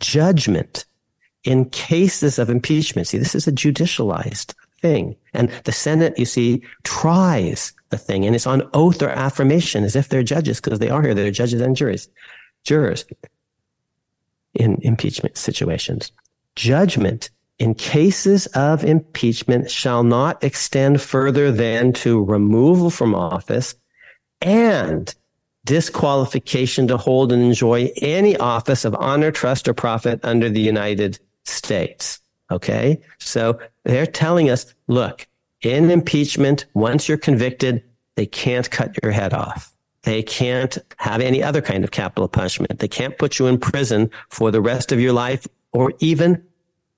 judgment 0.00 0.86
in 1.44 1.70
cases 1.70 2.38
of 2.38 2.50
impeachment. 2.50 3.08
See, 3.08 3.18
this 3.18 3.34
is 3.34 3.46
a 3.46 3.52
judicialized 3.52 4.54
thing. 4.80 5.16
And 5.34 5.50
the 5.64 5.72
Senate, 5.72 6.18
you 6.18 6.24
see, 6.24 6.62
tries 6.84 7.72
the 7.90 7.98
thing 7.98 8.26
and 8.26 8.34
it's 8.34 8.46
on 8.46 8.68
oath 8.74 9.02
or 9.02 9.08
affirmation 9.08 9.84
as 9.84 9.96
if 9.96 10.08
they're 10.08 10.22
judges 10.22 10.60
because 10.60 10.78
they 10.78 10.90
are 10.90 11.02
here. 11.02 11.14
They're 11.14 11.30
judges 11.30 11.60
and 11.60 11.74
juries, 11.74 12.08
jurors 12.64 13.04
in 14.54 14.78
impeachment 14.82 15.36
situations. 15.36 16.12
Judgment 16.54 17.30
in 17.58 17.74
cases 17.74 18.46
of 18.48 18.84
impeachment 18.84 19.70
shall 19.70 20.04
not 20.04 20.42
extend 20.44 21.00
further 21.00 21.50
than 21.50 21.92
to 21.92 22.22
removal 22.24 22.90
from 22.90 23.14
office 23.14 23.74
and 24.40 25.14
disqualification 25.68 26.88
to 26.88 26.96
hold 26.96 27.30
and 27.30 27.42
enjoy 27.42 27.92
any 27.98 28.34
office 28.38 28.86
of 28.86 28.94
honor, 28.94 29.30
trust, 29.30 29.68
or 29.68 29.74
profit 29.74 30.18
under 30.24 30.48
the 30.48 30.62
United 30.62 31.18
States. 31.44 32.20
Okay. 32.50 33.02
So 33.18 33.60
they're 33.84 34.06
telling 34.06 34.48
us, 34.48 34.74
look, 34.86 35.28
in 35.60 35.90
impeachment, 35.90 36.64
once 36.72 37.06
you're 37.06 37.18
convicted, 37.18 37.84
they 38.14 38.24
can't 38.24 38.70
cut 38.70 38.96
your 39.02 39.12
head 39.12 39.34
off. 39.34 39.70
They 40.04 40.22
can't 40.22 40.78
have 40.96 41.20
any 41.20 41.42
other 41.42 41.60
kind 41.60 41.84
of 41.84 41.90
capital 41.90 42.28
punishment. 42.28 42.78
They 42.78 42.88
can't 42.88 43.18
put 43.18 43.38
you 43.38 43.46
in 43.46 43.58
prison 43.58 44.10
for 44.30 44.50
the 44.50 44.62
rest 44.62 44.90
of 44.90 45.00
your 45.00 45.12
life 45.12 45.46
or 45.72 45.92
even 45.98 46.42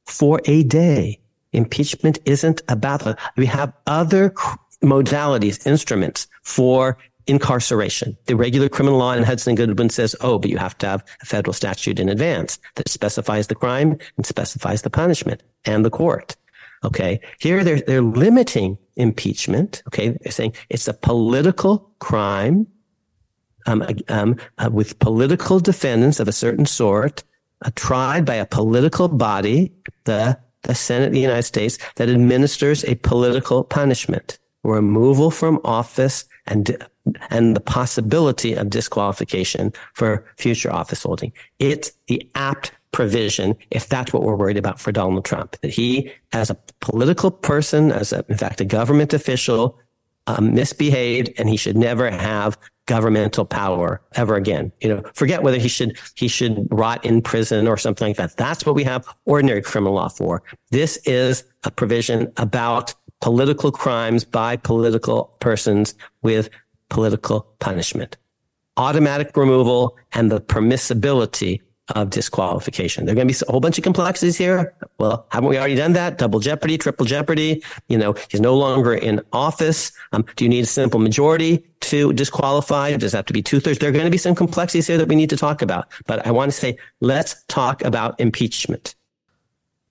for 0.06 0.40
a 0.44 0.62
day. 0.62 1.18
Impeachment 1.52 2.20
isn't 2.24 2.62
about 2.68 3.00
that. 3.00 3.18
We 3.36 3.46
have 3.46 3.72
other 3.88 4.32
modalities, 4.80 5.66
instruments 5.66 6.28
for 6.44 6.98
incarceration. 7.30 8.16
The 8.26 8.36
regular 8.36 8.68
criminal 8.68 8.98
law 8.98 9.12
in 9.12 9.22
Hudson 9.22 9.54
Goodwin 9.54 9.90
says, 9.90 10.16
oh, 10.20 10.38
but 10.38 10.50
you 10.50 10.58
have 10.58 10.76
to 10.78 10.86
have 10.86 11.04
a 11.22 11.26
federal 11.26 11.54
statute 11.54 12.00
in 12.00 12.08
advance 12.08 12.58
that 12.74 12.88
specifies 12.88 13.46
the 13.46 13.54
crime 13.54 13.96
and 14.16 14.26
specifies 14.26 14.82
the 14.82 14.90
punishment 14.90 15.42
and 15.64 15.84
the 15.84 15.90
court. 15.90 16.36
Okay. 16.82 17.20
Here 17.38 17.62
they're, 17.62 17.82
they're 17.82 18.02
limiting 18.02 18.78
impeachment. 18.96 19.82
Okay. 19.88 20.08
They're 20.08 20.32
saying 20.32 20.54
it's 20.68 20.88
a 20.88 20.94
political 20.94 21.90
crime, 22.00 22.66
um, 23.66 23.86
um, 24.08 24.36
uh, 24.58 24.70
with 24.72 24.98
political 24.98 25.60
defendants 25.60 26.20
of 26.20 26.28
a 26.28 26.32
certain 26.32 26.66
sort, 26.66 27.22
uh, 27.64 27.70
tried 27.74 28.24
by 28.24 28.36
a 28.36 28.46
political 28.46 29.08
body, 29.08 29.72
the, 30.04 30.38
the 30.62 30.74
Senate 30.74 31.08
of 31.08 31.12
the 31.12 31.20
United 31.20 31.42
States, 31.42 31.78
that 31.96 32.08
administers 32.08 32.84
a 32.84 32.94
political 32.96 33.62
punishment, 33.62 34.38
removal 34.64 35.30
from 35.30 35.60
office 35.64 36.24
and 36.46 36.76
and 37.30 37.56
the 37.56 37.60
possibility 37.60 38.54
of 38.54 38.70
disqualification 38.70 39.72
for 39.94 40.24
future 40.36 40.72
office 40.72 41.02
holding. 41.02 41.32
It's 41.58 41.92
the 42.06 42.28
apt 42.34 42.72
provision 42.92 43.56
if 43.70 43.88
that's 43.88 44.12
what 44.12 44.22
we're 44.22 44.36
worried 44.36 44.56
about 44.56 44.80
for 44.80 44.92
Donald 44.92 45.24
Trump, 45.24 45.56
that 45.62 45.70
he, 45.70 46.12
as 46.32 46.50
a 46.50 46.56
political 46.80 47.30
person, 47.30 47.92
as 47.92 48.12
a, 48.12 48.24
in 48.28 48.36
fact, 48.36 48.60
a 48.60 48.64
government 48.64 49.12
official, 49.12 49.78
um, 50.26 50.54
misbehaved 50.54 51.32
and 51.38 51.48
he 51.48 51.56
should 51.56 51.76
never 51.76 52.10
have 52.10 52.58
governmental 52.86 53.44
power 53.44 54.00
ever 54.14 54.34
again. 54.34 54.72
You 54.80 54.88
know, 54.88 55.02
forget 55.14 55.42
whether 55.42 55.58
he 55.58 55.68
should, 55.68 55.98
he 56.16 56.28
should 56.28 56.66
rot 56.70 57.04
in 57.04 57.22
prison 57.22 57.68
or 57.68 57.76
something 57.76 58.08
like 58.08 58.16
that. 58.16 58.36
That's 58.36 58.66
what 58.66 58.74
we 58.74 58.84
have 58.84 59.06
ordinary 59.24 59.62
criminal 59.62 59.94
law 59.94 60.08
for. 60.08 60.42
This 60.70 60.96
is 60.98 61.44
a 61.64 61.70
provision 61.70 62.32
about 62.36 62.94
political 63.20 63.70
crimes 63.70 64.24
by 64.24 64.56
political 64.56 65.36
persons 65.40 65.94
with 66.22 66.50
political 66.90 67.46
punishment, 67.58 68.16
automatic 68.76 69.36
removal, 69.36 69.96
and 70.12 70.30
the 70.30 70.40
permissibility 70.40 71.60
of 71.94 72.10
disqualification. 72.10 73.04
There 73.04 73.12
are 73.12 73.16
going 73.16 73.28
to 73.28 73.34
be 73.34 73.44
a 73.46 73.50
whole 73.50 73.60
bunch 73.60 73.78
of 73.78 73.84
complexities 73.84 74.36
here. 74.36 74.74
Well, 74.98 75.26
haven't 75.30 75.48
we 75.48 75.58
already 75.58 75.74
done 75.74 75.92
that? 75.94 76.18
Double 76.18 76.40
jeopardy, 76.40 76.78
triple 76.78 77.06
jeopardy. 77.06 77.62
You 77.88 77.98
know, 77.98 78.14
he's 78.30 78.40
no 78.40 78.56
longer 78.56 78.94
in 78.94 79.20
office. 79.32 79.92
Um, 80.12 80.24
do 80.36 80.44
you 80.44 80.48
need 80.48 80.64
a 80.64 80.66
simple 80.66 81.00
majority 81.00 81.64
to 81.80 82.12
disqualify? 82.12 82.96
Does 82.96 83.14
it 83.14 83.16
have 83.16 83.26
to 83.26 83.32
be 83.32 83.42
two 83.42 83.60
thirds? 83.60 83.78
There 83.78 83.88
are 83.88 83.92
going 83.92 84.04
to 84.04 84.10
be 84.10 84.18
some 84.18 84.34
complexities 84.34 84.86
here 84.86 84.98
that 84.98 85.08
we 85.08 85.16
need 85.16 85.30
to 85.30 85.36
talk 85.36 85.62
about. 85.62 85.88
But 86.06 86.26
I 86.26 86.30
want 86.30 86.52
to 86.52 86.56
say, 86.56 86.78
let's 87.00 87.42
talk 87.44 87.82
about 87.82 88.18
impeachment. 88.20 88.94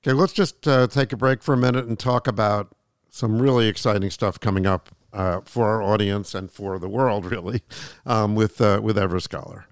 Okay, 0.03 0.13
let's 0.13 0.33
just 0.33 0.67
uh, 0.67 0.87
take 0.87 1.11
a 1.11 1.17
break 1.17 1.43
for 1.43 1.53
a 1.53 1.57
minute 1.57 1.85
and 1.85 1.99
talk 1.99 2.27
about 2.27 2.73
some 3.09 3.41
really 3.41 3.67
exciting 3.67 4.09
stuff 4.09 4.39
coming 4.39 4.65
up 4.65 4.89
uh, 5.14 5.41
for 5.41 5.68
our 5.68 5.82
audience 5.82 6.34
and 6.36 6.51
for 6.51 6.80
the 6.80 6.89
world, 6.89 7.26
really, 7.32 7.62
um, 8.05 8.36
with 8.36 8.62
uh, 8.62 8.80
with 8.84 8.97
Everscholar. 8.97 9.64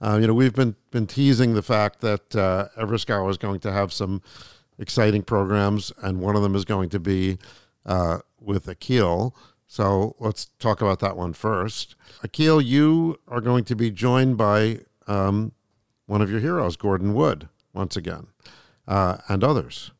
Uh, 0.00 0.18
you 0.20 0.26
know, 0.26 0.34
we've 0.34 0.54
been 0.54 0.76
been 0.90 1.06
teasing 1.06 1.54
the 1.54 1.62
fact 1.62 2.00
that 2.00 2.34
uh, 2.36 2.68
Everscholar 2.76 3.30
is 3.30 3.38
going 3.38 3.60
to 3.60 3.72
have 3.72 3.92
some 3.92 4.22
exciting 4.78 5.22
programs, 5.22 5.92
and 6.02 6.20
one 6.20 6.36
of 6.36 6.42
them 6.42 6.54
is 6.54 6.64
going 6.64 6.88
to 6.90 7.00
be 7.00 7.38
uh, 7.86 8.18
with 8.40 8.66
Akhil. 8.66 9.32
So 9.66 10.14
let's 10.20 10.46
talk 10.58 10.80
about 10.80 11.00
that 11.00 11.16
one 11.16 11.32
first. 11.32 11.96
Akhil, 12.22 12.64
you 12.64 13.18
are 13.26 13.40
going 13.40 13.64
to 13.64 13.74
be 13.74 13.90
joined 13.90 14.36
by 14.36 14.80
um, 15.06 15.52
one 16.06 16.20
of 16.20 16.30
your 16.30 16.40
heroes, 16.40 16.76
Gordon 16.76 17.14
Wood, 17.14 17.48
once 17.72 17.96
again, 17.96 18.28
uh, 18.86 19.18
and 19.28 19.42
others. 19.42 19.90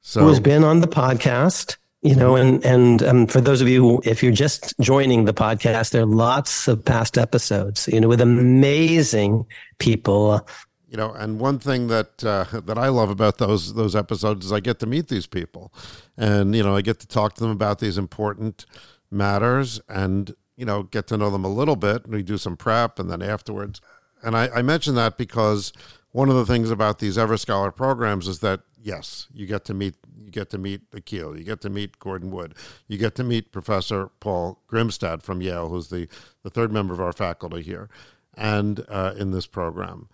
So, 0.00 0.20
who 0.20 0.28
has 0.28 0.40
been 0.40 0.64
on 0.64 0.80
the 0.80 0.88
podcast 0.88 1.76
you 2.02 2.14
know 2.14 2.36
and 2.36 2.64
and 2.64 3.02
um, 3.02 3.26
for 3.26 3.40
those 3.40 3.60
of 3.60 3.68
you 3.68 4.00
if 4.04 4.22
you're 4.22 4.32
just 4.32 4.72
joining 4.80 5.24
the 5.24 5.34
podcast 5.34 5.90
there 5.90 6.02
are 6.02 6.06
lots 6.06 6.68
of 6.68 6.84
past 6.84 7.18
episodes 7.18 7.88
you 7.88 8.00
know 8.00 8.08
with 8.08 8.20
amazing 8.20 9.44
people. 9.78 10.46
You 10.88 10.96
know 10.96 11.12
and 11.12 11.38
one 11.38 11.58
thing 11.58 11.88
that 11.88 12.24
uh, 12.24 12.44
that 12.60 12.78
i 12.78 12.88
love 12.88 13.10
about 13.10 13.38
those 13.38 13.74
those 13.74 13.96
episodes 13.96 14.46
is 14.46 14.52
i 14.52 14.60
get 14.60 14.78
to 14.80 14.86
meet 14.86 15.08
these 15.08 15.26
people. 15.26 15.72
And 16.16 16.54
you 16.54 16.62
know 16.62 16.74
i 16.74 16.82
get 16.82 17.00
to 17.00 17.06
talk 17.06 17.34
to 17.34 17.40
them 17.40 17.50
about 17.50 17.80
these 17.80 17.98
important 17.98 18.64
matters 19.10 19.80
and 19.88 20.34
you 20.56 20.64
know 20.64 20.84
get 20.84 21.06
to 21.08 21.16
know 21.16 21.30
them 21.30 21.44
a 21.44 21.52
little 21.52 21.76
bit. 21.76 22.04
And 22.04 22.14
we 22.14 22.22
do 22.22 22.38
some 22.38 22.56
prep 22.56 22.98
and 22.98 23.10
then 23.10 23.22
afterwards. 23.22 23.80
And 24.22 24.36
i, 24.36 24.48
I 24.48 24.62
mention 24.62 24.94
that 24.94 25.18
because 25.18 25.72
one 26.12 26.30
of 26.30 26.36
the 26.36 26.46
things 26.46 26.70
about 26.70 27.00
these 27.00 27.16
Everscholar 27.16 27.74
programs 27.74 28.28
is 28.28 28.38
that 28.38 28.60
yes, 28.82 29.26
you 29.32 29.46
get 29.46 29.64
to 29.66 29.74
meet 29.74 29.94
you 30.18 30.30
get 30.30 30.50
to 30.50 30.58
meet 30.58 30.90
Akhil, 30.90 31.36
you 31.38 31.44
get 31.44 31.60
to 31.62 31.70
meet 31.70 31.98
Gordon 31.98 32.30
Wood, 32.30 32.54
you 32.86 32.98
get 32.98 33.14
to 33.16 33.24
meet 33.24 33.52
Professor 33.52 34.10
Paul 34.20 34.60
Grimstad 34.70 35.22
from 35.22 35.40
Yale, 35.40 35.68
who's 35.68 35.88
the, 35.88 36.08
the 36.42 36.50
third 36.50 36.72
member 36.72 36.94
of 36.94 37.00
our 37.00 37.12
faculty 37.12 37.62
here, 37.62 37.88
and 38.34 38.84
uh, 38.88 39.14
in 39.16 39.30
this 39.30 39.46
program, 39.46 40.08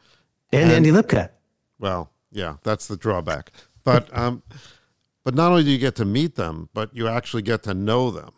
and, 0.52 0.64
and 0.64 0.72
Andy 0.72 0.90
Lipka. 0.90 1.30
Well, 1.78 2.10
yeah, 2.30 2.56
that's 2.62 2.86
the 2.86 2.96
drawback, 2.96 3.52
but 3.82 4.16
um, 4.16 4.42
but 5.24 5.34
not 5.34 5.50
only 5.50 5.64
do 5.64 5.70
you 5.70 5.78
get 5.78 5.96
to 5.96 6.04
meet 6.04 6.36
them, 6.36 6.68
but 6.74 6.94
you 6.94 7.08
actually 7.08 7.42
get 7.42 7.62
to 7.64 7.74
know 7.74 8.10
them. 8.10 8.30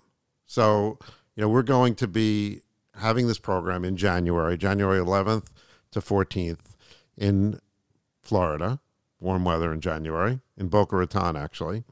So 0.46 0.98
you 1.34 1.42
know, 1.42 1.48
we're 1.48 1.62
going 1.62 1.94
to 1.96 2.08
be 2.08 2.62
having 2.98 3.26
this 3.26 3.38
program 3.38 3.84
in 3.84 3.96
January, 3.96 4.56
January 4.56 4.98
11th 4.98 5.48
to 5.92 6.00
14th 6.00 6.76
in 7.16 7.60
Florida 8.22 8.80
warm 9.20 9.44
weather 9.44 9.72
in 9.72 9.80
January 9.80 10.40
in 10.56 10.68
Boca 10.68 10.96
Raton, 10.96 11.36
actually. 11.36 11.84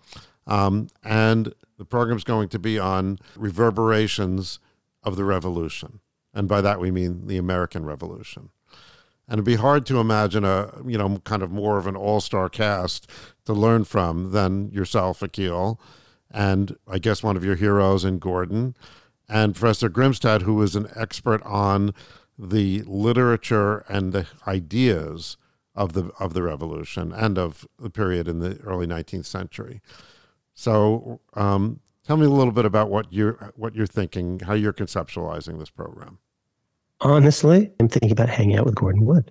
Um, 0.46 0.88
and 1.02 1.54
the 1.78 1.84
program's 1.84 2.24
going 2.24 2.48
to 2.50 2.58
be 2.58 2.78
on 2.78 3.18
reverberations 3.36 4.58
of 5.02 5.16
the 5.16 5.24
revolution. 5.24 6.00
And 6.32 6.48
by 6.48 6.60
that 6.60 6.80
we 6.80 6.90
mean 6.90 7.26
the 7.26 7.36
American 7.36 7.84
Revolution. 7.84 8.50
And 9.26 9.34
it'd 9.34 9.44
be 9.44 9.54
hard 9.54 9.86
to 9.86 10.00
imagine 10.00 10.44
a, 10.44 10.70
you 10.86 10.98
know, 10.98 11.18
kind 11.24 11.42
of 11.42 11.50
more 11.50 11.78
of 11.78 11.86
an 11.86 11.96
all 11.96 12.20
star 12.20 12.48
cast 12.48 13.08
to 13.46 13.52
learn 13.54 13.84
from 13.84 14.32
than 14.32 14.70
yourself, 14.70 15.20
Akhil, 15.20 15.78
and 16.30 16.76
I 16.86 16.98
guess 16.98 17.22
one 17.22 17.36
of 17.36 17.44
your 17.44 17.54
heroes 17.54 18.04
in 18.04 18.18
Gordon, 18.18 18.76
and 19.28 19.54
Professor 19.54 19.88
Grimstad, 19.88 20.42
who 20.42 20.60
is 20.62 20.76
an 20.76 20.88
expert 20.94 21.42
on 21.44 21.94
the 22.38 22.82
literature 22.82 23.84
and 23.88 24.12
the 24.12 24.26
ideas 24.46 25.36
of 25.74 25.92
the 25.92 26.10
of 26.20 26.34
the 26.34 26.42
revolution 26.42 27.12
and 27.12 27.38
of 27.38 27.66
the 27.78 27.90
period 27.90 28.28
in 28.28 28.38
the 28.38 28.58
early 28.60 28.86
19th 28.86 29.26
century. 29.26 29.80
So, 30.54 31.20
um, 31.34 31.80
tell 32.06 32.16
me 32.16 32.26
a 32.26 32.30
little 32.30 32.52
bit 32.52 32.64
about 32.64 32.90
what 32.90 33.12
you're 33.12 33.52
what 33.56 33.74
you're 33.74 33.86
thinking, 33.86 34.40
how 34.40 34.54
you're 34.54 34.72
conceptualizing 34.72 35.58
this 35.58 35.70
program. 35.70 36.18
Honestly, 37.00 37.70
I'm 37.80 37.88
thinking 37.88 38.12
about 38.12 38.28
hanging 38.28 38.56
out 38.56 38.64
with 38.64 38.74
Gordon 38.74 39.04
Wood, 39.04 39.30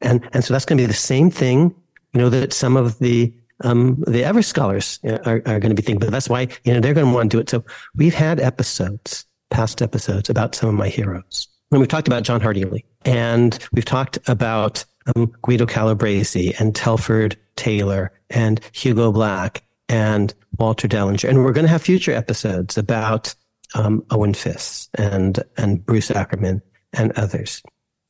and 0.00 0.28
and 0.32 0.44
so 0.44 0.52
that's 0.52 0.64
going 0.64 0.78
to 0.78 0.82
be 0.82 0.86
the 0.86 0.94
same 0.94 1.30
thing, 1.30 1.74
you 2.12 2.20
know, 2.20 2.28
that 2.28 2.52
some 2.52 2.76
of 2.76 2.98
the 2.98 3.32
um, 3.62 4.02
the 4.06 4.24
Ever 4.24 4.42
scholars 4.42 4.98
are, 5.04 5.42
are 5.46 5.60
going 5.60 5.70
to 5.70 5.74
be 5.74 5.82
thinking. 5.82 6.00
But 6.00 6.10
that's 6.10 6.28
why 6.28 6.48
you 6.64 6.74
know 6.74 6.80
they're 6.80 6.94
going 6.94 7.06
to 7.06 7.14
want 7.14 7.30
to 7.30 7.36
do 7.36 7.40
it. 7.40 7.48
So 7.48 7.64
we've 7.94 8.14
had 8.14 8.40
episodes, 8.40 9.24
past 9.50 9.80
episodes 9.80 10.28
about 10.28 10.56
some 10.56 10.68
of 10.68 10.74
my 10.74 10.88
heroes, 10.88 11.46
and 11.70 11.78
we've 11.78 11.88
talked 11.88 12.08
about 12.08 12.24
John 12.24 12.40
Hart 12.40 12.56
Ely 12.56 12.80
and 13.04 13.58
we've 13.72 13.84
talked 13.84 14.18
about 14.28 14.84
um, 15.14 15.32
Guido 15.42 15.66
Calabresi 15.66 16.58
and 16.58 16.74
Telford 16.74 17.36
Taylor 17.56 18.12
and 18.30 18.60
Hugo 18.72 19.12
Black 19.12 19.64
and 19.88 20.34
Walter 20.58 20.88
Dellinger. 20.88 21.28
And 21.28 21.44
we're 21.44 21.52
going 21.52 21.66
to 21.66 21.70
have 21.70 21.82
future 21.82 22.12
episodes 22.12 22.78
about 22.78 23.34
um, 23.74 24.04
Owen 24.10 24.34
Fiss 24.34 24.88
and, 24.94 25.42
and 25.56 25.84
Bruce 25.84 26.10
Ackerman 26.10 26.62
and 26.92 27.12
others. 27.12 27.62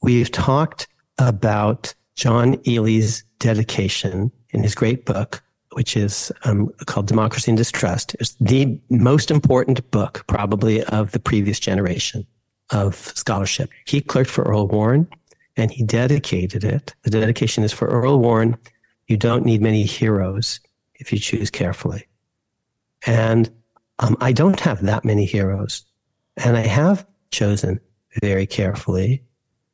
We've 0.02 0.30
talked 0.30 0.86
about 1.18 1.94
John 2.16 2.56
Ely's 2.66 3.24
dedication 3.38 4.30
in 4.50 4.62
his 4.62 4.74
great 4.74 5.04
book, 5.06 5.42
which 5.72 5.96
is 5.96 6.30
um, 6.44 6.70
called 6.86 7.06
Democracy 7.06 7.50
and 7.50 7.58
Distrust. 7.58 8.14
It's 8.20 8.34
the 8.40 8.78
most 8.90 9.30
important 9.30 9.90
book, 9.90 10.24
probably, 10.28 10.84
of 10.84 11.12
the 11.12 11.18
previous 11.18 11.58
generation 11.58 12.26
of 12.70 12.94
scholarship. 13.14 13.70
He 13.86 14.00
clerked 14.00 14.30
for 14.30 14.44
Earl 14.44 14.68
Warren 14.68 15.08
and 15.56 15.70
he 15.70 15.84
dedicated 15.84 16.64
it. 16.64 16.94
The 17.02 17.10
dedication 17.10 17.64
is 17.64 17.72
for 17.72 17.88
Earl 17.88 18.18
Warren. 18.18 18.56
You 19.06 19.16
don't 19.16 19.44
need 19.44 19.60
many 19.60 19.84
heroes 19.84 20.60
if 20.94 21.12
you 21.12 21.18
choose 21.18 21.50
carefully. 21.50 22.06
And 23.06 23.50
um, 23.98 24.16
I 24.20 24.32
don't 24.32 24.58
have 24.60 24.82
that 24.82 25.04
many 25.04 25.24
heroes. 25.24 25.84
And 26.36 26.56
I 26.56 26.66
have 26.66 27.06
chosen 27.30 27.80
very 28.20 28.46
carefully. 28.46 29.22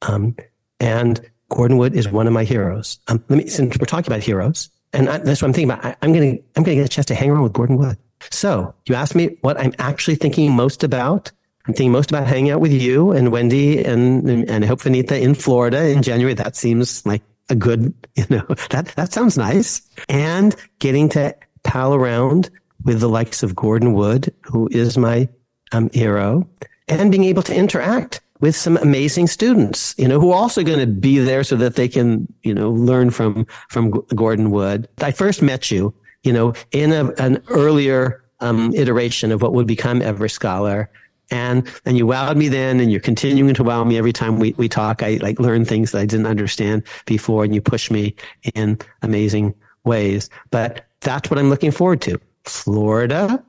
Um, 0.02 0.36
and 0.78 1.20
Gordon 1.48 1.76
Wood 1.76 1.94
is 1.94 2.08
one 2.08 2.26
of 2.26 2.32
my 2.32 2.44
heroes. 2.44 2.98
Um, 3.08 3.22
let 3.28 3.38
me, 3.38 3.46
since 3.48 3.76
we're 3.78 3.86
talking 3.86 4.10
about 4.10 4.22
heroes, 4.22 4.70
and 4.92 5.08
I, 5.08 5.18
that's 5.18 5.42
what 5.42 5.48
I'm 5.48 5.54
thinking 5.54 5.70
about. 5.70 5.84
I, 5.84 5.96
am 6.02 6.12
going 6.12 6.36
to, 6.36 6.42
I'm 6.56 6.62
going 6.62 6.76
to 6.76 6.82
get 6.82 6.86
a 6.86 6.88
chance 6.88 7.06
to 7.06 7.14
hang 7.14 7.30
around 7.30 7.42
with 7.42 7.52
Gordon 7.52 7.76
Wood. 7.76 7.96
So 8.30 8.74
you 8.86 8.94
asked 8.94 9.14
me 9.14 9.36
what 9.40 9.58
I'm 9.58 9.72
actually 9.78 10.16
thinking 10.16 10.52
most 10.52 10.84
about. 10.84 11.30
I'm 11.70 11.74
thinking 11.74 11.92
most 11.92 12.10
about 12.10 12.26
hanging 12.26 12.50
out 12.50 12.60
with 12.60 12.72
you 12.72 13.12
and 13.12 13.30
Wendy 13.30 13.84
and, 13.84 14.28
and 14.50 14.64
hope 14.64 14.80
Vanita 14.80 15.12
in 15.20 15.36
Florida 15.36 15.88
in 15.88 16.02
January. 16.02 16.34
That 16.34 16.56
seems 16.56 17.06
like 17.06 17.22
a 17.48 17.54
good, 17.54 17.94
you 18.16 18.26
know, 18.28 18.44
that, 18.70 18.86
that 18.96 19.12
sounds 19.12 19.38
nice. 19.38 19.80
And 20.08 20.56
getting 20.80 21.08
to 21.10 21.36
pal 21.62 21.94
around 21.94 22.50
with 22.84 22.98
the 22.98 23.08
likes 23.08 23.44
of 23.44 23.54
Gordon 23.54 23.92
Wood, 23.92 24.34
who 24.40 24.68
is 24.72 24.98
my 24.98 25.28
um, 25.70 25.90
hero, 25.92 26.48
and 26.88 27.12
being 27.12 27.22
able 27.22 27.44
to 27.44 27.54
interact 27.54 28.20
with 28.40 28.56
some 28.56 28.76
amazing 28.78 29.28
students, 29.28 29.94
you 29.96 30.08
know, 30.08 30.18
who 30.18 30.32
are 30.32 30.42
also 30.42 30.64
going 30.64 30.80
to 30.80 30.88
be 30.88 31.20
there 31.20 31.44
so 31.44 31.54
that 31.54 31.76
they 31.76 31.86
can, 31.86 32.26
you 32.42 32.52
know, 32.52 32.72
learn 32.72 33.10
from, 33.10 33.46
from 33.68 33.92
Gordon 34.12 34.50
Wood. 34.50 34.88
I 34.98 35.12
first 35.12 35.40
met 35.40 35.70
you, 35.70 35.94
you 36.24 36.32
know, 36.32 36.52
in 36.72 36.90
a, 36.90 37.10
an 37.12 37.40
earlier 37.46 38.24
um, 38.40 38.74
iteration 38.74 39.30
of 39.30 39.42
what 39.42 39.52
would 39.52 39.68
become 39.68 40.00
Everscholar. 40.00 40.88
And, 41.30 41.70
and 41.84 41.96
you 41.96 42.06
wowed 42.06 42.36
me 42.36 42.48
then 42.48 42.80
and 42.80 42.90
you're 42.90 43.00
continuing 43.00 43.54
to 43.54 43.62
wow 43.62 43.84
me 43.84 43.98
every 43.98 44.12
time 44.12 44.38
we, 44.38 44.52
we 44.56 44.68
talk. 44.68 45.02
I 45.02 45.18
like 45.20 45.38
learn 45.38 45.64
things 45.64 45.92
that 45.92 46.00
I 46.00 46.06
didn't 46.06 46.26
understand 46.26 46.82
before 47.06 47.44
and 47.44 47.54
you 47.54 47.60
push 47.60 47.90
me 47.90 48.14
in 48.54 48.78
amazing 49.02 49.54
ways. 49.84 50.28
But 50.50 50.86
that's 51.00 51.30
what 51.30 51.38
I'm 51.38 51.48
looking 51.48 51.70
forward 51.70 52.00
to. 52.02 52.20
Florida, 52.44 53.42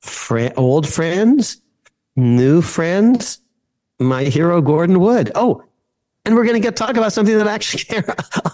fr- 0.00 0.48
old 0.56 0.88
friends, 0.88 1.60
new 2.16 2.62
friends, 2.62 3.40
my 3.98 4.24
hero 4.24 4.60
Gordon 4.60 5.00
Wood. 5.00 5.30
Oh, 5.34 5.62
and 6.24 6.34
we're 6.34 6.44
going 6.44 6.54
to 6.54 6.60
get 6.60 6.76
talk 6.76 6.96
about 6.96 7.12
something 7.12 7.36
that 7.36 7.46
I 7.46 7.52
actually 7.52 7.84
care 7.84 8.04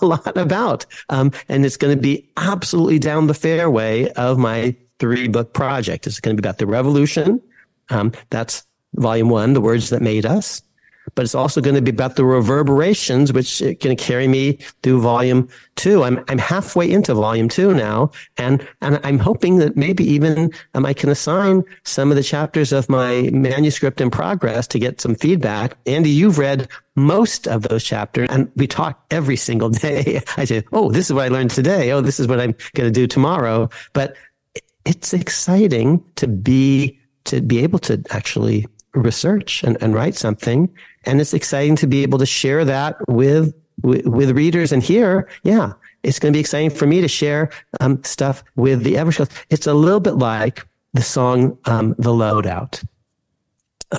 a 0.01 0.05
lot 0.05 0.37
about. 0.37 0.87
Um, 1.09 1.33
and 1.49 1.65
it's 1.65 1.77
going 1.77 1.95
to 1.97 2.01
be 2.01 2.29
absolutely 2.37 2.99
down 2.99 3.27
the 3.27 3.35
fairway 3.35 4.11
of 4.13 4.39
my 4.39 4.75
three 4.99 5.29
book 5.29 5.55
project. 5.55 6.07
It's 6.07 6.21
going 6.21 6.37
to 6.37 6.43
be 6.43 6.47
about 6.47 6.59
the 6.59 6.67
revolution. 6.67 7.41
Um, 7.91 8.13
that's 8.31 8.67
volume 8.95 9.29
one, 9.29 9.53
the 9.53 9.61
words 9.61 9.91
that 9.91 10.03
made 10.03 10.27
us 10.27 10.63
but 11.15 11.25
it's 11.25 11.35
also 11.35 11.61
going 11.61 11.75
to 11.77 11.83
be 11.83 11.91
about 11.91 12.17
the 12.17 12.25
reverberations, 12.25 13.33
which 13.33 13.59
to 13.59 13.97
carry 13.97 14.29
me 14.29 14.59
through 14.83 15.01
volume 15.01 15.49
two. 15.77 16.05
I'm, 16.05 16.25
I'm 16.29 16.39
halfway 16.39 16.91
into 16.91 17.15
volume 17.15 17.49
two 17.49 17.75
now. 17.75 18.11
And, 18.37 18.67
and 18.81 19.01
I'm 19.03 19.19
hoping 19.19 19.59
that 19.59 19.77
maybe 19.77 20.05
even 20.05 20.53
um, 20.75 20.87
I 20.87 20.95
can 20.95 21.11
assign 21.11 21.63
some 21.85 22.11
of 22.11 22.17
the 22.17 22.23
chapters 22.23 22.73
of 22.73 22.89
my 22.89 23.31
manuscript 23.33 24.01
in 24.01 24.11
progress 24.11 24.67
to 24.69 24.79
get 24.79 25.01
some 25.01 25.15
feedback. 25.15 25.77
Andy, 25.87 26.11
you've 26.11 26.39
read 26.39 26.69
most 26.95 27.49
of 27.49 27.63
those 27.63 27.83
chapters 27.83 28.29
and 28.31 28.51
we 28.57 28.67
talk 28.67 29.05
every 29.11 29.37
single 29.37 29.71
day. 29.71 30.23
I 30.37 30.45
say, 30.45 30.65
Oh, 30.73 30.91
this 30.91 31.07
is 31.07 31.13
what 31.13 31.25
I 31.25 31.29
learned 31.29 31.51
today. 31.51 31.91
Oh, 31.93 32.01
this 32.01 32.21
is 32.21 32.29
what 32.29 32.41
I'm 32.41 32.55
going 32.75 32.89
to 32.89 32.91
do 32.91 33.07
tomorrow. 33.07 33.69
But 33.93 34.17
it's 34.85 35.13
exciting 35.13 36.03
to 36.17 36.27
be, 36.27 37.00
to 37.25 37.41
be 37.41 37.63
able 37.63 37.79
to 37.81 38.03
actually 38.11 38.67
research 38.95 39.63
and, 39.63 39.77
and 39.83 39.95
write 39.95 40.15
something. 40.15 40.69
And 41.05 41.21
it's 41.21 41.35
exciting 41.35 41.77
to 41.77 41.87
be 41.87 42.03
able 42.03 42.19
to 42.19 42.27
share 42.27 42.65
that 42.65 42.97
with, 43.09 43.55
with, 43.83 44.07
with 44.07 44.31
readers. 44.37 44.73
And 44.73 44.83
here, 44.83 45.29
yeah, 45.43 45.73
it's 46.03 46.19
going 46.19 46.33
to 46.33 46.37
be 46.37 46.41
exciting 46.41 46.71
for 46.71 46.87
me 46.87 47.01
to 47.01 47.09
share 47.09 47.51
um, 47.81 48.03
stuff 48.05 48.43
with 48.57 48.83
the 48.83 48.95
Everscholars. 48.95 49.31
It's 49.51 49.67
a 49.67 49.75
little 49.75 50.01
bit 50.01 50.15
like 50.15 50.67
the 50.93 51.03
song 51.03 51.57
um, 51.67 51.95
"The 51.99 52.11
Loadout" 52.11 52.83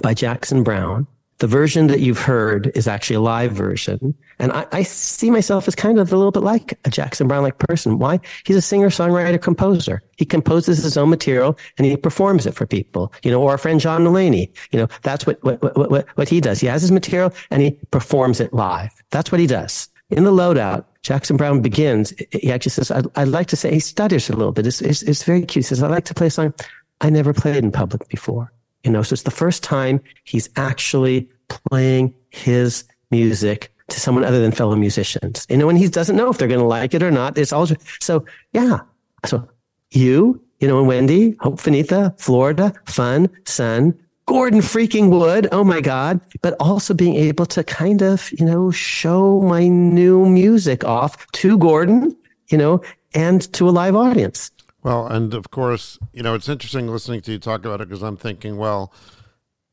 by 0.01 0.13
Jackson 0.13 0.63
Browne, 0.63 1.07
the 1.41 1.47
version 1.47 1.87
that 1.87 2.01
you've 2.01 2.19
heard 2.19 2.71
is 2.75 2.87
actually 2.87 3.15
a 3.15 3.19
live 3.19 3.51
version. 3.51 4.13
And 4.37 4.51
I, 4.51 4.67
I 4.71 4.83
see 4.83 5.31
myself 5.31 5.67
as 5.67 5.73
kind 5.73 5.97
of 5.97 6.13
a 6.13 6.15
little 6.15 6.31
bit 6.31 6.43
like 6.43 6.77
a 6.85 6.91
Jackson 6.91 7.27
Browne 7.27 7.41
like 7.41 7.57
person. 7.57 7.97
Why? 7.97 8.19
He's 8.45 8.55
a 8.55 8.61
singer, 8.61 8.89
songwriter, 8.89 9.41
composer. 9.41 10.03
He 10.17 10.25
composes 10.25 10.83
his 10.83 10.97
own 10.97 11.09
material 11.09 11.57
and 11.79 11.87
he 11.87 11.97
performs 11.97 12.45
it 12.45 12.53
for 12.53 12.67
people, 12.67 13.11
you 13.23 13.31
know, 13.31 13.41
or 13.41 13.49
our 13.49 13.57
friend 13.57 13.79
John 13.79 14.03
Mulaney, 14.03 14.55
you 14.71 14.77
know, 14.77 14.87
that's 15.01 15.25
what, 15.25 15.43
what, 15.43 15.59
what, 15.63 15.89
what, 15.89 16.07
what 16.13 16.29
he 16.29 16.39
does. 16.41 16.59
He 16.59 16.67
has 16.67 16.83
his 16.83 16.91
material 16.91 17.33
and 17.49 17.63
he 17.63 17.71
performs 17.89 18.39
it 18.39 18.53
live. 18.53 18.91
That's 19.09 19.31
what 19.31 19.41
he 19.41 19.47
does. 19.47 19.89
In 20.11 20.25
the 20.25 20.31
loadout, 20.31 20.85
Jackson 21.01 21.37
Browne 21.37 21.63
begins. 21.63 22.13
He 22.31 22.51
actually 22.51 22.69
says, 22.69 22.91
I'd, 22.91 23.07
I'd 23.15 23.29
like 23.29 23.47
to 23.47 23.55
say, 23.55 23.73
he 23.73 23.79
stutters 23.79 24.29
a 24.29 24.35
little 24.35 24.51
bit. 24.51 24.67
It's, 24.67 24.79
it's, 24.81 25.01
it's 25.01 25.23
very 25.23 25.41
cute. 25.41 25.65
He 25.65 25.69
says, 25.69 25.81
I'd 25.81 25.89
like 25.89 26.05
to 26.05 26.13
play 26.13 26.27
a 26.27 26.29
song 26.29 26.53
I 26.99 27.09
never 27.09 27.33
played 27.33 27.55
in 27.55 27.71
public 27.71 28.07
before. 28.09 28.53
You 28.83 28.91
know, 28.91 29.03
so 29.03 29.13
it's 29.13 29.23
the 29.23 29.31
first 29.31 29.63
time 29.63 30.01
he's 30.23 30.49
actually 30.55 31.29
playing 31.49 32.13
his 32.29 32.83
music 33.11 33.73
to 33.89 33.99
someone 33.99 34.23
other 34.23 34.41
than 34.41 34.51
fellow 34.51 34.75
musicians. 34.75 35.45
You 35.49 35.57
know, 35.57 35.69
and 35.69 35.77
he 35.77 35.87
doesn't 35.87 36.15
know 36.15 36.29
if 36.29 36.37
they're 36.37 36.47
going 36.47 36.59
to 36.59 36.65
like 36.65 36.93
it 36.93 37.03
or 37.03 37.11
not. 37.11 37.37
It's 37.37 37.53
always 37.53 37.75
so. 37.99 38.25
Yeah. 38.53 38.79
So 39.25 39.47
you, 39.91 40.41
you 40.59 40.67
know, 40.67 40.79
and 40.79 40.87
Wendy, 40.87 41.35
Hope 41.39 41.59
Finita, 41.59 42.17
Florida, 42.19 42.73
fun, 42.85 43.29
sun, 43.45 43.97
Gordon 44.25 44.61
freaking 44.61 45.09
Wood. 45.09 45.49
Oh 45.51 45.63
my 45.63 45.81
God. 45.81 46.21
But 46.41 46.55
also 46.59 46.93
being 46.93 47.15
able 47.15 47.45
to 47.47 47.63
kind 47.63 48.01
of, 48.01 48.31
you 48.31 48.45
know, 48.45 48.71
show 48.71 49.41
my 49.41 49.67
new 49.67 50.25
music 50.27 50.83
off 50.85 51.29
to 51.33 51.57
Gordon, 51.57 52.15
you 52.47 52.57
know, 52.57 52.81
and 53.13 53.51
to 53.53 53.67
a 53.67 53.71
live 53.71 53.95
audience. 53.95 54.51
Well, 54.83 55.05
and 55.07 55.33
of 55.33 55.51
course, 55.51 55.99
you 56.11 56.23
know, 56.23 56.33
it's 56.33 56.49
interesting 56.49 56.87
listening 56.87 57.21
to 57.21 57.33
you 57.33 57.39
talk 57.39 57.65
about 57.65 57.81
it 57.81 57.89
because 57.89 58.01
I'm 58.01 58.17
thinking, 58.17 58.57
well, 58.57 58.91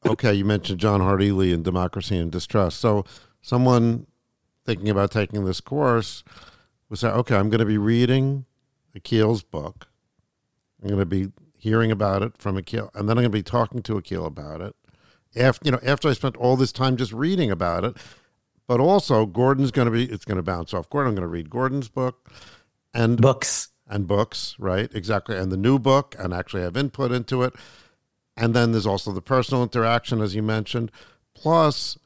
okay, 0.07 0.35
you 0.35 0.45
mentioned 0.45 0.81
John 0.81 1.01
Hart 1.01 1.23
Ely 1.23 1.47
and 1.47 1.65
Democracy 1.65 2.17
and 2.19 2.31
Distrust. 2.31 2.79
So 2.79 3.05
someone 3.41 4.07
thinking 4.67 4.91
about 4.91 5.11
taking 5.11 5.45
this 5.45 5.61
course 5.61 6.23
would 6.89 6.99
say, 6.99 7.09
okay, 7.09 7.37
I'm 7.37 7.49
going 7.49 7.61
to 7.61 7.65
be 7.65 7.79
reading 7.79 8.45
Akhil's 8.97 9.43
book. 9.43 9.89
I'm 10.83 10.89
going 10.89 11.01
to 11.01 11.07
be 11.07 11.33
hearing 11.57 11.91
about 11.91 12.23
it 12.23 12.37
from 12.39 12.57
Akhil, 12.57 12.95
and 12.95 13.09
then 13.09 13.19
I'm 13.19 13.23
going 13.23 13.33
to 13.33 13.39
be 13.39 13.43
talking 13.43 13.83
to 13.83 13.95
Akhil 13.95 14.27
about 14.27 14.61
it. 14.61 14.77
After 15.37 15.65
you 15.65 15.73
know, 15.73 15.81
after 15.85 16.09
I 16.09 16.13
spent 16.13 16.37
all 16.37 16.57
this 16.57 16.73
time 16.73 16.97
just 16.97 17.13
reading 17.13 17.51
about 17.51 17.85
it, 17.85 17.97
but 18.67 18.81
also 18.81 19.27
Gordon's 19.27 19.71
going 19.71 19.87
to 19.87 19.93
be 19.93 20.05
it's 20.05 20.25
going 20.25 20.37
to 20.37 20.43
bounce 20.43 20.73
off 20.73 20.89
Gordon. 20.89 21.11
I'm 21.11 21.15
going 21.17 21.23
to 21.23 21.29
read 21.29 21.51
Gordon's 21.51 21.89
book 21.89 22.31
and 22.95 23.21
books 23.21 23.71
and 23.89 24.07
books, 24.07 24.55
right? 24.59 24.91
Exactly. 24.95 25.37
And 25.37 25.51
the 25.51 25.57
new 25.57 25.79
book, 25.79 26.15
and 26.19 26.35
actually 26.35 26.63
have 26.63 26.77
input 26.77 27.13
into 27.13 27.43
it. 27.43 27.55
And 28.37 28.55
then 28.55 28.73
there's 28.73 28.87
also 28.87 29.13
the 29.13 29.23
personal 29.23 29.63
interaction, 29.63 30.21
as 30.21 30.35
you 30.35 30.43
mentioned, 30.43 30.93
plus 31.35 31.99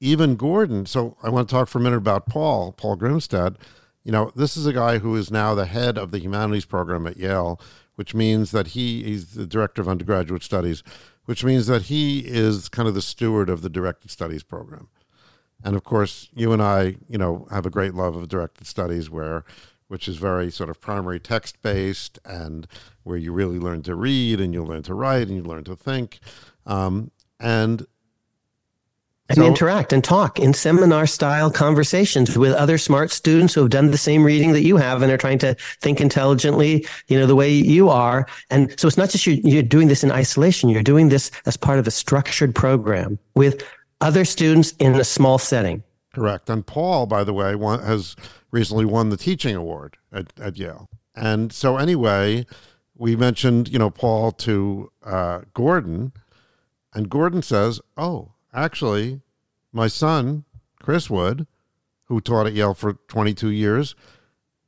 even 0.00 0.36
Gordon. 0.36 0.86
So 0.86 1.16
I 1.22 1.30
want 1.30 1.48
to 1.48 1.52
talk 1.52 1.68
for 1.68 1.78
a 1.78 1.82
minute 1.82 1.96
about 1.96 2.26
Paul, 2.26 2.72
Paul 2.72 2.96
Grimstad. 2.96 3.56
You 4.04 4.12
know, 4.12 4.32
this 4.36 4.56
is 4.56 4.66
a 4.66 4.72
guy 4.72 4.98
who 4.98 5.16
is 5.16 5.30
now 5.30 5.54
the 5.54 5.66
head 5.66 5.98
of 5.98 6.10
the 6.10 6.20
humanities 6.20 6.64
program 6.64 7.06
at 7.06 7.16
Yale, 7.16 7.60
which 7.96 8.14
means 8.14 8.52
that 8.52 8.68
he, 8.68 9.12
is 9.12 9.34
the 9.34 9.46
director 9.46 9.82
of 9.82 9.88
undergraduate 9.88 10.42
studies, 10.42 10.82
which 11.24 11.44
means 11.44 11.66
that 11.66 11.82
he 11.82 12.20
is 12.20 12.68
kind 12.68 12.88
of 12.88 12.94
the 12.94 13.02
steward 13.02 13.50
of 13.50 13.62
the 13.62 13.68
directed 13.68 14.10
studies 14.10 14.42
program. 14.42 14.88
And 15.64 15.74
of 15.74 15.82
course, 15.82 16.28
you 16.32 16.52
and 16.52 16.62
I, 16.62 16.96
you 17.08 17.18
know, 17.18 17.48
have 17.50 17.66
a 17.66 17.70
great 17.70 17.94
love 17.94 18.14
of 18.14 18.28
directed 18.28 18.66
studies 18.66 19.10
where 19.10 19.44
which 19.88 20.06
is 20.06 20.16
very 20.16 20.50
sort 20.50 20.70
of 20.70 20.80
primary 20.80 21.18
text 21.18 21.60
based 21.62 22.18
and 22.24 22.66
where 23.02 23.16
you 23.16 23.32
really 23.32 23.58
learn 23.58 23.82
to 23.82 23.94
read 23.94 24.40
and 24.40 24.54
you 24.54 24.62
learn 24.62 24.82
to 24.82 24.94
write 24.94 25.28
and 25.28 25.36
you 25.36 25.42
learn 25.42 25.64
to 25.64 25.74
think. 25.74 26.20
Um, 26.66 27.10
and 27.40 27.86
and 29.30 29.36
so, 29.36 29.46
interact 29.46 29.92
and 29.92 30.02
talk 30.02 30.38
in 30.38 30.54
seminar 30.54 31.06
style 31.06 31.50
conversations 31.50 32.38
with 32.38 32.54
other 32.54 32.78
smart 32.78 33.10
students 33.10 33.52
who 33.52 33.60
have 33.60 33.68
done 33.68 33.90
the 33.90 33.98
same 33.98 34.24
reading 34.24 34.52
that 34.52 34.62
you 34.62 34.78
have 34.78 35.02
and 35.02 35.12
are 35.12 35.18
trying 35.18 35.38
to 35.40 35.54
think 35.82 36.00
intelligently, 36.00 36.86
you 37.08 37.18
know, 37.18 37.26
the 37.26 37.36
way 37.36 37.50
you 37.50 37.90
are. 37.90 38.26
And 38.48 38.78
so 38.80 38.88
it's 38.88 38.96
not 38.96 39.10
just 39.10 39.26
you, 39.26 39.34
you're 39.44 39.62
doing 39.62 39.88
this 39.88 40.02
in 40.02 40.10
isolation. 40.10 40.70
You're 40.70 40.82
doing 40.82 41.10
this 41.10 41.30
as 41.44 41.58
part 41.58 41.78
of 41.78 41.86
a 41.86 41.90
structured 41.90 42.54
program 42.54 43.18
with 43.34 43.62
other 44.00 44.24
students 44.24 44.72
in 44.78 44.94
a 44.94 45.04
small 45.04 45.36
setting. 45.36 45.82
Correct. 46.18 46.50
And 46.50 46.66
Paul, 46.66 47.06
by 47.06 47.22
the 47.22 47.32
way, 47.32 47.56
has 47.56 48.16
recently 48.50 48.84
won 48.84 49.10
the 49.10 49.16
teaching 49.16 49.54
award 49.54 49.96
at, 50.12 50.32
at 50.40 50.56
Yale. 50.56 50.88
And 51.14 51.52
so, 51.52 51.76
anyway, 51.76 52.44
we 52.96 53.14
mentioned, 53.14 53.68
you 53.68 53.78
know, 53.78 53.90
Paul 53.90 54.32
to 54.32 54.90
uh, 55.04 55.42
Gordon, 55.54 56.12
and 56.92 57.08
Gordon 57.08 57.42
says, 57.42 57.80
"Oh, 57.96 58.32
actually, 58.52 59.20
my 59.72 59.86
son, 59.86 60.44
Chris 60.80 61.08
Wood, 61.08 61.46
who 62.04 62.20
taught 62.20 62.46
at 62.46 62.54
Yale 62.54 62.74
for 62.74 62.94
22 63.08 63.50
years, 63.50 63.94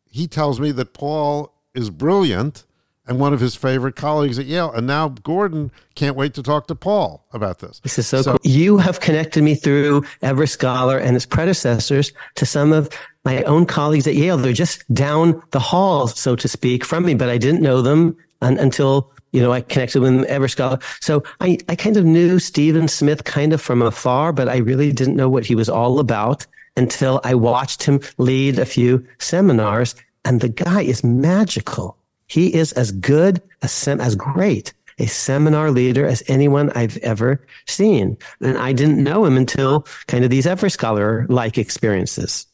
he 0.04 0.26
tells 0.26 0.60
me 0.60 0.70
that 0.72 0.94
Paul 0.94 1.52
is 1.74 1.90
brilliant 1.90 2.64
and 3.10 3.18
one 3.18 3.34
of 3.34 3.40
his 3.40 3.56
favorite 3.56 3.96
colleagues 3.96 4.38
at 4.38 4.46
Yale. 4.46 4.70
And 4.70 4.86
now 4.86 5.08
Gordon 5.08 5.72
can't 5.96 6.14
wait 6.14 6.32
to 6.34 6.42
talk 6.44 6.68
to 6.68 6.76
Paul 6.76 7.26
about 7.32 7.58
this. 7.58 7.80
This 7.80 7.98
is 7.98 8.06
so, 8.06 8.22
so 8.22 8.30
cool. 8.38 8.50
You 8.50 8.78
have 8.78 9.00
connected 9.00 9.42
me 9.42 9.56
through 9.56 10.04
Ever 10.22 10.46
Scholar 10.46 10.96
and 10.96 11.16
its 11.16 11.26
predecessors 11.26 12.12
to 12.36 12.46
some 12.46 12.72
of 12.72 12.88
my 13.24 13.42
own 13.42 13.66
colleagues 13.66 14.06
at 14.06 14.14
Yale. 14.14 14.38
They're 14.38 14.52
just 14.52 14.90
down 14.94 15.42
the 15.50 15.58
hall, 15.58 16.06
so 16.06 16.36
to 16.36 16.46
speak, 16.46 16.84
from 16.84 17.04
me, 17.04 17.14
but 17.14 17.28
I 17.28 17.36
didn't 17.36 17.62
know 17.62 17.82
them 17.82 18.16
un- 18.40 18.58
until 18.58 19.12
you 19.32 19.40
know, 19.40 19.52
I 19.52 19.60
connected 19.60 20.00
with 20.02 20.24
Ever 20.24 20.48
Scholar. 20.48 20.78
So 21.00 21.22
I, 21.40 21.58
I 21.68 21.76
kind 21.76 21.96
of 21.96 22.04
knew 22.04 22.38
Stephen 22.38 22.88
Smith 22.88 23.24
kind 23.24 23.52
of 23.52 23.60
from 23.60 23.82
afar, 23.82 24.32
but 24.32 24.48
I 24.48 24.56
really 24.56 24.92
didn't 24.92 25.16
know 25.16 25.28
what 25.28 25.46
he 25.46 25.54
was 25.54 25.68
all 25.68 26.00
about 26.00 26.46
until 26.76 27.20
I 27.22 27.34
watched 27.34 27.82
him 27.82 28.00
lead 28.18 28.58
a 28.58 28.64
few 28.64 29.06
seminars. 29.18 29.94
And 30.24 30.40
the 30.40 30.48
guy 30.48 30.82
is 30.82 31.04
magical. 31.04 31.96
He 32.30 32.54
is 32.54 32.72
as 32.74 32.92
good, 32.92 33.42
as, 33.60 33.72
sem- 33.72 34.00
as 34.00 34.14
great 34.14 34.72
a 35.00 35.06
seminar 35.06 35.70
leader 35.70 36.06
as 36.06 36.22
anyone 36.28 36.70
I've 36.74 36.98
ever 36.98 37.44
seen. 37.66 38.18
And 38.40 38.56
I 38.58 38.72
didn't 38.72 39.02
know 39.02 39.24
him 39.24 39.36
until 39.36 39.86
kind 40.06 40.24
of 40.24 40.30
these 40.30 40.46
Ever 40.46 40.68
Scholar 40.68 41.26
like 41.28 41.58
experiences. 41.58 42.46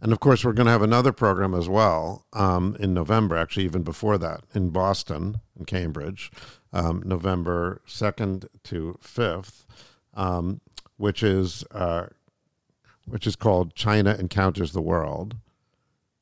And 0.00 0.12
of 0.12 0.20
course, 0.20 0.44
we're 0.44 0.52
going 0.52 0.66
to 0.66 0.72
have 0.72 0.82
another 0.82 1.12
program 1.12 1.54
as 1.54 1.68
well 1.68 2.26
um, 2.34 2.76
in 2.78 2.92
November, 2.92 3.36
actually, 3.36 3.64
even 3.64 3.82
before 3.82 4.18
that, 4.18 4.44
in 4.54 4.68
Boston, 4.68 5.40
and 5.56 5.66
Cambridge, 5.66 6.30
um, 6.72 7.02
November 7.04 7.80
2nd 7.88 8.46
to 8.64 8.98
5th, 9.02 9.64
um, 10.12 10.60
which 10.98 11.22
is 11.22 11.64
uh, 11.70 12.06
which 13.06 13.26
is 13.26 13.36
called 13.36 13.74
China 13.74 14.14
Encounters 14.18 14.72
the 14.72 14.82
World. 14.82 15.36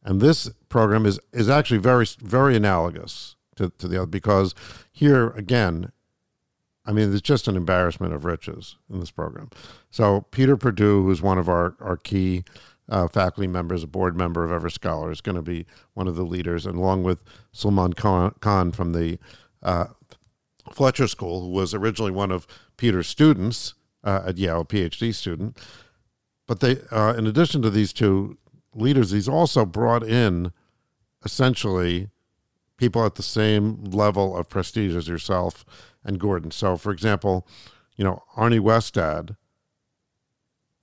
And 0.05 0.21
this 0.21 0.51
program 0.69 1.07
is, 1.07 1.21
is 1.33 1.49
actually 1.49 1.79
very, 1.79 2.07
very 2.21 2.57
analogous 2.57 3.37
to, 3.57 3.71
to 3.79 3.89
the 3.89 3.99
other 3.99 4.07
because 4.07 4.55
here, 4.91 5.31
again, 5.31 5.93
I 6.85 6.93
mean, 6.93 7.13
it's 7.13 7.23
just 7.23 7.47
an 7.47 7.57
embarrassment 7.57 8.13
of 8.13 8.25
riches 8.25 8.77
in 8.91 8.99
this 8.99 9.13
program. 9.13 9.51
So, 9.91 10.23
Peter 10.33 10.57
Perdue, 10.57 11.05
who's 11.05 11.23
one 11.23 11.39
of 11.39 11.49
our, 11.49 11.77
our 11.81 11.97
key 11.97 12.45
uh, 12.89 13.07
faculty 13.07 13.47
members, 13.47 13.85
a 13.85 13.87
board 13.87 14.17
member 14.17 14.45
of 14.45 14.51
Ever 14.51 14.69
Scholar, 14.69 15.13
is 15.13 15.21
going 15.21 15.37
to 15.37 15.43
be 15.43 15.65
one 15.95 16.09
of 16.09 16.17
the 16.17 16.25
leaders, 16.25 16.67
and 16.67 16.77
along 16.77 17.05
with 17.05 17.23
Sulmaan 17.55 17.95
Khan 18.41 18.73
from 18.73 18.93
the 18.93 19.19
uh, 19.63 19.87
Fletcher 20.73 21.07
School, 21.07 21.43
who 21.43 21.51
was 21.51 21.73
originally 21.73 22.11
one 22.11 22.33
of 22.33 22.49
Peter's 22.77 23.07
students 23.07 23.75
uh, 24.03 24.23
at 24.27 24.39
Yale, 24.39 24.63
a 24.63 24.65
PhD 24.65 25.15
student. 25.15 25.57
But 26.49 26.61
they, 26.61 26.79
uh, 26.91 27.15
in 27.17 27.27
addition 27.29 27.63
to 27.63 27.71
these 27.71 27.93
two 27.93 28.39
leaders, 28.75 29.11
he's 29.11 29.29
also 29.29 29.65
brought 29.65 30.03
in 30.03 30.53
essentially 31.25 32.09
people 32.77 33.05
at 33.05 33.15
the 33.15 33.23
same 33.23 33.85
level 33.85 34.37
of 34.37 34.49
prestige 34.49 34.95
as 34.95 35.09
yourself 35.09 35.65
and 36.05 36.19
Gordon. 36.19 36.51
So, 36.51 36.77
for 36.77 36.91
example, 36.91 37.47
you 37.97 38.05
know, 38.05 38.23
Arne 38.37 38.59
Westad 38.63 39.37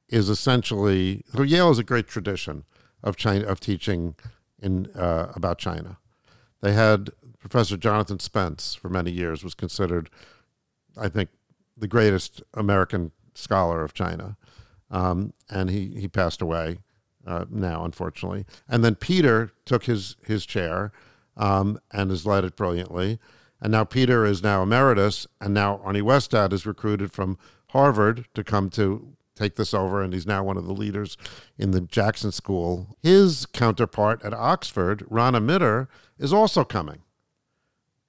is 0.08 0.30
essentially 0.30 1.24
so 1.34 1.44
Yale 1.44 1.70
is 1.72 1.80
a 1.80 1.84
great 1.84 2.08
tradition 2.08 2.64
of 3.04 3.16
China 3.16 3.46
of 3.46 3.60
teaching 3.60 4.16
in 4.62 4.88
uh, 4.96 5.32
about 5.36 5.58
China. 5.58 5.98
They 6.62 6.74
had 6.74 7.12
Professor 7.40 7.78
Jonathan 7.78 8.20
Spence 8.20 8.76
for 8.76 8.90
many 8.90 9.12
years 9.12 9.44
was 9.44 9.54
considered, 9.54 10.10
I 10.98 11.10
think, 11.10 11.30
the 11.78 11.88
greatest 11.88 12.42
American 12.54 13.12
scholar 13.34 13.84
of 13.84 13.94
China 13.94 14.36
um, 14.92 15.34
and 15.50 15.70
he 15.70 15.96
he 16.00 16.08
passed 16.08 16.42
away 16.42 16.80
uh, 17.30 17.46
now, 17.50 17.86
unfortunately. 17.86 18.46
And 18.68 18.84
then 18.84 18.96
Peter 18.96 19.52
took 19.66 19.86
his 19.86 20.18
his 20.26 20.46
chair 20.46 20.92
um, 21.38 21.80
and 21.92 22.10
has 22.10 22.26
led 22.26 22.44
it 22.44 22.56
brilliantly. 22.56 23.20
And 23.62 23.72
now 23.72 23.84
Peter 23.84 24.26
is 24.26 24.42
now 24.42 24.64
emeritus, 24.64 25.28
and 25.40 25.54
now 25.54 25.80
Arne 25.84 25.98
Westad 25.98 26.54
is 26.54 26.66
recruited 26.66 27.12
from 27.12 27.38
Harvard 27.68 28.26
to 28.34 28.44
come 28.44 28.70
to 28.72 29.16
take 29.36 29.56
this 29.56 29.74
over, 29.74 30.02
and 30.02 30.14
he's 30.14 30.28
now 30.28 30.44
one 30.44 30.58
of 30.58 30.66
the 30.66 30.74
leaders 30.74 31.18
in 31.58 31.72
the 31.72 31.82
Jackson 31.82 32.32
School. 32.32 32.98
His 33.02 33.46
counterpart 33.46 34.24
at 34.24 34.34
Oxford, 34.34 35.06
Rana 35.10 35.40
Mitter, 35.40 35.88
is 36.18 36.34
also 36.34 36.64
coming, 36.64 37.00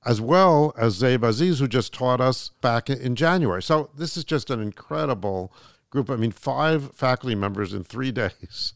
as 0.04 0.20
well 0.20 0.72
as 0.76 0.96
Zeib 0.96 1.22
Aziz, 1.22 1.58
who 1.60 1.68
just 1.68 1.92
taught 1.92 2.20
us 2.20 2.50
back 2.60 2.88
in 2.88 3.14
January. 3.14 3.62
So 3.62 3.90
this 3.96 4.16
is 4.16 4.24
just 4.24 4.50
an 4.50 4.60
incredible 4.60 5.52
group. 5.90 6.08
I 6.08 6.16
mean, 6.16 6.32
five 6.32 6.92
faculty 6.94 7.34
members 7.34 7.74
in 7.74 7.84
three 7.84 8.12
days 8.22 8.74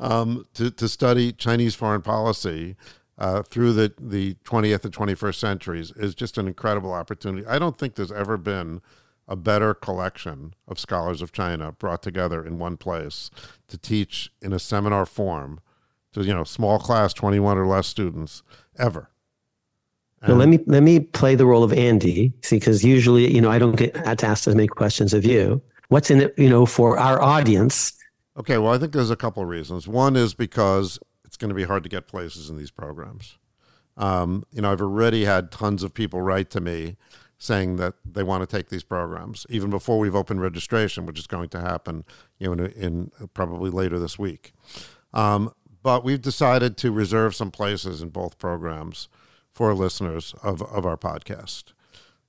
um, 0.00 0.46
to, 0.54 0.70
to 0.70 0.88
study 0.88 1.32
Chinese 1.32 1.74
foreign 1.74 2.02
policy 2.02 2.76
uh, 3.18 3.42
through 3.42 3.72
the, 3.72 3.92
the 4.00 4.34
20th 4.44 4.84
and 4.84 4.94
21st 4.94 5.34
centuries 5.34 5.92
is 5.96 6.14
just 6.14 6.38
an 6.38 6.46
incredible 6.48 6.92
opportunity. 6.92 7.46
I 7.46 7.58
don't 7.58 7.78
think 7.78 7.94
there's 7.94 8.12
ever 8.12 8.36
been 8.36 8.80
a 9.26 9.36
better 9.36 9.72
collection 9.72 10.54
of 10.68 10.78
scholars 10.78 11.22
of 11.22 11.32
China 11.32 11.72
brought 11.72 12.02
together 12.02 12.44
in 12.44 12.58
one 12.58 12.76
place 12.76 13.30
to 13.68 13.78
teach 13.78 14.30
in 14.42 14.52
a 14.52 14.58
seminar 14.58 15.06
form 15.06 15.60
to 16.12 16.22
you 16.22 16.34
know 16.34 16.44
small 16.44 16.78
class 16.78 17.14
21 17.14 17.56
or 17.56 17.66
less 17.66 17.86
students 17.86 18.42
ever 18.78 19.08
so 20.26 20.34
let 20.34 20.48
me 20.48 20.58
let 20.66 20.82
me 20.82 21.00
play 21.00 21.34
the 21.34 21.44
role 21.44 21.62
of 21.62 21.72
Andy, 21.72 22.32
see, 22.42 22.56
because 22.56 22.82
usually, 22.82 23.30
you 23.30 23.42
know, 23.42 23.50
I 23.50 23.58
don't 23.58 23.76
get 23.76 23.94
asked 23.96 24.46
as 24.46 24.54
many 24.54 24.68
questions 24.68 25.12
of 25.12 25.24
you 25.26 25.60
what's 25.88 26.10
in 26.10 26.20
it, 26.20 26.34
you 26.38 26.48
know, 26.48 26.66
for 26.66 26.98
our 26.98 27.20
audience? 27.20 27.92
Okay, 28.36 28.58
well, 28.58 28.72
I 28.72 28.78
think 28.78 28.92
there's 28.92 29.10
a 29.10 29.16
couple 29.16 29.42
of 29.42 29.48
reasons. 29.48 29.86
One 29.86 30.16
is 30.16 30.34
because 30.34 30.98
it's 31.24 31.36
going 31.36 31.50
to 31.50 31.54
be 31.54 31.64
hard 31.64 31.82
to 31.84 31.88
get 31.88 32.08
places 32.08 32.50
in 32.50 32.56
these 32.56 32.70
programs. 32.70 33.38
Um, 33.96 34.44
you 34.50 34.62
know, 34.62 34.72
I've 34.72 34.80
already 34.80 35.24
had 35.24 35.52
tons 35.52 35.82
of 35.82 35.94
people 35.94 36.20
write 36.20 36.50
to 36.50 36.60
me 36.60 36.96
saying 37.38 37.76
that 37.76 37.94
they 38.04 38.22
want 38.22 38.48
to 38.48 38.56
take 38.56 38.70
these 38.70 38.82
programs, 38.82 39.46
even 39.50 39.70
before 39.70 39.98
we've 39.98 40.14
opened 40.14 40.40
registration, 40.40 41.06
which 41.06 41.18
is 41.18 41.26
going 41.26 41.48
to 41.50 41.60
happen, 41.60 42.04
you 42.38 42.54
know, 42.54 42.64
in, 42.64 42.72
in 42.72 43.28
probably 43.34 43.70
later 43.70 43.98
this 43.98 44.18
week. 44.18 44.52
Um, 45.12 45.52
but 45.82 46.02
we've 46.02 46.22
decided 46.22 46.76
to 46.78 46.90
reserve 46.90 47.34
some 47.34 47.50
places 47.50 48.00
in 48.00 48.08
both 48.08 48.38
programs 48.38 49.08
for 49.52 49.74
listeners 49.74 50.34
of, 50.42 50.62
of 50.62 50.86
our 50.86 50.96
podcast. 50.96 51.64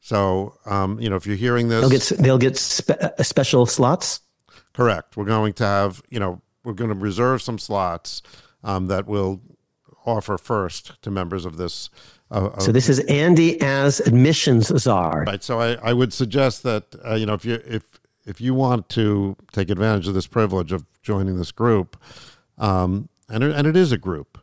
So, 0.06 0.54
um, 0.68 1.00
you 1.00 1.10
know, 1.10 1.16
if 1.16 1.26
you're 1.26 1.36
hearing 1.36 1.68
this, 1.68 1.82
they'll 1.82 1.90
get 1.90 2.24
they'll 2.24 2.38
get 2.38 2.58
spe- 2.58 2.92
uh, 2.92 3.24
special 3.24 3.66
slots. 3.66 4.20
Correct. 4.72 5.18
We're 5.18 5.26
going 5.26 5.54
to 5.54 5.64
have, 5.64 6.04
you 6.12 6.20
know, 6.20 6.44
we're 6.64 6.74
going 6.74 6.92
to 6.92 6.96
reserve 6.96 7.42
some 7.42 7.58
slots 7.58 8.22
um, 8.64 8.86
that 8.86 9.08
will 9.08 9.42
offer 10.06 10.38
first 10.38 11.02
to 11.02 11.10
members 11.10 11.44
of 11.44 11.58
this. 11.58 11.90
Uh, 12.30 12.56
so 12.60 12.72
this 12.72 12.88
is 12.88 13.00
Andy 13.06 13.60
as 13.62 14.00
admissions 14.02 14.68
czar. 14.78 15.24
Right. 15.26 15.44
So 15.44 15.60
I, 15.60 15.74
I 15.82 15.94
would 15.94 16.14
suggest 16.14 16.62
that 16.62 16.84
uh, 17.04 17.16
you 17.16 17.26
know 17.26 17.34
if 17.34 17.44
you 17.44 17.60
if 17.66 17.82
if 18.28 18.40
you 18.40 18.54
want 18.54 18.90
to 18.90 19.36
take 19.54 19.72
advantage 19.72 20.08
of 20.08 20.14
this 20.14 20.28
privilege 20.28 20.72
of 20.72 20.86
joining 21.02 21.40
this 21.40 21.52
group, 21.52 21.98
um, 22.60 23.10
and 23.28 23.44
it, 23.44 23.56
and 23.56 23.66
it 23.66 23.76
is 23.76 23.92
a 23.92 23.98
group. 23.98 24.38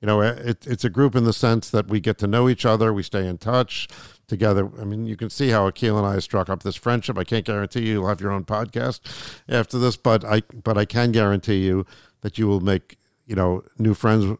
You 0.00 0.06
know, 0.06 0.20
it, 0.20 0.66
it's 0.66 0.84
a 0.84 0.90
group 0.90 1.14
in 1.14 1.22
the 1.22 1.32
sense 1.32 1.70
that 1.70 1.86
we 1.86 2.00
get 2.00 2.18
to 2.18 2.26
know 2.26 2.48
each 2.48 2.66
other, 2.66 2.92
we 2.92 3.04
stay 3.04 3.24
in 3.24 3.38
touch 3.38 3.88
together. 4.26 4.70
I 4.80 4.84
mean, 4.84 5.06
you 5.06 5.16
can 5.16 5.30
see 5.30 5.50
how 5.50 5.68
Akhil 5.70 5.98
and 5.98 6.06
I 6.06 6.18
struck 6.18 6.48
up 6.48 6.62
this 6.62 6.76
friendship. 6.76 7.18
I 7.18 7.24
can't 7.24 7.44
guarantee 7.44 7.86
you 7.86 7.92
you'll 7.92 8.08
have 8.08 8.20
your 8.20 8.32
own 8.32 8.44
podcast 8.44 9.00
after 9.48 9.78
this, 9.78 9.96
but 9.96 10.24
I 10.24 10.42
but 10.64 10.78
I 10.78 10.84
can 10.84 11.12
guarantee 11.12 11.64
you 11.64 11.86
that 12.22 12.38
you 12.38 12.46
will 12.46 12.60
make 12.60 12.98
you 13.26 13.36
know 13.36 13.62
new 13.78 13.94
friends 13.94 14.38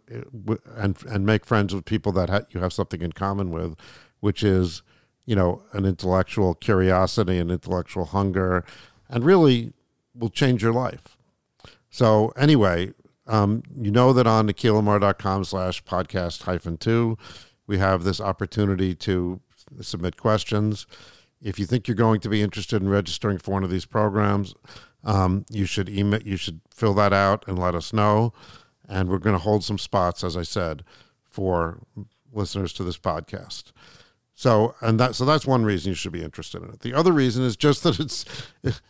and 0.76 0.97
and 1.07 1.26
make 1.26 1.45
friends 1.45 1.74
with 1.74 1.85
people 1.85 2.12
that 2.12 2.30
ha- 2.30 2.47
you 2.51 2.61
have 2.61 2.72
something 2.72 3.03
in 3.03 3.12
common 3.12 3.51
with, 3.51 3.76
which 4.20 4.43
is 4.43 4.83
you 5.26 5.37
know 5.37 5.62
an 5.72 5.85
intellectual 5.85 6.55
curiosity, 6.55 7.39
and 7.39 7.51
intellectual 7.51 8.07
hunger, 8.07 8.64
and 9.09 9.24
really 9.24 9.72
will 10.14 10.30
change 10.30 10.62
your 10.62 10.72
life. 10.72 11.16
So 11.91 12.33
anyway, 12.37 12.93
um, 13.26 13.62
you 13.78 13.91
know 13.91 14.12
that 14.12 14.26
on 14.26 14.49
akhilamar.com 14.49 15.45
slash 15.45 15.85
podcast 15.85 16.43
hyphen 16.43 16.76
two, 16.76 17.18
we 17.66 17.78
have 17.78 18.05
this 18.05 18.20
opportunity 18.20 18.95
to 18.97 19.41
submit 19.80 20.16
questions. 20.16 20.86
If 21.40 21.58
you 21.58 21.66
think 21.66 21.88
you're 21.88 21.94
going 21.94 22.20
to 22.20 22.28
be 22.28 22.42
interested 22.42 22.80
in 22.82 22.88
registering 22.88 23.38
for 23.38 23.52
one 23.52 23.64
of 23.64 23.70
these 23.70 23.84
programs, 23.86 24.54
um, 25.04 25.44
you 25.50 25.64
should 25.64 25.88
email, 25.88 26.22
you 26.22 26.36
should 26.36 26.60
fill 26.70 26.94
that 26.94 27.12
out 27.12 27.46
and 27.48 27.58
let 27.58 27.74
us 27.74 27.92
know. 27.92 28.32
And 28.88 29.08
we're 29.08 29.18
going 29.18 29.36
to 29.36 29.42
hold 29.42 29.64
some 29.64 29.78
spots, 29.78 30.22
as 30.22 30.36
I 30.36 30.42
said, 30.42 30.84
for 31.24 31.78
listeners 32.32 32.72
to 32.74 32.84
this 32.84 32.98
podcast. 32.98 33.72
So, 34.34 34.74
and 34.80 34.98
that 34.98 35.14
so 35.14 35.24
that's 35.24 35.46
one 35.46 35.64
reason 35.64 35.90
you 35.90 35.94
should 35.94 36.12
be 36.12 36.22
interested 36.22 36.62
in 36.62 36.70
it. 36.70 36.80
The 36.80 36.94
other 36.94 37.12
reason 37.12 37.44
is 37.44 37.56
just 37.56 37.82
that 37.82 38.00
it's 38.00 38.24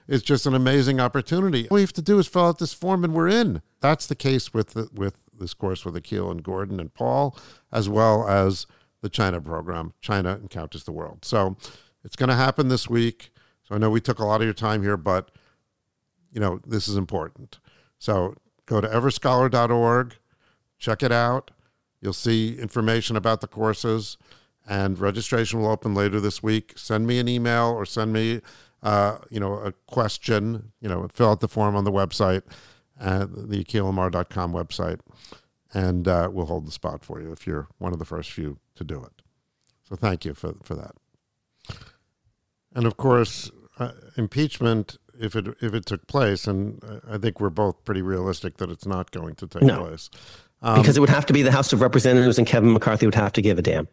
it's 0.08 0.22
just 0.22 0.46
an 0.46 0.54
amazing 0.54 1.00
opportunity. 1.00 1.68
All 1.68 1.78
you 1.78 1.82
have 1.82 1.92
to 1.94 2.02
do 2.02 2.18
is 2.18 2.28
fill 2.28 2.46
out 2.46 2.58
this 2.58 2.72
form, 2.72 3.04
and 3.04 3.12
we're 3.12 3.28
in. 3.28 3.60
That's 3.80 4.06
the 4.06 4.14
case 4.14 4.54
with 4.54 4.70
the, 4.70 4.88
with 4.94 5.18
this 5.38 5.52
course 5.52 5.84
with 5.84 5.94
Akhil 5.94 6.30
and 6.30 6.42
Gordon 6.42 6.78
and 6.78 6.94
Paul, 6.94 7.36
as 7.72 7.88
well 7.88 8.26
as 8.28 8.66
the 9.03 9.11
China 9.11 9.40
program, 9.40 9.92
China 10.00 10.38
Encounters 10.40 10.84
the 10.84 10.92
World. 10.92 11.24
So 11.24 11.57
it's 12.05 12.16
going 12.16 12.30
to 12.30 12.34
happen 12.34 12.68
this 12.68 12.88
week. 12.88 13.30
So 13.64 13.74
I 13.74 13.78
know 13.78 13.90
we 13.90 14.00
took 14.00 14.18
a 14.18 14.24
lot 14.24 14.40
of 14.40 14.44
your 14.44 14.55
time 14.55 14.82
here, 14.82 14.96
but 14.96 15.30
you 16.32 16.40
know 16.40 16.61
this 16.66 16.88
is 16.88 16.96
important. 16.96 17.59
So 17.98 18.34
go 18.66 18.80
to 18.80 18.88
everscholar.org, 18.88 20.16
check 20.78 21.03
it 21.03 21.12
out. 21.12 21.50
You'll 22.00 22.12
see 22.12 22.59
information 22.59 23.16
about 23.16 23.40
the 23.40 23.46
courses, 23.46 24.16
and 24.68 24.98
registration 24.98 25.61
will 25.61 25.70
open 25.70 25.94
later 25.94 26.20
this 26.20 26.42
week. 26.42 26.72
Send 26.76 27.07
me 27.07 27.18
an 27.18 27.28
email 27.28 27.66
or 27.66 27.84
send 27.84 28.12
me, 28.12 28.40
uh, 28.82 29.18
you 29.30 29.38
know, 29.38 29.55
a 29.55 29.72
question. 29.86 30.72
You 30.80 30.88
know, 30.88 31.07
fill 31.12 31.30
out 31.30 31.40
the 31.40 31.48
form 31.48 31.76
on 31.76 31.84
the 31.84 31.92
website, 31.92 32.42
uh, 33.00 33.26
the 33.30 33.64
akhilamar.com 33.64 34.53
website, 34.53 34.98
and 35.72 36.06
uh, 36.06 36.28
we'll 36.32 36.46
hold 36.46 36.66
the 36.66 36.72
spot 36.72 37.04
for 37.04 37.20
you 37.20 37.32
if 37.32 37.46
you're 37.46 37.68
one 37.78 37.92
of 37.92 37.98
the 37.98 38.04
first 38.04 38.30
few 38.30 38.58
to 38.74 38.84
do 38.84 39.02
it. 39.02 39.22
So 39.88 39.96
thank 39.96 40.24
you 40.24 40.34
for 40.34 40.54
for 40.62 40.74
that. 40.74 40.92
And 42.74 42.86
of 42.86 42.96
course, 42.96 43.50
uh, 43.78 43.92
impeachment 44.16 44.98
if 45.18 45.36
it 45.36 45.46
if 45.60 45.74
it 45.74 45.86
took 45.86 46.06
place, 46.06 46.46
and 46.46 46.82
I 47.08 47.18
think 47.18 47.40
we're 47.40 47.50
both 47.50 47.84
pretty 47.84 48.02
realistic 48.02 48.56
that 48.58 48.70
it's 48.70 48.86
not 48.86 49.10
going 49.10 49.34
to 49.36 49.46
take 49.46 49.62
no. 49.62 49.84
place. 49.84 50.10
Um, 50.62 50.80
because 50.80 50.96
it 50.96 51.00
would 51.00 51.10
have 51.10 51.26
to 51.26 51.32
be 51.32 51.42
the 51.42 51.50
House 51.50 51.72
of 51.72 51.80
Representatives, 51.80 52.38
and 52.38 52.46
Kevin 52.46 52.72
McCarthy 52.72 53.06
would 53.06 53.16
have 53.16 53.32
to 53.32 53.42
give 53.42 53.58
a 53.58 53.62
damn. 53.62 53.88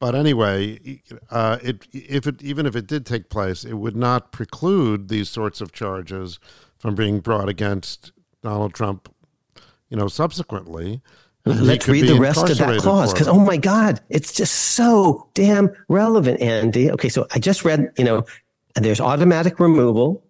But 0.00 0.14
anyway, 0.14 1.00
uh, 1.30 1.58
it 1.62 1.86
if 1.92 2.26
it 2.26 2.42
even 2.42 2.66
if 2.66 2.74
it 2.74 2.86
did 2.86 3.06
take 3.06 3.28
place, 3.28 3.64
it 3.64 3.74
would 3.74 3.96
not 3.96 4.32
preclude 4.32 5.08
these 5.08 5.28
sorts 5.28 5.60
of 5.60 5.72
charges 5.72 6.38
from 6.78 6.94
being 6.94 7.20
brought 7.20 7.48
against 7.48 8.12
Donald 8.42 8.74
Trump. 8.74 9.14
You 9.88 9.96
know, 9.96 10.08
subsequently. 10.08 11.00
Let's 11.46 11.88
read 11.88 12.08
the 12.08 12.18
rest 12.18 12.48
of 12.48 12.56
that 12.58 12.80
clause 12.80 13.12
because 13.12 13.28
oh 13.28 13.38
my 13.38 13.58
God, 13.58 14.00
it's 14.08 14.32
just 14.32 14.54
so 14.54 15.28
damn 15.34 15.70
relevant, 15.88 16.40
Andy. 16.40 16.90
Okay, 16.90 17.10
so 17.10 17.26
I 17.32 17.38
just 17.38 17.64
read, 17.64 17.92
you 17.98 18.04
know, 18.04 18.24
there's 18.76 19.00
automatic 19.00 19.60
removal, 19.60 20.24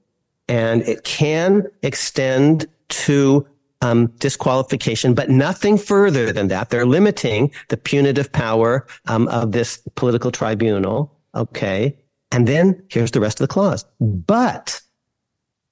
and 0.48 0.82
it 0.82 1.04
can 1.04 1.68
extend 1.82 2.66
to 2.88 3.46
um, 3.80 4.06
disqualification, 4.18 5.14
but 5.14 5.30
nothing 5.30 5.78
further 5.78 6.32
than 6.32 6.48
that. 6.48 6.70
They're 6.70 6.86
limiting 6.86 7.52
the 7.68 7.76
punitive 7.76 8.32
power 8.32 8.86
um, 9.06 9.28
of 9.28 9.52
this 9.52 9.82
political 9.94 10.32
tribunal. 10.32 11.16
Okay. 11.34 11.96
And 12.32 12.48
then 12.48 12.82
here's 12.88 13.12
the 13.12 13.20
rest 13.20 13.40
of 13.40 13.46
the 13.46 13.52
clause. 13.52 13.84
But 14.00 14.80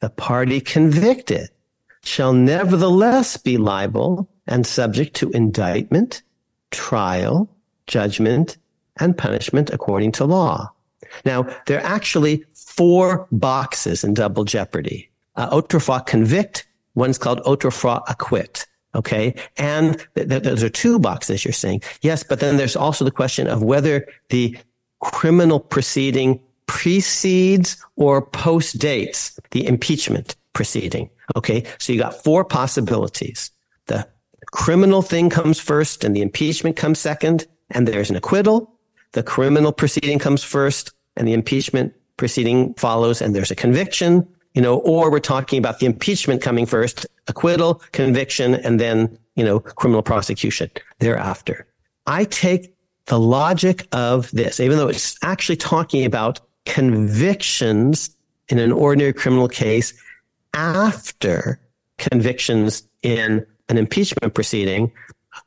the 0.01 0.11
party 0.11 0.61
convicted 0.61 1.49
shall 2.05 2.32
nevertheless 2.32 3.36
be 3.36 3.57
liable 3.57 4.28
and 4.47 4.66
subject 4.66 5.14
to 5.16 5.30
indictment, 5.30 6.22
trial, 6.70 7.49
judgment, 7.86 8.59
and 8.99 9.16
punishment 9.16 9.70
according 9.70 10.12
to 10.12 10.24
law. 10.24 10.70
Now, 11.24 11.47
there 11.66 11.78
are 11.78 11.86
actually 11.86 12.45
four 12.55 13.26
boxes 13.32 14.05
in 14.05 14.14
double 14.14 14.45
jeopardy. 14.45 15.11
Uh, 15.36 15.49
autrefois 15.51 16.01
convict, 16.01 16.66
One's 16.95 17.18
called 17.18 17.40
autrefois 17.40 18.03
acquit. 18.09 18.66
Okay. 18.95 19.34
And 19.57 19.99
th- 20.14 20.28
th- 20.28 20.43
those 20.43 20.62
are 20.62 20.68
two 20.68 20.99
boxes 20.99 21.45
you're 21.45 21.53
saying. 21.53 21.82
Yes. 22.03 22.22
But 22.22 22.40
then 22.40 22.59
there's 22.59 22.76
also 22.76 23.05
the 23.05 23.11
question 23.11 23.47
of 23.47 23.62
whether 23.62 24.07
the 24.28 24.57
criminal 25.01 25.59
proceeding 25.59 26.38
precedes 26.66 27.76
or 27.97 28.22
post 28.22 28.78
dates 28.78 29.38
the 29.51 29.66
impeachment 29.66 30.36
proceeding. 30.53 31.09
Okay. 31.36 31.64
So 31.78 31.93
you 31.93 31.99
got 31.99 32.22
four 32.22 32.45
possibilities. 32.45 33.51
The 33.86 34.07
criminal 34.53 35.03
thing 35.03 35.29
comes 35.29 35.59
first 35.59 36.05
and 36.05 36.15
the 36.15 36.23
impeachment 36.23 36.77
comes 36.77 36.99
second 36.99 37.47
and 37.71 37.89
there's 37.89 38.11
an 38.11 38.17
acquittal. 38.17 38.73
The 39.13 39.23
criminal 39.23 39.73
proceeding 39.73 40.19
comes 40.19 40.45
first 40.45 40.93
and 41.17 41.27
the 41.27 41.33
impeachment 41.33 41.93
proceeding 42.17 42.75
follows 42.75 43.21
and 43.21 43.35
there's 43.35 43.51
a 43.51 43.57
conviction 43.57 44.27
you 44.55 44.61
know, 44.61 44.79
or 44.79 45.11
we're 45.11 45.21
talking 45.21 45.59
about 45.59 45.79
the 45.79 45.87
impeachment 45.87 46.43
coming 46.43 46.67
first, 46.67 47.07
acquittal, 47.27 47.83
conviction, 47.93 48.55
and 48.55 48.79
then, 48.79 49.19
you 49.35 49.45
know, 49.45 49.61
criminal 49.61 50.03
prosecution 50.03 50.71
thereafter. 50.99 51.67
I 52.07 52.25
take 52.25 52.75
the 53.07 53.19
logic 53.19 53.87
of 53.93 54.31
this, 54.31 54.61
even 54.61 54.77
though 54.77 54.89
it's 54.89 55.17
actually 55.23 55.57
talking 55.57 56.05
about 56.05 56.41
convictions 56.67 58.15
in 58.49 58.59
an 58.59 58.73
ordinary 58.73 59.13
criminal 59.13 59.49
case 59.49 59.95
after 60.55 61.59
convictions 61.99 62.83
in 63.03 63.47
an 63.73 63.79
impeachment 63.79 64.35
proceeding, 64.35 64.93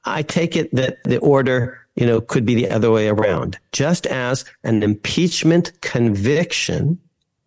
I 0.03 0.23
take 0.23 0.55
it 0.55 0.73
that 0.75 0.97
the 1.03 1.19
order, 1.19 1.79
you 1.95 2.05
know, 2.05 2.19
could 2.19 2.43
be 2.45 2.55
the 2.55 2.69
other 2.69 2.91
way 2.91 3.07
around. 3.07 3.57
Just 3.71 4.07
as 4.07 4.43
an 4.63 4.81
impeachment 4.83 5.79
conviction 5.81 6.99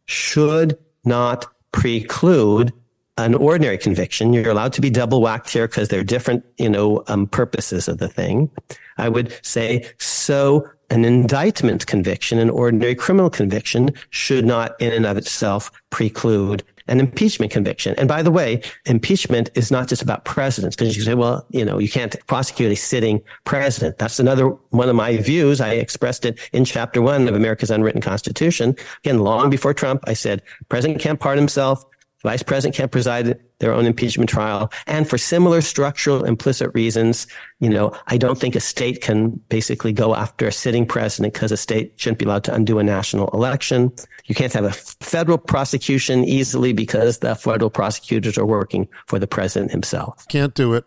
should 0.06 0.78
not 1.04 1.46
preclude 1.72 2.72
an 3.18 3.34
ordinary 3.34 3.76
conviction. 3.76 4.32
You're 4.32 4.50
allowed 4.50 4.72
to 4.74 4.80
be 4.80 4.90
double 4.90 5.20
whacked 5.20 5.50
here 5.50 5.66
because 5.66 5.88
they're 5.88 6.04
different, 6.04 6.44
you 6.56 6.70
know, 6.70 7.02
um, 7.08 7.26
purposes 7.26 7.88
of 7.88 7.98
the 7.98 8.08
thing. 8.08 8.48
I 8.96 9.08
would 9.08 9.36
say 9.42 9.84
so. 9.98 10.66
An 10.90 11.04
indictment 11.04 11.86
conviction, 11.86 12.38
an 12.38 12.48
ordinary 12.48 12.94
criminal 12.94 13.28
conviction, 13.28 13.90
should 14.08 14.46
not, 14.46 14.74
in 14.80 14.90
and 14.90 15.04
of 15.04 15.18
itself, 15.18 15.70
preclude 15.90 16.62
an 16.88 17.00
impeachment 17.00 17.52
conviction. 17.52 17.94
And 17.96 18.08
by 18.08 18.22
the 18.22 18.30
way, 18.30 18.62
impeachment 18.86 19.50
is 19.54 19.70
not 19.70 19.88
just 19.88 20.02
about 20.02 20.24
presidents 20.24 20.76
because 20.76 20.96
you 20.96 21.02
say, 21.02 21.14
well, 21.14 21.46
you 21.50 21.64
know, 21.64 21.78
you 21.78 21.88
can't 21.88 22.14
prosecute 22.26 22.72
a 22.72 22.76
sitting 22.76 23.22
president. 23.44 23.98
That's 23.98 24.18
another 24.18 24.48
one 24.70 24.88
of 24.88 24.96
my 24.96 25.16
views. 25.18 25.60
I 25.60 25.74
expressed 25.74 26.24
it 26.24 26.38
in 26.52 26.64
chapter 26.64 27.02
one 27.02 27.28
of 27.28 27.34
America's 27.34 27.70
Unwritten 27.70 28.00
Constitution. 28.00 28.76
Again, 29.04 29.20
long 29.20 29.50
before 29.50 29.74
Trump, 29.74 30.02
I 30.06 30.14
said, 30.14 30.42
president 30.68 31.00
can't 31.00 31.20
pardon 31.20 31.42
himself. 31.42 31.84
Vice 32.22 32.42
president 32.42 32.74
can't 32.74 32.90
preside 32.90 33.38
their 33.60 33.72
own 33.72 33.86
impeachment 33.86 34.28
trial. 34.28 34.72
And 34.86 35.08
for 35.08 35.18
similar 35.18 35.60
structural 35.60 36.24
implicit 36.24 36.70
reasons, 36.74 37.26
you 37.60 37.68
know, 37.68 37.92
I 38.08 38.16
don't 38.16 38.38
think 38.38 38.56
a 38.56 38.60
state 38.60 39.02
can 39.02 39.30
basically 39.48 39.92
go 39.92 40.14
after 40.14 40.48
a 40.48 40.52
sitting 40.52 40.84
president 40.84 41.34
because 41.34 41.52
a 41.52 41.56
state 41.56 41.92
shouldn't 41.96 42.18
be 42.18 42.24
allowed 42.24 42.44
to 42.44 42.54
undo 42.54 42.78
a 42.78 42.84
national 42.84 43.28
election. 43.28 43.92
You 44.26 44.34
can't 44.34 44.52
have 44.52 44.64
a 44.64 44.72
federal 44.72 45.38
prosecution 45.38 46.24
easily 46.24 46.72
because 46.72 47.18
the 47.18 47.34
federal 47.36 47.70
prosecutors 47.70 48.36
are 48.36 48.46
working 48.46 48.88
for 49.06 49.18
the 49.18 49.28
president 49.28 49.70
himself. 49.70 50.26
Can't 50.28 50.54
do 50.54 50.74
it 50.74 50.86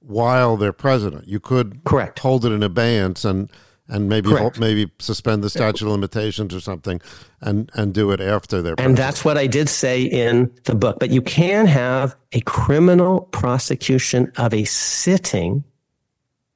while 0.00 0.56
they're 0.56 0.72
president. 0.72 1.26
You 1.26 1.40
could 1.40 1.82
correct 1.84 2.20
hold 2.20 2.44
it 2.44 2.52
in 2.52 2.62
abeyance 2.62 3.24
and 3.24 3.50
and 3.88 4.08
maybe 4.08 4.30
maybe 4.58 4.90
suspend 4.98 5.42
the 5.42 5.50
statute 5.50 5.82
of 5.82 5.92
limitations 5.92 6.54
or 6.54 6.60
something 6.60 7.00
and 7.40 7.70
and 7.74 7.94
do 7.94 8.10
it 8.10 8.20
after 8.20 8.60
their 8.60 8.74
and 8.78 8.96
that's 8.96 9.24
what 9.24 9.38
i 9.38 9.46
did 9.46 9.68
say 9.68 10.02
in 10.02 10.50
the 10.64 10.74
book. 10.74 10.98
But 10.98 11.10
you 11.10 11.22
can 11.22 11.66
have 11.66 12.16
a 12.32 12.40
criminal 12.42 13.22
prosecution 13.32 14.32
of 14.36 14.52
a 14.52 14.64
sitting 14.64 15.64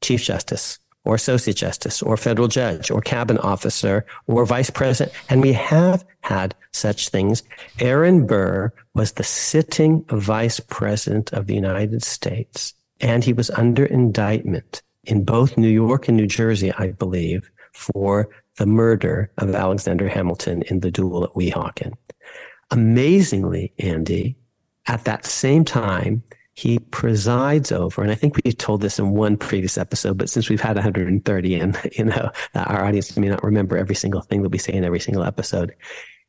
chief 0.01 0.23
justice 0.23 0.79
or 1.05 1.15
associate 1.15 1.57
justice 1.57 2.03
or 2.03 2.17
federal 2.17 2.49
judge 2.49 2.91
or 2.91 3.01
cabinet 3.01 3.43
officer 3.43 4.05
or 4.27 4.45
vice 4.45 4.71
president. 4.71 5.15
And 5.29 5.43
we 5.43 5.53
have 5.53 6.05
had 6.21 6.55
such 6.73 7.09
things. 7.09 7.43
Aaron 7.81 8.27
burr 8.27 8.73
was 8.95 9.13
the 9.13 9.25
sitting 9.25 10.05
vice 10.09 10.61
president 10.61 11.33
of 11.33 11.47
the 11.47 11.55
united 11.55 12.03
states 12.03 12.75
and 13.01 13.25
he 13.25 13.33
was 13.33 13.51
under 13.51 13.85
indictment 13.85 14.83
in 15.05 15.25
both 15.25 15.57
New 15.57 15.69
York 15.69 16.09
and 16.09 16.17
New 16.17 16.27
Jersey, 16.27 16.73
I 16.73 16.93
believe, 16.93 17.51
for 17.73 18.29
the 18.59 18.67
murder 18.67 19.31
of 19.39 19.55
Alexander 19.55 20.09
Hamilton 20.09 20.63
in 20.63 20.81
the 20.81 20.91
duel 20.91 21.25
at 21.25 21.31
Weehawken. 21.31 21.95
Amazingly, 22.71 23.73
Andy, 23.79 24.37
at 24.87 25.05
that 25.05 25.25
same 25.25 25.65
time, 25.65 26.23
he 26.55 26.79
presides 26.79 27.73
over, 27.73 28.03
and 28.03 28.11
I 28.11 28.15
think 28.15 28.37
we 28.45 28.53
told 28.53 28.83
this 28.83 28.99
in 28.99 29.13
one 29.13 29.39
previous 29.39 29.79
episode, 29.79 30.19
but 30.19 30.29
since 30.29 30.51
we've 30.51 30.61
had 30.61 30.77
130 30.77 31.55
and, 31.55 31.79
you 31.93 32.05
know, 32.05 32.31
our 32.55 32.85
audience 32.85 33.17
may 33.17 33.29
not 33.29 33.43
remember 33.43 33.77
every 33.77 33.95
single 33.95 34.21
thing 34.21 34.43
that 34.43 34.51
we 34.51 34.59
say 34.59 34.73
in 34.73 34.85
every 34.85 35.01
single 35.01 35.25
episode. 35.25 35.75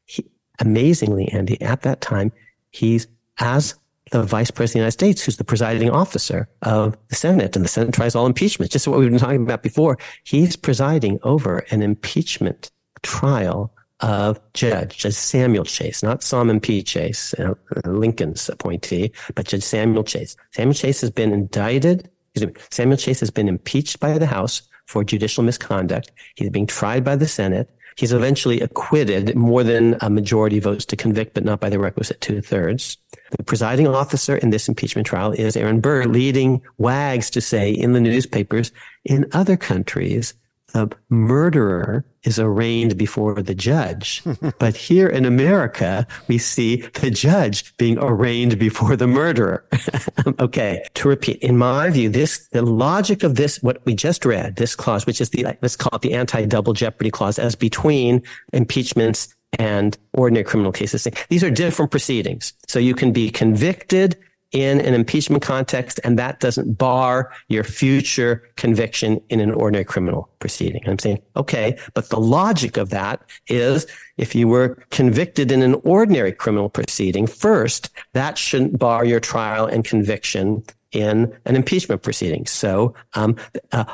He, 0.05 0.25
amazingly, 0.59 1.27
Andy, 1.29 1.61
at 1.61 1.81
that 1.81 1.99
time, 2.01 2.31
he's 2.71 3.07
as 3.39 3.75
the 4.13 4.23
vice 4.23 4.51
president 4.51 4.69
of 4.69 4.73
the 4.73 4.79
United 4.79 4.91
States, 4.91 5.25
who's 5.25 5.37
the 5.37 5.43
presiding 5.43 5.89
officer 5.89 6.47
of 6.61 6.95
the 7.07 7.15
Senate, 7.15 7.55
and 7.55 7.65
the 7.65 7.69
Senate 7.69 7.93
tries 7.93 8.15
all 8.15 8.27
impeachment. 8.27 8.71
Just 8.71 8.87
what 8.87 8.99
we've 8.99 9.09
been 9.09 9.19
talking 9.19 9.41
about 9.41 9.63
before. 9.63 9.97
He's 10.23 10.55
presiding 10.55 11.19
over 11.23 11.59
an 11.71 11.81
impeachment 11.81 12.71
trial 13.01 13.73
of 14.01 14.39
Judge, 14.53 14.97
Judge 14.97 15.15
Samuel 15.15 15.65
Chase, 15.65 16.03
not 16.03 16.21
Salmon 16.21 16.59
P. 16.59 16.83
Chase, 16.83 17.33
uh, 17.35 17.55
Lincoln's 17.85 18.49
appointee, 18.49 19.11
but 19.33 19.47
Judge 19.47 19.63
Samuel 19.63 20.03
Chase. 20.03 20.35
Samuel 20.51 20.75
Chase 20.75 21.01
has 21.01 21.09
been 21.09 21.33
indicted. 21.33 22.09
Me, 22.39 22.47
Samuel 22.69 22.97
Chase 22.97 23.19
has 23.19 23.31
been 23.31 23.47
impeached 23.47 23.99
by 23.99 24.17
the 24.17 24.27
House 24.27 24.61
for 24.85 25.03
judicial 25.03 25.43
misconduct. 25.43 26.11
He's 26.35 26.49
being 26.49 26.67
tried 26.67 27.03
by 27.03 27.15
the 27.15 27.27
Senate. 27.27 27.69
He's 27.95 28.13
eventually 28.13 28.61
acquitted 28.61 29.35
more 29.35 29.63
than 29.63 29.97
a 30.01 30.09
majority 30.09 30.59
votes 30.59 30.85
to 30.85 30.95
convict, 30.95 31.33
but 31.33 31.43
not 31.43 31.59
by 31.59 31.69
the 31.69 31.79
requisite 31.79 32.21
two 32.21 32.41
thirds. 32.41 32.97
The 33.31 33.43
presiding 33.43 33.87
officer 33.87 34.35
in 34.35 34.49
this 34.49 34.67
impeachment 34.67 35.07
trial 35.07 35.31
is 35.31 35.55
Aaron 35.55 35.79
Burr, 35.79 36.05
leading 36.05 36.61
wags 36.77 37.29
to 37.31 37.41
say 37.41 37.71
in 37.71 37.93
the 37.93 38.01
newspapers 38.01 38.71
in 39.05 39.27
other 39.31 39.57
countries, 39.57 40.33
the 40.73 40.89
murderer 41.09 42.05
is 42.23 42.39
arraigned 42.39 42.97
before 42.97 43.41
the 43.41 43.55
judge. 43.55 44.23
but 44.59 44.75
here 44.75 45.07
in 45.07 45.25
America, 45.25 46.05
we 46.27 46.37
see 46.37 46.77
the 46.93 47.11
judge 47.11 47.75
being 47.77 47.97
arraigned 47.99 48.57
before 48.57 48.95
the 48.95 49.07
murderer. 49.07 49.63
okay. 50.39 50.83
To 50.95 51.07
repeat, 51.07 51.39
in 51.39 51.57
my 51.57 51.89
view, 51.89 52.09
this, 52.09 52.47
the 52.49 52.61
logic 52.61 53.23
of 53.23 53.35
this, 53.35 53.61
what 53.61 53.85
we 53.85 53.93
just 53.93 54.25
read, 54.25 54.55
this 54.55 54.75
clause, 54.75 55.05
which 55.05 55.21
is 55.21 55.29
the, 55.29 55.45
let's 55.61 55.75
call 55.75 55.95
it 55.95 56.01
the 56.01 56.13
anti-double 56.13 56.73
jeopardy 56.73 57.11
clause 57.11 57.39
as 57.39 57.55
between 57.55 58.23
impeachments 58.51 59.33
and 59.59 59.97
ordinary 60.13 60.43
criminal 60.43 60.71
cases. 60.71 61.07
These 61.29 61.43
are 61.43 61.51
different 61.51 61.91
proceedings. 61.91 62.53
So 62.67 62.79
you 62.79 62.95
can 62.95 63.11
be 63.11 63.29
convicted 63.29 64.17
in 64.53 64.79
an 64.81 64.93
impeachment 64.93 65.43
context, 65.43 65.99
and 66.03 66.17
that 66.17 66.39
doesn't 66.39 66.77
bar 66.77 67.31
your 67.49 67.63
future 67.63 68.47
conviction 68.55 69.19
in 69.29 69.39
an 69.39 69.51
ordinary 69.51 69.83
criminal 69.83 70.29
proceeding. 70.39 70.81
I'm 70.87 70.99
saying, 70.99 71.21
okay, 71.35 71.77
but 71.95 72.09
the 72.09 72.19
logic 72.19 72.77
of 72.77 72.89
that 72.91 73.21
is 73.47 73.87
if 74.17 74.35
you 74.35 74.47
were 74.47 74.75
convicted 74.91 75.51
in 75.51 75.63
an 75.63 75.75
ordinary 75.83 76.31
criminal 76.31 76.69
proceeding 76.69 77.25
first, 77.25 77.89
that 78.13 78.37
shouldn't 78.37 78.77
bar 78.77 79.03
your 79.03 79.19
trial 79.19 79.65
and 79.65 79.83
conviction 79.83 80.63
in 80.91 81.35
an 81.45 81.55
impeachment 81.55 82.03
proceeding. 82.03 82.45
So, 82.45 82.93
um, 83.15 83.35
uh, 83.71 83.85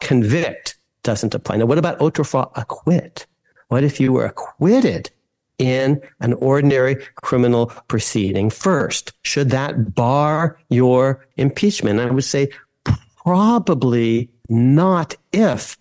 convict 0.00 0.76
doesn't 1.02 1.34
apply. 1.34 1.56
Now, 1.56 1.64
what 1.64 1.78
about 1.78 2.00
autrefois 2.00 2.48
acquit? 2.54 3.26
What 3.68 3.84
if 3.84 3.98
you 3.98 4.12
were 4.12 4.26
acquitted 4.26 5.10
in 5.62 6.00
an 6.20 6.32
ordinary 6.34 6.96
criminal 7.16 7.66
proceeding 7.88 8.50
first? 8.50 9.12
Should 9.22 9.50
that 9.50 9.94
bar 9.94 10.58
your 10.68 11.26
impeachment? 11.36 12.00
I 12.00 12.10
would 12.10 12.24
say 12.24 12.50
probably 13.24 14.30
not 14.48 15.14
if 15.32 15.76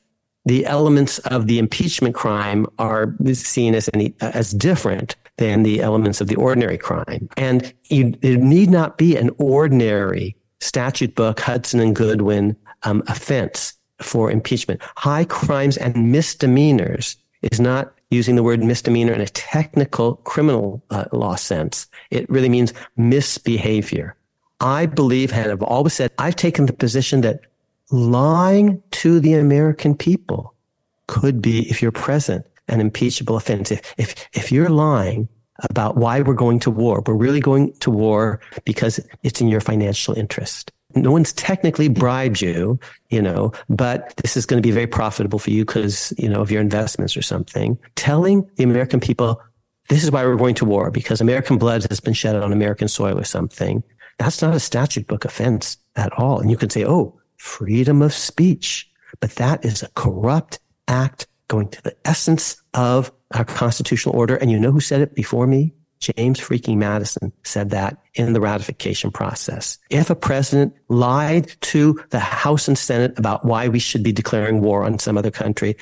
the 0.46 0.66
elements 0.66 1.20
of 1.20 1.48
the 1.48 1.60
impeachment 1.60 2.16
crime 2.16 2.66
are 2.80 3.16
seen 3.34 3.76
as 3.76 3.90
any, 3.94 4.14
as 4.22 4.52
different 4.52 5.16
than 5.38 5.64
the 5.64 5.82
elements 5.82 6.22
of 6.22 6.28
the 6.28 6.36
ordinary 6.36 6.78
crime. 6.78 7.28
And 7.38 7.74
you, 7.86 8.14
it 8.22 8.40
need 8.40 8.70
not 8.70 8.98
be 8.98 9.16
an 9.18 9.30
ordinary 9.38 10.36
statute 10.60 11.16
book, 11.16 11.40
Hudson 11.40 11.80
and 11.80 11.96
Goodwin 11.96 12.56
um, 12.84 13.04
offense 13.08 13.74
for 14.02 14.32
impeachment. 14.32 14.82
High 14.98 15.26
crimes 15.26 15.78
and 15.78 16.12
misdemeanors 16.12 17.18
is 17.52 17.60
not 17.60 17.94
using 18.12 18.36
the 18.36 18.44
word 18.44 18.64
misdemeanor 18.64 19.14
in 19.14 19.22
a 19.22 19.28
technical 19.28 20.18
criminal 20.18 20.84
uh, 20.92 21.06
law 21.12 21.36
sense. 21.36 21.88
It 22.12 22.30
really 22.30 22.50
means 22.50 22.74
misbehavior. 22.98 24.16
I 24.60 24.86
believe 24.86 25.34
and 25.34 25.48
have 25.48 25.64
always 25.64 25.94
said, 25.94 26.12
I've 26.20 26.36
taken 26.36 26.68
the 26.68 26.74
position 26.74 27.22
that 27.22 27.42
lying 27.90 28.84
to 28.92 29.20
the 29.20 29.34
American 29.34 29.96
people 29.96 30.54
could 31.08 31.42
be, 31.42 31.68
if 31.70 31.82
you're 31.82 31.92
present, 31.92 32.46
an 32.68 32.80
impeachable 32.80 33.38
offense. 33.38 33.72
If, 33.72 33.94
if, 33.98 34.30
if 34.34 34.52
you're 34.52 34.70
lying 34.70 35.28
about 35.64 35.98
why 35.98 36.22
we're 36.22 36.34
going 36.34 36.60
to 36.60 36.72
war, 36.72 37.04
we're 37.06 37.16
really 37.16 37.40
going 37.40 37.74
to 37.80 37.90
war 37.90 38.40
because 38.66 39.00
it's 39.24 39.42
in 39.42 39.48
your 39.48 39.62
financial 39.62 40.18
interest 40.18 40.72
no 40.96 41.12
one's 41.12 41.34
technically 41.34 41.88
bribed 41.88 42.42
you, 42.42 42.80
you 43.10 43.22
know, 43.22 43.52
but 43.70 44.14
this 44.18 44.38
is 44.38 44.46
going 44.46 44.62
to 44.62 44.66
be 44.66 44.72
very 44.72 44.88
profitable 44.88 45.40
for 45.40 45.52
you 45.52 45.66
because, 45.66 46.14
you 46.18 46.30
know, 46.30 46.42
of 46.42 46.52
your 46.52 46.62
investments 46.62 47.16
or 47.16 47.22
something. 47.22 47.78
Telling 47.96 48.50
the 48.56 48.64
American 48.64 49.00
people, 49.00 49.42
this 49.90 50.04
is 50.04 50.12
why 50.12 50.24
we're 50.26 50.36
going 50.36 50.56
to 50.56 50.66
war 50.66 50.92
because 50.92 51.22
American 51.22 51.58
blood 51.58 51.86
has 51.90 52.00
been 52.00 52.14
shed 52.14 52.36
on 52.36 52.54
American 52.54 52.88
soil 52.88 53.18
or 53.18 53.24
something. 53.24 53.84
That's 54.20 54.42
not 54.42 54.56
a 54.56 54.60
statute 54.60 55.08
book 55.08 55.26
offense 55.26 55.78
at 55.96 56.14
all. 56.14 56.40
And 56.40 56.50
you 56.50 56.58
can 56.58 56.70
say, 56.70 56.86
oh, 56.86 57.20
freedom 57.38 58.02
of 58.02 58.14
speech. 58.14 58.90
But 59.20 59.32
that 59.32 59.66
is 59.66 59.84
a 59.84 59.90
corrupt 59.96 60.60
act 60.88 61.28
going 61.48 61.70
to 61.70 61.82
the 61.82 61.96
essence 62.06 62.62
of 62.74 63.12
our 63.34 63.44
constitutional 63.44 64.16
order. 64.16 64.36
And 64.36 64.52
you 64.52 64.60
know 64.60 64.72
who 64.72 64.80
said 64.80 65.02
it 65.02 65.16
before 65.16 65.48
me? 65.48 65.74
James 66.02 66.40
freaking 66.40 66.78
Madison 66.78 67.32
said 67.44 67.70
that 67.70 67.98
in 68.16 68.34
the 68.34 68.42
ratification 68.42 69.12
process. 69.12 69.78
If 69.92 70.10
a 70.10 70.16
president 70.16 70.76
lied 70.90 71.56
to 71.62 72.04
the 72.10 72.20
House 72.20 72.68
and 72.68 72.78
Senate 72.78 73.18
about 73.18 73.46
why 73.46 73.68
we 73.68 73.80
should 73.80 74.04
be 74.04 74.12
declaring 74.12 74.62
war 74.62 74.84
on 74.84 74.98
some 74.98 75.18
other 75.18 75.32
country, 75.32 75.78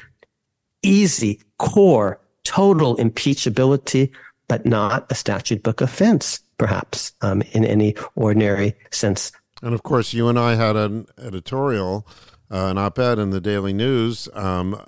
easy, 0.83 1.41
core, 1.57 2.19
total 2.43 2.97
impeachability, 2.97 4.11
but 4.49 4.65
not 4.65 5.09
a 5.09 5.15
statute 5.15 5.63
book 5.63 5.79
offense, 5.79 6.41
perhaps, 6.57 7.13
um, 7.21 7.41
in 7.53 7.63
any 7.63 7.95
ordinary 8.15 8.75
sense. 8.91 9.31
And 9.61 9.73
of 9.73 9.83
course, 9.83 10.13
you 10.13 10.27
and 10.27 10.37
I 10.37 10.55
had 10.55 10.75
an 10.75 11.07
editorial, 11.17 12.05
uh, 12.51 12.67
an 12.67 12.77
op 12.77 12.99
ed 12.99 13.19
in 13.19 13.29
the 13.29 13.41
Daily 13.41 13.71
News 13.71 14.27
um, 14.33 14.81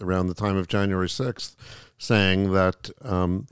around 0.00 0.28
the 0.28 0.34
time 0.34 0.56
of 0.56 0.68
January 0.68 1.08
6th 1.08 1.56
saying 1.98 2.52
that. 2.52 2.90
Um, 3.02 3.48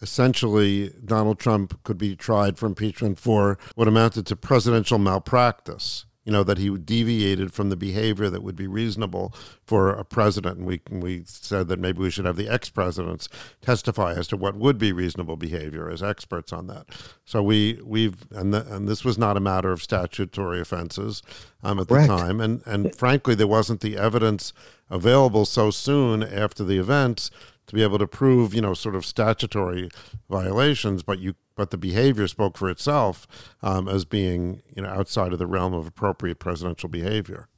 essentially 0.00 0.92
Donald 1.04 1.38
Trump 1.38 1.82
could 1.84 1.98
be 1.98 2.16
tried 2.16 2.58
for 2.58 2.66
impeachment 2.66 3.18
for 3.18 3.58
what 3.74 3.88
amounted 3.88 4.26
to 4.26 4.36
presidential 4.36 4.98
malpractice. 4.98 6.04
You 6.24 6.32
know 6.32 6.42
that 6.42 6.58
he 6.58 6.76
deviated 6.76 7.52
from 7.52 7.70
the 7.70 7.76
behavior 7.76 8.28
that 8.28 8.42
would 8.42 8.56
be 8.56 8.66
reasonable 8.66 9.32
for 9.64 9.90
a 9.90 10.04
president, 10.04 10.58
and 10.58 10.66
we 10.66 10.80
we 10.90 11.22
said 11.24 11.68
that 11.68 11.78
maybe 11.78 12.00
we 12.00 12.10
should 12.10 12.24
have 12.24 12.34
the 12.34 12.48
ex-presidents 12.48 13.28
testify 13.62 14.12
as 14.12 14.26
to 14.28 14.36
what 14.36 14.56
would 14.56 14.76
be 14.76 14.90
reasonable 14.90 15.36
behavior 15.36 15.88
as 15.88 16.02
experts 16.02 16.52
on 16.52 16.66
that. 16.66 16.88
So 17.24 17.44
we 17.44 17.80
we've 17.84 18.26
and 18.32 18.52
the, 18.52 18.66
and 18.74 18.88
this 18.88 19.04
was 19.04 19.16
not 19.16 19.36
a 19.36 19.40
matter 19.40 19.70
of 19.70 19.80
statutory 19.80 20.60
offenses 20.60 21.22
um, 21.62 21.78
at 21.78 21.86
Correct. 21.86 22.08
the 22.08 22.16
time, 22.16 22.40
and 22.40 22.60
and 22.66 22.92
frankly 22.96 23.36
there 23.36 23.46
wasn't 23.46 23.80
the 23.80 23.96
evidence 23.96 24.52
available 24.90 25.44
so 25.44 25.70
soon 25.70 26.24
after 26.24 26.64
the 26.64 26.78
events 26.78 27.30
to 27.66 27.74
be 27.74 27.82
able 27.82 27.98
to 27.98 28.06
prove, 28.06 28.54
you 28.54 28.60
know, 28.60 28.74
sort 28.74 28.94
of 28.94 29.04
statutory 29.04 29.90
violations, 30.28 31.02
but 31.02 31.18
you 31.18 31.34
but 31.56 31.70
the 31.70 31.78
behavior 31.78 32.28
spoke 32.28 32.58
for 32.58 32.68
itself 32.68 33.26
um, 33.62 33.88
as 33.88 34.04
being, 34.04 34.62
you 34.74 34.82
know, 34.82 34.88
outside 34.88 35.32
of 35.32 35.38
the 35.38 35.46
realm 35.46 35.72
of 35.72 35.86
appropriate 35.86 36.38
presidential 36.38 36.88
behavior. 36.88 37.48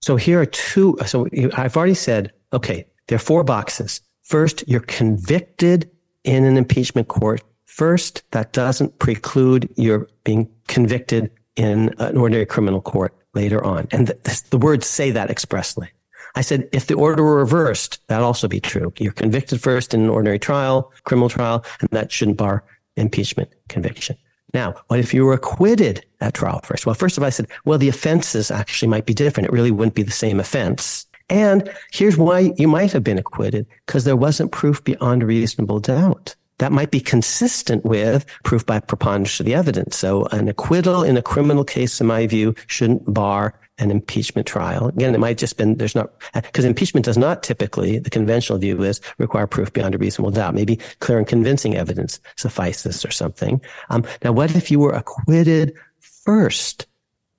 So 0.00 0.16
here 0.16 0.40
are 0.40 0.46
two. 0.46 0.96
So 1.06 1.28
I've 1.54 1.76
already 1.76 1.94
said, 1.94 2.32
okay, 2.52 2.86
there 3.06 3.16
are 3.16 3.20
four 3.20 3.44
boxes. 3.44 4.00
First, 4.22 4.64
you're 4.66 4.80
convicted 4.80 5.88
in 6.24 6.44
an 6.44 6.56
impeachment 6.56 7.08
court. 7.08 7.42
First, 7.66 8.24
that 8.32 8.52
doesn't 8.52 8.98
preclude 8.98 9.72
your 9.76 10.08
being 10.24 10.48
convicted 10.66 11.30
in 11.54 11.94
an 11.98 12.16
ordinary 12.16 12.46
criminal 12.46 12.80
court 12.80 13.14
later 13.34 13.64
on. 13.64 13.86
And 13.92 14.08
the, 14.08 14.42
the 14.50 14.58
words 14.58 14.86
say 14.86 15.12
that 15.12 15.30
expressly. 15.30 15.88
I 16.36 16.42
said, 16.42 16.68
if 16.72 16.86
the 16.86 16.94
order 16.94 17.22
were 17.22 17.38
reversed, 17.38 18.06
that'd 18.06 18.22
also 18.22 18.46
be 18.46 18.60
true. 18.60 18.92
You're 18.98 19.12
convicted 19.12 19.60
first 19.60 19.94
in 19.94 20.02
an 20.02 20.10
ordinary 20.10 20.38
trial, 20.38 20.92
criminal 21.04 21.28
trial, 21.28 21.64
and 21.80 21.88
that 21.90 22.12
shouldn't 22.12 22.36
bar 22.36 22.62
impeachment 22.96 23.50
conviction. 23.68 24.16
Now, 24.54 24.74
what 24.88 25.00
if 25.00 25.12
you 25.12 25.24
were 25.24 25.32
acquitted 25.32 26.04
at 26.20 26.34
trial 26.34 26.60
first? 26.62 26.86
Well, 26.86 26.94
first 26.94 27.16
of 27.16 27.22
all, 27.22 27.26
I 27.26 27.30
said, 27.30 27.48
well, 27.64 27.78
the 27.78 27.88
offenses 27.88 28.50
actually 28.50 28.88
might 28.88 29.06
be 29.06 29.14
different. 29.14 29.48
It 29.48 29.52
really 29.52 29.70
wouldn't 29.70 29.96
be 29.96 30.02
the 30.02 30.10
same 30.10 30.38
offense. 30.38 31.06
And 31.28 31.70
here's 31.90 32.16
why 32.16 32.52
you 32.56 32.68
might 32.68 32.92
have 32.92 33.02
been 33.02 33.18
acquitted, 33.18 33.66
because 33.84 34.04
there 34.04 34.16
wasn't 34.16 34.52
proof 34.52 34.84
beyond 34.84 35.24
reasonable 35.24 35.80
doubt. 35.80 36.36
That 36.58 36.72
might 36.72 36.90
be 36.90 37.00
consistent 37.00 37.84
with 37.84 38.24
proof 38.44 38.64
by 38.64 38.80
preponderance 38.80 39.40
of 39.40 39.46
the 39.46 39.54
evidence. 39.54 39.96
So 39.96 40.24
an 40.26 40.48
acquittal 40.48 41.02
in 41.02 41.16
a 41.16 41.22
criminal 41.22 41.64
case, 41.64 42.00
in 42.00 42.06
my 42.06 42.26
view, 42.26 42.54
shouldn't 42.66 43.12
bar 43.12 43.58
an 43.78 43.90
impeachment 43.90 44.46
trial. 44.46 44.88
Again, 44.88 45.14
it 45.14 45.18
might 45.18 45.38
just 45.38 45.56
been 45.56 45.76
there's 45.76 45.94
not 45.94 46.12
because 46.34 46.64
impeachment 46.64 47.04
does 47.04 47.18
not 47.18 47.42
typically 47.42 47.98
the 47.98 48.10
conventional 48.10 48.58
view 48.58 48.82
is 48.82 49.00
require 49.18 49.46
proof 49.46 49.72
beyond 49.72 49.94
a 49.94 49.98
reasonable 49.98 50.30
doubt. 50.30 50.54
Maybe 50.54 50.78
clear 51.00 51.18
and 51.18 51.26
convincing 51.26 51.76
evidence 51.76 52.20
suffices 52.36 53.04
or 53.04 53.10
something. 53.10 53.60
Um, 53.90 54.04
now, 54.24 54.32
what 54.32 54.54
if 54.54 54.70
you 54.70 54.78
were 54.78 54.92
acquitted 54.92 55.74
first 56.00 56.86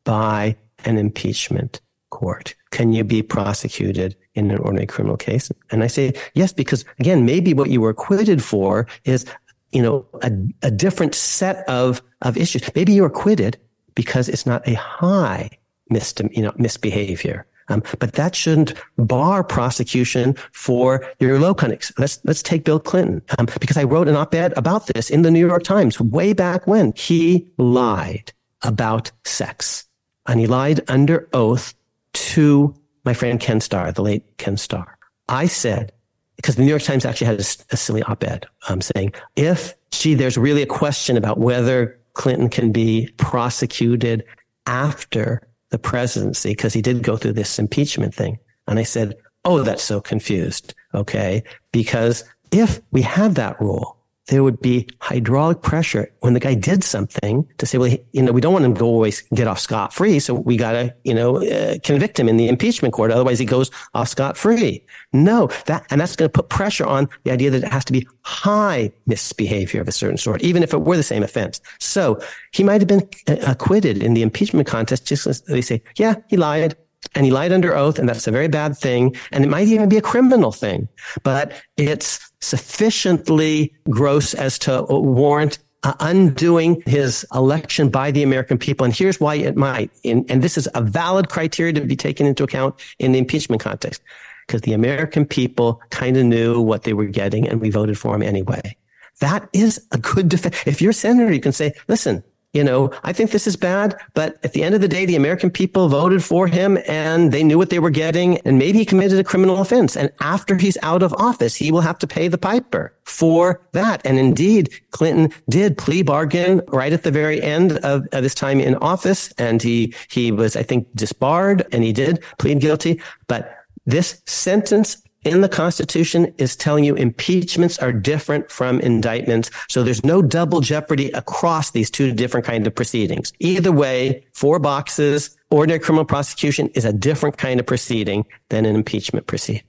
by 0.03 0.55
an 0.85 0.97
impeachment 0.97 1.81
court? 2.09 2.53
Can 2.71 2.93
you 2.93 3.03
be 3.03 3.23
prosecuted 3.23 4.15
in 4.35 4.51
an 4.51 4.59
ordinary 4.59 4.88
criminal 4.88 5.17
case? 5.17 5.51
And 5.71 5.83
I 5.83 5.88
say 5.88 6.13
yes 6.33 6.53
because 6.53 6.85
again, 6.99 7.25
maybe 7.25 7.53
what 7.53 7.69
you 7.69 7.81
were 7.81 7.89
acquitted 7.89 8.43
for 8.43 8.88
is 9.05 9.25
you 9.71 9.81
know 9.81 10.05
a, 10.21 10.31
a 10.61 10.71
different 10.71 11.15
set 11.15 11.67
of 11.67 12.01
of 12.21 12.38
issues. 12.38 12.61
Maybe 12.75 12.93
you're 12.93 13.07
acquitted 13.07 13.57
because 13.95 14.29
it's 14.29 14.45
not 14.45 14.67
a 14.67 14.75
high 14.75 15.49
you 15.89 16.41
know, 16.41 16.53
misbehavior. 16.57 17.45
Um, 17.69 17.83
but 17.99 18.13
that 18.13 18.35
shouldn't 18.35 18.73
bar 18.97 19.43
prosecution 19.43 20.35
for 20.51 21.05
your 21.19 21.39
low 21.39 21.53
conduct. 21.53 21.91
Let's 21.97 22.19
let's 22.23 22.41
take 22.41 22.63
Bill 22.63 22.79
Clinton 22.79 23.21
um, 23.38 23.47
because 23.59 23.77
I 23.77 23.83
wrote 23.83 24.07
an 24.07 24.15
op-ed 24.15 24.53
about 24.55 24.88
this 24.88 25.09
in 25.09 25.21
the 25.21 25.31
New 25.31 25.45
York 25.45 25.63
Times 25.63 25.99
way 25.99 26.33
back 26.33 26.65
when 26.65 26.93
he 26.95 27.45
lied 27.57 28.31
about 28.61 29.11
sex 29.25 29.85
and 30.27 30.39
he 30.39 30.47
lied 30.47 30.81
under 30.89 31.27
oath 31.33 31.73
to 32.13 32.73
my 33.03 33.13
friend 33.13 33.39
Ken 33.39 33.59
Starr, 33.59 33.91
the 33.91 34.01
late 34.01 34.38
Ken 34.38 34.57
Starr. 34.57 34.97
I 35.29 35.47
said 35.47 35.91
because 36.38 36.55
the 36.55 36.61
New 36.61 36.69
York 36.69 36.83
Times 36.83 37.03
actually 37.03 37.27
had 37.27 37.39
a, 37.39 37.45
a 37.71 37.77
silly 37.77 38.03
op-ed 38.03 38.47
um, 38.69 38.79
saying 38.81 39.13
if 39.35 39.75
gee, 39.91 40.13
there's 40.13 40.38
really 40.38 40.61
a 40.61 40.67
question 40.67 41.17
about 41.17 41.39
whether 41.39 41.99
Clinton 42.13 42.49
can 42.49 42.71
be 42.71 43.09
prosecuted 43.17 44.23
after 44.65 45.47
the 45.70 45.80
presidency 45.80 46.49
because 46.49 46.74
he 46.74 46.82
did 46.82 47.03
go 47.03 47.18
through 47.18 47.34
this 47.34 47.59
impeachment 47.59 48.13
thing. 48.13 48.39
And 48.68 48.80
I 48.80 48.84
said, 48.84 49.15
oh, 49.45 49.63
that's 49.63 49.84
so 49.84 50.01
confused. 50.01 50.74
Okay. 50.93 51.43
Because 51.72 52.24
if 52.51 52.82
we 52.91 53.01
had 53.01 53.36
that 53.36 53.59
rule, 53.59 53.97
there 54.28 54.43
would 54.43 54.59
be 54.59 54.88
hydraulic 55.01 55.61
pressure 55.61 56.11
when 56.19 56.34
the 56.34 56.39
guy 56.39 56.53
did 56.53 56.84
something 56.84 57.47
to 57.57 57.65
say, 57.65 57.78
well, 57.78 57.95
you 58.11 58.21
know, 58.21 58.32
we 58.32 58.41
don't 58.41 58.53
want 58.53 58.65
him 58.65 58.73
to 58.73 58.80
go 58.80 58.86
always 58.86 59.21
get 59.34 59.47
off 59.47 59.59
scot 59.59 59.93
free. 59.93 60.19
So 60.19 60.34
we 60.34 60.57
got 60.57 60.73
to, 60.73 60.93
you 61.03 61.13
know, 61.13 61.43
uh, 61.43 61.78
convict 61.84 62.19
him 62.19 62.28
in 62.28 62.38
the 62.38 62.47
impeachment 62.47 62.93
court. 62.93 63.11
Otherwise 63.11 63.39
he 63.39 63.45
goes 63.45 63.71
off 63.93 64.09
scot 64.09 64.38
free. 64.38 64.84
No, 65.13 65.47
that, 65.65 65.86
and 65.89 66.01
that's 66.01 66.15
going 66.15 66.30
to 66.30 66.34
put 66.34 66.49
pressure 66.49 66.86
on 66.86 67.07
the 67.23 67.32
idea 67.32 67.49
that 67.51 67.63
it 67.63 67.71
has 67.71 67.86
to 67.86 67.93
be 67.93 68.07
high 68.21 68.91
misbehavior 69.05 69.82
of 69.82 69.88
a 69.88 69.93
certain 69.93 70.17
sort, 70.17 70.41
even 70.41 70.61
if 70.61 70.73
it 70.73 70.82
were 70.82 70.97
the 70.97 71.03
same 71.03 71.23
offense. 71.23 71.61
So 71.80 72.19
he 72.51 72.63
might 72.63 72.82
have 72.82 72.88
been 72.88 73.07
uh, 73.28 73.38
acquitted 73.47 74.03
in 74.03 74.13
the 74.13 74.21
impeachment 74.21 74.67
contest 74.67 75.07
just 75.07 75.25
as 75.25 75.41
they 75.41 75.61
say, 75.61 75.82
yeah, 75.95 76.15
he 76.28 76.38
lied 76.38 76.75
and 77.15 77.25
he 77.25 77.32
lied 77.32 77.51
under 77.51 77.75
oath, 77.75 77.99
and 77.99 78.09
that's 78.09 78.28
a 78.28 78.32
very 78.32 78.47
bad 78.47 78.78
thing. 78.78 79.15
And 79.32 79.43
it 79.43 79.47
might 79.47 79.67
even 79.67 79.88
be 79.88 79.97
a 79.97 80.01
criminal 80.01 80.51
thing, 80.51 80.89
but 81.23 81.53
it's 81.78 82.19
sufficiently 82.41 83.73
gross 83.89 84.33
as 84.33 84.59
to 84.59 84.85
warrant 84.89 85.59
uh, 85.83 85.93
undoing 85.99 86.81
his 86.85 87.25
election 87.33 87.89
by 87.89 88.11
the 88.11 88.23
American 88.23 88.57
people. 88.57 88.83
And 88.83 88.95
here's 88.95 89.19
why 89.19 89.35
it 89.35 89.55
might. 89.55 89.91
and 90.03 90.27
this 90.27 90.57
is 90.57 90.67
a 90.75 90.81
valid 90.81 91.29
criteria 91.29 91.73
to 91.73 91.81
be 91.81 91.95
taken 91.95 92.25
into 92.25 92.43
account 92.43 92.75
in 92.99 93.11
the 93.11 93.19
impeachment 93.19 93.61
context, 93.61 94.01
because 94.45 94.61
the 94.61 94.73
American 94.73 95.25
people 95.25 95.81
kind 95.89 96.17
of 96.17 96.25
knew 96.25 96.59
what 96.59 96.83
they 96.83 96.93
were 96.93 97.05
getting, 97.05 97.47
and 97.47 97.61
we 97.61 97.69
voted 97.69 97.97
for 97.97 98.15
him 98.15 98.23
anyway. 98.23 98.75
That 99.19 99.49
is 99.53 99.85
a 99.91 99.97
good 99.97 100.29
defense. 100.29 100.55
If 100.65 100.81
you're 100.81 100.91
a 100.91 100.93
senator, 100.93 101.31
you 101.31 101.39
can 101.39 101.51
say, 101.51 101.73
listen, 101.88 102.23
you 102.54 102.64
know, 102.64 102.91
I 103.04 103.14
think 103.14 103.32
this 103.32 103.45
is 103.45 103.56
bad, 103.56 103.95
but 104.14 104.39
at 104.43 104.54
the 104.54 104.64
end 104.64 104.74
of 104.74 104.82
the 104.82 104.88
day, 104.88 105.06
the 105.06 105.16
American 105.16 105.52
people 105.52 105.89
voted 105.89 106.24
for 106.24 106.48
him 106.48 106.80
and 106.88 107.32
they 107.32 107.43
knew 107.43 107.58
what 107.58 107.70
they 107.70 107.80
were 107.80 107.89
getting. 107.89 108.38
And 108.39 108.58
maybe 108.58 108.80
he 108.80 108.86
committed 108.86 109.20
a 109.20 109.24
criminal 109.24 109.62
offense. 109.62 109.95
And 109.98 110.12
after 110.22 110.56
he's 110.56 110.78
out 110.82 111.04
of 111.04 111.14
office, 111.14 111.56
he 111.56 111.72
will 111.72 111.82
have 111.82 112.00
to 112.00 112.08
pay 112.08 112.28
the 112.30 112.38
piper 112.38 112.95
for 113.04 113.62
that. 113.74 114.02
And 114.06 114.18
indeed, 114.18 114.70
Clinton 114.91 115.32
did 115.50 115.78
plea 115.78 116.02
bargain 116.02 116.62
right 116.70 116.93
at 116.93 117.04
the 117.04 117.12
very 117.12 117.41
end 117.41 117.74
of, 117.80 118.08
of 118.12 118.24
his 118.24 118.34
time 118.34 118.60
in 118.60 118.76
office. 118.76 119.32
And 119.34 119.62
he, 119.62 119.93
he 120.10 120.32
was, 120.32 120.56
I 120.56 120.64
think, 120.64 120.88
disbarred 120.95 121.68
and 121.72 121.84
he 121.84 121.91
did 121.91 122.24
plead 122.39 122.62
guilty. 122.62 123.02
But 123.28 123.54
this 123.86 124.22
sentence 124.26 125.02
in 125.28 125.41
the 125.41 125.49
Constitution 125.49 126.34
is 126.38 126.55
telling 126.55 126.84
you 126.84 126.95
impeachments 126.95 127.78
are 127.80 127.91
different 127.91 128.49
from 128.49 128.80
indictments. 128.80 129.51
So 129.67 129.84
there's 129.84 130.03
no 130.03 130.21
double 130.21 130.61
jeopardy 130.61 131.11
across 131.11 131.71
these 131.71 131.91
two 131.91 132.13
different 132.13 132.45
kinds 132.45 132.65
of 132.65 132.73
proceedings. 132.73 133.34
Either 133.39 133.71
way, 133.71 134.25
four 134.34 134.57
boxes, 134.59 135.38
ordinary 135.51 135.80
criminal 135.80 136.05
prosecution 136.05 136.69
is 136.69 136.86
a 136.86 136.93
different 136.93 137.38
kind 137.38 137.59
of 137.59 137.65
proceeding 137.65 138.25
than 138.49 138.65
an 138.65 138.75
impeachment 138.75 139.28
proceeding. 139.28 139.63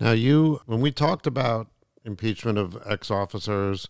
Now, 0.00 0.12
you, 0.12 0.60
when 0.66 0.80
we 0.80 0.90
talked 0.90 1.26
about 1.26 1.68
impeachment 2.04 2.56
of 2.56 2.76
ex 2.86 3.10
officers, 3.10 3.88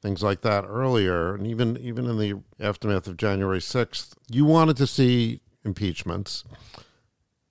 things 0.00 0.22
like 0.22 0.40
that 0.40 0.64
earlier, 0.66 1.34
and 1.34 1.46
even 1.46 1.76
even 1.76 2.06
in 2.06 2.18
the 2.18 2.34
aftermath 2.58 3.06
of 3.06 3.16
January 3.16 3.60
6th, 3.60 4.14
you 4.28 4.44
wanted 4.44 4.76
to 4.78 4.86
see 4.88 5.40
impeachments, 5.64 6.42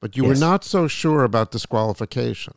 but 0.02 0.18
you 0.18 0.24
yes. 0.24 0.30
were 0.30 0.46
not 0.46 0.66
so 0.66 0.90
sure 0.90 1.24
about 1.24 1.52
disqualification 1.52 2.56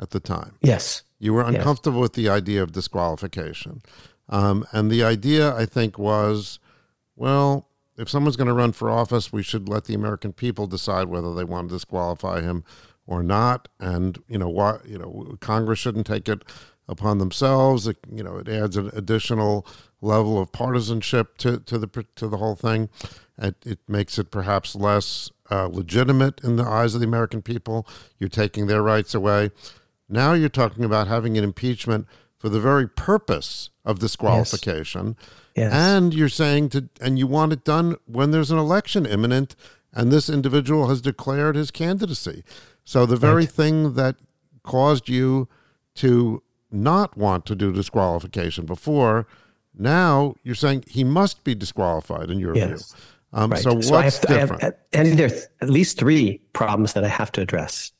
at 0.00 0.10
the 0.10 0.20
time. 0.20 0.56
Yes. 0.60 1.02
You 1.18 1.34
were 1.34 1.42
uncomfortable 1.42 1.98
yes. 1.98 2.02
with 2.02 2.12
the 2.14 2.28
idea 2.28 2.62
of 2.62 2.72
disqualification. 2.72 3.82
Um, 4.28 4.66
and 4.72 4.90
the 4.90 5.02
idea, 5.02 5.54
I 5.54 5.66
think, 5.66 5.98
was 5.98 6.58
well, 7.16 7.68
if 7.96 8.08
someone's 8.08 8.36
going 8.36 8.48
to 8.48 8.54
run 8.54 8.72
for 8.72 8.88
office, 8.88 9.32
we 9.32 9.42
should 9.42 9.68
let 9.68 9.84
the 9.84 9.94
American 9.94 10.32
people 10.32 10.66
decide 10.68 11.08
whether 11.08 11.34
they 11.34 11.44
want 11.44 11.68
to 11.68 11.74
disqualify 11.74 12.40
him 12.40 12.64
or 13.06 13.24
not. 13.24 13.68
And, 13.80 14.22
you 14.28 14.38
know, 14.38 14.48
why, 14.48 14.78
you 14.86 14.98
know, 14.98 15.36
Congress 15.40 15.80
shouldn't 15.80 16.06
take 16.06 16.28
it 16.28 16.44
upon 16.88 17.18
themselves. 17.18 17.88
It, 17.88 17.96
you 18.10 18.22
know, 18.22 18.36
it 18.36 18.48
adds 18.48 18.76
an 18.76 18.90
additional 18.94 19.66
level 20.00 20.40
of 20.40 20.52
partisanship 20.52 21.36
to, 21.38 21.58
to 21.58 21.76
the 21.76 22.06
to 22.14 22.28
the 22.28 22.36
whole 22.36 22.54
thing. 22.54 22.88
It, 23.36 23.56
it 23.66 23.80
makes 23.88 24.16
it 24.18 24.30
perhaps 24.30 24.76
less 24.76 25.30
uh, 25.50 25.66
legitimate 25.66 26.40
in 26.44 26.54
the 26.54 26.64
eyes 26.64 26.94
of 26.94 27.00
the 27.00 27.06
American 27.06 27.42
people. 27.42 27.86
You're 28.18 28.28
taking 28.28 28.68
their 28.68 28.82
rights 28.82 29.14
away. 29.14 29.50
Now 30.08 30.32
you're 30.32 30.48
talking 30.48 30.84
about 30.84 31.08
having 31.08 31.36
an 31.36 31.44
impeachment 31.44 32.06
for 32.36 32.48
the 32.48 32.60
very 32.60 32.88
purpose 32.88 33.70
of 33.84 33.98
disqualification. 33.98 35.16
Yes. 35.18 35.28
Yes. 35.56 35.72
And 35.72 36.14
you're 36.14 36.28
saying 36.28 36.68
to, 36.70 36.88
and 37.00 37.18
you 37.18 37.26
want 37.26 37.52
it 37.52 37.64
done 37.64 37.96
when 38.06 38.30
there's 38.30 38.50
an 38.50 38.58
election 38.58 39.04
imminent 39.04 39.56
and 39.92 40.12
this 40.12 40.30
individual 40.30 40.88
has 40.88 41.00
declared 41.00 41.56
his 41.56 41.70
candidacy. 41.70 42.44
So 42.84 43.06
the 43.06 43.16
very 43.16 43.42
right. 43.42 43.50
thing 43.50 43.94
that 43.94 44.16
caused 44.62 45.08
you 45.08 45.48
to 45.96 46.42
not 46.70 47.16
want 47.16 47.46
to 47.46 47.54
do 47.54 47.72
disqualification 47.72 48.66
before, 48.66 49.26
now 49.76 50.34
you're 50.42 50.54
saying 50.54 50.84
he 50.86 51.04
must 51.04 51.42
be 51.42 51.54
disqualified 51.54 52.30
in 52.30 52.38
your 52.38 52.54
yes. 52.54 52.92
view. 52.92 53.02
Um, 53.32 53.50
right. 53.50 53.60
So 53.60 53.74
what's 53.74 53.88
so 53.88 53.96
I 53.96 54.04
have, 54.04 54.20
different? 54.20 54.62
I 54.62 54.66
have, 54.66 54.74
and 54.92 55.18
there 55.18 55.28
are 55.28 55.38
at 55.60 55.70
least 55.70 55.98
three 55.98 56.40
problems 56.52 56.92
that 56.92 57.04
I 57.04 57.08
have 57.08 57.32
to 57.32 57.40
address. 57.40 57.92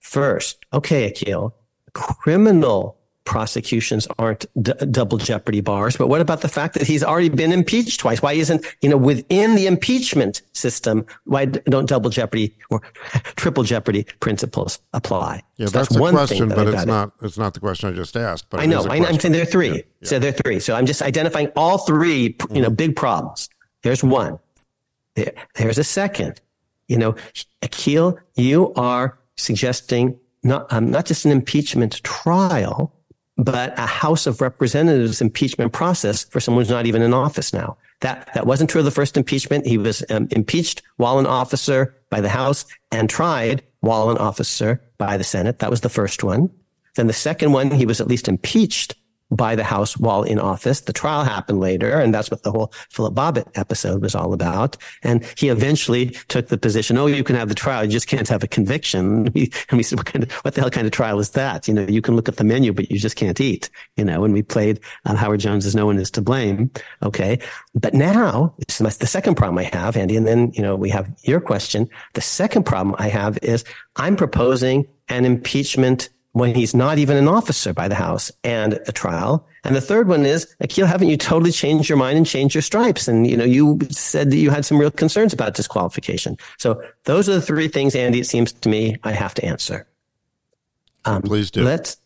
First, 0.00 0.64
okay, 0.72 1.10
Akhil, 1.10 1.52
criminal 1.92 2.96
prosecutions 3.30 4.08
aren't 4.18 4.44
d- 4.60 4.72
double 4.90 5.16
jeopardy 5.16 5.60
bars. 5.60 5.96
But 5.96 6.08
what 6.08 6.20
about 6.20 6.40
the 6.40 6.48
fact 6.48 6.74
that 6.74 6.86
he's 6.86 7.04
already 7.04 7.28
been 7.28 7.52
impeached 7.52 8.00
twice? 8.00 8.20
Why 8.20 8.32
isn't, 8.32 8.66
you 8.80 8.88
know, 8.88 8.96
within 8.96 9.54
the 9.54 9.68
impeachment 9.68 10.42
system, 10.52 11.06
why 11.26 11.44
don't 11.44 11.88
double 11.88 12.10
jeopardy 12.10 12.56
or 12.70 12.80
triple 13.36 13.62
jeopardy 13.62 14.04
principles 14.18 14.80
apply? 14.94 15.44
Yeah, 15.58 15.66
so 15.66 15.70
that's, 15.70 15.88
that's, 15.90 16.00
one 16.00 16.14
question, 16.14 16.48
that 16.48 16.56
but 16.56 16.66
it's 16.68 16.86
not, 16.86 17.12
it's 17.22 17.38
not 17.38 17.54
the 17.54 17.60
question 17.60 17.88
I 17.88 17.92
just 17.92 18.16
asked. 18.16 18.50
But 18.50 18.60
I 18.60 18.66
know, 18.66 18.82
I, 18.84 18.96
am 18.96 19.20
saying 19.20 19.32
there 19.32 19.42
are 19.42 19.44
three. 19.44 19.68
Yeah, 19.68 19.82
yeah. 20.00 20.08
So 20.08 20.18
there 20.18 20.30
are 20.30 20.32
three. 20.32 20.58
So 20.58 20.74
I'm 20.74 20.86
just 20.86 21.00
identifying 21.00 21.52
all 21.54 21.78
three, 21.78 22.36
you 22.50 22.62
know, 22.62 22.66
mm-hmm. 22.66 22.74
big 22.74 22.96
problems. 22.96 23.48
There's 23.82 24.02
one. 24.02 24.40
There, 25.14 25.32
there's 25.54 25.78
a 25.78 25.84
second. 25.84 26.40
You 26.88 26.98
know, 26.98 27.14
Akhil, 27.62 28.18
you 28.34 28.72
are 28.74 29.19
suggesting 29.40 30.18
not, 30.42 30.72
um, 30.72 30.90
not 30.90 31.06
just 31.06 31.24
an 31.24 31.32
impeachment 31.32 32.02
trial, 32.02 32.94
but 33.36 33.78
a 33.78 33.86
House 33.86 34.26
of 34.26 34.40
Representatives 34.40 35.20
impeachment 35.20 35.72
process 35.72 36.24
for 36.24 36.40
someone 36.40 36.62
who's 36.62 36.70
not 36.70 36.86
even 36.86 37.02
in 37.02 37.14
office 37.14 37.52
now. 37.52 37.76
That, 38.00 38.30
that 38.34 38.46
wasn't 38.46 38.70
true 38.70 38.80
of 38.80 38.84
the 38.84 38.90
first 38.90 39.16
impeachment. 39.16 39.66
He 39.66 39.78
was 39.78 40.02
um, 40.10 40.28
impeached 40.30 40.82
while 40.96 41.18
an 41.18 41.26
officer 41.26 41.94
by 42.10 42.20
the 42.20 42.28
House 42.28 42.64
and 42.90 43.08
tried 43.08 43.62
while 43.80 44.10
an 44.10 44.18
officer 44.18 44.82
by 44.98 45.16
the 45.16 45.24
Senate. 45.24 45.58
That 45.58 45.70
was 45.70 45.82
the 45.82 45.88
first 45.88 46.22
one. 46.22 46.50
Then 46.96 47.06
the 47.06 47.12
second 47.12 47.52
one, 47.52 47.70
he 47.70 47.86
was 47.86 48.00
at 48.00 48.08
least 48.08 48.28
impeached 48.28 48.94
by 49.30 49.54
the 49.54 49.64
House 49.64 49.96
while 49.96 50.22
in 50.22 50.38
office. 50.38 50.80
The 50.82 50.92
trial 50.92 51.24
happened 51.24 51.60
later, 51.60 51.98
and 51.98 52.12
that's 52.12 52.30
what 52.30 52.42
the 52.42 52.50
whole 52.50 52.72
Philip 52.90 53.14
Bobbitt 53.14 53.46
episode 53.54 54.02
was 54.02 54.14
all 54.14 54.32
about. 54.32 54.76
And 55.02 55.24
he 55.36 55.48
eventually 55.48 56.10
took 56.28 56.48
the 56.48 56.58
position, 56.58 56.98
oh, 56.98 57.06
you 57.06 57.24
can 57.24 57.36
have 57.36 57.48
the 57.48 57.54
trial, 57.54 57.84
you 57.84 57.90
just 57.90 58.08
can't 58.08 58.28
have 58.28 58.42
a 58.42 58.48
conviction. 58.48 59.32
And 59.70 59.76
we 59.76 59.82
said, 59.82 59.98
what, 59.98 60.06
kind 60.06 60.24
of, 60.24 60.32
what 60.32 60.54
the 60.54 60.60
hell 60.60 60.70
kind 60.70 60.86
of 60.86 60.92
trial 60.92 61.18
is 61.20 61.30
that? 61.30 61.68
You 61.68 61.74
know, 61.74 61.82
you 61.82 62.02
can 62.02 62.16
look 62.16 62.28
at 62.28 62.36
the 62.36 62.44
menu, 62.44 62.72
but 62.72 62.90
you 62.90 62.98
just 62.98 63.16
can't 63.16 63.40
eat. 63.40 63.70
You 63.96 64.04
know, 64.04 64.24
and 64.24 64.32
we 64.32 64.42
played 64.42 64.80
on 65.04 65.16
Howard 65.16 65.40
Jones's 65.40 65.74
No 65.74 65.86
One 65.86 65.98
Is 65.98 66.10
to 66.12 66.22
Blame. 66.22 66.70
Okay. 67.02 67.38
But 67.74 67.94
now, 67.94 68.54
the 68.66 69.06
second 69.06 69.36
problem 69.36 69.58
I 69.58 69.64
have, 69.74 69.96
Andy, 69.96 70.16
and 70.16 70.26
then, 70.26 70.52
you 70.54 70.62
know, 70.62 70.76
we 70.76 70.90
have 70.90 71.10
your 71.22 71.40
question. 71.40 71.88
The 72.14 72.20
second 72.20 72.64
problem 72.64 72.94
I 72.98 73.08
have 73.08 73.38
is 73.42 73.64
I'm 73.96 74.16
proposing 74.16 74.86
an 75.08 75.24
impeachment 75.24 76.08
when 76.32 76.54
he's 76.54 76.74
not 76.74 76.98
even 76.98 77.16
an 77.16 77.26
officer 77.26 77.72
by 77.72 77.88
the 77.88 77.94
House 77.94 78.30
and 78.44 78.74
a 78.86 78.92
trial. 78.92 79.46
And 79.64 79.74
the 79.74 79.80
third 79.80 80.06
one 80.06 80.24
is, 80.24 80.46
Akhil, 80.62 80.86
haven't 80.86 81.08
you 81.08 81.16
totally 81.16 81.50
changed 81.50 81.88
your 81.88 81.98
mind 81.98 82.16
and 82.16 82.26
changed 82.26 82.54
your 82.54 82.62
stripes? 82.62 83.08
And, 83.08 83.26
you 83.26 83.36
know, 83.36 83.44
you 83.44 83.78
said 83.90 84.30
that 84.30 84.36
you 84.36 84.50
had 84.50 84.64
some 84.64 84.78
real 84.78 84.90
concerns 84.92 85.32
about 85.32 85.54
disqualification. 85.54 86.38
So 86.58 86.82
those 87.04 87.28
are 87.28 87.34
the 87.34 87.42
three 87.42 87.68
things, 87.68 87.96
Andy, 87.96 88.20
it 88.20 88.26
seems 88.26 88.52
to 88.52 88.68
me 88.68 88.96
I 89.02 89.12
have 89.12 89.34
to 89.34 89.44
answer. 89.44 89.86
Um, 91.04 91.22
Please 91.22 91.50
do. 91.50 91.64
Let's, 91.64 91.96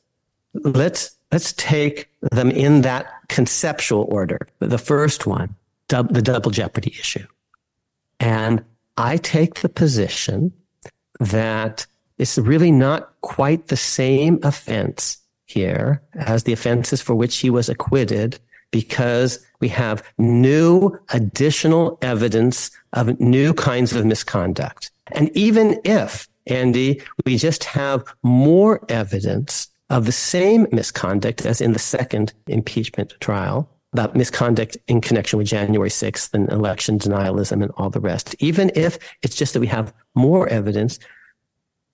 let's, 0.55 1.16
let's 1.31 1.53
take 1.53 2.09
them 2.23 2.51
in 2.51 2.81
that 2.81 3.07
conceptual 3.28 4.07
order. 4.09 4.48
The 4.61 4.78
first 4.78 5.27
one, 5.27 5.55
dub, 5.89 6.15
the 6.15 6.23
double 6.23 6.51
jeopardy 6.51 6.94
issue. 6.98 7.27
And 8.20 8.65
I 8.97 9.19
take 9.19 9.57
the 9.57 9.69
position 9.69 10.53
that 11.20 11.86
it's 12.19 12.39
really 12.39 12.70
not 12.70 13.12
quite 13.20 13.69
the 13.69 13.77
same 13.77 14.39
offense 14.43 15.19
here 15.47 16.03
as 16.15 16.45
the 16.45 16.53
offenses 16.53 17.01
for 17.01 17.15
which 17.15 17.36
he 17.39 17.51
was 17.51 17.69
acquitted 17.69 18.39
because 18.70 19.45
we 19.61 19.69
have 19.69 20.03
new 20.19 20.99
additional 21.11 21.99
evidence 22.03 22.70
of 22.93 23.20
new 23.20 23.55
kinds 23.55 23.93
of 23.93 24.05
misconduct. 24.05 24.91
And 25.12 25.31
even 25.36 25.81
if, 25.85 26.28
Andy, 26.47 27.01
we 27.24 27.36
just 27.36 27.65
have 27.65 28.05
more 28.23 28.85
evidence 28.89 29.69
of 29.91 30.07
the 30.07 30.12
same 30.12 30.66
misconduct 30.73 31.47
as 31.47 31.61
in 31.61 31.73
the 31.73 31.78
second 31.78 32.32
impeachment 32.49 33.15
trial, 33.20 33.69
about 33.93 34.16
misconduct 34.16 34.77
in 34.89 35.01
connection 35.01 35.39
with 35.39 35.47
January 35.47 35.89
6th 35.89 36.35
and 36.35 36.51
election 36.51 36.99
denialism 36.99 37.62
and 37.62 37.70
all 37.77 37.91
the 37.91 38.01
rest. 38.01 38.35
Even 38.41 38.73
if 38.74 38.99
it's 39.23 39.36
just 39.36 39.55
that 39.55 39.61
we 39.61 39.69
have 39.69 39.95
more 40.16 40.49
evidence, 40.49 40.99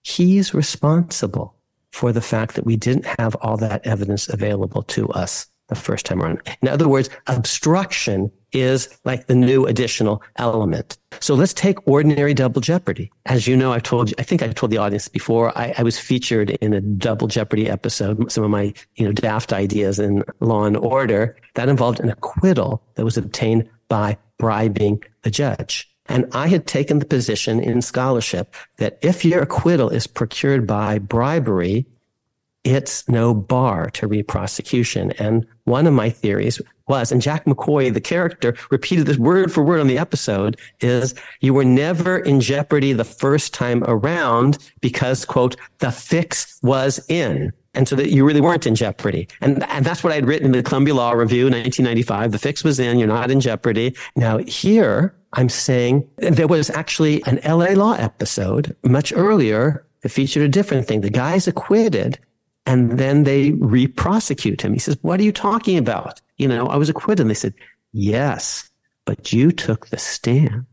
he's 0.03 0.55
responsible 0.55 1.55
for 1.93 2.13
the 2.13 2.21
fact 2.21 2.55
that 2.55 2.65
we 2.65 2.77
didn't 2.77 3.07
have 3.19 3.35
all 3.37 3.57
that 3.57 3.87
evidence 3.87 4.29
available 4.29 4.83
to 4.85 5.09
us 5.11 5.47
the 5.69 5.75
first 5.75 6.05
time 6.05 6.21
around. 6.21 6.41
In 6.63 6.69
other 6.69 6.89
words, 6.89 7.09
obstruction 7.29 8.31
is 8.53 8.89
like 9.05 9.29
the 9.29 9.35
new 9.35 9.67
additional 9.67 10.23
element. 10.37 10.99
So 11.21 11.35
let's 11.35 11.55
take 11.55 11.87
ordinary 11.87 12.35
double 12.35 12.61
jeopardy. 12.61 13.11
As 13.27 13.47
you 13.47 13.57
know, 13.57 13.73
I've 13.73 13.85
told 13.85 14.11
you, 14.11 14.17
I 14.19 14.25
think 14.25 14.43
I 14.43 14.49
told 14.49 14.73
the 14.73 14.79
audience 14.79 15.07
before, 15.09 15.57
I, 15.57 15.73
I 15.79 15.83
was 15.83 15.99
featured 15.99 16.51
in 16.51 16.73
a 16.73 16.81
double 16.81 17.29
jeopardy 17.29 17.69
episode, 17.69 18.31
some 18.31 18.45
of 18.45 18.51
my, 18.51 18.75
you 18.97 19.05
know, 19.05 19.13
daft 19.13 19.53
ideas 19.53 19.99
in 19.99 20.25
law 20.41 20.65
and 20.65 20.77
order 20.77 21.37
that 21.55 21.69
involved 21.69 22.01
an 22.01 22.11
acquittal 22.11 22.83
that 22.97 23.05
was 23.05 23.17
obtained 23.17 23.69
by 23.89 24.17
bribing 24.39 25.03
the 25.23 25.31
judge. 25.31 25.90
And 26.11 26.27
I 26.33 26.49
had 26.49 26.67
taken 26.67 26.99
the 26.99 27.07
position 27.07 27.61
in 27.61 27.81
scholarship 27.81 28.55
that 28.79 28.99
if 29.01 29.25
your 29.25 29.43
acquittal 29.43 29.89
is 29.89 30.09
procured 30.09 30.67
by 30.67 30.99
bribery, 30.99 31.87
it's 32.65 33.09
no 33.09 33.33
bar 33.33 33.89
to 33.91 34.09
re-prosecution. 34.09 35.13
And 35.13 35.47
one 35.65 35.87
of 35.87 35.95
my 35.95 36.11
theories 36.11 36.61
was, 36.89 37.13
and 37.13 37.23
Jack 37.23 37.45
McCoy, 37.45 37.95
the 37.95 38.01
character, 38.01 38.57
repeated 38.71 39.07
this 39.07 39.19
word 39.19 39.53
for 39.53 39.63
word 39.63 39.79
on 39.79 39.87
the 39.87 39.99
episode, 39.99 40.59
is 40.81 41.15
you 41.41 41.55
were 41.55 41.65
never 41.65 42.19
in 42.19 42.41
jeopardy 42.41 42.93
the 42.93 43.05
first 43.05 43.55
time 43.55 43.85
around 43.85 44.59
because, 44.81 45.25
quote, 45.25 45.55
the 45.79 45.93
fix 45.93 46.59
was 46.61 46.99
in. 47.09 47.53
And 47.75 47.87
so 47.87 47.95
that 47.97 48.11
you 48.11 48.25
really 48.25 48.41
weren't 48.41 48.67
in 48.67 48.75
jeopardy. 48.75 49.29
And, 49.41 49.63
and 49.65 49.85
that's 49.85 50.03
what 50.03 50.13
I 50.13 50.17
had 50.17 50.27
written 50.27 50.47
in 50.47 50.53
the 50.53 50.63
Columbia 50.63 50.95
Law 50.95 51.13
Review, 51.13 51.45
1995. 51.45 52.33
The 52.33 52.39
fix 52.39 52.65
was 52.65 52.81
in. 52.81 52.99
You're 52.99 53.07
not 53.07 53.31
in 53.31 53.41
jeopardy. 53.41 53.95
Now 54.17 54.39
here, 54.39 55.15
I'm 55.35 55.49
saying 55.49 56.09
there 56.17 56.49
was 56.49 56.69
actually 56.71 57.23
an 57.25 57.39
LA 57.47 57.73
Law 57.75 57.93
episode 57.95 58.77
much 58.83 59.13
earlier 59.13 59.87
that 60.01 60.09
featured 60.09 60.43
a 60.43 60.49
different 60.49 60.89
thing. 60.89 61.03
The 61.03 61.11
guy's 61.11 61.47
acquitted 61.47 62.19
and 62.67 62.99
then 62.99 63.25
they 63.25 63.53
re-prosecute 63.53 64.63
him. 64.63 64.73
He 64.73 64.79
says, 64.79 64.99
what 65.03 65.21
are 65.21 65.25
you 65.25 65.33
talking 65.33 65.79
about? 65.79 66.21
You 66.37 66.49
know, 66.49 66.67
I 66.67 66.77
was 66.77 66.89
acquitted. 66.89 67.21
And 67.21 67.31
they 67.31 67.35
said, 67.35 67.55
yes, 67.93 68.69
but 69.05 69.33
you 69.33 69.53
took 69.53 69.89
the 69.89 69.99
stand 69.99 70.67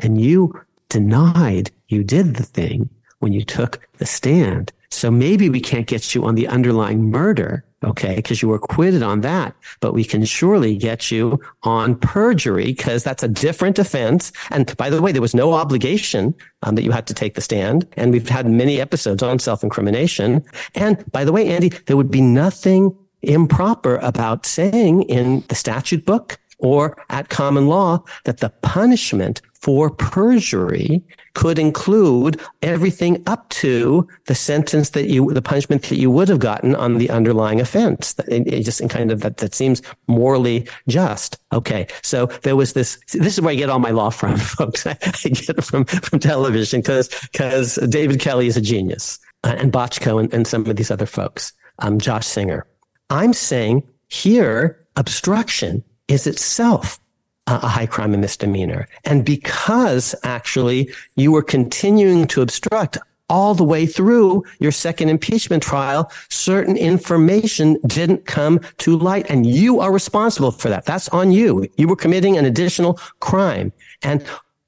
and 0.00 0.20
you 0.20 0.60
denied 0.88 1.70
you 1.88 2.04
did 2.04 2.36
the 2.36 2.44
thing 2.44 2.88
when 3.18 3.32
you 3.32 3.44
took 3.44 3.86
the 3.98 4.06
stand. 4.06 4.72
So 4.94 5.10
maybe 5.10 5.48
we 5.48 5.60
can't 5.60 5.86
get 5.86 6.14
you 6.14 6.24
on 6.24 6.34
the 6.34 6.48
underlying 6.48 7.10
murder, 7.10 7.64
okay, 7.82 8.16
because 8.16 8.40
you 8.40 8.48
were 8.48 8.56
acquitted 8.56 9.02
on 9.02 9.20
that, 9.22 9.54
but 9.80 9.92
we 9.92 10.04
can 10.04 10.24
surely 10.24 10.76
get 10.76 11.10
you 11.10 11.40
on 11.62 11.96
perjury 11.96 12.66
because 12.66 13.02
that's 13.04 13.22
a 13.22 13.28
different 13.28 13.78
offense. 13.78 14.32
And 14.50 14.76
by 14.76 14.90
the 14.90 15.02
way, 15.02 15.12
there 15.12 15.22
was 15.22 15.34
no 15.34 15.52
obligation 15.52 16.34
um, 16.62 16.76
that 16.76 16.82
you 16.84 16.92
had 16.92 17.06
to 17.08 17.14
take 17.14 17.34
the 17.34 17.40
stand. 17.40 17.86
And 17.96 18.12
we've 18.12 18.28
had 18.28 18.48
many 18.48 18.80
episodes 18.80 19.22
on 19.22 19.38
self-incrimination. 19.38 20.42
And 20.74 21.12
by 21.12 21.24
the 21.24 21.32
way, 21.32 21.48
Andy, 21.48 21.70
there 21.86 21.96
would 21.96 22.10
be 22.10 22.20
nothing 22.20 22.96
improper 23.22 23.96
about 23.96 24.46
saying 24.46 25.02
in 25.02 25.42
the 25.48 25.54
statute 25.54 26.04
book 26.04 26.38
or 26.58 26.96
at 27.10 27.28
common 27.28 27.66
law 27.66 28.02
that 28.24 28.38
the 28.38 28.50
punishment 28.62 29.42
for 29.64 29.88
perjury 29.88 31.02
could 31.32 31.58
include 31.58 32.38
everything 32.60 33.22
up 33.26 33.48
to 33.48 34.06
the 34.26 34.34
sentence 34.34 34.90
that 34.90 35.08
you, 35.08 35.32
the 35.32 35.40
punishment 35.40 35.84
that 35.84 35.96
you 35.96 36.10
would 36.10 36.28
have 36.28 36.38
gotten 36.38 36.74
on 36.74 36.98
the 36.98 37.08
underlying 37.08 37.62
offense. 37.62 38.14
It, 38.28 38.46
it 38.46 38.62
just 38.62 38.86
kind 38.90 39.10
of 39.10 39.22
that, 39.22 39.38
that 39.38 39.54
seems 39.54 39.80
morally 40.06 40.68
just. 40.86 41.38
Okay. 41.50 41.86
So 42.02 42.26
there 42.42 42.56
was 42.56 42.74
this, 42.74 42.98
this 43.14 43.38
is 43.38 43.40
where 43.40 43.52
I 43.52 43.54
get 43.54 43.70
all 43.70 43.78
my 43.78 43.88
law 43.88 44.10
from, 44.10 44.36
folks. 44.58 44.86
I, 44.86 44.92
get 44.92 45.48
it 45.48 45.64
from, 45.64 45.86
from 45.86 46.18
television 46.18 46.82
because, 46.82 47.08
because 47.32 47.76
David 47.88 48.20
Kelley 48.20 48.48
is 48.48 48.58
a 48.58 48.60
genius 48.60 49.18
uh, 49.44 49.54
and 49.56 49.72
Bochco 49.72 50.20
and, 50.20 50.34
and 50.34 50.46
some 50.46 50.66
of 50.66 50.76
these 50.76 50.90
other 50.90 51.06
folks, 51.06 51.54
um, 51.78 51.98
Josh 51.98 52.26
Singer. 52.26 52.66
I'm 53.08 53.32
saying 53.32 53.82
here, 54.08 54.86
obstruction 54.96 55.82
is 56.06 56.26
itself 56.26 57.00
a 57.46 57.68
high 57.68 57.86
crime 57.86 58.12
and 58.12 58.22
misdemeanor. 58.22 58.88
And 59.04 59.24
because 59.24 60.14
actually 60.22 60.90
you 61.16 61.32
were 61.32 61.42
continuing 61.42 62.26
to 62.28 62.42
obstruct 62.42 62.98
all 63.28 63.54
the 63.54 63.64
way 63.64 63.86
through 63.86 64.44
your 64.60 64.72
second 64.72 65.08
impeachment 65.08 65.62
trial, 65.62 66.10
certain 66.28 66.76
information 66.76 67.78
didn't 67.86 68.26
come 68.26 68.60
to 68.78 68.96
light 68.96 69.26
and 69.30 69.46
you 69.46 69.80
are 69.80 69.92
responsible 69.92 70.50
for 70.50 70.68
that. 70.68 70.84
That's 70.84 71.08
on 71.08 71.32
you. 71.32 71.68
You 71.76 71.88
were 71.88 71.96
committing 71.96 72.36
an 72.36 72.44
additional 72.44 72.94
crime. 73.20 73.72
And 74.02 74.24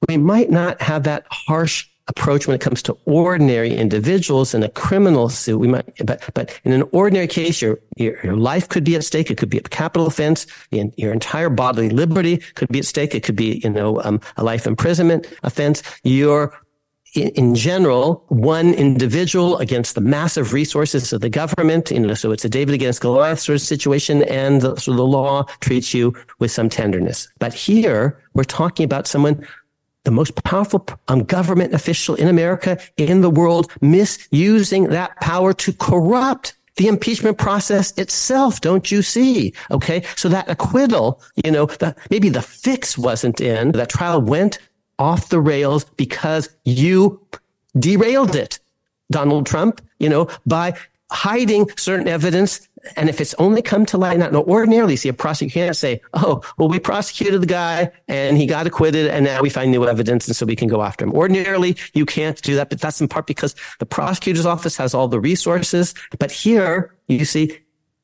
we 0.07 0.17
might 0.17 0.49
not 0.49 0.81
have 0.81 1.03
that 1.03 1.25
harsh 1.29 1.87
approach 2.07 2.47
when 2.47 2.55
it 2.55 2.61
comes 2.61 2.81
to 2.83 2.97
ordinary 3.05 3.75
individuals 3.75 4.53
in 4.53 4.63
a 4.63 4.69
criminal 4.69 5.29
suit. 5.29 5.57
We 5.57 5.67
might, 5.67 5.85
but, 6.05 6.23
but 6.33 6.59
in 6.63 6.71
an 6.71 6.83
ordinary 6.91 7.27
case, 7.27 7.61
your, 7.61 7.79
your, 7.95 8.17
your 8.23 8.35
life 8.35 8.69
could 8.69 8.83
be 8.83 8.95
at 8.95 9.03
stake. 9.03 9.29
It 9.29 9.37
could 9.37 9.49
be 9.49 9.57
a 9.57 9.61
capital 9.61 10.07
offense. 10.07 10.47
Your 10.71 11.13
entire 11.13 11.49
bodily 11.49 11.89
liberty 11.89 12.37
could 12.55 12.69
be 12.69 12.79
at 12.79 12.85
stake. 12.85 13.13
It 13.13 13.23
could 13.23 13.35
be, 13.35 13.61
you 13.63 13.69
know, 13.69 14.01
um, 14.03 14.21
a 14.37 14.43
life 14.43 14.67
imprisonment 14.67 15.27
offense. 15.43 15.83
Your 16.03 16.53
in, 17.13 17.29
in, 17.29 17.55
general, 17.55 18.23
one 18.27 18.73
individual 18.73 19.57
against 19.57 19.95
the 19.95 20.01
massive 20.01 20.53
resources 20.53 21.13
of 21.13 21.21
the 21.21 21.29
government. 21.29 21.89
You 21.89 21.99
know, 21.99 22.13
so 22.13 22.31
it's 22.31 22.45
a 22.45 22.49
David 22.49 22.75
against 22.75 23.01
Goliath 23.01 23.39
sort 23.39 23.55
of 23.55 23.61
situation, 23.61 24.23
and 24.23 24.61
the, 24.61 24.75
so 24.75 24.93
the 24.93 25.03
law 25.03 25.43
treats 25.61 25.93
you 25.93 26.13
with 26.39 26.51
some 26.51 26.69
tenderness. 26.69 27.27
But 27.39 27.53
here, 27.53 28.21
we're 28.33 28.43
talking 28.43 28.83
about 28.83 29.07
someone 29.07 29.47
the 30.07 30.11
most 30.11 30.41
powerful 30.45 30.87
um, 31.09 31.21
government 31.25 31.73
official 31.73 32.15
in 32.15 32.29
America, 32.29 32.79
in 32.95 33.19
the 33.19 33.29
world, 33.29 33.69
misusing 33.81 34.85
that 34.85 35.13
power 35.19 35.53
to 35.53 35.73
corrupt 35.73 36.53
the 36.77 36.87
impeachment 36.87 37.37
process 37.37 37.91
itself. 37.97 38.61
Don't 38.61 38.89
you 38.89 39.01
see? 39.01 39.53
Okay. 39.69 40.05
So 40.15 40.29
that 40.29 40.49
acquittal, 40.49 41.21
you 41.43 41.51
know, 41.51 41.65
the, 41.65 41.93
maybe 42.09 42.29
the 42.29 42.41
fix 42.41 42.97
wasn't 42.97 43.41
in. 43.41 43.73
That 43.73 43.89
trial 43.89 44.21
went 44.21 44.59
off 44.97 45.27
the 45.27 45.41
rails 45.41 45.83
because 45.83 46.47
you 46.63 47.19
derailed 47.77 48.33
it. 48.33 48.59
Donald 49.11 49.45
Trump, 49.45 49.81
you 49.99 50.07
know, 50.07 50.29
by 50.45 50.73
hiding 51.11 51.69
certain 51.75 52.07
evidence 52.07 52.65
and 52.95 53.09
if 53.09 53.19
it's 53.21 53.33
only 53.35 53.61
come 53.61 53.85
to 53.87 53.97
light, 53.97 54.17
not 54.17 54.31
no, 54.31 54.43
ordinarily, 54.43 54.95
see 54.95 55.09
a 55.09 55.13
prosecutor 55.13 55.65
can't 55.65 55.75
say, 55.75 56.01
"Oh, 56.13 56.41
well, 56.57 56.67
we 56.67 56.79
prosecuted 56.79 57.41
the 57.41 57.47
guy 57.47 57.91
and 58.07 58.37
he 58.37 58.45
got 58.45 58.67
acquitted, 58.67 59.07
and 59.07 59.25
now 59.25 59.41
we 59.41 59.49
find 59.49 59.71
new 59.71 59.85
evidence, 59.85 60.27
and 60.27 60.35
so 60.35 60.45
we 60.45 60.55
can 60.55 60.67
go 60.67 60.81
after 60.81 61.05
him." 61.05 61.13
Ordinarily, 61.13 61.77
you 61.93 62.05
can't 62.05 62.41
do 62.41 62.55
that, 62.55 62.69
but 62.69 62.79
that's 62.79 63.01
in 63.01 63.07
part 63.07 63.27
because 63.27 63.55
the 63.79 63.85
prosecutor's 63.85 64.45
office 64.45 64.77
has 64.77 64.93
all 64.93 65.07
the 65.07 65.19
resources. 65.19 65.93
But 66.19 66.31
here, 66.31 66.93
you 67.07 67.25
see, 67.25 67.57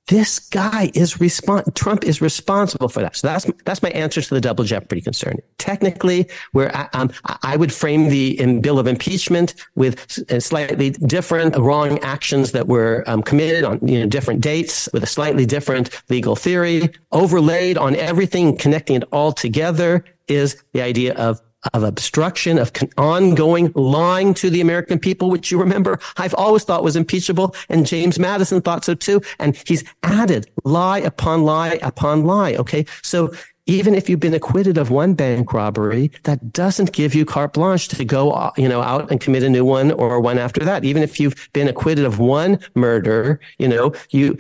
this 0.08 0.40
guy 0.40 0.92
is 0.94 1.16
respons- 1.16 1.74
Trump 1.76 2.04
is 2.04 2.22
responsible 2.22 2.90
for 2.90 3.02
that. 3.02 3.16
So 3.16 3.28
that's 3.28 3.46
that's 3.64 3.82
my 3.82 3.90
answer 3.92 4.22
to 4.22 4.34
the 4.34 4.42
double 4.42 4.66
jeopardy 4.66 5.02
concern. 5.02 5.38
Technically, 5.58 6.30
where 6.52 6.76
I, 6.76 6.90
um, 6.94 7.12
I 7.42 7.56
would 7.56 7.72
frame 7.72 8.10
the 8.10 8.60
bill 8.60 8.80
of 8.80 8.88
impeachment 8.88 9.56
with 9.76 10.12
slightly 10.44 10.90
different 10.92 11.58
wrong 11.58 12.00
actions 12.00 12.52
that 12.52 12.68
were 12.68 13.04
um, 13.08 13.24
committed 13.24 13.64
on 13.64 13.80
you 13.88 14.00
know 14.00 14.08
different 14.08 14.42
dates 14.42 14.90
with 14.92 15.04
a 15.04 15.08
slightly 15.08 15.46
different 15.46 15.90
legal 16.10 16.36
theory 16.36 16.90
overlaid 17.12 17.78
on 17.78 17.96
everything, 17.96 18.58
connecting 18.58 18.98
it 18.98 19.04
all 19.12 19.32
together 19.32 20.04
is 20.28 20.62
the 20.74 20.82
idea 20.82 21.14
of 21.16 21.42
of 21.74 21.84
obstruction, 21.84 22.58
of 22.58 22.72
ongoing 22.98 23.72
lying 23.76 24.34
to 24.36 24.50
the 24.50 24.62
American 24.62 25.00
people, 25.00 25.30
which 25.30 25.52
you 25.52 25.60
remember 25.60 26.00
I've 26.18 26.36
always 26.36 26.64
thought 26.64 26.84
was 26.84 26.96
impeachable. 26.96 27.56
And 27.70 27.86
James 27.86 28.20
Madison 28.20 28.62
thought 28.62 28.84
so 28.86 28.96
too. 28.96 29.22
And 29.40 29.56
he's 29.68 29.84
added 30.04 30.50
lie 30.64 31.00
upon 31.00 31.44
lie 31.44 31.80
upon 31.82 32.26
lie. 32.26 32.56
Okay. 32.56 32.86
So 33.02 33.34
even 33.66 33.96
if 33.96 34.10
you've 34.10 34.20
been 34.20 34.34
acquitted 34.34 34.78
of 34.78 34.90
one 34.90 35.14
bank 35.14 35.54
robbery, 35.54 36.12
that 36.24 36.52
doesn't 36.52 36.92
give 36.92 37.16
you 37.16 37.24
carte 37.24 37.54
blanche 37.54 37.88
to 37.88 38.04
go, 38.04 38.32
uh, 38.32 38.52
you 38.58 38.68
know, 38.68 38.82
out 38.82 39.10
and 39.10 39.22
commit 39.22 39.44
a 39.44 39.50
new 39.50 39.64
one 39.64 39.92
or 39.92 40.20
one 40.20 40.38
after 40.38 40.66
that. 40.66 40.84
Even 40.84 41.02
if 41.02 41.20
you've 41.20 41.50
been 41.54 41.70
acquitted 41.70 42.04
of 42.04 42.20
one 42.20 42.60
murder, 42.76 43.40
you 43.58 43.68
know, 43.68 43.94
you, 44.10 44.38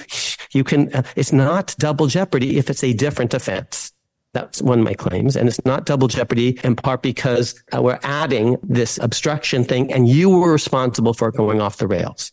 you 0.51 0.63
can, 0.63 0.93
uh, 0.93 1.03
it's 1.15 1.31
not 1.31 1.73
double 1.79 2.07
jeopardy 2.07 2.57
if 2.57 2.69
it's 2.69 2.83
a 2.83 2.91
different 2.91 3.33
offense. 3.33 3.92
That's 4.33 4.61
one 4.61 4.79
of 4.79 4.85
my 4.85 4.95
claims. 4.95 5.35
And 5.35 5.47
it's 5.47 5.63
not 5.63 5.85
double 5.85 6.07
jeopardy 6.07 6.59
in 6.63 6.75
part 6.75 7.01
because 7.01 7.63
uh, 7.73 7.81
we're 7.81 7.99
adding 8.03 8.57
this 8.63 8.97
obstruction 8.97 9.63
thing 9.63 9.93
and 9.93 10.07
you 10.07 10.29
were 10.29 10.51
responsible 10.51 11.13
for 11.13 11.31
going 11.31 11.61
off 11.61 11.77
the 11.77 11.87
rails. 11.87 12.31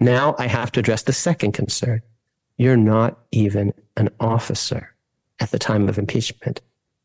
Now 0.00 0.34
I 0.38 0.46
have 0.46 0.70
to 0.72 0.80
address 0.80 1.02
the 1.02 1.12
second 1.12 1.52
concern. 1.52 2.02
You're 2.58 2.76
not 2.76 3.18
even 3.32 3.72
an 3.96 4.10
officer 4.20 4.94
at 5.40 5.50
the 5.50 5.58
time 5.58 5.88
of 5.88 5.98
impeachment. 5.98 6.60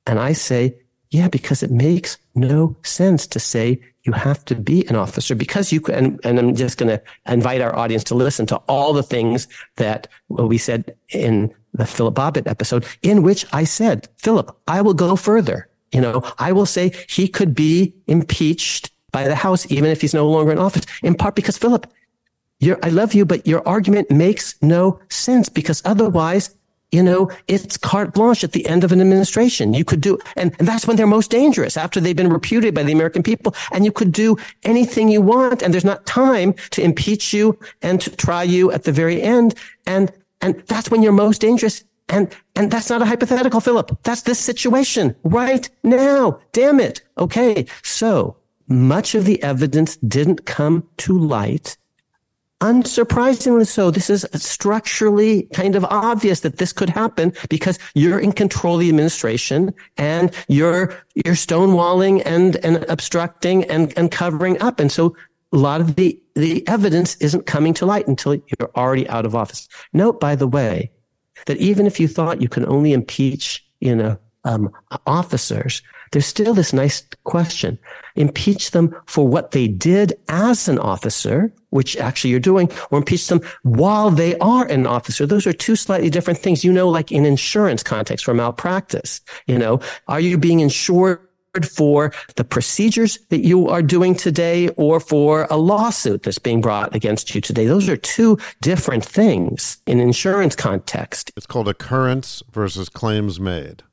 And 0.06 0.20
I 0.20 0.34
say, 0.34 0.76
yeah, 1.12 1.30
because 1.30 1.64
it 1.64 1.72
makes 1.72 2.18
no 2.36 2.76
sense 2.84 3.26
to 3.28 3.40
say 3.40 3.80
you 4.04 4.12
have 4.12 4.44
to 4.46 4.56
be 4.56 4.86
an 4.88 4.96
officer 4.96 5.34
because 5.34 5.72
you 5.72 5.82
can, 5.82 6.20
and 6.24 6.38
I'm 6.38 6.56
just 6.56 6.78
going 6.78 6.90
to 6.90 7.02
invite 7.28 7.62
our 7.62 7.76
audience 7.76 8.04
to 8.06 8.16
listen 8.16 8.46
to 8.48 8.58
all 8.68 8.94
the 8.94 9.04
things 9.04 9.48
that 9.78 10.08
we 10.28 10.58
said 10.58 10.96
in 11.10 11.54
the 11.76 11.86
Philip 11.86 12.16
Bobbitt 12.16 12.48
episode, 12.48 12.86
in 13.02 13.24
which 13.24 13.46
I 13.54 13.64
said, 13.64 14.08
Philip, 14.18 14.56
I 14.68 14.82
will 14.82 14.94
go 14.94 15.16
further. 15.16 15.68
You 15.92 16.02
know, 16.02 16.24
I 16.40 16.52
will 16.52 16.66
say 16.66 16.92
he 17.08 17.28
could 17.28 17.56
be 17.56 17.94
impeached 18.08 18.92
by 19.12 19.28
the 19.28 19.36
House, 19.36 19.70
even 19.72 19.92
if 19.92 20.02
he's 20.02 20.14
no 20.14 20.28
longer 20.30 20.52
in 20.52 20.60
office, 20.60 20.86
in 21.04 21.16
part 21.16 21.36
because 21.36 21.58
Philip, 21.58 21.88
I 22.84 22.90
love 22.90 23.14
you, 23.14 23.26
but 23.26 23.46
your 23.48 23.66
argument 23.68 24.12
makes 24.12 24.62
no 24.62 25.00
sense 25.10 25.48
because 25.48 25.82
otherwise 25.86 26.56
you 26.92 27.04
know, 27.04 27.30
it's 27.50 27.76
carte 27.76 28.14
blanche 28.14 28.44
at 28.44 28.54
the 28.54 28.66
end 28.68 28.86
of 28.86 28.92
an 28.94 29.02
administration. 29.02 29.74
You 29.74 29.84
could 29.84 30.00
do, 30.00 30.18
and, 30.38 30.56
and 30.60 30.68
that's 30.68 30.88
when 30.88 30.96
they're 30.96 31.08
most 31.08 31.30
dangerous 31.30 31.76
after 31.76 32.00
they've 32.00 32.16
been 32.16 32.32
repudiated 32.32 32.74
by 32.74 32.84
the 32.84 32.94
American 32.94 33.22
people. 33.22 33.54
And 33.74 33.84
you 33.84 33.92
could 33.92 34.14
do 34.14 34.38
anything 34.64 35.10
you 35.10 35.22
want. 35.22 35.62
And 35.62 35.74
there's 35.74 35.84
not 35.84 36.06
time 36.06 36.54
to 36.72 36.82
impeach 36.82 37.34
you 37.34 37.60
and 37.82 38.00
to 38.00 38.16
try 38.16 38.44
you 38.44 38.72
at 38.72 38.84
the 38.84 38.94
very 38.94 39.22
end. 39.22 39.56
And, 39.86 40.12
and 40.46 40.64
that's 40.68 40.92
when 40.92 41.02
you're 41.02 41.12
most 41.12 41.42
dangerous. 41.42 41.84
And, 42.08 42.34
and 42.56 42.70
that's 42.70 42.92
not 42.92 43.02
a 43.02 43.06
hypothetical, 43.06 43.60
Philip. 43.60 43.98
That's 44.04 44.22
this 44.22 44.38
situation 44.40 45.16
right 45.24 45.68
now. 45.84 46.40
Damn 46.52 46.80
it. 46.80 47.02
Okay. 47.18 47.66
So 47.82 48.38
much 48.68 49.16
of 49.16 49.26
the 49.26 49.42
evidence 49.42 49.98
didn't 49.98 50.46
come 50.46 50.88
to 50.98 51.18
light 51.18 51.78
Unsurprisingly 52.62 53.68
so, 53.68 53.92
this 53.92 54.10
is 54.10 54.26
structurally 54.34 55.44
kind 55.54 55.76
of 55.76 55.84
obvious 55.86 56.40
that 56.40 56.58
this 56.58 56.72
could 56.72 56.90
happen 56.90 57.34
because 57.50 57.78
you're 57.96 58.20
in 58.20 58.32
control 58.32 58.76
of 58.76 58.80
the 58.80 58.90
administration 58.90 59.74
and 59.98 60.34
you're, 60.48 60.96
you're 61.14 61.36
stonewalling 61.36 62.24
and, 62.26 62.56
and 62.66 62.86
obstructing 62.88 63.66
and, 63.66 63.94
and 63.98 64.10
covering 64.10 64.60
up. 64.62 64.80
And 64.80 64.90
so 64.90 65.18
a 65.54 65.58
lot 65.58 65.82
of 65.82 65.96
the, 65.96 66.20
the 66.36 66.68
evidence 66.68 67.16
isn't 67.18 67.46
coming 67.46 67.74
to 67.76 67.86
light 67.86 68.08
until 68.08 68.36
you're 68.36 68.72
already 68.76 69.08
out 69.10 69.26
of 69.26 69.36
office. 69.36 69.68
Note, 69.94 70.20
by 70.20 70.36
the 70.36 70.48
way, 70.48 70.92
that 71.46 71.58
even 71.58 71.86
if 71.86 72.00
you 72.00 72.08
thought 72.08 72.42
you 72.42 72.50
can 72.50 72.66
only 72.66 72.94
impeach, 72.94 73.66
you 73.80 73.96
know, 73.96 74.18
um, 74.44 74.70
officers, 75.08 75.82
there's 76.12 76.26
still 76.26 76.54
this 76.54 76.72
nice 76.72 77.04
question. 77.24 77.78
Impeach 78.16 78.72
them 78.72 78.96
for 79.06 79.28
what 79.28 79.52
they 79.52 79.68
did 79.68 80.14
as 80.30 80.68
an 80.68 80.80
officer, 80.80 81.54
which 81.72 81.98
actually 81.98 82.30
you're 82.30 82.40
doing, 82.40 82.72
or 82.92 83.00
impeach 83.00 83.28
them 83.28 83.42
while 83.64 84.12
they 84.12 84.38
are 84.38 84.66
an 84.66 84.88
officer. 84.88 85.26
Those 85.26 85.48
are 85.48 85.54
two 85.54 85.76
slightly 85.76 86.10
different 86.10 86.40
things. 86.40 86.64
You 86.64 86.72
know, 86.72 86.88
like 86.88 87.12
in 87.12 87.26
insurance 87.26 87.84
context 87.84 88.24
for 88.24 88.34
malpractice, 88.34 89.20
you 89.48 89.58
know, 89.58 89.80
are 90.08 90.20
you 90.20 90.38
being 90.38 90.60
insured 90.60 91.20
for 91.64 92.12
the 92.36 92.44
procedures 92.44 93.20
that 93.30 93.46
you 93.46 93.70
are 93.70 93.84
doing 93.84 94.16
today 94.16 94.70
or 94.70 95.00
for 95.00 95.48
a 95.52 95.58
lawsuit 95.58 96.24
that's 96.24 96.40
being 96.40 96.60
brought 96.60 96.96
against 96.96 97.36
you 97.36 97.42
today. 97.42 97.66
Those 97.68 97.88
are 97.88 97.98
two 97.98 98.40
different 98.62 99.06
things 99.06 99.78
in 99.86 100.00
insurance 100.00 100.56
context. 100.56 101.32
It's 101.38 101.46
called 101.46 101.70
occurrence 101.70 102.42
versus 102.52 102.90
claims 102.90 103.40
made. 103.40 103.84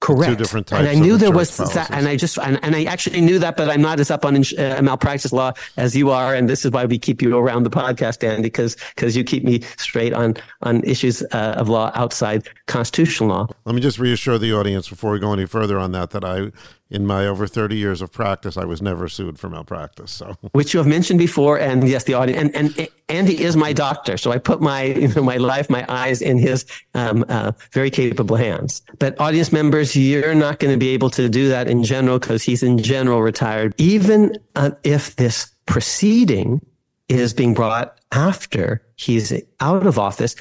Correct. 0.00 0.30
Two 0.30 0.36
different 0.36 0.68
types. 0.68 0.80
And 0.80 0.88
I 0.88 0.94
knew 0.94 1.16
there 1.16 1.32
was 1.32 1.56
policies. 1.56 1.74
that, 1.74 1.90
and 1.90 2.06
I 2.06 2.14
just 2.14 2.38
and, 2.38 2.60
and 2.62 2.76
I 2.76 2.84
actually 2.84 3.20
knew 3.20 3.40
that, 3.40 3.56
but 3.56 3.68
I'm 3.68 3.82
not 3.82 3.98
as 3.98 4.12
up 4.12 4.24
on 4.24 4.36
uh, 4.36 4.80
malpractice 4.80 5.32
law 5.32 5.52
as 5.76 5.96
you 5.96 6.10
are, 6.10 6.36
and 6.36 6.48
this 6.48 6.64
is 6.64 6.70
why 6.70 6.84
we 6.84 7.00
keep 7.00 7.20
you 7.20 7.36
around 7.36 7.64
the 7.64 7.70
podcast, 7.70 8.22
Andy, 8.22 8.42
because 8.42 8.76
because 8.94 9.16
you 9.16 9.24
keep 9.24 9.42
me 9.42 9.62
straight 9.76 10.12
on 10.12 10.36
on 10.62 10.84
issues 10.84 11.22
uh, 11.32 11.56
of 11.56 11.68
law 11.68 11.90
outside 11.96 12.48
constitutional 12.66 13.30
law. 13.30 13.48
Let 13.64 13.74
me 13.74 13.80
just 13.80 13.98
reassure 13.98 14.38
the 14.38 14.52
audience 14.52 14.88
before 14.88 15.10
we 15.10 15.18
go 15.18 15.32
any 15.32 15.46
further 15.46 15.80
on 15.80 15.90
that 15.92 16.10
that 16.10 16.24
I 16.24 16.52
in 16.90 17.06
my 17.06 17.26
over 17.26 17.46
30 17.46 17.76
years 17.76 18.00
of 18.00 18.10
practice, 18.10 18.56
I 18.56 18.64
was 18.64 18.80
never 18.80 19.08
sued 19.08 19.38
for 19.38 19.50
malpractice. 19.50 20.10
So, 20.10 20.36
which 20.52 20.72
you 20.72 20.78
have 20.78 20.86
mentioned 20.86 21.18
before, 21.18 21.58
and 21.58 21.86
yes, 21.88 22.04
the 22.04 22.14
audience 22.14 22.52
and, 22.54 22.78
and 22.78 22.88
Andy 23.08 23.42
is 23.42 23.56
my 23.56 23.72
doctor, 23.72 24.16
so 24.16 24.32
I 24.32 24.38
put 24.38 24.60
my 24.60 24.82
you 24.84 25.08
know, 25.08 25.22
my 25.22 25.36
life, 25.36 25.68
my 25.68 25.84
eyes 25.88 26.22
in 26.22 26.38
his 26.38 26.64
um, 26.94 27.24
uh, 27.28 27.52
very 27.72 27.90
capable 27.90 28.36
hands. 28.36 28.82
But 28.98 29.18
audience 29.20 29.52
members, 29.52 29.94
you're 29.94 30.34
not 30.34 30.58
going 30.58 30.72
to 30.72 30.78
be 30.78 30.88
able 30.90 31.10
to 31.10 31.28
do 31.28 31.48
that 31.48 31.68
in 31.68 31.84
general 31.84 32.18
because 32.18 32.42
he's 32.42 32.62
in 32.62 32.78
general 32.78 33.22
retired. 33.22 33.74
Even 33.78 34.36
uh, 34.56 34.70
if 34.84 35.16
this 35.16 35.50
proceeding 35.66 36.60
is 37.08 37.34
being 37.34 37.54
brought 37.54 37.98
after 38.12 38.82
he's 38.96 39.32
out 39.60 39.86
of 39.86 39.98
office, 39.98 40.34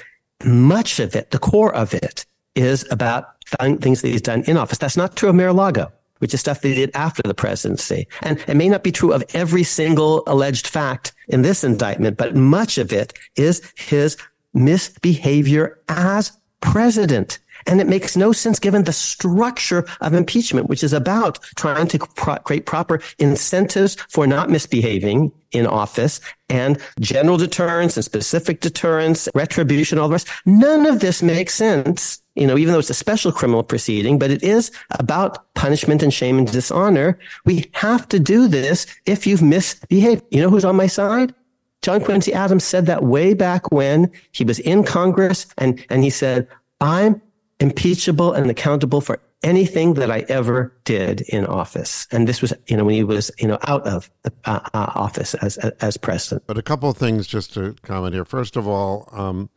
much 0.45 0.99
of 0.99 1.15
it, 1.15 1.32
the 1.32 1.40
core 1.40 1.74
of 1.74 1.94
it, 1.94 2.26
is 2.56 2.90
about 2.91 3.44
things 3.82 4.02
that 4.02 4.07
he's 4.07 4.22
done 4.22 4.44
in 4.48 4.57
office. 4.57 4.78
That's 4.78 4.98
not 4.98 5.15
true 5.15 5.30
of 5.30 5.36
Mar-a-Lago 5.36 5.91
which 6.19 6.34
is 6.34 6.39
stuff 6.39 6.61
they 6.61 6.73
did 6.73 6.91
after 6.94 7.22
the 7.23 7.34
presidency. 7.34 8.07
And 8.22 8.39
it 8.48 8.56
may 8.56 8.69
not 8.69 8.84
be 8.84 8.91
true 8.91 9.14
of 9.14 9.23
every 9.34 9.64
single 9.64 10.23
alleged 10.27 10.68
fact 10.68 11.14
in 11.27 11.41
this 11.41 11.64
indictment, 11.64 12.18
but 12.18 12.35
much 12.35 12.77
of 12.77 12.91
it 12.91 13.14
is 13.35 13.61
his 13.76 14.18
misbehavior 14.53 15.80
as 15.89 16.31
president. 16.61 17.39
And 17.68 17.80
it 17.80 17.88
makes 17.88 18.18
no 18.18 18.31
sense 18.31 18.60
given 18.60 18.84
the 18.84 18.94
structure 18.94 19.85
of 20.02 20.14
impeachment, 20.14 20.68
which 20.68 20.84
is 20.84 20.94
about 20.94 21.44
trying 21.56 21.88
to 21.89 21.99
pro- 21.99 22.38
create 22.38 22.65
proper 22.65 22.99
incentives 23.19 23.95
for 24.10 24.26
not 24.26 24.49
misbehaving 24.49 25.31
in 25.52 25.68
office 25.68 26.19
and 26.49 26.80
general 26.99 27.38
deterrence 27.38 27.95
and 27.98 28.06
specific 28.06 28.61
deterrence, 28.61 29.30
retribution, 29.35 29.99
all 29.99 30.07
the 30.07 30.14
rest. 30.14 30.27
None 30.45 30.85
of 30.85 30.99
this 31.02 31.22
makes 31.22 31.53
sense 31.53 32.22
you 32.38 32.45
know, 32.45 32.57
even 32.57 32.72
though 32.72 32.80
it's 32.80 32.91
a 32.91 32.94
special 32.94 33.31
criminal 33.31 33.64
proceeding, 33.64 34.19
but 34.19 34.30
it 34.30 34.44
is 34.44 34.72
about 34.91 35.52
punishment 35.56 36.03
and 36.03 36.14
shame 36.14 36.38
and 36.38 36.49
dishonor. 36.49 37.18
We 37.45 37.65
have 37.73 38.07
to 38.10 38.19
do 38.19 38.48
this 38.48 38.85
if 39.07 39.26
you've 39.26 39.41
misbehaved. 39.41 40.23
You 40.30 40.41
know 40.41 40.49
who's 40.52 40.64
on 40.64 40.76
my 40.76 40.85
side? 40.85 41.34
John 41.81 42.03
Quincy 42.03 42.34
Adams 42.34 42.64
said 42.64 42.85
that 42.85 43.03
way 43.03 43.34
back 43.34 43.72
when 43.72 44.11
he 44.34 44.44
was 44.44 44.60
in 44.60 44.84
Congress 44.84 45.48
and, 45.57 45.84
and 45.89 46.03
he 46.03 46.11
said, 46.11 46.48
I'm 46.80 47.22
impeachable 47.60 48.34
and 48.34 48.50
accountable 48.50 49.02
for 49.02 49.20
anything 49.44 49.96
that 49.96 50.12
I 50.12 50.26
ever 50.30 50.76
did 50.84 51.22
in 51.22 51.46
office. 51.46 52.08
And 52.12 52.28
this 52.28 52.42
was, 52.42 52.54
you 52.68 52.78
know, 52.78 52.84
when 52.84 52.96
he 52.96 53.04
was, 53.04 53.32
you 53.40 53.48
know, 53.48 53.58
out 53.68 53.86
of 53.86 54.10
the 54.24 54.34
uh, 54.46 54.60
uh, 54.74 54.92
office 54.96 55.34
as, 55.36 55.58
as 55.58 55.98
president. 55.98 56.44
But 56.48 56.58
a 56.58 56.64
couple 56.64 56.90
of 56.90 56.98
things 56.98 57.28
just 57.28 57.54
to 57.54 57.76
comment 57.84 58.14
here. 58.14 58.26
First 58.26 58.56
of 58.56 58.68
all, 58.68 59.10
um, 59.12 59.50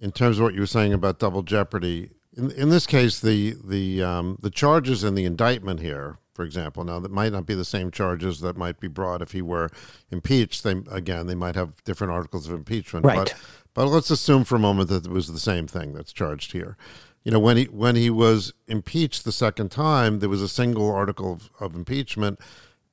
in 0.00 0.12
terms 0.12 0.38
of 0.38 0.44
what 0.44 0.54
you 0.54 0.60
were 0.60 0.66
saying 0.66 0.92
about 0.92 1.18
double 1.18 1.42
jeopardy. 1.42 2.10
In, 2.36 2.50
in 2.52 2.70
this 2.70 2.86
case, 2.86 3.20
the 3.20 3.56
the 3.62 4.02
um, 4.02 4.38
the 4.40 4.50
charges 4.50 5.04
in 5.04 5.14
the 5.14 5.24
indictment 5.24 5.80
here, 5.80 6.18
for 6.34 6.44
example, 6.44 6.84
now 6.84 6.98
that 7.00 7.10
might 7.10 7.32
not 7.32 7.44
be 7.44 7.54
the 7.54 7.64
same 7.64 7.90
charges 7.90 8.40
that 8.40 8.56
might 8.56 8.80
be 8.80 8.88
brought 8.88 9.20
if 9.20 9.32
he 9.32 9.42
were 9.42 9.68
impeached. 10.10 10.62
They 10.62 10.76
again, 10.90 11.26
they 11.26 11.34
might 11.34 11.54
have 11.54 11.84
different 11.84 12.12
articles 12.12 12.48
of 12.48 12.54
impeachment. 12.54 13.04
Right. 13.04 13.16
But 13.16 13.34
but 13.74 13.86
let's 13.86 14.10
assume 14.10 14.44
for 14.44 14.56
a 14.56 14.60
moment 14.60 14.88
that 14.88 15.06
it 15.06 15.12
was 15.12 15.28
the 15.28 15.38
same 15.38 15.66
thing 15.66 15.92
that's 15.92 16.12
charged 16.12 16.52
here. 16.52 16.76
You 17.24 17.32
know, 17.32 17.38
when 17.38 17.56
he 17.56 17.64
when 17.64 17.96
he 17.96 18.10
was 18.10 18.52
impeached 18.66 19.24
the 19.24 19.32
second 19.32 19.70
time, 19.70 20.20
there 20.20 20.28
was 20.28 20.42
a 20.42 20.48
single 20.48 20.90
article 20.90 21.32
of, 21.32 21.50
of 21.60 21.74
impeachment, 21.74 22.40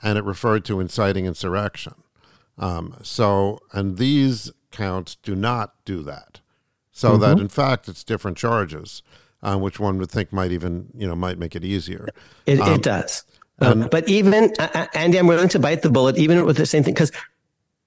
and 0.04 0.18
it 0.18 0.24
referred 0.24 0.66
to 0.66 0.80
inciting 0.80 1.26
insurrection. 1.26 1.94
Um, 2.58 2.98
so, 3.04 3.60
and 3.72 3.98
these 3.98 4.52
counts 4.72 5.16
do 5.16 5.36
not 5.36 5.74
do 5.86 6.04
that 6.04 6.42
so 6.98 7.12
mm-hmm. 7.12 7.22
that 7.22 7.40
in 7.40 7.48
fact 7.48 7.88
it's 7.88 8.04
different 8.04 8.38
charges, 8.38 9.04
uh, 9.44 9.56
which 9.56 9.80
one 9.80 10.00
would 10.00 10.10
think 10.10 10.34
might 10.34 10.52
even 10.52 10.88
you 10.96 11.08
know 11.08 11.16
might 11.16 11.38
make 11.38 11.56
it 11.56 11.64
easier. 11.64 12.10
It, 12.48 12.60
um, 12.60 12.74
it 12.74 12.82
does. 12.82 13.24
Um, 13.60 13.88
but 13.92 14.10
even 14.10 14.52
uh, 14.58 14.68
uh, 14.74 14.88
Andy, 14.96 15.20
I'm 15.20 15.28
willing 15.28 15.50
to 15.50 15.60
bite 15.60 15.84
the 15.84 15.92
bullet, 15.92 16.18
even 16.18 16.44
with 16.44 16.58
the 16.58 16.66
same 16.66 16.84
thing, 16.84 16.96
because 16.96 17.12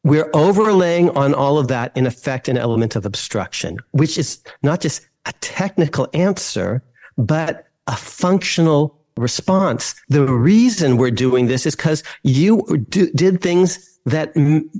we're 0.04 0.30
overlaying 0.32 1.10
on 1.10 1.34
all 1.34 1.58
of 1.58 1.66
that 1.68 1.96
in 1.96 2.06
effect 2.06 2.48
an 2.48 2.56
element 2.56 2.94
of 2.94 3.04
obstruction, 3.04 3.78
which 3.90 4.16
is 4.16 4.38
not 4.62 4.80
just 4.80 5.08
a 5.26 5.32
technical 5.40 6.08
answer, 6.14 6.82
but 7.16 7.66
a 7.86 7.96
functional 7.96 8.98
response. 9.16 9.94
The 10.08 10.24
reason 10.24 10.96
we're 10.96 11.10
doing 11.10 11.46
this 11.46 11.66
is 11.66 11.76
because 11.76 12.02
you 12.22 12.86
do, 12.88 13.10
did 13.12 13.42
things 13.42 13.86
that 14.06 14.32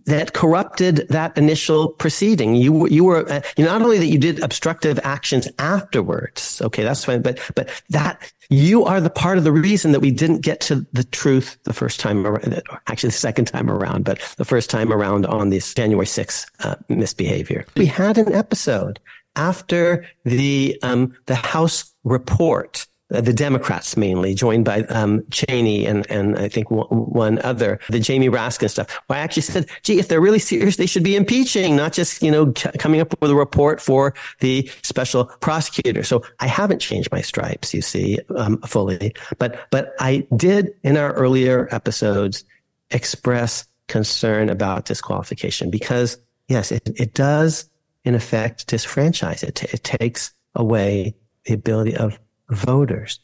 that 0.06 0.32
corrupted 0.32 1.06
that 1.08 1.36
initial 1.36 1.90
proceeding. 1.90 2.54
You 2.54 2.88
you 2.88 3.04
were 3.04 3.30
uh, 3.30 3.42
not 3.58 3.82
only 3.82 3.98
that 3.98 4.06
you 4.06 4.18
did 4.18 4.42
obstructive 4.42 4.98
actions 5.02 5.46
afterwards. 5.58 6.62
Okay, 6.62 6.82
that's 6.82 7.04
fine, 7.04 7.20
but 7.20 7.38
but 7.54 7.68
that 7.90 8.32
you 8.48 8.84
are 8.84 9.00
the 9.00 9.10
part 9.10 9.38
of 9.38 9.44
the 9.44 9.52
reason 9.52 9.92
that 9.92 10.00
we 10.00 10.10
didn't 10.10 10.40
get 10.40 10.60
to 10.62 10.86
the 10.92 11.04
truth 11.04 11.58
the 11.64 11.72
first 11.72 12.00
time 12.00 12.26
around, 12.26 12.62
actually 12.88 13.10
the 13.10 13.16
second 13.16 13.44
time 13.44 13.70
around, 13.70 14.04
but 14.04 14.18
the 14.38 14.44
first 14.44 14.70
time 14.70 14.92
around 14.92 15.26
on 15.26 15.50
this 15.50 15.72
January 15.72 16.06
6th 16.06 16.46
uh, 16.60 16.74
misbehavior. 16.88 17.64
We 17.76 17.86
had 17.86 18.18
an 18.18 18.32
episode 18.32 18.98
after 19.36 20.06
the 20.24 20.78
um, 20.82 21.14
the 21.26 21.34
House 21.34 21.94
report 22.04 22.86
uh, 23.12 23.20
the 23.20 23.32
Democrats 23.32 23.96
mainly, 23.96 24.34
joined 24.34 24.64
by 24.64 24.82
um, 24.84 25.24
Cheney 25.30 25.84
and 25.84 26.08
and 26.10 26.38
I 26.38 26.48
think 26.48 26.70
one, 26.70 26.86
one, 26.86 27.38
other, 27.40 27.80
the 27.88 27.98
Jamie 27.98 28.28
Raskin 28.28 28.70
stuff. 28.70 29.00
Well, 29.08 29.18
I 29.18 29.22
actually 29.22 29.42
said, 29.42 29.68
gee, 29.82 29.98
if 29.98 30.06
they're 30.08 30.20
really 30.20 30.38
serious, 30.38 30.76
they 30.76 30.86
should 30.86 31.02
be 31.02 31.16
impeaching, 31.16 31.74
not 31.74 31.92
just 31.92 32.22
you 32.22 32.30
know 32.30 32.52
c- 32.56 32.70
coming 32.78 33.00
up 33.00 33.20
with 33.20 33.30
a 33.30 33.34
report 33.34 33.80
for 33.80 34.14
the 34.38 34.70
special 34.82 35.24
prosecutor. 35.24 36.04
So 36.04 36.22
I 36.38 36.46
haven't 36.46 36.78
changed 36.78 37.10
my 37.10 37.20
stripes, 37.20 37.74
you 37.74 37.82
see, 37.82 38.20
um, 38.36 38.60
fully, 38.62 39.12
but 39.38 39.66
but 39.70 39.94
I 39.98 40.26
did 40.36 40.72
in 40.84 40.96
our 40.96 41.12
earlier 41.14 41.68
episodes 41.72 42.44
express 42.92 43.66
concern 43.88 44.48
about 44.48 44.84
disqualification 44.84 45.68
because 45.68 46.16
yes, 46.46 46.70
it, 46.70 46.88
it 46.94 47.14
does 47.14 47.68
in 48.10 48.16
effect 48.16 48.66
disfranchise 48.66 49.42
it. 49.48 49.62
It 49.74 49.82
takes 49.84 50.34
away 50.54 51.14
the 51.46 51.54
ability 51.54 51.94
of 51.96 52.18
voters. 52.50 53.20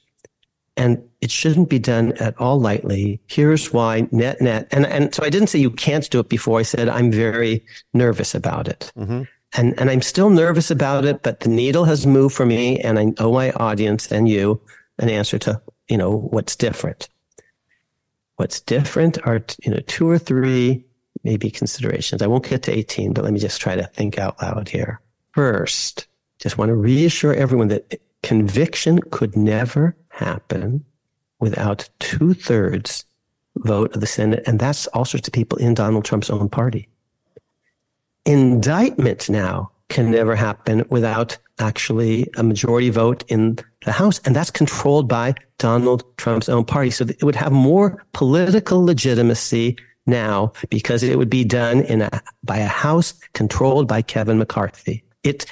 and 0.77 1.03
it 1.21 1.31
shouldn't 1.31 1.69
be 1.71 1.79
done 1.79 2.13
at 2.21 2.39
all 2.39 2.61
lightly. 2.61 3.21
Here's 3.27 3.73
why 3.73 4.07
net 4.13 4.41
net. 4.41 4.69
And, 4.71 4.87
and 4.87 5.15
so 5.15 5.25
I 5.25 5.31
didn't 5.31 5.49
say 5.49 5.59
you 5.59 5.71
can't 5.71 6.09
do 6.11 6.21
it 6.21 6.29
before. 6.29 6.59
I 6.61 6.63
said 6.65 6.89
I'm 6.89 7.11
very 7.11 7.65
nervous 7.95 8.35
about 8.35 8.69
it. 8.69 8.93
Mm-hmm. 8.97 9.23
And, 9.55 9.81
and 9.81 9.91
I'm 9.91 10.03
still 10.03 10.29
nervous 10.29 10.71
about 10.71 11.05
it, 11.05 11.23
but 11.23 11.41
the 11.41 11.49
needle 11.49 11.85
has 11.85 12.07
moved 12.07 12.35
for 12.35 12.45
me 12.45 12.79
and 12.81 12.99
I 12.99 13.07
owe 13.19 13.33
my 13.33 13.53
audience 13.53 14.13
and 14.13 14.29
you 14.29 14.61
an 14.99 15.09
answer 15.09 15.39
to, 15.39 15.61
you 15.89 15.97
know, 15.97 16.29
what's 16.31 16.57
different. 16.57 17.09
What's 18.37 18.61
different 18.61 19.19
are, 19.27 19.43
you 19.65 19.71
know, 19.71 19.81
two 19.87 20.09
or 20.09 20.19
three 20.19 20.85
maybe 21.25 21.51
considerations. 21.51 22.23
I 22.23 22.27
won't 22.27 22.49
get 22.49 22.63
to 22.65 22.73
18, 22.73 23.13
but 23.13 23.25
let 23.25 23.33
me 23.33 23.41
just 23.41 23.61
try 23.61 23.77
to 23.77 23.87
think 23.89 24.19
out 24.19 24.41
loud 24.43 24.69
here. 24.69 25.01
First, 25.33 26.07
just 26.39 26.59
want 26.59 26.69
to 26.71 26.75
reassure 26.75 27.35
everyone 27.35 27.69
that 27.69 28.01
conviction 28.23 29.01
could 29.11 29.37
never 29.37 29.97
happen 30.09 30.85
without 31.41 31.89
two 31.99 32.35
thirds 32.35 33.05
vote 33.59 33.95
of 33.95 34.01
the 34.01 34.07
Senate. 34.07 34.43
And 34.47 34.59
that's 34.59 34.87
all 34.89 35.05
sorts 35.05 35.29
of 35.29 35.33
people 35.33 35.59
in 35.59 35.75
Donald 35.75 36.05
Trump's 36.05 36.31
own 36.31 36.49
party. 36.49 36.89
Indictment 38.25 39.31
now 39.31 39.71
can 39.89 40.11
never 40.11 40.35
happen 40.35 40.85
without 40.91 41.39
actually 41.59 42.29
a 42.37 42.43
majority 42.43 42.91
vote 42.91 43.25
in 43.29 43.59
the 43.85 43.93
House. 43.93 44.21
And 44.25 44.35
that's 44.35 44.51
controlled 44.51 45.09
by 45.09 45.35
Donald 45.59 46.05
Trump's 46.17 46.49
own 46.49 46.65
party. 46.65 46.91
So 46.91 47.05
it 47.05 47.23
would 47.23 47.37
have 47.37 47.53
more 47.53 48.05
political 48.13 48.85
legitimacy 48.85 49.77
now 50.07 50.53
because 50.71 51.03
it 51.03 51.19
would 51.19 51.31
be 51.31 51.45
done 51.45 51.83
in 51.83 52.03
a, 52.03 52.23
by 52.45 52.59
a 52.59 52.67
House 52.67 53.15
controlled 53.33 53.89
by 53.89 54.03
Kevin 54.03 54.39
McCarthy. 54.39 55.05
It, 55.23 55.47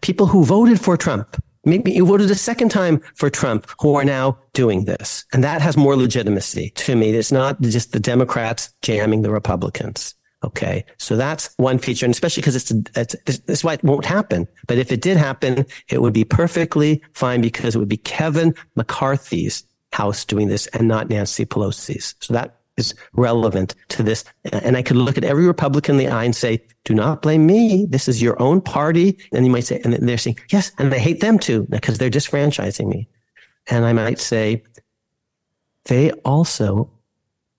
people 0.00 0.26
who 0.26 0.44
voted 0.44 0.80
for 0.80 0.96
Trump 0.96 1.36
Maybe 1.64 1.92
you 1.92 2.06
voted 2.06 2.30
a 2.30 2.34
second 2.34 2.70
time 2.70 3.00
for 3.14 3.28
Trump 3.28 3.66
who 3.80 3.94
are 3.94 4.04
now 4.04 4.38
doing 4.54 4.86
this. 4.86 5.24
And 5.32 5.44
that 5.44 5.60
has 5.60 5.76
more 5.76 5.94
legitimacy 5.94 6.70
to 6.70 6.96
me. 6.96 7.10
It's 7.10 7.32
not 7.32 7.60
just 7.60 7.92
the 7.92 8.00
Democrats 8.00 8.72
jamming 8.82 9.22
the 9.22 9.30
Republicans. 9.30 10.14
Okay. 10.42 10.86
So 10.96 11.16
that's 11.16 11.52
one 11.58 11.78
feature. 11.78 12.06
And 12.06 12.14
especially 12.14 12.40
because 12.40 12.56
it's, 12.56 12.72
it's, 12.96 13.40
it's 13.46 13.62
why 13.62 13.74
it 13.74 13.84
won't 13.84 14.06
happen. 14.06 14.48
But 14.66 14.78
if 14.78 14.90
it 14.90 15.02
did 15.02 15.18
happen, 15.18 15.66
it 15.90 16.00
would 16.00 16.14
be 16.14 16.24
perfectly 16.24 17.02
fine 17.12 17.42
because 17.42 17.76
it 17.76 17.78
would 17.78 17.88
be 17.88 17.98
Kevin 17.98 18.54
McCarthy's 18.74 19.64
house 19.92 20.24
doing 20.24 20.48
this 20.48 20.66
and 20.68 20.88
not 20.88 21.10
Nancy 21.10 21.44
Pelosi's. 21.44 22.14
So 22.20 22.32
that 22.32 22.59
is 22.80 22.94
relevant 23.12 23.74
to 23.90 24.02
this. 24.02 24.24
And 24.52 24.76
I 24.76 24.82
could 24.82 24.96
look 24.96 25.16
at 25.16 25.24
every 25.24 25.46
Republican 25.46 25.94
in 25.94 25.98
the 25.98 26.12
eye 26.12 26.24
and 26.24 26.34
say, 26.34 26.62
do 26.84 26.94
not 26.94 27.22
blame 27.22 27.46
me. 27.46 27.86
This 27.88 28.08
is 28.08 28.20
your 28.20 28.40
own 28.42 28.60
party. 28.60 29.18
And 29.32 29.44
you 29.44 29.52
might 29.52 29.64
say, 29.64 29.80
and 29.84 29.94
they're 29.94 30.18
saying, 30.18 30.38
yes, 30.50 30.72
and 30.78 30.92
I 30.92 30.98
hate 30.98 31.20
them 31.20 31.38
too 31.38 31.66
because 31.70 31.98
they're 31.98 32.10
disfranchising 32.10 32.88
me. 32.88 33.08
And 33.68 33.84
I 33.84 33.92
might 33.92 34.18
say, 34.18 34.62
they 35.84 36.10
also, 36.24 36.90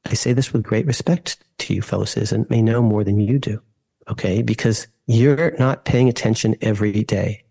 I 0.06 0.14
say 0.14 0.34
this 0.34 0.52
with 0.52 0.64
great 0.64 0.85
respect 0.85 1.38
to 1.60 1.73
you, 1.73 1.81
fellow 1.81 2.06
citizens, 2.06 2.49
may 2.49 2.61
know 2.61 2.81
more 2.81 3.03
than 3.03 3.19
you 3.19 3.39
do. 3.39 3.61
Okay. 4.10 4.41
Because 4.41 4.88
you're 5.07 5.56
not 5.57 5.85
paying 5.85 6.10
attention 6.10 6.56
every 6.61 7.03
day. 7.03 7.43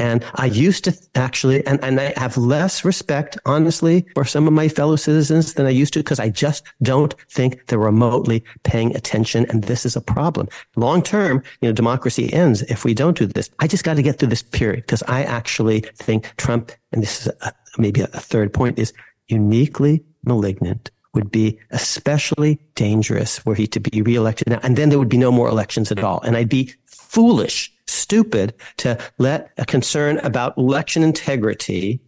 And 0.00 0.24
I 0.36 0.46
used 0.46 0.84
to 0.84 0.96
actually, 1.14 1.64
and, 1.66 1.78
and 1.84 2.00
I 2.00 2.14
have 2.16 2.38
less 2.38 2.86
respect, 2.86 3.36
honestly, 3.44 4.06
for 4.14 4.24
some 4.24 4.46
of 4.46 4.54
my 4.54 4.66
fellow 4.66 4.96
citizens 4.96 5.52
than 5.54 5.66
I 5.66 5.70
used 5.70 5.92
to 5.92 5.98
because 6.00 6.18
I 6.18 6.30
just 6.30 6.64
don't 6.82 7.14
think 7.28 7.66
they're 7.66 7.78
remotely 7.78 8.42
paying 8.62 8.96
attention. 8.96 9.44
And 9.50 9.64
this 9.64 9.84
is 9.84 9.96
a 9.96 10.00
problem. 10.00 10.48
Long 10.74 11.02
term, 11.02 11.42
you 11.60 11.68
know, 11.68 11.74
democracy 11.74 12.32
ends 12.32 12.62
if 12.62 12.82
we 12.82 12.94
don't 12.94 13.18
do 13.18 13.26
this. 13.26 13.50
I 13.58 13.66
just 13.66 13.84
got 13.84 13.94
to 13.96 14.02
get 14.02 14.18
through 14.18 14.28
this 14.28 14.42
period 14.42 14.86
because 14.86 15.02
I 15.02 15.22
actually 15.22 15.80
think 15.96 16.32
Trump, 16.38 16.72
and 16.92 17.02
this 17.02 17.26
is 17.26 17.32
a, 17.42 17.52
maybe 17.76 18.00
a 18.00 18.06
third 18.06 18.54
point, 18.54 18.78
is 18.78 18.94
uniquely 19.28 20.02
malignant 20.24 20.90
would 21.12 21.30
be 21.30 21.58
especially 21.72 22.58
dangerous 22.74 23.44
were 23.44 23.54
he 23.54 23.66
to 23.66 23.80
be 23.80 24.00
reelected 24.00 24.48
now. 24.48 24.60
And 24.62 24.76
then 24.76 24.88
there 24.88 24.98
would 24.98 25.10
be 25.10 25.18
no 25.18 25.32
more 25.32 25.48
elections 25.48 25.92
at 25.92 26.02
all. 26.02 26.22
And 26.22 26.38
I'd 26.38 26.48
be 26.48 26.72
foolish 26.86 27.70
stupid 27.90 28.54
to 28.78 28.98
let 29.18 29.50
a 29.58 29.64
concern 29.64 30.18
about 30.18 30.56
election 30.56 31.02
integrity, 31.02 32.00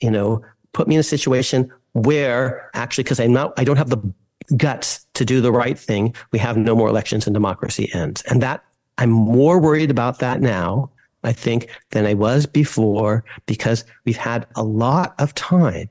you 0.00 0.10
know, 0.10 0.44
put 0.72 0.88
me 0.88 0.96
in 0.96 1.00
a 1.00 1.04
situation 1.04 1.70
where 1.92 2.70
actually, 2.74 3.04
because 3.04 3.20
I'm 3.20 3.32
not, 3.32 3.52
I 3.56 3.64
don't 3.64 3.76
have 3.76 3.90
the 3.90 4.12
guts 4.56 5.06
to 5.14 5.24
do 5.24 5.40
the 5.40 5.52
right 5.52 5.78
thing, 5.78 6.14
we 6.32 6.38
have 6.38 6.56
no 6.56 6.74
more 6.74 6.88
elections 6.88 7.26
and 7.26 7.34
democracy 7.34 7.90
ends. 7.92 8.22
And 8.22 8.42
that 8.42 8.64
I'm 8.98 9.10
more 9.10 9.58
worried 9.58 9.90
about 9.90 10.18
that 10.18 10.40
now, 10.40 10.90
I 11.24 11.32
think, 11.32 11.68
than 11.90 12.06
I 12.06 12.14
was 12.14 12.46
before 12.46 13.24
because 13.46 13.84
we've 14.04 14.16
had 14.16 14.46
a 14.56 14.62
lot 14.62 15.14
of 15.18 15.34
time 15.34 15.88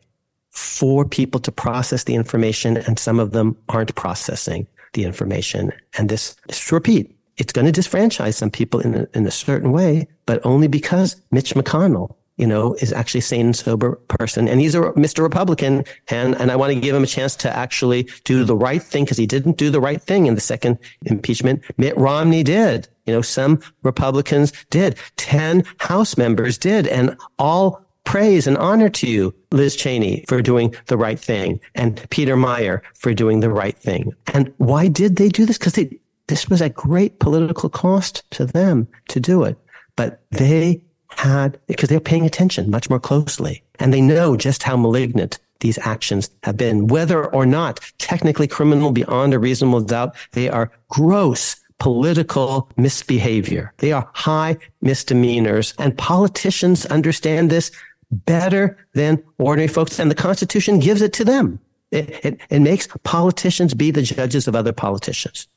for 0.51 1.05
people 1.05 1.39
to 1.41 1.51
process 1.51 2.03
the 2.03 2.15
information 2.15 2.77
and 2.77 2.99
some 2.99 3.19
of 3.19 3.31
them 3.31 3.57
aren't 3.69 3.95
processing 3.95 4.67
the 4.93 5.05
information. 5.05 5.71
And 5.97 6.09
this, 6.09 6.35
just 6.47 6.67
to 6.67 6.75
repeat, 6.75 7.15
it's 7.39 7.53
going 7.53 7.71
to 7.71 7.81
disfranchise 7.81 8.35
some 8.35 8.51
people 8.51 8.81
in 8.81 8.93
a, 8.93 9.07
in 9.13 9.25
a 9.25 9.31
certain 9.31 9.71
way, 9.71 10.07
but 10.25 10.45
only 10.45 10.67
because 10.67 11.19
Mitch 11.31 11.55
McConnell, 11.55 12.15
you 12.35 12.45
know, 12.45 12.73
is 12.75 12.93
actually 12.93 13.19
a 13.19 13.23
sane 13.23 13.47
and 13.47 13.55
sober 13.55 13.95
person. 14.09 14.47
And 14.47 14.59
he's 14.59 14.75
a 14.75 14.79
Mr. 14.79 15.23
Republican. 15.23 15.85
And, 16.09 16.35
and 16.35 16.51
I 16.51 16.57
want 16.57 16.73
to 16.73 16.79
give 16.79 16.95
him 16.95 17.03
a 17.03 17.07
chance 17.07 17.35
to 17.37 17.55
actually 17.55 18.09
do 18.25 18.43
the 18.43 18.55
right 18.55 18.83
thing 18.83 19.05
because 19.05 19.17
he 19.17 19.25
didn't 19.25 19.57
do 19.57 19.69
the 19.69 19.81
right 19.81 20.01
thing 20.01 20.25
in 20.27 20.35
the 20.35 20.41
second 20.41 20.77
impeachment. 21.05 21.63
Mitt 21.77 21.97
Romney 21.97 22.43
did. 22.43 22.87
You 23.05 23.13
know, 23.13 23.21
some 23.21 23.61
Republicans 23.83 24.51
did. 24.69 24.97
10 25.15 25.63
House 25.79 26.17
members 26.17 26.57
did. 26.57 26.87
And 26.87 27.17
all 27.39 27.85
praise 28.03 28.47
and 28.47 28.57
honor 28.57 28.89
to 28.89 29.07
you, 29.07 29.33
Liz 29.51 29.75
Cheney, 29.75 30.25
for 30.27 30.41
doing 30.41 30.75
the 30.87 30.97
right 30.97 31.19
thing 31.19 31.59
and 31.75 32.05
Peter 32.09 32.35
Meijer 32.35 32.81
for 32.95 33.13
doing 33.13 33.39
the 33.39 33.49
right 33.49 33.77
thing. 33.77 34.13
And 34.33 34.53
why 34.57 34.87
did 34.87 35.15
they 35.15 35.29
do 35.29 35.45
this? 35.45 35.57
Because 35.57 35.73
they, 35.73 35.99
this 36.29 36.47
was 36.47 36.61
a 36.61 36.69
great 36.69 37.19
political 37.19 37.69
cost 37.69 38.23
to 38.31 38.45
them 38.45 38.87
to 39.09 39.19
do 39.19 39.43
it, 39.43 39.57
but 39.95 40.21
they 40.29 40.81
had, 41.09 41.59
because 41.65 41.89
they're 41.89 41.99
paying 41.99 42.25
attention 42.25 42.69
much 42.69 42.89
more 42.89 42.99
closely 42.99 43.63
and 43.79 43.91
they 43.91 43.99
know 43.99 44.37
just 44.37 44.61
how 44.61 44.77
malignant 44.77 45.39
these 45.59 45.79
actions 45.79 46.29
have 46.43 46.55
been, 46.55 46.87
whether 46.87 47.25
or 47.33 47.47
not 47.47 47.79
technically 47.97 48.47
criminal 48.47 48.91
beyond 48.91 49.33
a 49.33 49.39
reasonable 49.39 49.81
doubt, 49.81 50.15
they 50.33 50.47
are 50.47 50.71
gross 50.87 51.55
political 51.79 52.69
misbehavior. 52.77 53.73
They 53.77 53.91
are 53.91 54.07
high 54.13 54.57
misdemeanors 54.81 55.73
and 55.79 55.97
politicians 55.97 56.85
understand 56.85 57.49
this 57.49 57.71
better 58.11 58.77
than 58.93 59.23
ordinary 59.39 59.67
folks 59.67 59.99
and 59.99 60.11
the 60.11 60.15
Constitution 60.15 60.77
gives 60.79 61.01
it 61.01 61.13
to 61.13 61.25
them. 61.25 61.59
It, 61.89 62.23
it, 62.23 62.39
it 62.51 62.59
makes 62.59 62.87
politicians 63.01 63.73
be 63.73 63.89
the 63.89 64.03
judges 64.03 64.47
of 64.47 64.55
other 64.55 64.73
politicians. 64.73 65.47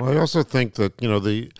Well, 0.00 0.16
I 0.16 0.16
also 0.16 0.42
think 0.42 0.74
that, 0.76 0.94
you 1.02 1.08
know, 1.08 1.18
the, 1.18 1.52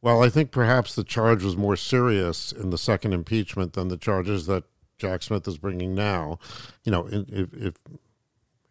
well, 0.00 0.22
I 0.22 0.28
think 0.28 0.52
perhaps 0.52 0.94
the 0.94 1.02
charge 1.02 1.42
was 1.42 1.56
more 1.56 1.74
serious 1.74 2.52
in 2.52 2.70
the 2.70 2.78
second 2.78 3.12
impeachment 3.12 3.72
than 3.72 3.88
the 3.88 3.96
charges 3.96 4.46
that 4.46 4.62
Jack 4.96 5.24
Smith 5.24 5.48
is 5.48 5.58
bringing 5.58 5.92
now. 5.92 6.38
You 6.84 6.92
know, 6.92 7.08
if, 7.10 7.52
if 7.52 7.74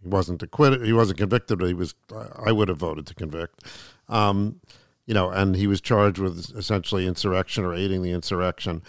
he 0.02 0.08
wasn't 0.08 0.42
acquitted, 0.42 0.86
he 0.86 0.94
wasn't 0.94 1.20
convicted, 1.20 1.60
but 1.60 1.68
he 1.68 1.74
was, 1.74 1.96
I 2.46 2.54
would 2.54 2.70
have 2.70 2.78
voted 2.78 3.06
to 3.08 3.14
convict. 3.14 3.62
Um, 4.08 4.62
you 5.06 5.14
know, 5.14 5.30
and 5.32 5.54
he 5.54 5.68
was 5.68 5.82
charged 5.82 6.20
with 6.20 6.56
essentially 6.56 7.06
insurrection 7.06 7.66
or 7.66 7.74
aiding 7.74 8.04
the 8.04 8.12
insurrection. 8.12 8.84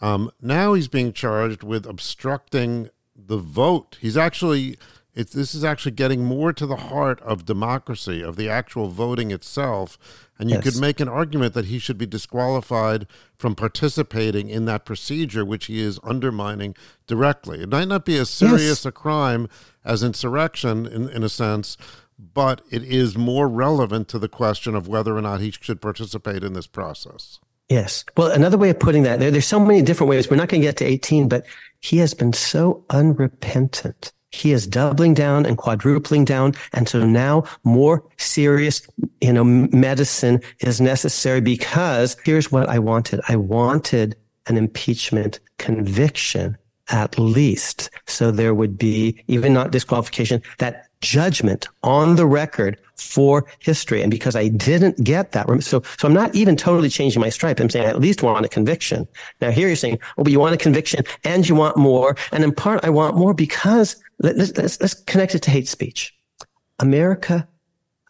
Um, 0.00 0.30
now 0.40 0.72
he's 0.72 0.88
being 0.88 1.12
charged 1.12 1.62
with 1.62 1.84
obstructing 1.84 2.88
the 3.14 3.36
vote. 3.36 3.98
He's 4.00 4.16
actually 4.16 4.78
it's, 5.18 5.32
this 5.32 5.52
is 5.52 5.64
actually 5.64 5.92
getting 5.92 6.24
more 6.24 6.52
to 6.52 6.64
the 6.64 6.76
heart 6.76 7.20
of 7.22 7.44
democracy, 7.44 8.22
of 8.22 8.36
the 8.36 8.48
actual 8.48 8.86
voting 8.86 9.32
itself. 9.32 9.98
And 10.38 10.48
you 10.48 10.54
yes. 10.54 10.62
could 10.62 10.80
make 10.80 11.00
an 11.00 11.08
argument 11.08 11.54
that 11.54 11.64
he 11.64 11.80
should 11.80 11.98
be 11.98 12.06
disqualified 12.06 13.08
from 13.36 13.56
participating 13.56 14.48
in 14.48 14.64
that 14.66 14.84
procedure, 14.84 15.44
which 15.44 15.66
he 15.66 15.80
is 15.80 15.98
undermining 16.04 16.76
directly. 17.08 17.60
It 17.60 17.68
might 17.68 17.88
not 17.88 18.04
be 18.04 18.16
as 18.16 18.30
serious 18.30 18.62
yes. 18.62 18.86
a 18.86 18.92
crime 18.92 19.48
as 19.84 20.04
insurrection, 20.04 20.86
in, 20.86 21.08
in 21.08 21.24
a 21.24 21.28
sense, 21.28 21.76
but 22.16 22.62
it 22.70 22.84
is 22.84 23.18
more 23.18 23.48
relevant 23.48 24.06
to 24.08 24.20
the 24.20 24.28
question 24.28 24.76
of 24.76 24.86
whether 24.86 25.16
or 25.16 25.22
not 25.22 25.40
he 25.40 25.50
should 25.50 25.80
participate 25.80 26.44
in 26.44 26.52
this 26.52 26.68
process. 26.68 27.40
Yes. 27.68 28.04
Well, 28.16 28.30
another 28.30 28.56
way 28.56 28.70
of 28.70 28.78
putting 28.78 29.02
that, 29.02 29.18
there, 29.18 29.32
there's 29.32 29.48
so 29.48 29.58
many 29.58 29.82
different 29.82 30.10
ways. 30.10 30.30
We're 30.30 30.36
not 30.36 30.48
going 30.48 30.60
to 30.60 30.68
get 30.68 30.76
to 30.76 30.84
18, 30.84 31.28
but 31.28 31.44
he 31.80 31.98
has 31.98 32.14
been 32.14 32.32
so 32.32 32.84
unrepentant 32.90 34.12
he 34.30 34.52
is 34.52 34.66
doubling 34.66 35.14
down 35.14 35.46
and 35.46 35.56
quadrupling 35.56 36.24
down. 36.24 36.54
And 36.72 36.88
so 36.88 37.04
now 37.06 37.44
more 37.64 38.04
serious, 38.18 38.86
you 39.20 39.32
know, 39.32 39.44
medicine 39.44 40.40
is 40.60 40.80
necessary 40.80 41.40
because 41.40 42.16
here's 42.24 42.52
what 42.52 42.68
I 42.68 42.78
wanted. 42.78 43.20
I 43.28 43.36
wanted 43.36 44.16
an 44.46 44.56
impeachment 44.56 45.40
conviction 45.58 46.56
at 46.90 47.18
least. 47.18 47.90
So 48.06 48.30
there 48.30 48.54
would 48.54 48.78
be, 48.78 49.22
even 49.28 49.52
not 49.52 49.70
disqualification, 49.70 50.42
that 50.58 50.87
judgment 51.00 51.68
on 51.82 52.16
the 52.16 52.26
record 52.26 52.78
for 52.96 53.46
history. 53.60 54.02
And 54.02 54.10
because 54.10 54.34
I 54.34 54.48
didn't 54.48 55.02
get 55.04 55.32
that, 55.32 55.46
so, 55.62 55.82
so 55.98 56.08
I'm 56.08 56.14
not 56.14 56.34
even 56.34 56.56
totally 56.56 56.88
changing 56.88 57.20
my 57.20 57.28
stripe. 57.28 57.60
I'm 57.60 57.70
saying 57.70 57.86
I 57.86 57.90
at 57.90 58.00
least 58.00 58.22
want 58.22 58.44
a 58.44 58.48
conviction. 58.48 59.06
Now 59.40 59.50
here 59.50 59.68
you're 59.68 59.76
saying, 59.76 59.98
oh, 60.16 60.24
but 60.24 60.32
you 60.32 60.40
want 60.40 60.54
a 60.54 60.58
conviction 60.58 61.04
and 61.24 61.48
you 61.48 61.54
want 61.54 61.76
more. 61.76 62.16
And 62.32 62.42
in 62.42 62.52
part, 62.52 62.84
I 62.84 62.90
want 62.90 63.16
more 63.16 63.34
because 63.34 63.96
let's, 64.18 64.56
let's, 64.56 64.80
let's 64.80 64.94
connect 64.94 65.34
it 65.34 65.42
to 65.42 65.50
hate 65.50 65.68
speech. 65.68 66.14
America 66.80 67.46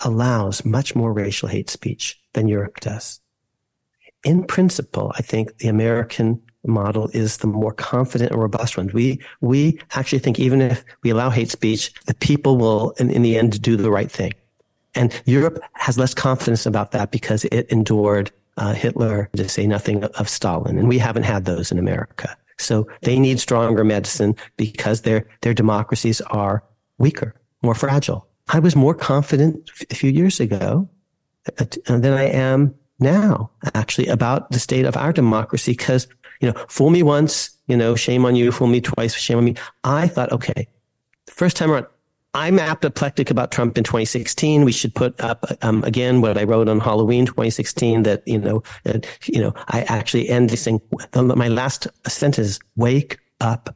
allows 0.02 0.64
much 0.64 0.94
more 0.94 1.12
racial 1.12 1.48
hate 1.48 1.70
speech 1.70 2.18
than 2.34 2.48
Europe 2.48 2.80
does. 2.80 3.20
In 4.24 4.44
principle, 4.44 5.12
I 5.16 5.22
think 5.22 5.58
the 5.58 5.68
American 5.68 6.42
model 6.68 7.08
is 7.12 7.38
the 7.38 7.46
more 7.46 7.72
confident 7.72 8.32
and 8.32 8.40
robust 8.40 8.76
one. 8.76 8.90
We 8.92 9.20
we 9.40 9.80
actually 9.92 10.20
think 10.20 10.38
even 10.38 10.60
if 10.60 10.84
we 11.02 11.10
allow 11.10 11.30
hate 11.30 11.50
speech, 11.50 11.92
the 12.06 12.14
people 12.14 12.56
will 12.56 12.90
in, 12.98 13.10
in 13.10 13.22
the 13.22 13.38
end 13.38 13.60
do 13.60 13.76
the 13.76 13.90
right 13.90 14.10
thing. 14.10 14.32
And 14.94 15.12
Europe 15.26 15.60
has 15.74 15.98
less 15.98 16.14
confidence 16.14 16.66
about 16.66 16.92
that 16.92 17.10
because 17.10 17.44
it 17.46 17.68
endured 17.70 18.30
uh, 18.58 18.74
Hitler, 18.74 19.30
to 19.36 19.48
say 19.48 19.66
nothing 19.66 20.04
of 20.04 20.28
Stalin, 20.28 20.78
and 20.78 20.88
we 20.88 20.98
haven't 20.98 21.22
had 21.22 21.44
those 21.44 21.70
in 21.70 21.78
America. 21.78 22.36
So 22.58 22.88
they 23.02 23.18
need 23.18 23.38
stronger 23.38 23.84
medicine 23.84 24.34
because 24.56 25.02
their 25.02 25.26
their 25.42 25.54
democracies 25.54 26.20
are 26.22 26.64
weaker, 26.98 27.34
more 27.62 27.76
fragile. 27.76 28.26
I 28.48 28.58
was 28.58 28.74
more 28.74 28.94
confident 28.94 29.70
a 29.90 29.94
few 29.94 30.10
years 30.10 30.40
ago 30.40 30.88
uh, 31.58 31.64
than 31.86 32.12
I 32.12 32.24
am 32.24 32.74
now, 32.98 33.50
actually, 33.74 34.08
about 34.08 34.50
the 34.50 34.58
state 34.58 34.86
of 34.86 34.96
our 34.96 35.12
democracy 35.12 35.72
because 35.72 36.08
you 36.40 36.50
know, 36.50 36.54
fool 36.68 36.90
me 36.90 37.02
once, 37.02 37.50
you 37.66 37.76
know, 37.76 37.94
shame 37.94 38.24
on 38.24 38.36
you, 38.36 38.52
fool 38.52 38.66
me 38.66 38.80
twice, 38.80 39.14
shame 39.14 39.38
on 39.38 39.44
me. 39.44 39.54
I 39.84 40.08
thought, 40.08 40.32
okay, 40.32 40.68
the 41.26 41.32
first 41.32 41.56
time 41.56 41.70
around, 41.70 41.86
I'm 42.34 42.58
apoplectic 42.58 43.30
about 43.30 43.50
Trump 43.50 43.78
in 43.78 43.84
2016. 43.84 44.64
We 44.64 44.72
should 44.72 44.94
put 44.94 45.18
up 45.20 45.44
um, 45.62 45.82
again 45.84 46.20
what 46.20 46.36
I 46.36 46.44
wrote 46.44 46.68
on 46.68 46.78
Halloween 46.78 47.26
2016 47.26 48.02
that 48.02 48.22
you 48.26 48.38
know, 48.38 48.62
you 49.24 49.40
know, 49.40 49.54
I 49.68 49.82
actually 49.82 50.28
end 50.28 50.50
this 50.50 50.64
thing. 50.64 50.80
My 51.14 51.48
last 51.48 51.88
sentence: 52.06 52.58
"Wake 52.76 53.18
up, 53.40 53.74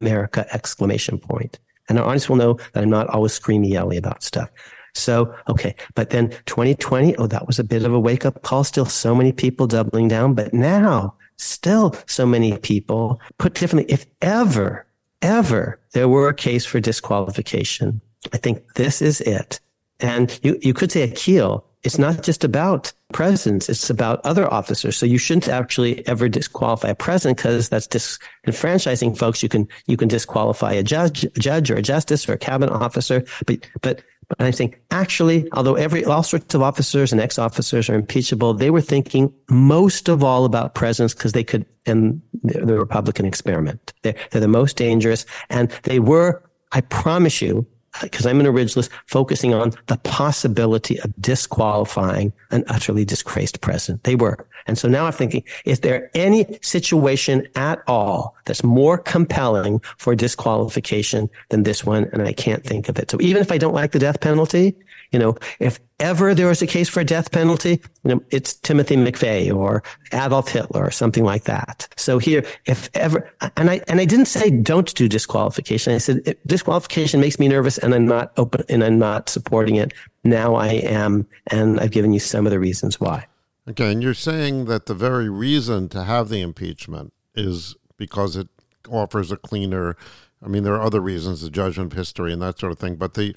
America!" 0.00 0.46
Exclamation 0.52 1.18
point. 1.18 1.58
And 1.88 1.98
our 1.98 2.04
audience 2.04 2.28
will 2.28 2.36
know 2.36 2.54
that 2.72 2.82
I'm 2.82 2.90
not 2.90 3.08
always 3.08 3.38
screamy 3.38 3.70
yelly 3.70 3.96
about 3.96 4.22
stuff. 4.22 4.50
So, 4.94 5.34
okay. 5.48 5.74
But 5.94 6.10
then 6.10 6.30
2020, 6.46 7.16
oh, 7.16 7.26
that 7.26 7.46
was 7.46 7.58
a 7.58 7.64
bit 7.64 7.84
of 7.84 7.92
a 7.92 8.00
wake 8.00 8.24
up 8.24 8.42
call. 8.42 8.64
Still 8.64 8.86
so 8.86 9.14
many 9.14 9.32
people 9.32 9.66
doubling 9.66 10.08
down. 10.08 10.34
But 10.34 10.54
now 10.54 11.14
still 11.36 11.94
so 12.06 12.26
many 12.26 12.56
people 12.58 13.20
put 13.38 13.54
differently. 13.54 13.92
If 13.92 14.06
ever, 14.22 14.86
ever 15.22 15.80
there 15.92 16.08
were 16.08 16.28
a 16.28 16.34
case 16.34 16.64
for 16.64 16.80
disqualification, 16.80 18.00
I 18.32 18.38
think 18.38 18.74
this 18.74 19.02
is 19.02 19.20
it. 19.20 19.60
And 20.00 20.38
you, 20.42 20.58
you 20.62 20.74
could 20.74 20.92
say 20.92 21.08
Akhil. 21.08 21.62
It's 21.82 21.98
not 21.98 22.22
just 22.22 22.44
about 22.44 22.94
presidents. 23.12 23.68
It's 23.68 23.90
about 23.90 24.24
other 24.24 24.50
officers. 24.52 24.96
So 24.96 25.04
you 25.04 25.18
shouldn't 25.18 25.48
actually 25.48 26.06
ever 26.08 26.30
disqualify 26.30 26.88
a 26.88 26.94
president 26.94 27.36
because 27.36 27.68
that's 27.68 27.86
disenfranchising 27.86 29.18
folks. 29.18 29.42
You 29.42 29.50
can, 29.50 29.68
you 29.86 29.98
can 29.98 30.08
disqualify 30.08 30.72
a 30.72 30.82
judge, 30.82 31.24
a 31.24 31.30
judge 31.30 31.70
or 31.70 31.76
a 31.76 31.82
justice 31.82 32.26
or 32.26 32.32
a 32.32 32.38
cabinet 32.38 32.72
officer. 32.72 33.22
But, 33.46 33.68
but 33.82 34.02
but 34.36 34.46
I'm 34.46 34.52
saying 34.52 34.74
actually, 34.90 35.48
although 35.52 35.74
every 35.74 36.04
all 36.04 36.22
sorts 36.22 36.54
of 36.54 36.62
officers 36.62 37.12
and 37.12 37.20
ex-officers 37.20 37.88
are 37.88 37.94
impeachable, 37.94 38.54
they 38.54 38.70
were 38.70 38.80
thinking 38.80 39.32
most 39.48 40.08
of 40.08 40.24
all 40.24 40.44
about 40.44 40.74
presidents 40.74 41.14
because 41.14 41.32
they 41.32 41.44
could 41.44 41.66
end 41.86 42.20
the, 42.42 42.64
the 42.64 42.78
Republican 42.78 43.26
experiment. 43.26 43.92
They're, 44.02 44.14
they're 44.30 44.40
the 44.40 44.48
most 44.48 44.76
dangerous, 44.76 45.26
and 45.50 45.70
they 45.84 45.98
were. 45.98 46.42
I 46.72 46.80
promise 46.80 47.40
you, 47.40 47.66
because 48.02 48.26
I'm 48.26 48.40
an 48.40 48.46
originalist, 48.46 48.90
focusing 49.06 49.54
on 49.54 49.72
the 49.86 49.96
possibility 49.98 51.00
of 51.00 51.12
disqualifying 51.20 52.32
an 52.50 52.64
utterly 52.68 53.04
disgraced 53.04 53.60
president. 53.60 54.04
They 54.04 54.16
were. 54.16 54.46
And 54.66 54.78
so 54.78 54.88
now 54.88 55.06
I'm 55.06 55.12
thinking, 55.12 55.44
is 55.64 55.80
there 55.80 56.10
any 56.14 56.58
situation 56.62 57.46
at 57.54 57.82
all 57.86 58.34
that's 58.46 58.64
more 58.64 58.98
compelling 58.98 59.80
for 59.98 60.14
disqualification 60.14 61.28
than 61.50 61.64
this 61.64 61.84
one? 61.84 62.08
And 62.12 62.22
I 62.22 62.32
can't 62.32 62.64
think 62.64 62.88
of 62.88 62.98
it. 62.98 63.10
So 63.10 63.20
even 63.20 63.42
if 63.42 63.52
I 63.52 63.58
don't 63.58 63.74
like 63.74 63.92
the 63.92 63.98
death 63.98 64.20
penalty, 64.20 64.74
you 65.14 65.20
know, 65.20 65.36
if 65.60 65.78
ever 66.00 66.34
there 66.34 66.48
was 66.48 66.60
a 66.60 66.66
case 66.66 66.88
for 66.88 66.98
a 66.98 67.04
death 67.04 67.30
penalty, 67.30 67.80
you 68.02 68.14
know, 68.14 68.20
it's 68.30 68.54
Timothy 68.54 68.96
McVeigh 68.96 69.54
or 69.54 69.84
Adolf 70.12 70.48
Hitler 70.48 70.84
or 70.84 70.90
something 70.90 71.22
like 71.22 71.44
that. 71.44 71.86
So 71.96 72.18
here, 72.18 72.44
if 72.66 72.90
ever, 72.94 73.32
and 73.56 73.70
I, 73.70 73.80
and 73.86 74.00
I 74.00 74.04
didn't 74.04 74.26
say 74.26 74.50
don't 74.50 74.92
do 74.96 75.08
disqualification. 75.08 75.94
I 75.94 75.98
said 75.98 76.36
disqualification 76.48 77.20
makes 77.20 77.38
me 77.38 77.46
nervous 77.46 77.78
and 77.78 77.94
I'm 77.94 78.06
not 78.06 78.32
open 78.36 78.64
and 78.68 78.82
I'm 78.82 78.98
not 78.98 79.28
supporting 79.28 79.76
it. 79.76 79.94
Now 80.24 80.56
I 80.56 80.70
am. 80.70 81.28
And 81.46 81.78
I've 81.78 81.92
given 81.92 82.12
you 82.12 82.18
some 82.18 82.44
of 82.44 82.50
the 82.50 82.58
reasons 82.58 82.98
why. 82.98 83.26
Okay, 83.70 83.92
and 83.92 84.02
you're 84.02 84.14
saying 84.14 84.64
that 84.64 84.86
the 84.86 84.94
very 84.94 85.30
reason 85.30 85.88
to 85.90 86.02
have 86.02 86.28
the 86.28 86.40
impeachment 86.40 87.12
is 87.36 87.76
because 87.96 88.34
it 88.34 88.48
offers 88.90 89.30
a 89.30 89.36
cleaner. 89.36 89.96
I 90.44 90.48
mean, 90.48 90.64
there 90.64 90.74
are 90.74 90.82
other 90.82 91.00
reasons, 91.00 91.40
the 91.40 91.50
judgment 91.50 91.92
history 91.92 92.32
and 92.32 92.42
that 92.42 92.58
sort 92.58 92.72
of 92.72 92.80
thing, 92.80 92.96
but 92.96 93.14
the 93.14 93.34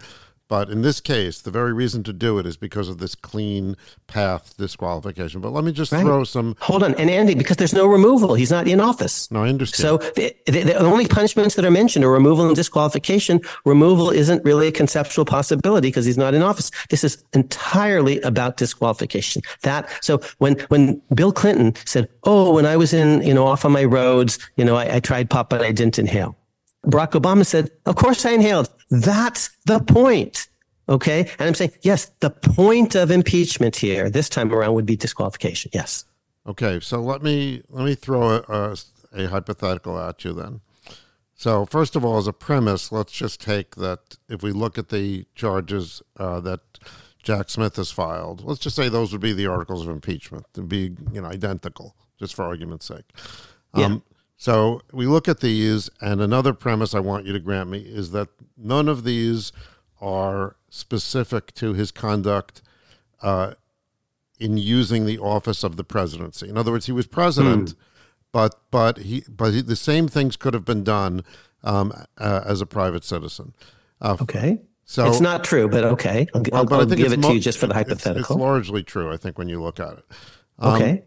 but 0.48 0.70
in 0.70 0.82
this 0.82 1.02
case, 1.02 1.42
the 1.42 1.52
very 1.52 1.74
reason 1.74 2.04
to 2.04 2.14
do 2.14 2.40
it 2.40 2.46
is 2.46 2.56
because 2.56 2.88
of 2.88 3.00
this 3.00 3.16
clean 3.16 3.76
path 4.08 4.56
disqualification. 4.58 5.42
But 5.42 5.52
let 5.52 5.64
me 5.64 5.72
just 5.72 5.92
right. 5.92 6.02
throw 6.02 6.24
some. 6.24 6.56
Hold 6.62 6.84
on. 6.84 6.96
And 6.96 7.10
Andy, 7.10 7.36
because 7.36 7.58
there's 7.58 7.74
no 7.74 7.86
removal, 7.86 8.34
he's 8.34 8.52
not 8.52 8.68
in 8.68 8.80
office. 8.80 9.30
No, 9.30 9.44
I 9.44 9.50
understand. 9.50 9.82
So 9.82 9.98
the, 10.12 10.36
the, 10.46 10.64
the 10.64 10.78
only 10.78 11.06
punishments 11.08 11.56
that 11.56 11.66
are 11.66 11.72
mentioned 11.72 12.06
are 12.06 12.12
removal 12.12 12.48
and 12.48 12.56
disqualification. 12.56 13.42
Removal 13.66 14.10
isn't 14.10 14.44
really 14.46 14.68
a 14.68 14.72
conceptual 14.72 15.26
possibility 15.26 15.90
because 15.90 16.06
he's 16.06 16.18
not 16.18 16.34
in 16.34 16.42
office. 16.42 16.72
This 16.90 17.04
is 17.04 17.24
entirely 17.34 18.22
about 18.22 18.58
disqualification. 18.58 19.42
That, 19.64 19.90
so 20.02 20.22
when, 20.38 20.58
when 20.70 21.02
Bill 21.14 21.34
Clinton 21.34 21.76
said, 21.86 22.08
Oh, 22.24 22.54
when 22.54 22.66
I 22.66 22.78
was 22.78 22.94
in, 22.94 23.22
you 23.22 23.34
know, 23.34 23.46
off 23.46 23.66
on 23.66 23.72
my 23.72 23.84
Rhodes, 23.84 24.40
you 24.56 24.64
know, 24.64 24.76
I, 24.76 24.96
I 24.96 25.00
tried 25.00 25.30
pop, 25.30 25.50
but 25.50 25.62
I 25.62 25.72
didn't 25.72 26.00
inhale. 26.00 26.38
Barack 26.86 27.12
Obama 27.12 27.46
said, 27.46 27.72
Of 27.86 27.96
course 27.96 28.26
I 28.26 28.32
inhaled. 28.32 28.70
That's 28.90 29.50
the 29.66 29.80
point. 29.80 30.48
Okay. 30.90 31.22
And 31.40 31.48
I'm 31.48 31.54
saying, 31.54 31.72
yes, 31.82 32.12
the 32.22 32.30
point 32.30 32.96
of 32.96 33.12
impeachment 33.12 33.76
here 33.76 34.10
this 34.10 34.30
time 34.30 34.54
around 34.54 34.74
would 34.76 34.86
be 34.86 34.96
disqualification. 34.96 35.72
Yes. 35.74 36.06
Okay. 36.46 36.80
So 36.80 37.02
let 37.02 37.22
me 37.22 37.62
let 37.70 37.86
me 37.86 37.96
throw 37.96 38.38
a, 38.38 38.44
a, 38.48 38.78
a 39.14 39.28
hypothetical 39.28 40.00
at 40.00 40.24
you 40.24 40.34
then. 40.34 40.62
So 41.36 41.66
first 41.66 41.96
of 41.96 42.04
all, 42.04 42.18
as 42.18 42.28
a 42.28 42.34
premise, 42.34 42.92
let's 42.92 43.12
just 43.12 43.42
take 43.42 43.76
that 43.76 44.18
if 44.28 44.42
we 44.42 44.52
look 44.52 44.78
at 44.78 44.90
the 44.90 45.26
charges 45.36 46.02
uh, 46.18 46.40
that 46.42 46.62
Jack 47.22 47.50
Smith 47.50 47.76
has 47.76 47.92
filed, 47.92 48.44
let's 48.44 48.60
just 48.60 48.76
say 48.76 48.90
those 48.90 49.12
would 49.12 49.22
be 49.22 49.34
the 49.34 49.46
articles 49.46 49.86
of 49.86 49.90
impeachment. 49.90 50.46
to 50.54 50.62
be 50.62 50.96
you 51.12 51.22
know 51.22 51.28
identical, 51.28 51.96
just 52.18 52.34
for 52.34 52.44
argument's 52.46 52.88
sake. 52.88 53.06
Um, 53.74 53.82
yeah. 53.82 54.16
So 54.38 54.82
we 54.94 55.08
look 55.08 55.28
at 55.28 55.40
these, 55.40 55.90
and 56.00 56.22
another 56.22 56.54
premise 56.54 56.94
I 56.94 57.00
want 57.00 57.26
you 57.26 57.34
to 57.34 57.40
grant 57.40 57.70
me 57.70 57.80
is 57.80 58.12
that 58.12 58.30
none 58.56 58.88
of 58.88 59.04
these 59.04 59.52
are 60.00 60.56
specific 60.70 61.54
to 61.56 61.74
his 61.74 61.92
conduct 61.92 62.62
uh, 63.24 63.54
in 64.40 64.58
using 64.58 65.08
the 65.08 65.18
office 65.18 65.64
of 65.64 65.76
the 65.76 65.84
presidency. 65.84 66.48
In 66.48 66.56
other 66.56 66.72
words, 66.72 66.86
he 66.86 66.92
was 66.92 67.08
president, 67.08 67.70
mm. 67.70 67.76
but 68.32 68.60
but 68.70 69.00
he 69.00 69.24
but 69.28 69.54
he, 69.54 69.62
the 69.62 69.76
same 69.76 70.08
things 70.08 70.36
could 70.36 70.54
have 70.54 70.66
been 70.66 70.84
done 70.84 71.24
um, 71.64 71.92
uh, 72.20 72.42
as 72.46 72.62
a 72.62 72.68
private 72.68 73.04
citizen. 73.04 73.56
Uh, 74.00 74.18
okay. 74.22 74.62
So 74.86 75.08
it's 75.08 75.20
not 75.20 75.44
true, 75.44 75.68
but 75.68 75.84
okay, 75.84 76.28
I'll, 76.34 76.44
well, 76.50 76.66
but 76.66 76.80
I'll 76.80 76.86
give 76.86 77.12
it 77.12 77.20
mo- 77.20 77.30
to 77.30 77.34
you 77.34 77.42
just 77.42 77.58
for 77.58 77.68
the 77.68 77.74
hypothetical. 77.74 78.22
It's, 78.22 78.30
it's, 78.30 78.40
largely 78.40 78.84
true, 78.84 79.12
I 79.12 79.18
think, 79.18 79.38
when 79.38 79.50
you 79.50 79.62
look 79.62 79.82
at 79.82 79.98
it. 79.98 80.06
Um, 80.60 80.76
okay. 80.76 81.04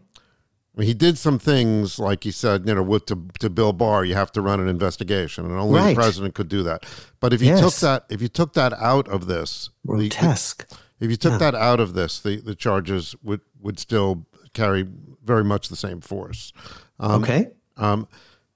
He 0.79 0.93
did 0.93 1.17
some 1.17 1.37
things 1.37 1.99
like 1.99 2.23
he 2.23 2.31
said, 2.31 2.65
you 2.65 2.73
know, 2.73 2.81
with 2.81 3.05
to, 3.07 3.27
to 3.39 3.49
Bill 3.49 3.73
Barr, 3.73 4.05
you 4.05 4.15
have 4.15 4.31
to 4.31 4.41
run 4.41 4.61
an 4.61 4.69
investigation, 4.69 5.45
and 5.45 5.53
only 5.53 5.79
right. 5.79 5.89
the 5.89 5.95
president 5.95 6.33
could 6.33 6.47
do 6.47 6.63
that. 6.63 6.85
But 7.19 7.33
if 7.33 7.41
you 7.41 7.49
yes. 7.49 7.59
took 7.59 7.73
that, 7.81 8.05
if 8.09 8.21
you 8.21 8.29
took 8.29 8.53
that 8.53 8.71
out 8.73 9.07
of 9.09 9.27
this, 9.27 9.69
grotesque. 9.85 10.67
The, 10.69 10.77
if 11.01 11.09
you 11.09 11.17
took 11.17 11.33
yeah. 11.33 11.37
that 11.39 11.55
out 11.55 11.81
of 11.81 11.93
this, 11.93 12.19
the, 12.19 12.37
the 12.37 12.55
charges 12.55 13.15
would 13.21 13.41
would 13.59 13.79
still 13.79 14.25
carry 14.53 14.87
very 15.23 15.43
much 15.43 15.67
the 15.67 15.75
same 15.75 15.99
force. 15.99 16.53
Um, 16.99 17.23
okay. 17.23 17.49
Um, 17.75 18.07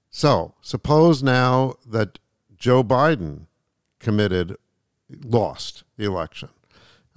so 0.08 0.54
suppose 0.62 1.22
now 1.22 1.74
that 1.86 2.18
Joe 2.56 2.82
Biden 2.82 3.46
committed, 3.98 4.56
lost 5.22 5.84
the 5.98 6.06
election 6.06 6.48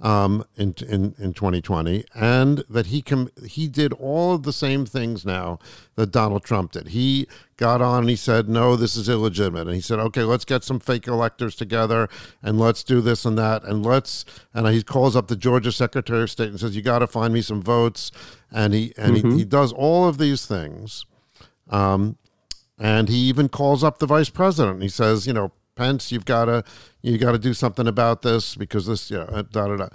um, 0.00 0.44
in, 0.56 0.74
in 0.88 1.14
in 1.18 1.34
2020, 1.34 2.04
and 2.14 2.64
that 2.70 2.86
he 2.86 3.02
com- 3.02 3.30
he 3.46 3.68
did 3.68 3.92
all 3.94 4.34
of 4.34 4.44
the 4.44 4.52
same 4.52 4.86
things 4.86 5.26
now 5.26 5.58
that 5.96 6.10
Donald 6.10 6.42
Trump 6.42 6.72
did. 6.72 6.88
He 6.88 7.26
got 7.56 7.82
on 7.82 8.00
and 8.00 8.08
he 8.08 8.16
said, 8.16 8.48
"No, 8.48 8.76
this 8.76 8.96
is 8.96 9.08
illegitimate," 9.08 9.66
and 9.66 9.74
he 9.74 9.82
said, 9.82 9.98
"Okay, 9.98 10.22
let's 10.22 10.44
get 10.44 10.64
some 10.64 10.80
fake 10.80 11.06
electors 11.06 11.54
together 11.54 12.08
and 12.42 12.58
let's 12.58 12.82
do 12.82 13.00
this 13.00 13.24
and 13.24 13.36
that 13.38 13.62
and 13.64 13.84
let's." 13.84 14.24
And 14.54 14.66
he 14.68 14.82
calls 14.82 15.14
up 15.14 15.28
the 15.28 15.36
Georgia 15.36 15.72
Secretary 15.72 16.22
of 16.22 16.30
State 16.30 16.48
and 16.48 16.58
says, 16.58 16.74
"You 16.74 16.82
got 16.82 17.00
to 17.00 17.06
find 17.06 17.34
me 17.34 17.42
some 17.42 17.60
votes," 17.60 18.10
and 18.50 18.72
he 18.72 18.94
and 18.96 19.16
mm-hmm. 19.16 19.30
he, 19.32 19.38
he 19.38 19.44
does 19.44 19.72
all 19.72 20.08
of 20.08 20.18
these 20.18 20.46
things. 20.46 21.04
Um, 21.68 22.16
and 22.80 23.10
he 23.10 23.16
even 23.16 23.50
calls 23.50 23.84
up 23.84 23.98
the 23.98 24.06
vice 24.06 24.30
president. 24.30 24.76
And 24.76 24.82
he 24.82 24.88
says, 24.88 25.26
you 25.26 25.34
know, 25.34 25.52
Pence, 25.76 26.12
you've 26.12 26.24
got 26.24 26.46
to 26.46 26.64
you 27.02 27.18
got 27.18 27.32
to 27.32 27.38
do 27.38 27.54
something 27.54 27.86
about 27.86 28.22
this 28.22 28.54
because 28.54 28.86
this, 28.86 29.10
yeah, 29.10 29.20
uh, 29.20 29.42
da 29.42 29.68
da 29.68 29.76
da, 29.76 29.88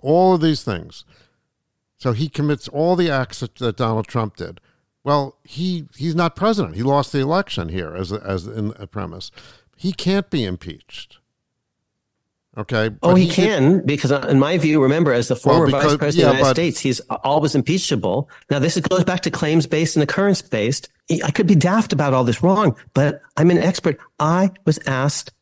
all 0.00 0.34
of 0.34 0.40
these 0.40 0.62
things. 0.62 1.04
So 1.96 2.12
he 2.12 2.28
commits 2.28 2.66
all 2.68 2.96
the 2.96 3.10
acts 3.10 3.40
that, 3.40 3.56
that 3.56 3.76
Donald 3.76 4.06
Trump 4.06 4.36
did. 4.36 4.60
Well, 5.04 5.36
he 5.44 5.88
he's 5.96 6.14
not 6.14 6.36
president. 6.36 6.76
He 6.76 6.82
lost 6.82 7.12
the 7.12 7.20
election 7.20 7.68
here 7.68 7.94
as 7.94 8.12
as 8.12 8.46
in 8.46 8.74
a 8.78 8.86
premise. 8.86 9.30
He 9.76 9.92
can't 9.92 10.28
be 10.28 10.44
impeached. 10.44 11.19
Okay. 12.60 12.90
Oh, 13.02 13.14
he, 13.14 13.24
he, 13.24 13.32
can 13.32 13.84
because, 13.86 14.12
uh, 14.12 14.26
in 14.28 14.38
my 14.38 14.58
view, 14.58 14.82
remember, 14.82 15.14
as 15.14 15.28
the 15.28 15.36
former 15.36 15.60
well, 15.60 15.66
because, 15.66 15.92
vice 15.92 15.96
president 15.96 16.24
yeah, 16.24 16.26
of 16.26 16.32
the 16.32 16.38
United 16.38 16.50
but, 16.50 16.54
States, 16.54 16.80
he's 16.80 17.00
always 17.00 17.54
impeachable. 17.54 18.28
Now, 18.50 18.58
this 18.58 18.78
goes 18.78 19.04
back 19.04 19.20
to 19.20 19.30
claims 19.30 19.66
based 19.66 19.96
and 19.96 20.02
occurrence 20.02 20.42
based. 20.42 20.90
I 21.24 21.30
could 21.30 21.46
be 21.46 21.54
daft 21.54 21.92
about 21.92 22.12
all 22.12 22.22
this 22.22 22.42
wrong, 22.42 22.76
but 22.92 23.22
I'm 23.38 23.50
an 23.50 23.58
expert. 23.58 23.98
I 24.18 24.50
was 24.66 24.78
asked 24.86 25.32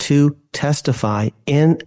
to 0.00 0.36
testify 0.52 1.30
in 1.46 1.80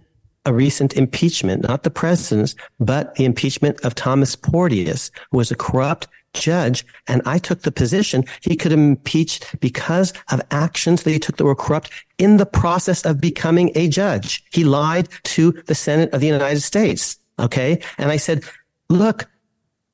a 0.44 0.52
recent 0.52 0.94
impeachment, 0.94 1.66
not 1.66 1.84
the 1.84 1.90
president's, 1.90 2.54
but 2.78 3.14
the 3.14 3.24
impeachment 3.24 3.80
of 3.84 3.94
Thomas 3.94 4.36
Porteous, 4.36 5.10
who 5.30 5.38
was 5.38 5.50
a 5.50 5.56
corrupt 5.56 6.06
judge. 6.34 6.84
And 7.06 7.22
I 7.26 7.38
took 7.38 7.62
the 7.62 7.72
position 7.72 8.24
he 8.40 8.56
could 8.56 8.72
impeach 8.72 9.40
because 9.60 10.12
of 10.30 10.40
actions 10.50 11.02
that 11.02 11.10
he 11.10 11.18
took 11.18 11.36
that 11.36 11.44
were 11.44 11.54
corrupt 11.54 11.90
in 12.18 12.36
the 12.36 12.46
process 12.46 13.04
of 13.04 13.20
becoming 13.20 13.70
a 13.74 13.88
judge. 13.88 14.44
He 14.52 14.64
lied 14.64 15.08
to 15.24 15.52
the 15.66 15.74
Senate 15.74 16.12
of 16.12 16.20
the 16.20 16.26
United 16.26 16.60
States. 16.60 17.18
Okay. 17.38 17.80
And 17.98 18.10
I 18.10 18.16
said, 18.16 18.44
look, 18.88 19.28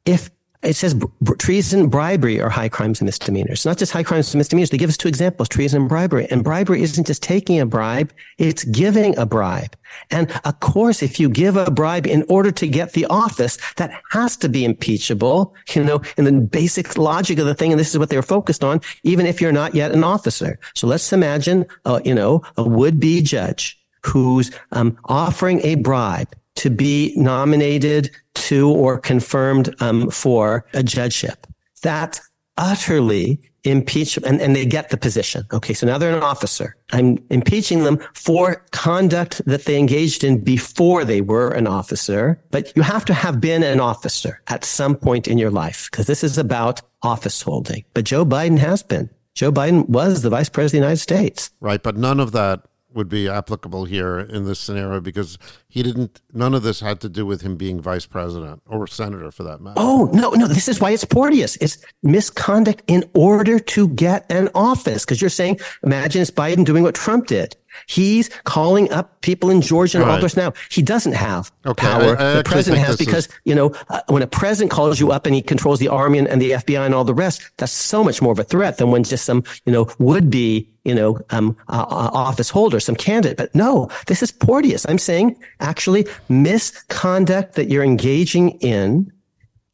if 0.05 0.31
it 0.63 0.75
says 0.75 1.01
treason, 1.39 1.89
bribery 1.89 2.41
are 2.41 2.49
high 2.49 2.69
crimes 2.69 3.01
and 3.01 3.07
misdemeanors. 3.07 3.65
Not 3.65 3.79
just 3.79 3.93
high 3.93 4.03
crimes 4.03 4.35
and 4.35 4.41
misdemeanors. 4.41 4.71
They 4.71 4.79
give 4.79 4.91
us 4.91 4.97
two 4.97 5.09
examples, 5.09 5.49
treason 5.49 5.83
and 5.83 5.89
bribery. 5.89 6.27
And 6.31 6.43
bribery 6.43 6.83
isn't 6.83 7.07
just 7.07 7.23
taking 7.23 7.61
a 7.61 7.67
bribe, 7.67 8.13
it's 8.39 8.65
giving 8.65 9.17
a 9.19 9.25
bribe. 9.25 9.77
And 10.11 10.31
of 10.45 10.59
course, 10.61 11.03
if 11.03 11.21
you 11.21 11.29
give 11.29 11.57
a 11.57 11.71
bribe 11.71 12.07
in 12.07 12.25
order 12.29 12.51
to 12.51 12.67
get 12.67 12.93
the 12.93 13.07
office, 13.07 13.59
that 13.77 14.01
has 14.11 14.37
to 14.39 14.49
be 14.49 14.65
impeachable, 14.65 15.55
you 15.75 15.85
know, 15.85 16.03
in 16.17 16.25
the 16.25 16.33
basic 16.33 16.99
logic 16.99 17.39
of 17.39 17.47
the 17.47 17.55
thing. 17.55 17.73
And 17.73 17.79
this 17.79 17.91
is 17.91 17.99
what 17.99 18.11
they're 18.11 18.23
focused 18.23 18.65
on, 18.65 18.81
even 19.05 19.27
if 19.27 19.41
you're 19.41 19.53
not 19.53 19.77
yet 19.77 19.93
an 19.93 20.03
officer. 20.03 20.59
So 20.75 20.89
let's 20.89 21.13
imagine, 21.13 21.67
uh, 21.85 22.01
you 22.05 22.15
know, 22.15 22.43
a 22.57 22.65
would-be 22.65 23.23
judge 23.23 23.81
who's 24.05 24.51
um, 24.73 24.99
offering 25.05 25.61
a 25.65 25.77
bribe 25.77 26.35
to 26.59 26.71
be 26.71 27.13
nominated 27.17 28.11
to 28.35 28.71
or 28.71 28.99
confirmed 28.99 29.75
um, 29.81 30.11
for 30.11 30.67
a 30.75 30.83
judgeship. 30.83 31.47
That's 31.83 32.21
utterly 32.57 33.41
impeachable, 33.65 34.29
and, 34.29 34.41
and 34.41 34.55
they 34.55 34.65
get 34.65 34.91
the 34.91 34.97
position. 34.97 35.45
Okay, 35.53 35.75
so 35.75 35.87
now 35.87 35.99
they're 35.99 36.17
an 36.17 36.23
officer. 36.23 36.77
I'm 36.93 37.19
impeaching 37.31 37.85
them 37.85 37.99
for 38.15 38.65
conduct 38.73 39.45
that 39.47 39.65
they 39.65 39.79
engaged 39.79 40.25
in 40.25 40.43
before 40.43 41.05
they 41.05 41.21
were 41.21 41.51
an 41.51 41.67
officer. 41.67 42.41
But 42.51 42.75
you 42.77 42.83
have 42.83 43.05
to 43.07 43.15
have 43.15 43.41
been 43.41 43.63
an 43.63 43.81
officer 43.81 44.41
at 44.49 44.65
some 44.65 44.97
point 44.97 45.29
in 45.29 45.39
your 45.39 45.51
life 45.51 45.89
because 45.91 46.07
this 46.07 46.25
is 46.25 46.39
about 46.39 46.81
office 47.03 47.43
holding. 47.43 47.85
But 47.95 48.05
Joe 48.05 48.25
Biden 48.25 48.59
has 48.59 48.83
been. 48.83 49.11
Joe 49.35 49.53
Biden 49.53 49.89
was 49.89 50.23
the 50.23 50.31
vice 50.31 50.49
president 50.49 50.83
of 50.83 50.83
the 50.83 50.87
United 50.89 51.01
States. 51.01 51.51
Right, 51.61 51.83
but 51.83 51.97
none 51.97 52.19
of 52.19 52.33
that 52.33 52.63
would 52.99 53.09
be 53.09 53.29
applicable 53.29 53.85
here 53.85 54.19
in 54.19 54.45
this 54.45 54.59
scenario 54.59 55.01
because 55.01 55.39
he 55.69 55.85
didn't 55.85 56.21
none 56.33 56.53
of 56.53 56.65
this 56.65 56.81
had 56.81 57.01
to 57.01 57.09
do 57.09 57.25
with 57.25 57.43
him 57.43 57.57
being 57.57 57.81
vice 57.81 58.07
president 58.07 58.61
or 58.67 58.87
senator 58.89 59.31
for 59.31 59.45
that 59.45 59.61
matter. 59.61 59.77
Oh, 59.79 60.11
no, 60.13 60.31
no, 60.31 60.49
this 60.49 60.69
is 60.69 60.81
why 60.81 60.91
it's 60.91 61.05
Porteous. 61.05 61.57
It's 61.61 61.79
misconduct 62.03 62.83
in 62.89 63.09
order 63.15 63.61
to 63.61 63.89
get 63.89 64.31
an 64.31 64.49
office 64.55 65.05
because 65.05 65.21
you're 65.21 65.31
saying 65.31 65.61
imagine 65.85 66.21
it's 66.21 66.31
Biden 66.33 66.65
doing 66.65 66.83
what 66.83 66.97
Trump 66.97 67.29
did. 67.29 67.57
He's 67.87 68.29
calling 68.45 68.91
up 68.93 69.21
people 69.21 69.51
in 69.51 69.61
Georgia 69.61 69.99
and 69.99 70.07
right. 70.07 70.15
all 70.15 70.21
this 70.21 70.37
now. 70.37 70.53
He 70.71 70.83
doesn't 70.83 71.13
have 71.13 71.53
okay. 71.67 71.87
power. 71.87 72.19
I, 72.19 72.33
I 72.33 72.35
the 72.37 72.45
president 72.45 72.85
has 72.85 72.97
because, 72.97 73.27
is... 73.27 73.33
you 73.45 73.55
know, 73.55 73.75
uh, 73.89 74.01
when 74.09 74.23
a 74.23 74.27
president 74.27 74.71
calls 74.71 75.01
you 75.01 75.13
up 75.13 75.27
and 75.27 75.35
he 75.35 75.43
controls 75.43 75.79
the 75.79 75.89
army 75.89 76.19
and, 76.19 76.29
and, 76.29 76.41
the 76.41 76.53
FBI 76.53 76.85
and 76.85 76.95
all 76.95 77.05
the 77.05 77.15
rest, 77.15 77.43
that's 77.57 77.73
so 77.73 78.05
much 78.05 78.23
more 78.23 78.33
of 78.33 78.39
a 78.39 78.45
threat 78.45 78.79
than 78.79 78.91
when 78.91 79.05
just 79.05 79.25
some, 79.25 79.45
you 79.65 79.73
know, 79.73 79.89
would 79.99 80.31
be, 80.31 80.69
you 80.85 80.95
know, 80.95 81.19
um, 81.31 81.57
uh, 81.69 81.87
uh, 81.89 82.11
office 82.13 82.51
holder, 82.51 82.81
some 82.81 82.97
candidate. 82.97 83.37
But 83.37 83.55
no, 83.55 83.91
this 84.07 84.23
is 84.23 84.31
Porteous. 84.33 84.87
I'm 84.89 84.99
saying 84.99 85.37
actually 85.61 86.07
misconduct 86.29 87.55
that 87.55 87.69
you're 87.69 87.85
engaging 87.85 88.51
in, 88.61 89.13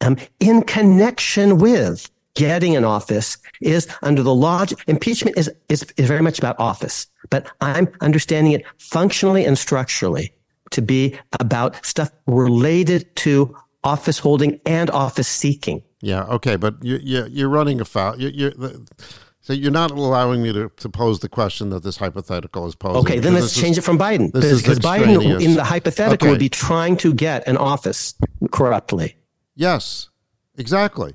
um, 0.01 0.17
in 0.39 0.63
connection 0.63 1.57
with 1.57 2.09
getting 2.35 2.75
an 2.75 2.83
office 2.83 3.37
is 3.61 3.87
under 4.03 4.21
the 4.21 4.35
law. 4.35 4.65
Impeachment 4.87 5.37
is, 5.37 5.51
is, 5.69 5.85
is 5.97 6.07
very 6.07 6.21
much 6.21 6.37
about 6.37 6.59
office, 6.59 7.07
but 7.29 7.47
I'm 7.61 7.87
understanding 8.01 8.53
it 8.53 8.63
functionally 8.77 9.45
and 9.45 9.57
structurally 9.57 10.33
to 10.71 10.81
be 10.81 11.17
about 11.39 11.85
stuff 11.85 12.11
related 12.27 13.13
to 13.17 13.55
office 13.83 14.19
holding 14.19 14.59
and 14.65 14.89
office 14.89 15.27
seeking. 15.27 15.83
Yeah. 16.01 16.23
Okay. 16.25 16.55
But 16.55 16.83
you, 16.83 16.97
you, 17.01 17.25
you're 17.29 17.49
running 17.49 17.79
afoul. 17.81 18.19
You, 18.19 18.29
you're, 18.29 18.71
so 19.41 19.53
you're 19.53 19.71
not 19.71 19.91
allowing 19.91 20.41
me 20.41 20.51
to, 20.53 20.69
to 20.77 20.89
pose 20.89 21.19
the 21.19 21.29
question 21.29 21.69
that 21.69 21.83
this 21.83 21.97
hypothetical 21.97 22.65
is 22.65 22.73
posing. 22.73 23.01
Okay, 23.01 23.19
then 23.19 23.35
let's 23.35 23.53
change 23.53 23.73
is, 23.73 23.77
it 23.79 23.81
from 23.83 23.99
Biden. 23.99 24.31
Because, 24.31 24.61
because 24.61 24.79
Biden, 24.79 25.39
in 25.39 25.53
the 25.53 25.63
hypothetical, 25.63 26.27
okay. 26.27 26.31
would 26.31 26.39
be 26.39 26.49
trying 26.49 26.97
to 26.97 27.13
get 27.13 27.47
an 27.47 27.57
office 27.57 28.15
corruptly. 28.51 29.15
Yes, 29.55 30.09
exactly 30.57 31.13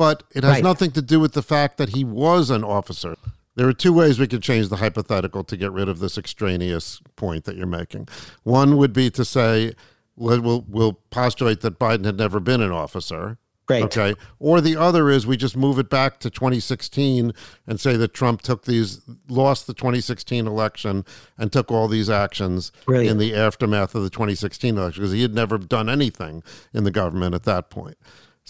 but 0.00 0.22
it 0.34 0.42
has 0.44 0.52
right. 0.54 0.64
nothing 0.64 0.90
to 0.90 1.02
do 1.02 1.20
with 1.20 1.34
the 1.34 1.42
fact 1.42 1.76
that 1.76 1.90
he 1.90 2.04
was 2.04 2.48
an 2.48 2.64
officer. 2.64 3.16
There 3.60 3.68
are 3.68 3.74
two 3.74 3.92
ways 3.92 4.18
we 4.18 4.26
could 4.26 4.42
change 4.42 4.70
the 4.70 4.76
hypothetical 4.76 5.44
to 5.44 5.54
get 5.54 5.70
rid 5.70 5.90
of 5.90 5.98
this 5.98 6.16
extraneous 6.16 7.02
point 7.14 7.44
that 7.44 7.58
you're 7.58 7.66
making. 7.66 8.08
One 8.42 8.78
would 8.78 8.94
be 8.94 9.10
to 9.10 9.22
say, 9.22 9.74
we'll, 10.16 10.64
we'll 10.66 10.94
postulate 11.10 11.60
that 11.60 11.78
Biden 11.78 12.06
had 12.06 12.16
never 12.16 12.40
been 12.40 12.62
an 12.62 12.70
officer. 12.70 13.36
Great. 13.66 13.84
Okay. 13.84 14.14
Or 14.38 14.62
the 14.62 14.76
other 14.76 15.10
is 15.10 15.26
we 15.26 15.36
just 15.36 15.58
move 15.58 15.78
it 15.78 15.90
back 15.90 16.20
to 16.20 16.30
2016 16.30 17.34
and 17.66 17.78
say 17.78 17.98
that 17.98 18.14
Trump 18.14 18.40
took 18.40 18.64
these, 18.64 19.02
lost 19.28 19.66
the 19.66 19.74
2016 19.74 20.46
election 20.46 21.04
and 21.36 21.52
took 21.52 21.70
all 21.70 21.86
these 21.86 22.08
actions 22.08 22.72
Brilliant. 22.86 23.10
in 23.10 23.18
the 23.18 23.34
aftermath 23.34 23.94
of 23.94 24.02
the 24.02 24.08
2016 24.08 24.78
election 24.78 25.02
because 25.02 25.12
he 25.12 25.20
had 25.20 25.34
never 25.34 25.58
done 25.58 25.90
anything 25.90 26.42
in 26.72 26.84
the 26.84 26.90
government 26.90 27.34
at 27.34 27.42
that 27.42 27.68
point. 27.68 27.98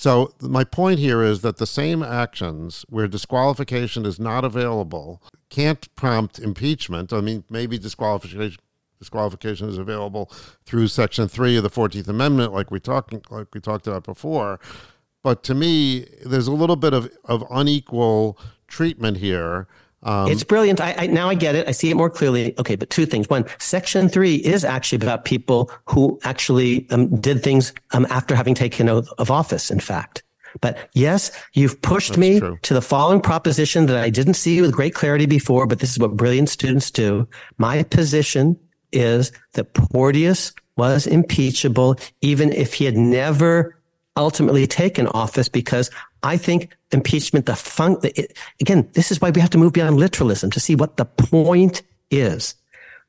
So 0.01 0.33
my 0.41 0.65
point 0.65 0.99
here 0.99 1.23
is 1.23 1.43
that 1.43 1.59
the 1.59 1.67
same 1.67 2.03
actions 2.03 2.87
where 2.89 3.07
disqualification 3.07 4.07
is 4.07 4.19
not 4.19 4.47
available 4.47 5.23
can't 5.51 5.95
prompt 5.95 6.39
impeachment. 6.39 7.13
I 7.13 7.21
mean, 7.21 7.45
maybe 7.51 7.77
disqualification 7.79 8.57
disqualification 8.99 9.69
is 9.69 9.77
available 9.77 10.33
through 10.65 10.89
Section 10.89 11.29
Three 11.29 11.55
of 11.59 11.65
the 11.65 11.69
Fourteenth 11.69 12.09
Amendment, 12.09 12.55
like 12.55 12.71
we 12.71 12.81
talking 12.81 13.21
like 13.29 13.49
we 13.53 13.61
talked 13.61 13.87
about 13.87 14.05
before. 14.05 14.59
But 15.23 15.43
to 15.43 15.55
me, 15.55 16.07
there's 16.25 16.47
a 16.47 16.53
little 16.53 16.77
bit 16.77 16.95
of, 16.95 17.13
of 17.27 17.45
unequal 17.51 18.39
treatment 18.69 19.19
here 19.19 19.69
um, 20.03 20.31
it's 20.31 20.45
brilliant. 20.45 20.81
I, 20.81 20.95
I, 20.97 21.07
now 21.09 21.29
I 21.29 21.35
get 21.35 21.55
it. 21.55 21.69
I 21.69 21.73
see 21.73 21.91
it 21.91 21.95
more 21.95 22.09
clearly. 22.09 22.59
Okay, 22.59 22.77
but 22.77 22.89
two 22.91 23.07
things. 23.07 23.29
One, 23.29 23.45
Section 23.59 24.09
Three 24.09 24.37
is 24.37 24.65
actually 24.65 24.97
about 24.97 25.25
people 25.25 25.71
who 25.87 26.19
actually 26.25 26.89
um, 26.91 27.15
did 27.21 27.43
things 27.43 27.73
um, 27.93 28.07
after 28.09 28.35
having 28.35 28.55
taken 28.55 28.89
oath 28.89 29.09
of 29.19 29.31
office. 29.31 29.71
In 29.71 29.81
fact, 29.81 30.23
but 30.61 30.89
yes, 30.95 31.31
you've 31.53 31.81
pushed 31.83 32.17
me 32.17 32.41
true. 32.41 32.59
to 32.63 32.75
the 32.75 32.83
following 32.83 33.21
proposition 33.21 33.87
that 33.87 33.97
I 33.97 34.11
didn't 34.11 34.35
see 34.35 34.61
with 34.61 34.73
great 34.73 34.95
clarity 34.95 35.27
before. 35.27 35.67
But 35.67 35.81
this 35.81 35.93
is 35.93 35.99
what 35.99 36.17
brilliant 36.17 36.49
students 36.49 36.91
do. 36.91 37.29
My 37.59 37.83
position 37.83 38.59
is 38.93 39.33
that 39.53 39.75
Porteous 39.75 40.53
was 40.77 41.07
impeachable, 41.07 41.97
even 42.23 42.53
if 42.53 42.73
he 42.73 42.87
had 42.87 42.97
never 42.97 43.77
ultimately 44.17 44.67
taken 44.67 45.07
office, 45.09 45.49
because 45.49 45.91
I 46.23 46.37
think 46.37 46.77
impeachment, 46.93 47.47
the 47.47 47.57
fun, 47.57 47.97
again, 48.61 48.89
this 48.93 49.11
is 49.11 49.21
why 49.21 49.31
we 49.31 49.41
have 49.41 49.51
to 49.51 49.59
move 49.59 49.73
beyond 49.73 49.97
literalism 49.97 50.51
to 50.51 50.61
see 50.61 50.75
what 50.75 50.97
the 50.97 51.05
point 51.05 51.83
is. 52.11 52.55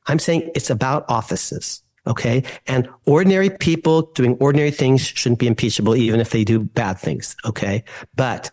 I'm 0.08 0.20
saying 0.20 0.52
it's 0.56 0.70
about 0.70 1.06
offices. 1.10 1.84
Okay. 2.08 2.44
And 2.66 2.90
ordinary 3.06 3.50
people 3.50 4.04
doing 4.14 4.36
ordinary 4.40 4.72
things 4.72 5.06
shouldn't 5.06 5.40
be 5.40 5.48
impeachable, 5.48 5.96
even 5.96 6.20
if 6.20 6.32
they 6.32 6.44
do 6.44 6.60
bad 6.60 6.98
things. 6.98 7.36
Okay. 7.46 7.84
But 8.16 8.50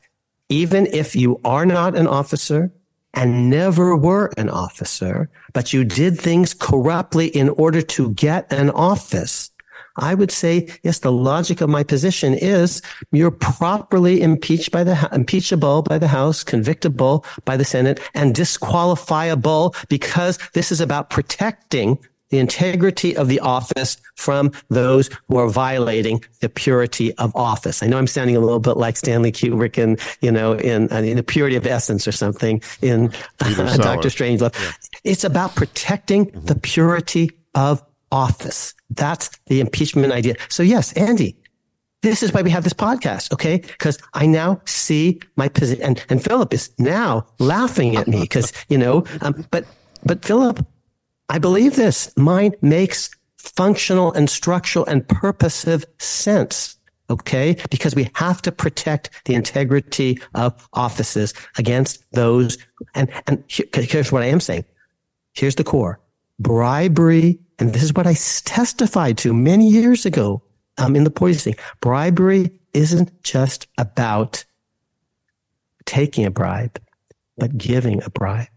even 0.48 0.86
if 0.86 1.16
you 1.16 1.40
are 1.44 1.64
not 1.64 1.96
an 1.96 2.06
officer 2.06 2.70
and 3.14 3.48
never 3.48 3.96
were 3.96 4.30
an 4.36 4.50
officer, 4.50 5.30
but 5.54 5.72
you 5.72 5.84
did 5.84 6.20
things 6.20 6.52
corruptly 6.52 7.28
in 7.28 7.48
order 7.50 7.80
to 7.80 8.10
get 8.10 8.52
an 8.52 8.70
office, 8.70 9.50
I 9.98 10.14
would 10.14 10.30
say, 10.30 10.68
yes, 10.82 11.00
the 11.00 11.12
logic 11.12 11.60
of 11.60 11.68
my 11.68 11.82
position 11.82 12.34
is 12.34 12.82
you're 13.12 13.30
properly 13.30 14.22
impeached 14.22 14.70
by 14.70 14.84
the, 14.84 15.08
impeachable 15.12 15.82
by 15.82 15.98
the 15.98 16.08
House, 16.08 16.44
convictable 16.44 17.24
by 17.44 17.56
the 17.56 17.64
Senate, 17.64 18.00
and 18.14 18.34
disqualifiable 18.34 19.74
because 19.88 20.38
this 20.54 20.72
is 20.72 20.80
about 20.80 21.10
protecting 21.10 21.98
the 22.30 22.38
integrity 22.38 23.16
of 23.16 23.28
the 23.28 23.40
office 23.40 23.96
from 24.16 24.52
those 24.68 25.08
who 25.28 25.36
are 25.38 25.48
violating 25.48 26.22
the 26.40 26.48
purity 26.48 27.14
of 27.14 27.34
office. 27.34 27.82
I 27.82 27.86
know 27.86 27.98
I'm 27.98 28.06
sounding 28.06 28.36
a 28.36 28.40
little 28.40 28.60
bit 28.60 28.76
like 28.76 28.96
Stanley 28.96 29.32
Kubrick 29.32 29.78
in, 29.78 29.96
you 30.20 30.30
know, 30.30 30.52
in, 30.52 30.92
in 30.92 31.16
the 31.16 31.22
purity 31.22 31.56
of 31.56 31.66
essence 31.66 32.06
or 32.06 32.12
something 32.12 32.60
in 32.82 33.12
uh, 33.40 33.76
Doctor 33.78 34.08
Strangelove. 34.08 34.54
Yeah. 34.60 34.72
It's 35.04 35.24
about 35.24 35.56
protecting 35.56 36.26
mm-hmm. 36.26 36.44
the 36.44 36.54
purity 36.54 37.30
of 37.54 37.82
office. 38.10 38.74
That's 38.90 39.30
the 39.46 39.60
impeachment 39.60 40.12
idea. 40.12 40.36
So 40.48 40.62
yes, 40.62 40.92
Andy, 40.94 41.36
this 42.02 42.22
is 42.22 42.32
why 42.32 42.42
we 42.42 42.50
have 42.50 42.64
this 42.64 42.72
podcast, 42.72 43.32
okay? 43.32 43.58
Because 43.58 43.98
I 44.14 44.26
now 44.26 44.60
see 44.64 45.20
my 45.36 45.48
position, 45.48 45.82
and, 45.82 46.04
and 46.08 46.22
Philip 46.22 46.54
is 46.54 46.70
now 46.78 47.26
laughing 47.38 47.96
at 47.96 48.06
me 48.06 48.20
because 48.20 48.52
you 48.68 48.78
know, 48.78 49.04
um, 49.20 49.44
but 49.50 49.64
but 50.04 50.24
Philip, 50.24 50.64
I 51.28 51.38
believe 51.38 51.76
this. 51.76 52.12
Mine 52.16 52.52
makes 52.62 53.10
functional 53.36 54.12
and 54.12 54.28
structural 54.28 54.84
and 54.86 55.06
purposive 55.08 55.84
sense. 55.98 56.76
Okay. 57.10 57.56
Because 57.70 57.94
we 57.94 58.10
have 58.14 58.42
to 58.42 58.52
protect 58.52 59.10
the 59.24 59.34
integrity 59.34 60.20
of 60.34 60.68
offices 60.74 61.32
against 61.56 62.04
those. 62.12 62.58
And, 62.94 63.10
and 63.26 63.42
here's 63.48 64.12
what 64.12 64.22
I 64.22 64.26
am 64.26 64.40
saying. 64.40 64.64
Here's 65.34 65.54
the 65.54 65.64
core 65.64 66.00
bribery. 66.38 67.38
And 67.58 67.72
this 67.72 67.82
is 67.82 67.92
what 67.92 68.06
I 68.06 68.14
testified 68.44 69.18
to 69.18 69.34
many 69.34 69.68
years 69.68 70.06
ago 70.06 70.42
um, 70.78 70.94
in 70.94 71.04
the 71.04 71.10
poisoning. 71.10 71.56
Bribery 71.80 72.50
isn't 72.72 73.22
just 73.22 73.66
about 73.78 74.44
taking 75.84 76.24
a 76.24 76.30
bribe, 76.30 76.80
but 77.36 77.56
giving 77.56 78.02
a 78.02 78.10
bribe. 78.10 78.48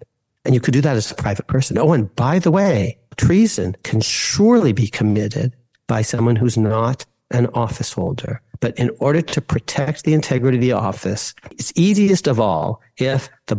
And 0.45 0.53
you 0.53 0.61
could 0.61 0.73
do 0.73 0.81
that 0.81 0.95
as 0.95 1.11
a 1.11 1.15
private 1.15 1.47
person. 1.47 1.77
Oh, 1.77 1.93
and 1.93 2.13
by 2.15 2.39
the 2.39 2.51
way, 2.51 2.97
treason 3.17 3.75
can 3.83 4.01
surely 4.01 4.73
be 4.73 4.87
committed 4.87 5.55
by 5.87 6.01
someone 6.01 6.35
who's 6.35 6.57
not 6.57 7.05
an 7.31 7.47
office 7.53 7.93
holder. 7.93 8.41
But 8.59 8.77
in 8.77 8.91
order 8.99 9.21
to 9.21 9.41
protect 9.41 10.03
the 10.03 10.13
integrity 10.13 10.57
of 10.57 10.61
the 10.61 10.71
office, 10.73 11.33
it's 11.51 11.73
easiest 11.75 12.27
of 12.27 12.39
all 12.39 12.81
if 12.97 13.29
the, 13.47 13.57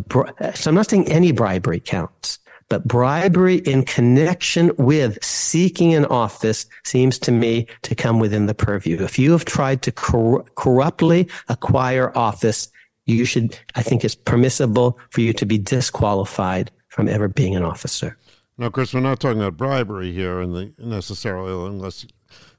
so 0.55 0.71
I'm 0.71 0.77
not 0.77 0.89
saying 0.89 1.11
any 1.11 1.33
bribery 1.33 1.81
counts, 1.81 2.39
but 2.73 2.89
bribery 2.89 3.57
in 3.57 3.85
connection 3.85 4.73
with 4.79 5.23
seeking 5.23 5.93
an 5.93 6.07
office 6.07 6.65
seems 6.85 7.19
to 7.19 7.31
me 7.31 7.67
to 7.83 7.95
come 7.95 8.19
within 8.19 8.47
the 8.47 8.55
purview. 8.55 8.97
If 9.03 9.19
you 9.19 9.31
have 9.33 9.45
tried 9.45 9.83
to 9.83 9.93
cor- 9.93 10.45
corruptly 10.55 11.29
acquire 11.51 12.17
office, 12.17 12.73
you 13.05 13.27
should, 13.27 13.59
I 13.75 13.83
think 13.83 14.07
it's 14.07 14.15
permissible 14.15 14.99
for 15.11 15.21
you 15.21 15.35
to 15.35 15.45
be 15.45 15.59
disqualified 15.59 16.71
from 16.89 17.09
ever 17.09 17.29
being 17.29 17.55
an 17.55 17.63
officer. 17.63 18.17
Now, 18.57 18.71
Chris, 18.71 18.95
we're 18.95 19.01
not 19.01 19.21
talking 19.21 19.43
about 19.43 19.59
bribery 19.59 20.11
here 20.11 20.41
in 20.41 20.55
the 20.55 20.73
necessarily 20.79 21.53
unless 21.67 22.07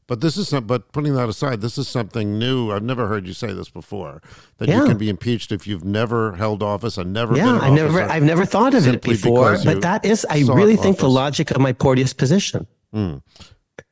but 0.07 0.21
this 0.21 0.37
is 0.37 0.49
some, 0.49 0.65
but 0.65 0.91
putting 0.91 1.13
that 1.15 1.29
aside, 1.29 1.61
this 1.61 1.77
is 1.77 1.87
something 1.87 2.37
new. 2.37 2.71
I've 2.71 2.83
never 2.83 3.07
heard 3.07 3.25
you 3.25 3.33
say 3.33 3.53
this 3.53 3.69
before. 3.69 4.21
That 4.57 4.69
yeah. 4.69 4.81
you 4.81 4.85
can 4.85 4.97
be 4.97 5.09
impeached 5.09 5.51
if 5.51 5.65
you've 5.65 5.85
never 5.85 6.33
held 6.35 6.61
office 6.61 6.97
and 6.97 7.13
never 7.13 7.35
yeah, 7.35 7.57
I 7.59 7.69
never 7.69 8.01
I've 8.01 8.23
never 8.23 8.45
thought 8.45 8.73
of 8.73 8.87
it 8.87 9.01
before. 9.01 9.57
But 9.63 9.81
that 9.81 10.05
is 10.05 10.25
I 10.29 10.39
really 10.39 10.75
think 10.75 10.95
office. 10.95 11.01
the 11.01 11.09
logic 11.09 11.51
of 11.51 11.59
my 11.59 11.73
Porteous 11.73 12.13
position. 12.13 12.67
Mm. 12.93 13.21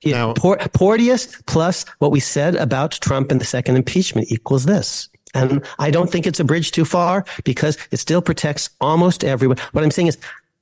Yeah, 0.04 0.34
now, 0.34 0.34
Porteous 0.34 1.42
plus 1.48 1.86
what 2.00 2.12
we 2.12 2.20
said 2.20 2.56
about 2.56 2.92
Trump 2.92 3.32
and 3.32 3.40
the 3.40 3.46
second 3.46 3.76
impeachment 3.76 4.32
equals 4.32 4.66
this. 4.66 5.10
And 5.34 5.66
I 5.80 5.92
don't 5.92 6.12
think 6.12 6.28
it's 6.28 6.40
a 6.40 6.44
bridge 6.44 6.72
too 6.72 6.86
far 6.86 7.26
because 7.44 7.78
it 7.92 7.98
still 7.98 8.22
protects 8.22 8.70
almost 8.82 9.24
everyone. 9.24 9.58
What 9.72 9.84
I'm 9.84 9.92
saying 9.92 10.08
is, 10.08 10.18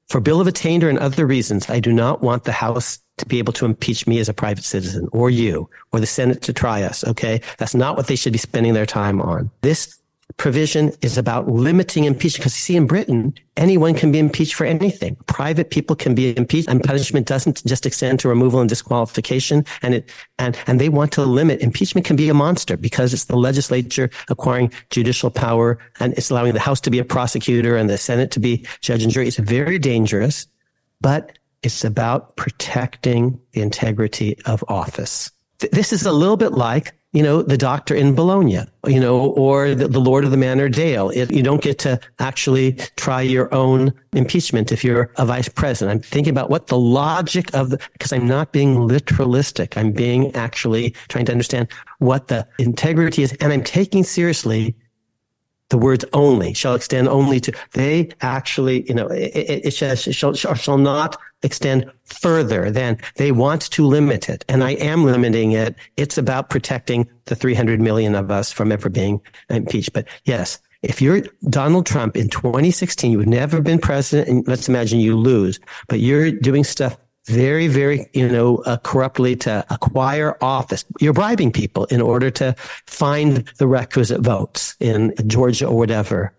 for 0.09 0.19
bill 0.19 0.41
of 0.41 0.47
attainder 0.47 0.89
and 0.89 0.99
other 0.99 1.25
reasons, 1.25 1.69
I 1.69 1.79
do 1.79 1.91
not 1.91 2.21
want 2.21 2.43
the 2.43 2.51
House 2.51 2.99
to 3.19 3.25
be 3.25 3.39
able 3.39 3.53
to 3.53 3.65
impeach 3.65 4.07
me 4.07 4.19
as 4.19 4.29
a 4.29 4.33
private 4.33 4.63
citizen 4.63 5.07
or 5.11 5.29
you 5.29 5.69
or 5.91 5.99
the 5.99 6.05
Senate 6.05 6.41
to 6.43 6.53
try 6.53 6.83
us. 6.83 7.05
Okay. 7.05 7.41
That's 7.57 7.75
not 7.75 7.97
what 7.97 8.07
they 8.07 8.15
should 8.15 8.33
be 8.33 8.39
spending 8.39 8.73
their 8.73 8.85
time 8.85 9.21
on. 9.21 9.49
This 9.61 9.99
provision 10.37 10.91
is 11.01 11.17
about 11.17 11.49
limiting 11.49 12.03
impeachment 12.05 12.43
because 12.43 12.55
you 12.55 12.61
see 12.61 12.75
in 12.75 12.87
Britain, 12.87 13.33
anyone 13.57 13.93
can 13.93 14.11
be 14.11 14.19
impeached 14.19 14.53
for 14.53 14.65
anything. 14.65 15.15
Private 15.25 15.71
people 15.71 15.95
can 15.95 16.13
be 16.13 16.35
impeached 16.37 16.69
and 16.69 16.83
punishment 16.83 17.27
doesn't 17.27 17.65
just 17.65 17.85
extend 17.85 18.19
to 18.19 18.29
removal 18.29 18.59
and 18.59 18.69
disqualification. 18.69 19.65
And 19.81 19.95
it, 19.95 20.09
and, 20.37 20.57
and 20.67 20.79
they 20.79 20.89
want 20.89 21.11
to 21.13 21.23
limit 21.23 21.61
impeachment 21.61 22.05
can 22.05 22.15
be 22.15 22.29
a 22.29 22.33
monster 22.33 22.77
because 22.77 23.13
it's 23.13 23.25
the 23.25 23.35
legislature 23.35 24.09
acquiring 24.29 24.71
judicial 24.89 25.29
power 25.29 25.79
and 25.99 26.13
it's 26.13 26.29
allowing 26.29 26.53
the 26.53 26.59
House 26.59 26.81
to 26.81 26.91
be 26.91 26.99
a 26.99 27.05
prosecutor 27.05 27.75
and 27.75 27.89
the 27.89 27.97
Senate 27.97 28.31
to 28.31 28.39
be 28.39 28.65
judge 28.81 29.03
and 29.03 29.11
jury. 29.11 29.27
It's 29.27 29.37
very 29.37 29.79
dangerous, 29.79 30.47
but 31.01 31.38
it's 31.63 31.83
about 31.83 32.35
protecting 32.35 33.39
the 33.51 33.61
integrity 33.61 34.37
of 34.45 34.63
office. 34.67 35.31
This 35.71 35.91
is 35.91 36.05
a 36.05 36.11
little 36.11 36.37
bit 36.37 36.53
like 36.53 36.93
you 37.11 37.23
know, 37.23 37.41
the 37.41 37.57
doctor 37.57 37.95
in 37.95 38.13
Bologna, 38.13 38.59
you 38.85 38.99
know, 38.99 39.31
or 39.31 39.73
the, 39.73 39.87
the 39.87 39.99
Lord 39.99 40.25
of 40.25 40.31
the 40.31 40.37
Manor 40.37 40.69
Dale. 40.69 41.09
It, 41.09 41.31
you 41.31 41.41
don't 41.41 41.61
get 41.61 41.79
to 41.79 41.99
actually 42.19 42.73
try 42.97 43.21
your 43.21 43.51
own 43.53 43.91
impeachment 44.13 44.71
if 44.71 44.83
you're 44.83 45.11
a 45.17 45.25
vice 45.25 45.49
president. 45.49 45.97
I'm 45.97 46.03
thinking 46.03 46.29
about 46.29 46.51
what 46.51 46.67
the 46.67 46.77
logic 46.77 47.51
of 47.55 47.71
the, 47.71 47.79
because 47.93 48.13
I'm 48.13 48.27
not 48.27 48.51
being 48.51 48.75
literalistic. 48.75 49.75
I'm 49.75 49.91
being 49.91 50.35
actually 50.35 50.91
trying 51.07 51.25
to 51.25 51.31
understand 51.31 51.69
what 51.97 52.27
the 52.27 52.47
integrity 52.59 53.23
is. 53.23 53.33
And 53.41 53.51
I'm 53.51 53.63
taking 53.63 54.03
seriously 54.03 54.75
the 55.69 55.79
words 55.79 56.05
only 56.13 56.53
shall 56.53 56.75
extend 56.75 57.07
only 57.07 57.39
to, 57.39 57.53
they 57.73 58.09
actually, 58.21 58.87
you 58.87 58.93
know, 58.93 59.07
it, 59.07 59.31
it, 59.35 59.65
it 59.65 59.71
shall, 59.71 59.95
shall, 59.95 60.33
shall 60.33 60.77
not 60.77 61.17
extend 61.43 61.89
further 62.05 62.69
than 62.71 62.97
they 63.15 63.31
want 63.31 63.61
to 63.71 63.85
limit 63.85 64.29
it. 64.29 64.43
And 64.49 64.63
I 64.63 64.71
am 64.71 65.05
limiting 65.05 65.51
it. 65.51 65.75
It's 65.97 66.17
about 66.17 66.49
protecting 66.49 67.07
the 67.25 67.35
300 67.35 67.79
million 67.79 68.15
of 68.15 68.31
us 68.31 68.51
from 68.51 68.71
ever 68.71 68.89
being 68.89 69.21
impeached. 69.49 69.93
But 69.93 70.07
yes, 70.25 70.59
if 70.81 71.01
you're 71.01 71.23
Donald 71.49 71.85
Trump 71.85 72.15
in 72.15 72.29
2016, 72.29 73.11
you've 73.11 73.27
never 73.27 73.61
been 73.61 73.79
president, 73.79 74.29
and 74.29 74.47
let's 74.47 74.69
imagine 74.69 74.99
you 74.99 75.17
lose, 75.17 75.59
but 75.87 75.99
you're 75.99 76.31
doing 76.31 76.63
stuff 76.63 76.97
very, 77.25 77.67
very, 77.67 78.09
you 78.13 78.27
know, 78.27 78.57
uh, 78.65 78.77
corruptly 78.77 79.35
to 79.35 79.65
acquire 79.69 80.37
office. 80.41 80.85
You're 80.99 81.13
bribing 81.13 81.51
people 81.51 81.85
in 81.85 82.01
order 82.01 82.31
to 82.31 82.55
find 82.85 83.45
the 83.57 83.67
requisite 83.67 84.21
votes 84.21 84.75
in 84.79 85.13
Georgia 85.27 85.67
or 85.67 85.77
whatever. 85.77 86.33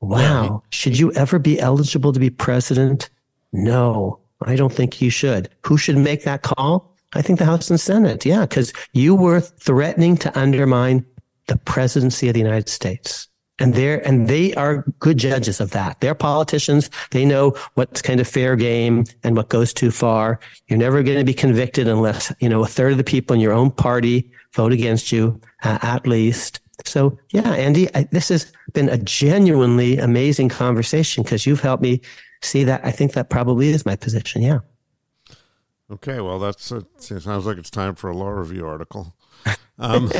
Wow. 0.00 0.62
Should 0.70 0.98
you 0.98 1.12
ever 1.12 1.38
be 1.38 1.60
eligible 1.60 2.12
to 2.12 2.20
be 2.20 2.30
president? 2.30 3.10
No, 3.52 4.19
I 4.42 4.56
don't 4.56 4.72
think 4.72 5.00
you 5.00 5.10
should. 5.10 5.48
Who 5.66 5.76
should 5.76 5.96
make 5.96 6.24
that 6.24 6.42
call? 6.42 6.94
I 7.12 7.22
think 7.22 7.38
the 7.38 7.44
House 7.44 7.70
and 7.70 7.80
Senate. 7.80 8.24
Yeah, 8.24 8.42
because 8.42 8.72
you 8.92 9.14
were 9.14 9.40
threatening 9.40 10.16
to 10.18 10.38
undermine 10.38 11.04
the 11.46 11.56
presidency 11.56 12.28
of 12.28 12.34
the 12.34 12.40
United 12.40 12.68
States 12.68 13.28
and 13.60 13.74
they're 13.74 14.04
and 14.06 14.26
they 14.26 14.52
are 14.54 14.84
good 14.98 15.18
judges 15.18 15.60
of 15.60 15.70
that. 15.70 16.00
They're 16.00 16.14
politicians. 16.14 16.90
They 17.10 17.24
know 17.24 17.54
what's 17.74 18.02
kind 18.02 18.18
of 18.18 18.26
fair 18.26 18.56
game 18.56 19.04
and 19.22 19.36
what 19.36 19.50
goes 19.50 19.72
too 19.72 19.90
far. 19.90 20.40
You're 20.66 20.78
never 20.78 21.02
going 21.02 21.18
to 21.18 21.24
be 21.24 21.34
convicted 21.34 21.86
unless 21.86 22.32
you 22.40 22.48
know 22.48 22.64
a 22.64 22.66
third 22.66 22.92
of 22.92 22.98
the 22.98 23.04
people 23.04 23.34
in 23.34 23.40
your 23.40 23.52
own 23.52 23.70
party 23.70 24.30
vote 24.54 24.72
against 24.72 25.12
you, 25.12 25.38
uh, 25.62 25.78
at 25.82 26.06
least. 26.06 26.60
So 26.86 27.18
yeah, 27.30 27.52
Andy, 27.52 27.94
I, 27.94 28.04
this 28.10 28.30
has 28.30 28.50
been 28.72 28.88
a 28.88 28.98
genuinely 28.98 29.98
amazing 29.98 30.48
conversation 30.48 31.22
because 31.22 31.46
you've 31.46 31.60
helped 31.60 31.82
me 31.82 32.00
see 32.42 32.64
that. 32.64 32.84
I 32.84 32.90
think 32.90 33.12
that 33.12 33.30
probably 33.30 33.70
is 33.70 33.86
my 33.86 33.96
position. 33.96 34.42
Yeah. 34.42 34.60
Okay, 35.90 36.20
well, 36.20 36.38
that's 36.38 36.70
it. 36.70 36.84
Sounds 36.98 37.46
like 37.46 37.58
it's 37.58 37.70
time 37.70 37.94
for 37.94 38.10
a 38.10 38.16
law 38.16 38.30
review 38.30 38.66
article. 38.66 39.14
Um, 39.82 40.10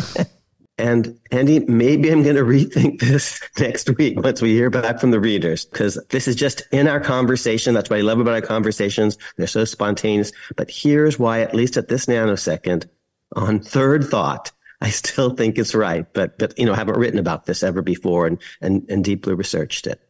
And 0.81 1.19
Andy, 1.31 1.61
maybe 1.61 2.11
I'm 2.11 2.23
going 2.23 2.37
to 2.37 2.43
rethink 2.43 3.01
this 3.01 3.41
next 3.59 3.91
week 3.99 4.19
once 4.23 4.41
we 4.41 4.51
hear 4.53 4.71
back 4.71 4.99
from 4.99 5.11
the 5.11 5.21
readers, 5.21 5.67
because 5.67 5.99
this 6.09 6.27
is 6.27 6.37
just 6.37 6.63
in 6.73 6.89
our 6.89 7.01
conversation. 7.01 7.75
That's 7.75 7.91
what 7.91 7.99
I 7.99 8.03
love 8.03 8.19
about 8.19 8.35
our 8.35 8.41
conversations. 8.41 9.19
They're 9.37 9.47
so 9.47 9.65
spontaneous. 9.65 10.33
But 10.57 10.71
here's 10.71 11.19
why, 11.19 11.43
at 11.43 11.55
least 11.55 11.77
at 11.77 11.89
this 11.89 12.07
nanosecond, 12.07 12.89
on 13.37 13.61
third 13.61 14.05
thought, 14.05 14.53
I 14.81 14.89
still 14.91 15.31
think 15.37 15.59
it's 15.59 15.75
right. 15.75 16.07
But, 16.15 16.39
but, 16.39 16.59
you 16.59 16.65
know, 16.65 16.73
I 16.73 16.77
haven't 16.77 16.99
written 16.99 17.19
about 17.19 17.45
this 17.45 17.63
ever 17.63 17.83
before 17.83 18.27
and, 18.27 18.39
and, 18.63 18.87
and 18.89 19.05
deeply 19.05 19.35
researched 19.35 19.87
it. 19.87 20.01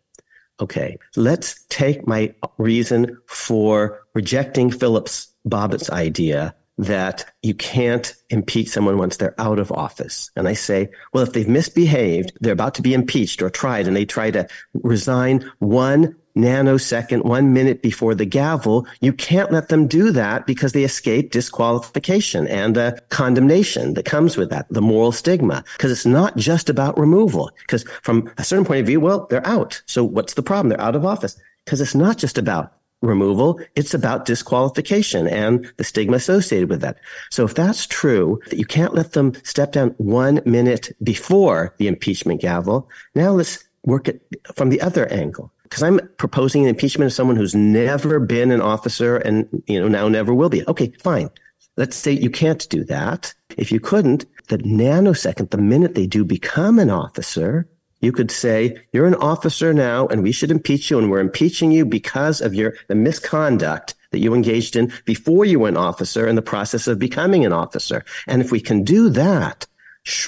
Okay. 0.60 0.98
Let's 1.16 1.64
take 1.68 2.06
my 2.06 2.34
reason 2.58 3.16
for 3.26 4.02
rejecting 4.14 4.70
Phillips 4.70 5.32
Bobbitt's 5.44 5.90
idea 5.90 6.54
that 6.76 7.30
you 7.42 7.52
can't 7.54 8.14
impeach 8.30 8.68
someone 8.68 8.96
once 8.96 9.18
they're 9.18 9.38
out 9.38 9.58
of 9.58 9.70
office. 9.70 10.30
And 10.34 10.48
I 10.48 10.54
say, 10.54 10.88
well, 11.12 11.22
if 11.22 11.34
they've 11.34 11.48
misbehaved, 11.48 12.32
they're 12.40 12.54
about 12.54 12.74
to 12.76 12.82
be 12.82 12.94
impeached 12.94 13.42
or 13.42 13.50
tried, 13.50 13.86
and 13.86 13.94
they 13.94 14.06
try 14.06 14.30
to 14.30 14.48
resign 14.72 15.50
one 15.58 16.16
nanosecond, 16.36 17.24
one 17.24 17.52
minute 17.52 17.82
before 17.82 18.14
the 18.14 18.24
gavel, 18.24 18.86
you 19.00 19.12
can't 19.12 19.52
let 19.52 19.68
them 19.68 19.86
do 19.86 20.10
that 20.12 20.46
because 20.46 20.72
they 20.72 20.84
escape 20.84 21.32
disqualification 21.32 22.46
and 22.48 22.74
the 22.76 23.00
condemnation 23.08 23.94
that 23.94 24.04
comes 24.04 24.36
with 24.36 24.50
that, 24.50 24.66
the 24.70 24.82
moral 24.82 25.12
stigma. 25.12 25.64
Because 25.76 25.92
it's 25.92 26.06
not 26.06 26.36
just 26.36 26.70
about 26.70 26.98
removal. 26.98 27.50
Because 27.60 27.84
from 28.02 28.30
a 28.38 28.44
certain 28.44 28.64
point 28.64 28.80
of 28.80 28.86
view, 28.86 29.00
well, 29.00 29.26
they're 29.30 29.46
out. 29.46 29.82
So 29.86 30.04
what's 30.04 30.34
the 30.34 30.42
problem? 30.42 30.68
They're 30.68 30.80
out 30.80 30.96
of 30.96 31.04
office. 31.04 31.36
Because 31.64 31.80
it's 31.80 31.94
not 31.94 32.18
just 32.18 32.38
about 32.38 32.72
removal. 33.02 33.60
It's 33.76 33.94
about 33.94 34.26
disqualification 34.26 35.26
and 35.26 35.70
the 35.76 35.84
stigma 35.84 36.16
associated 36.16 36.68
with 36.68 36.80
that. 36.82 36.98
So 37.30 37.44
if 37.44 37.54
that's 37.54 37.86
true, 37.86 38.40
that 38.48 38.58
you 38.58 38.66
can't 38.66 38.94
let 38.94 39.12
them 39.12 39.32
step 39.42 39.72
down 39.72 39.94
one 39.98 40.42
minute 40.44 40.94
before 41.02 41.74
the 41.78 41.88
impeachment 41.88 42.40
gavel. 42.40 42.88
Now 43.14 43.30
let's 43.30 43.64
work 43.84 44.08
it 44.08 44.22
from 44.54 44.68
the 44.68 44.80
other 44.80 45.06
angle. 45.06 45.52
Because 45.70 45.84
I'm 45.84 46.00
proposing 46.18 46.64
an 46.64 46.68
impeachment 46.68 47.06
of 47.06 47.12
someone 47.12 47.36
who's 47.36 47.54
never 47.54 48.18
been 48.18 48.50
an 48.50 48.60
officer 48.60 49.16
and, 49.16 49.62
you 49.66 49.80
know, 49.80 49.88
now 49.88 50.08
never 50.08 50.34
will 50.34 50.48
be. 50.48 50.66
Okay, 50.66 50.92
fine. 51.00 51.30
Let's 51.76 51.96
say 51.96 52.10
you 52.10 52.28
can't 52.28 52.68
do 52.68 52.84
that. 52.84 53.32
If 53.56 53.70
you 53.70 53.78
couldn't, 53.78 54.26
the 54.48 54.58
nanosecond, 54.58 55.50
the 55.50 55.58
minute 55.58 55.94
they 55.94 56.08
do 56.08 56.24
become 56.24 56.80
an 56.80 56.90
officer, 56.90 57.68
you 58.00 58.10
could 58.12 58.30
say, 58.30 58.82
you're 58.92 59.06
an 59.06 59.14
officer 59.14 59.72
now 59.72 60.08
and 60.08 60.22
we 60.22 60.32
should 60.32 60.50
impeach 60.50 60.90
you. 60.90 60.98
And 60.98 61.10
we're 61.10 61.20
impeaching 61.20 61.70
you 61.70 61.86
because 61.86 62.40
of 62.40 62.54
your, 62.54 62.74
the 62.88 62.94
misconduct 62.94 63.94
that 64.10 64.18
you 64.18 64.34
engaged 64.34 64.74
in 64.74 64.92
before 65.04 65.44
you 65.44 65.60
were 65.60 65.68
an 65.68 65.76
officer 65.76 66.26
in 66.26 66.34
the 66.34 66.42
process 66.42 66.88
of 66.88 66.98
becoming 66.98 67.44
an 67.44 67.52
officer. 67.52 68.04
And 68.26 68.42
if 68.42 68.50
we 68.50 68.60
can 68.60 68.82
do 68.82 69.08
that, 69.10 69.66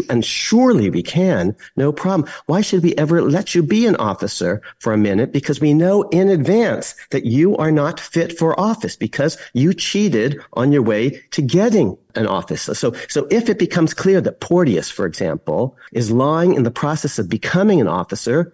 and 0.08 0.24
surely 0.24 0.90
we 0.90 1.02
can, 1.02 1.56
no 1.76 1.92
problem. 1.92 2.28
Why 2.46 2.60
should 2.60 2.82
we 2.82 2.94
ever 2.96 3.22
let 3.22 3.54
you 3.54 3.62
be 3.62 3.86
an 3.86 3.96
officer 3.96 4.60
for 4.78 4.92
a 4.92 4.98
minute? 4.98 5.32
Because 5.32 5.60
we 5.60 5.72
know 5.72 6.02
in 6.10 6.28
advance 6.28 6.94
that 7.10 7.24
you 7.24 7.56
are 7.56 7.72
not 7.72 7.98
fit 7.98 8.38
for 8.38 8.58
office 8.60 8.96
because 8.96 9.38
you 9.54 9.72
cheated 9.72 10.40
on 10.52 10.72
your 10.72 10.82
way 10.82 11.22
to 11.30 11.42
getting 11.42 11.96
an 12.14 12.26
office. 12.26 12.62
So, 12.62 12.92
so 13.08 13.26
if 13.30 13.48
it 13.48 13.58
becomes 13.58 13.94
clear 13.94 14.20
that 14.20 14.40
Porteous, 14.40 14.90
for 14.90 15.06
example, 15.06 15.76
is 15.92 16.10
lying 16.10 16.54
in 16.54 16.64
the 16.64 16.70
process 16.70 17.18
of 17.18 17.28
becoming 17.28 17.80
an 17.80 17.88
officer, 17.88 18.52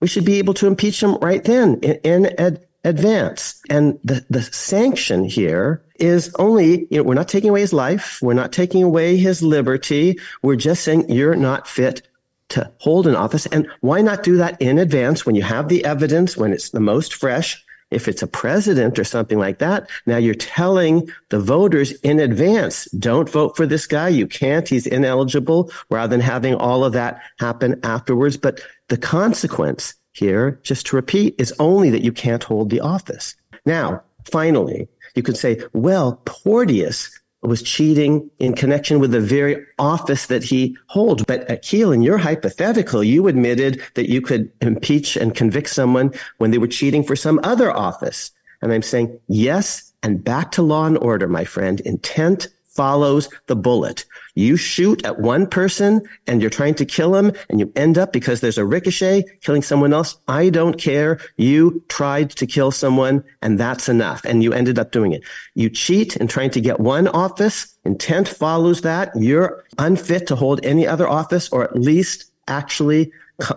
we 0.00 0.08
should 0.08 0.24
be 0.24 0.38
able 0.38 0.54
to 0.54 0.66
impeach 0.66 1.02
him 1.02 1.16
right 1.16 1.44
then 1.44 1.78
in, 1.80 2.24
in 2.26 2.58
advance. 2.84 3.60
And 3.70 3.98
the, 4.04 4.24
the 4.30 4.42
sanction 4.42 5.24
here 5.24 5.82
is 5.96 6.34
only, 6.38 6.86
you 6.90 6.98
know, 6.98 7.02
we're 7.02 7.14
not 7.14 7.28
taking 7.28 7.50
away 7.50 7.60
his 7.60 7.72
life. 7.72 8.18
We're 8.22 8.34
not 8.34 8.52
taking 8.52 8.82
away 8.82 9.16
his 9.16 9.42
liberty. 9.42 10.18
We're 10.42 10.56
just 10.56 10.84
saying 10.84 11.10
you're 11.10 11.36
not 11.36 11.66
fit 11.66 12.06
to 12.50 12.70
hold 12.78 13.06
an 13.06 13.16
office. 13.16 13.46
And 13.46 13.68
why 13.80 14.02
not 14.02 14.22
do 14.22 14.36
that 14.36 14.60
in 14.60 14.78
advance 14.78 15.24
when 15.24 15.34
you 15.34 15.42
have 15.42 15.68
the 15.68 15.84
evidence, 15.84 16.36
when 16.36 16.52
it's 16.52 16.70
the 16.70 16.80
most 16.80 17.14
fresh? 17.14 17.64
If 17.90 18.08
it's 18.08 18.22
a 18.22 18.26
president 18.26 18.98
or 18.98 19.04
something 19.04 19.38
like 19.38 19.58
that, 19.58 19.88
now 20.04 20.16
you're 20.16 20.34
telling 20.34 21.08
the 21.28 21.38
voters 21.38 21.92
in 22.00 22.18
advance, 22.18 22.86
don't 22.92 23.28
vote 23.28 23.56
for 23.56 23.66
this 23.66 23.86
guy. 23.86 24.08
You 24.08 24.26
can't. 24.26 24.68
He's 24.68 24.86
ineligible 24.86 25.70
rather 25.90 26.10
than 26.10 26.20
having 26.20 26.54
all 26.54 26.84
of 26.84 26.92
that 26.94 27.22
happen 27.38 27.78
afterwards. 27.84 28.36
But 28.36 28.60
the 28.88 28.96
consequence 28.96 29.94
here, 30.14 30.58
just 30.62 30.86
to 30.86 30.96
repeat, 30.96 31.34
is 31.38 31.52
only 31.58 31.90
that 31.90 32.02
you 32.02 32.12
can't 32.12 32.42
hold 32.42 32.70
the 32.70 32.80
office. 32.80 33.34
Now, 33.66 34.02
finally, 34.24 34.88
you 35.14 35.22
could 35.22 35.36
say, 35.36 35.62
well, 35.72 36.22
Porteous 36.24 37.10
was 37.42 37.62
cheating 37.62 38.30
in 38.38 38.54
connection 38.54 39.00
with 39.00 39.10
the 39.10 39.20
very 39.20 39.64
office 39.78 40.26
that 40.26 40.42
he 40.42 40.76
holds. 40.86 41.22
But 41.24 41.46
Akhil, 41.48 41.94
in 41.94 42.00
your 42.00 42.16
hypothetical, 42.16 43.04
you 43.04 43.28
admitted 43.28 43.82
that 43.94 44.08
you 44.08 44.22
could 44.22 44.50
impeach 44.62 45.16
and 45.16 45.34
convict 45.34 45.68
someone 45.68 46.12
when 46.38 46.52
they 46.52 46.58
were 46.58 46.66
cheating 46.66 47.04
for 47.04 47.16
some 47.16 47.38
other 47.42 47.70
office. 47.70 48.30
And 48.62 48.72
I'm 48.72 48.82
saying, 48.82 49.18
yes, 49.28 49.92
and 50.02 50.24
back 50.24 50.52
to 50.52 50.62
law 50.62 50.86
and 50.86 50.96
order, 50.96 51.28
my 51.28 51.44
friend. 51.44 51.80
Intent 51.80 52.48
follows 52.74 53.28
the 53.46 53.56
bullet. 53.56 54.04
You 54.34 54.56
shoot 54.56 55.04
at 55.04 55.20
one 55.20 55.46
person 55.46 56.02
and 56.26 56.40
you're 56.40 56.50
trying 56.50 56.74
to 56.76 56.84
kill 56.84 57.14
him 57.14 57.32
and 57.48 57.60
you 57.60 57.72
end 57.76 57.98
up 57.98 58.12
because 58.12 58.40
there's 58.40 58.58
a 58.58 58.64
ricochet 58.64 59.24
killing 59.42 59.62
someone 59.62 59.92
else. 59.92 60.16
I 60.26 60.50
don't 60.50 60.78
care. 60.78 61.20
You 61.36 61.84
tried 61.88 62.30
to 62.30 62.46
kill 62.46 62.70
someone 62.70 63.22
and 63.42 63.58
that's 63.58 63.88
enough. 63.88 64.24
And 64.24 64.42
you 64.42 64.52
ended 64.52 64.78
up 64.78 64.90
doing 64.90 65.12
it. 65.12 65.22
You 65.54 65.70
cheat 65.70 66.16
in 66.16 66.26
trying 66.26 66.50
to 66.50 66.60
get 66.60 66.80
one 66.80 67.06
office. 67.08 67.76
Intent 67.84 68.28
follows 68.28 68.80
that. 68.80 69.12
You're 69.14 69.64
unfit 69.78 70.26
to 70.28 70.36
hold 70.36 70.64
any 70.64 70.86
other 70.86 71.08
office 71.08 71.48
or 71.50 71.62
at 71.64 71.76
least 71.76 72.30
actually 72.48 73.12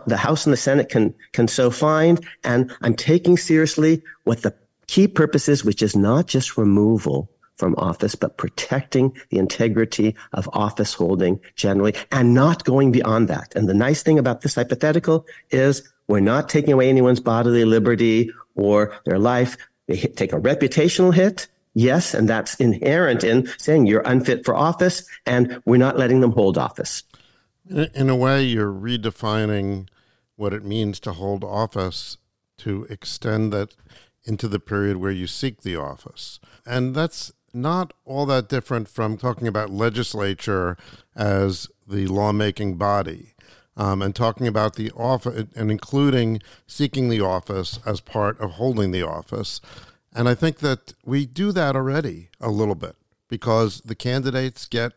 the 0.06 0.18
House 0.18 0.46
and 0.46 0.54
the 0.54 0.58
Senate 0.58 0.90
can, 0.90 1.14
can 1.34 1.48
so 1.48 1.72
find. 1.72 2.24
And 2.44 2.72
I'm 2.82 2.96
taking 2.96 3.38
seriously 3.38 4.04
what 4.26 4.42
the 4.42 4.54
key 4.88 5.08
purpose 5.08 5.50
is, 5.50 5.66
which 5.66 5.82
is 5.82 5.96
not 5.96 6.28
just 6.28 6.58
removal 6.58 7.30
from 7.58 7.76
office, 7.78 8.16
but 8.16 8.38
protecting 8.38 9.16
the 9.30 9.38
integrity 9.38 10.16
of 10.34 10.50
office 10.54 10.94
holding 10.94 11.40
generally 11.56 11.94
and 12.12 12.34
not 12.34 12.64
going 12.64 12.92
beyond 12.92 13.28
that. 13.28 13.54
And 13.56 13.68
the 13.68 13.74
nice 13.74 14.04
thing 14.04 14.20
about 14.20 14.42
this 14.42 14.56
hypothetical 14.56 15.26
is 15.52 15.88
we're 16.08 16.20
not 16.20 16.50
taking 16.50 16.74
away 16.74 16.90
anyone's 16.90 17.20
bodily 17.20 17.66
liberty 17.66 18.32
or 18.56 18.96
their 19.06 19.20
life. 19.20 19.58
They 19.88 19.96
hit, 19.96 20.16
take 20.16 20.34
a 20.34 20.40
reputational 20.40 21.14
hit. 21.14 21.48
Yes. 21.74 22.14
And 22.14 22.28
that's 22.28 22.56
inherent 22.56 23.24
in 23.24 23.48
saying 23.58 23.86
you're 23.86 24.02
unfit 24.02 24.46
for 24.46 24.56
office 24.56 25.08
and 25.26 25.62
we're 25.66 25.78
not 25.78 25.98
letting 25.98 26.22
them 26.22 26.32
hold 26.32 26.58
office. 26.58 27.04
In 27.70 28.10
a 28.10 28.16
way, 28.16 28.44
you're 28.44 28.72
redefining 28.72 29.88
what 30.38 30.54
it 30.54 30.64
means 30.64 31.00
to 31.02 31.14
hold 31.14 31.44
office 31.44 32.18
to 32.60 32.88
extend 32.90 33.52
that 33.54 33.76
into 34.24 34.48
the 34.48 34.60
period 34.60 34.98
where 34.98 35.12
you 35.12 35.28
seek 35.28 35.62
the 35.62 35.76
office. 35.76 36.40
And 36.66 36.96
that's 36.96 37.32
not 37.58 37.94
all 38.06 38.26
that 38.28 38.48
different 38.48 38.88
from 38.88 39.18
talking 39.18 39.48
about 39.48 39.70
legislature 39.70 40.78
as 41.16 41.68
the 41.88 42.08
lawmaking 42.08 42.76
body 42.76 43.34
um, 43.76 44.02
and 44.02 44.16
talking 44.16 44.48
about 44.48 44.76
the 44.76 44.92
office 44.92 45.46
and 45.56 45.72
including 45.72 46.42
seeking 46.66 47.10
the 47.10 47.22
office 47.22 47.80
as 47.86 48.00
part 48.00 48.40
of 48.40 48.52
holding 48.52 48.92
the 48.92 49.04
office. 49.04 49.62
And 50.14 50.28
I 50.28 50.36
think 50.36 50.60
that 50.60 50.94
we 51.06 51.26
do 51.26 51.52
that 51.52 51.76
already 51.76 52.30
a 52.40 52.50
little 52.50 52.76
bit 52.76 52.96
because 53.30 53.82
the 53.82 53.96
candidates 53.96 54.66
get 54.66 54.94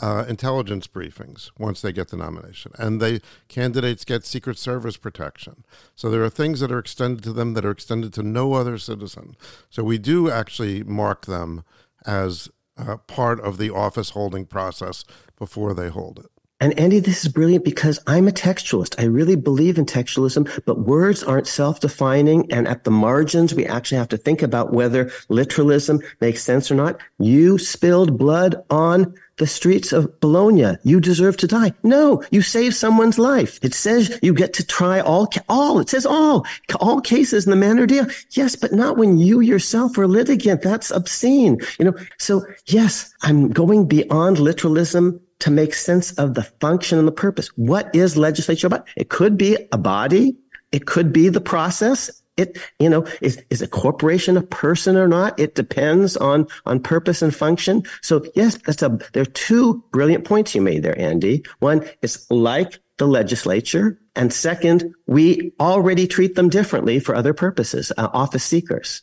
uh, 0.00 0.24
intelligence 0.28 0.86
briefings 0.86 1.50
once 1.58 1.80
they 1.80 1.92
get 1.92 2.08
the 2.08 2.16
nomination, 2.16 2.72
and 2.78 3.00
the 3.00 3.20
candidates 3.48 4.04
get 4.04 4.24
Secret 4.24 4.58
Service 4.58 4.96
protection. 4.96 5.64
So 5.94 6.10
there 6.10 6.24
are 6.24 6.30
things 6.30 6.60
that 6.60 6.72
are 6.72 6.78
extended 6.78 7.22
to 7.24 7.32
them 7.32 7.54
that 7.54 7.64
are 7.64 7.70
extended 7.70 8.12
to 8.14 8.22
no 8.22 8.54
other 8.54 8.78
citizen. 8.78 9.36
So 9.70 9.84
we 9.84 9.98
do 9.98 10.30
actually 10.30 10.82
mark 10.82 11.26
them 11.26 11.64
as 12.06 12.48
uh, 12.76 12.96
part 12.96 13.40
of 13.40 13.58
the 13.58 13.70
office 13.70 14.10
holding 14.10 14.46
process 14.46 15.04
before 15.38 15.74
they 15.74 15.88
hold 15.88 16.18
it. 16.18 16.26
And 16.60 16.78
Andy, 16.78 17.00
this 17.00 17.24
is 17.24 17.32
brilliant 17.32 17.64
because 17.64 17.98
I'm 18.06 18.28
a 18.28 18.30
textualist. 18.30 18.94
I 18.96 19.06
really 19.06 19.34
believe 19.34 19.78
in 19.78 19.84
textualism, 19.84 20.48
but 20.64 20.78
words 20.78 21.24
aren't 21.24 21.48
self-defining. 21.48 22.52
And 22.52 22.68
at 22.68 22.84
the 22.84 22.90
margins, 22.92 23.52
we 23.52 23.66
actually 23.66 23.98
have 23.98 24.10
to 24.10 24.16
think 24.16 24.42
about 24.42 24.72
whether 24.72 25.10
literalism 25.28 25.98
makes 26.20 26.44
sense 26.44 26.70
or 26.70 26.76
not. 26.76 27.00
You 27.18 27.58
spilled 27.58 28.16
blood 28.16 28.62
on 28.70 29.12
the 29.38 29.46
streets 29.46 29.92
of 29.92 30.20
Bologna. 30.20 30.76
You 30.84 31.00
deserve 31.00 31.36
to 31.38 31.46
die. 31.46 31.72
No, 31.82 32.22
you 32.30 32.42
save 32.42 32.74
someone's 32.74 33.18
life. 33.18 33.58
It 33.62 33.74
says 33.74 34.18
you 34.22 34.34
get 34.34 34.52
to 34.54 34.66
try 34.66 35.00
all, 35.00 35.28
all. 35.48 35.80
It 35.80 35.88
says 35.88 36.06
all, 36.06 36.46
all 36.80 37.00
cases 37.00 37.46
in 37.46 37.50
the 37.50 37.56
manor 37.56 37.86
Dale. 37.86 38.06
Yes, 38.30 38.56
but 38.56 38.72
not 38.72 38.96
when 38.96 39.18
you 39.18 39.40
yourself 39.40 39.96
are 39.98 40.06
litigant. 40.06 40.62
That's 40.62 40.90
obscene. 40.90 41.60
You 41.78 41.86
know, 41.86 41.94
so 42.18 42.44
yes, 42.66 43.12
I'm 43.22 43.48
going 43.48 43.86
beyond 43.88 44.38
literalism 44.38 45.20
to 45.40 45.50
make 45.50 45.74
sense 45.74 46.12
of 46.12 46.34
the 46.34 46.44
function 46.44 46.98
and 46.98 47.08
the 47.08 47.12
purpose. 47.12 47.48
What 47.56 47.94
is 47.94 48.16
legislature 48.16 48.68
about? 48.68 48.86
It 48.96 49.08
could 49.08 49.36
be 49.36 49.58
a 49.72 49.78
body. 49.78 50.36
It 50.70 50.86
could 50.86 51.12
be 51.12 51.28
the 51.28 51.40
process. 51.40 52.21
It, 52.42 52.58
you 52.78 52.88
know, 52.88 53.06
is, 53.20 53.42
is 53.50 53.62
a 53.62 53.68
corporation 53.68 54.36
a 54.36 54.42
person 54.42 54.96
or 54.96 55.08
not? 55.08 55.38
It 55.38 55.54
depends 55.54 56.16
on, 56.16 56.46
on 56.66 56.80
purpose 56.80 57.22
and 57.22 57.34
function. 57.34 57.82
So 58.02 58.24
yes, 58.34 58.58
that's 58.66 58.82
a, 58.82 58.98
there 59.12 59.22
are 59.22 59.26
two 59.26 59.82
brilliant 59.90 60.24
points 60.24 60.54
you 60.54 60.60
made 60.60 60.82
there, 60.82 60.98
Andy. 60.98 61.44
One 61.60 61.88
is 62.02 62.26
like 62.30 62.78
the 62.98 63.06
legislature. 63.06 63.98
And 64.14 64.32
second, 64.32 64.94
we 65.06 65.52
already 65.58 66.06
treat 66.06 66.34
them 66.34 66.48
differently 66.48 67.00
for 67.00 67.14
other 67.14 67.32
purposes, 67.32 67.92
uh, 67.96 68.08
office 68.12 68.44
seekers. 68.44 69.02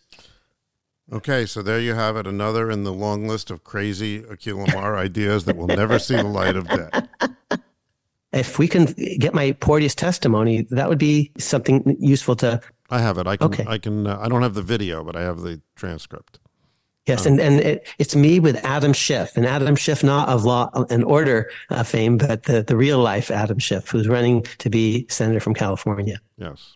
Okay, 1.11 1.47
so 1.47 1.63
there 1.63 1.79
you 1.79 1.95
have 1.95 2.17
it. 2.17 2.27
Another 2.27 2.69
in 2.69 2.83
the 2.83 2.93
long 2.93 3.27
list 3.27 3.49
of 3.49 3.63
crazy 3.63 4.21
Akhil 4.21 4.69
Amar 4.69 4.95
ideas 5.07 5.45
that 5.45 5.57
will 5.57 5.67
never 5.67 5.97
see 5.97 6.15
the 6.15 6.23
light 6.23 6.55
of 6.55 6.67
day. 6.67 6.89
If 8.31 8.59
we 8.59 8.67
can 8.67 8.85
get 9.17 9.33
my 9.33 9.53
Porteous 9.53 9.95
testimony, 9.95 10.67
that 10.69 10.87
would 10.87 10.99
be 10.99 11.31
something 11.39 11.97
useful 11.99 12.35
to. 12.37 12.61
I 12.89 12.99
have 12.99 13.17
it. 13.17 13.27
I 13.27 13.37
can. 13.37 13.47
Okay. 13.47 13.65
I 13.67 13.77
can. 13.77 14.07
Uh, 14.07 14.19
I 14.19 14.29
don't 14.29 14.41
have 14.41 14.53
the 14.53 14.61
video, 14.61 15.03
but 15.03 15.15
I 15.15 15.21
have 15.21 15.41
the 15.41 15.61
transcript. 15.75 16.39
Yes, 17.05 17.25
um, 17.25 17.33
and 17.33 17.41
and 17.41 17.59
it, 17.59 17.87
it's 17.97 18.15
me 18.15 18.39
with 18.39 18.55
Adam 18.65 18.93
Schiff, 18.93 19.35
and 19.35 19.45
Adam 19.45 19.75
Schiff, 19.75 20.03
not 20.03 20.29
of 20.29 20.45
Law 20.45 20.69
and 20.89 21.03
Order 21.03 21.49
uh, 21.69 21.83
fame, 21.83 22.17
but 22.17 22.43
the 22.43 22.63
the 22.63 22.75
real 22.75 22.99
life 22.99 23.31
Adam 23.31 23.59
Schiff, 23.59 23.89
who's 23.89 24.07
running 24.07 24.43
to 24.59 24.69
be 24.69 25.05
senator 25.09 25.39
from 25.39 25.53
California. 25.53 26.19
Yes. 26.37 26.75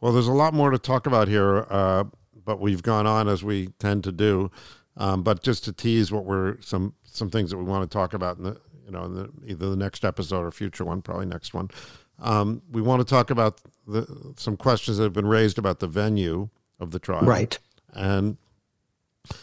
Well, 0.00 0.12
there's 0.12 0.26
a 0.26 0.32
lot 0.32 0.52
more 0.52 0.70
to 0.70 0.78
talk 0.78 1.06
about 1.06 1.28
here. 1.28 1.66
Uh, 1.70 2.04
but 2.44 2.60
we've 2.60 2.82
gone 2.82 3.06
on 3.06 3.28
as 3.28 3.42
we 3.42 3.68
tend 3.78 4.04
to 4.04 4.12
do. 4.12 4.50
Um, 4.96 5.22
but 5.22 5.42
just 5.42 5.64
to 5.64 5.72
tease 5.72 6.12
what 6.12 6.24
we're 6.24 6.60
some 6.60 6.94
some 7.04 7.30
things 7.30 7.50
that 7.50 7.56
we 7.56 7.64
want 7.64 7.88
to 7.88 7.92
talk 7.92 8.14
about 8.14 8.36
in 8.38 8.44
the 8.44 8.60
you 8.84 8.92
know 8.92 9.04
in 9.04 9.14
the, 9.14 9.30
either 9.46 9.70
the 9.70 9.76
next 9.76 10.04
episode 10.04 10.44
or 10.44 10.50
future 10.50 10.84
one, 10.84 11.02
probably 11.02 11.26
next 11.26 11.54
one. 11.54 11.70
Um, 12.18 12.62
we 12.70 12.82
want 12.82 13.00
to 13.00 13.06
talk 13.06 13.30
about 13.30 13.60
the, 13.86 14.34
some 14.36 14.56
questions 14.56 14.98
that 14.98 15.04
have 15.04 15.12
been 15.12 15.26
raised 15.26 15.58
about 15.58 15.80
the 15.80 15.86
venue 15.86 16.48
of 16.78 16.90
the 16.90 16.98
trial, 16.98 17.22
right? 17.22 17.58
And 17.94 18.36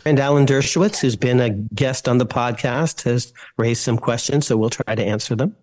and 0.05 0.19
Alan 0.19 0.45
Dershowitz, 0.45 0.99
who's 0.99 1.15
been 1.15 1.39
a 1.39 1.49
guest 1.49 2.07
on 2.09 2.17
the 2.17 2.25
podcast, 2.25 3.03
has 3.03 3.33
raised 3.57 3.81
some 3.81 3.97
questions, 3.97 4.47
so 4.47 4.57
we'll 4.57 4.69
try 4.69 4.95
to 4.95 5.03
answer 5.03 5.35
them. 5.35 5.55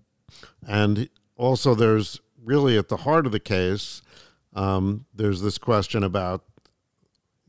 And 0.66 1.08
also, 1.36 1.74
there's 1.74 2.20
really 2.42 2.78
at 2.78 2.88
the 2.88 2.98
heart 2.98 3.26
of 3.26 3.32
the 3.32 3.40
case, 3.40 4.02
um, 4.54 5.04
there's 5.14 5.42
this 5.42 5.58
question 5.58 6.02
about 6.02 6.44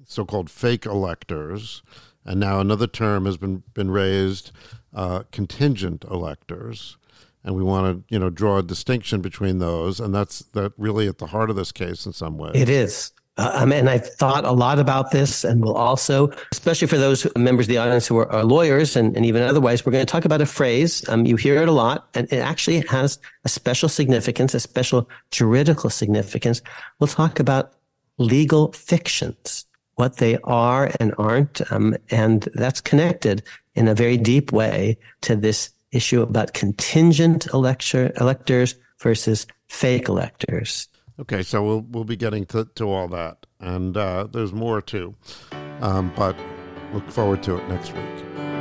so-called 0.05 0.49
fake 0.49 0.85
electors, 0.85 1.83
and 2.25 2.39
now 2.39 2.59
another 2.59 2.87
term 2.87 3.25
has 3.25 3.37
been 3.37 3.63
been 3.73 3.91
raised, 3.91 4.51
uh, 4.93 5.23
contingent 5.31 6.03
electors, 6.09 6.97
and 7.43 7.55
we 7.55 7.63
want 7.63 8.07
to 8.07 8.13
you 8.13 8.19
know 8.19 8.29
draw 8.29 8.57
a 8.57 8.63
distinction 8.63 9.21
between 9.21 9.59
those, 9.59 9.99
and 9.99 10.13
that's 10.13 10.39
that 10.53 10.73
really 10.77 11.07
at 11.07 11.17
the 11.17 11.27
heart 11.27 11.49
of 11.49 11.55
this 11.55 11.71
case 11.71 12.05
in 12.05 12.13
some 12.13 12.37
ways. 12.37 12.53
It 12.55 12.69
is. 12.69 13.11
Uh, 13.37 13.51
um, 13.53 13.71
and 13.71 13.89
I've 13.89 14.07
thought 14.07 14.45
a 14.45 14.51
lot 14.51 14.79
about 14.79 15.11
this, 15.11 15.43
and 15.43 15.63
we'll 15.63 15.75
also, 15.75 16.31
especially 16.51 16.87
for 16.87 16.97
those 16.97 17.27
members 17.35 17.65
of 17.65 17.69
the 17.69 17.77
audience 17.77 18.07
who 18.07 18.17
are, 18.17 18.31
are 18.31 18.43
lawyers 18.43 18.95
and, 18.95 19.15
and, 19.15 19.25
even 19.25 19.43
otherwise, 19.43 19.85
we're 19.85 19.91
going 19.91 20.05
to 20.05 20.11
talk 20.11 20.25
about 20.25 20.41
a 20.41 20.45
phrase. 20.45 21.07
Um, 21.07 21.25
you 21.25 21.35
hear 21.35 21.61
it 21.61 21.69
a 21.69 21.71
lot, 21.71 22.07
and 22.15 22.27
it 22.33 22.39
actually 22.39 22.79
has 22.87 23.19
a 23.45 23.49
special 23.49 23.89
significance, 23.89 24.55
a 24.55 24.59
special 24.59 25.07
juridical 25.29 25.91
significance. 25.91 26.61
We'll 26.99 27.07
talk 27.07 27.39
about 27.39 27.73
legal 28.17 28.71
fictions, 28.71 29.65
what 29.95 30.17
they 30.17 30.39
are 30.43 30.91
and 30.99 31.13
aren't, 31.19 31.61
um, 31.71 31.95
and 32.09 32.49
that's 32.55 32.81
connected 32.81 33.43
in 33.75 33.87
a 33.87 33.93
very 33.93 34.17
deep 34.17 34.51
way 34.51 34.97
to 35.21 35.35
this 35.35 35.69
issue 35.91 36.21
about 36.21 36.53
contingent 36.53 37.47
elector, 37.53 38.11
electors 38.19 38.75
versus 38.99 39.47
fake 39.67 40.09
electors. 40.09 40.87
Okay, 41.19 41.41
so 41.41 41.63
we'll 41.63 41.81
we'll 41.81 42.03
be 42.03 42.15
getting 42.15 42.45
to, 42.47 42.65
to 42.75 42.89
all 42.89 43.07
that, 43.07 43.45
and 43.59 43.97
uh, 43.97 44.27
there's 44.31 44.53
more 44.53 44.81
too, 44.81 45.15
um, 45.81 46.11
but 46.15 46.35
look 46.93 47.09
forward 47.09 47.41
to 47.43 47.57
it 47.57 47.67
next 47.67 47.93
week. 47.93 48.56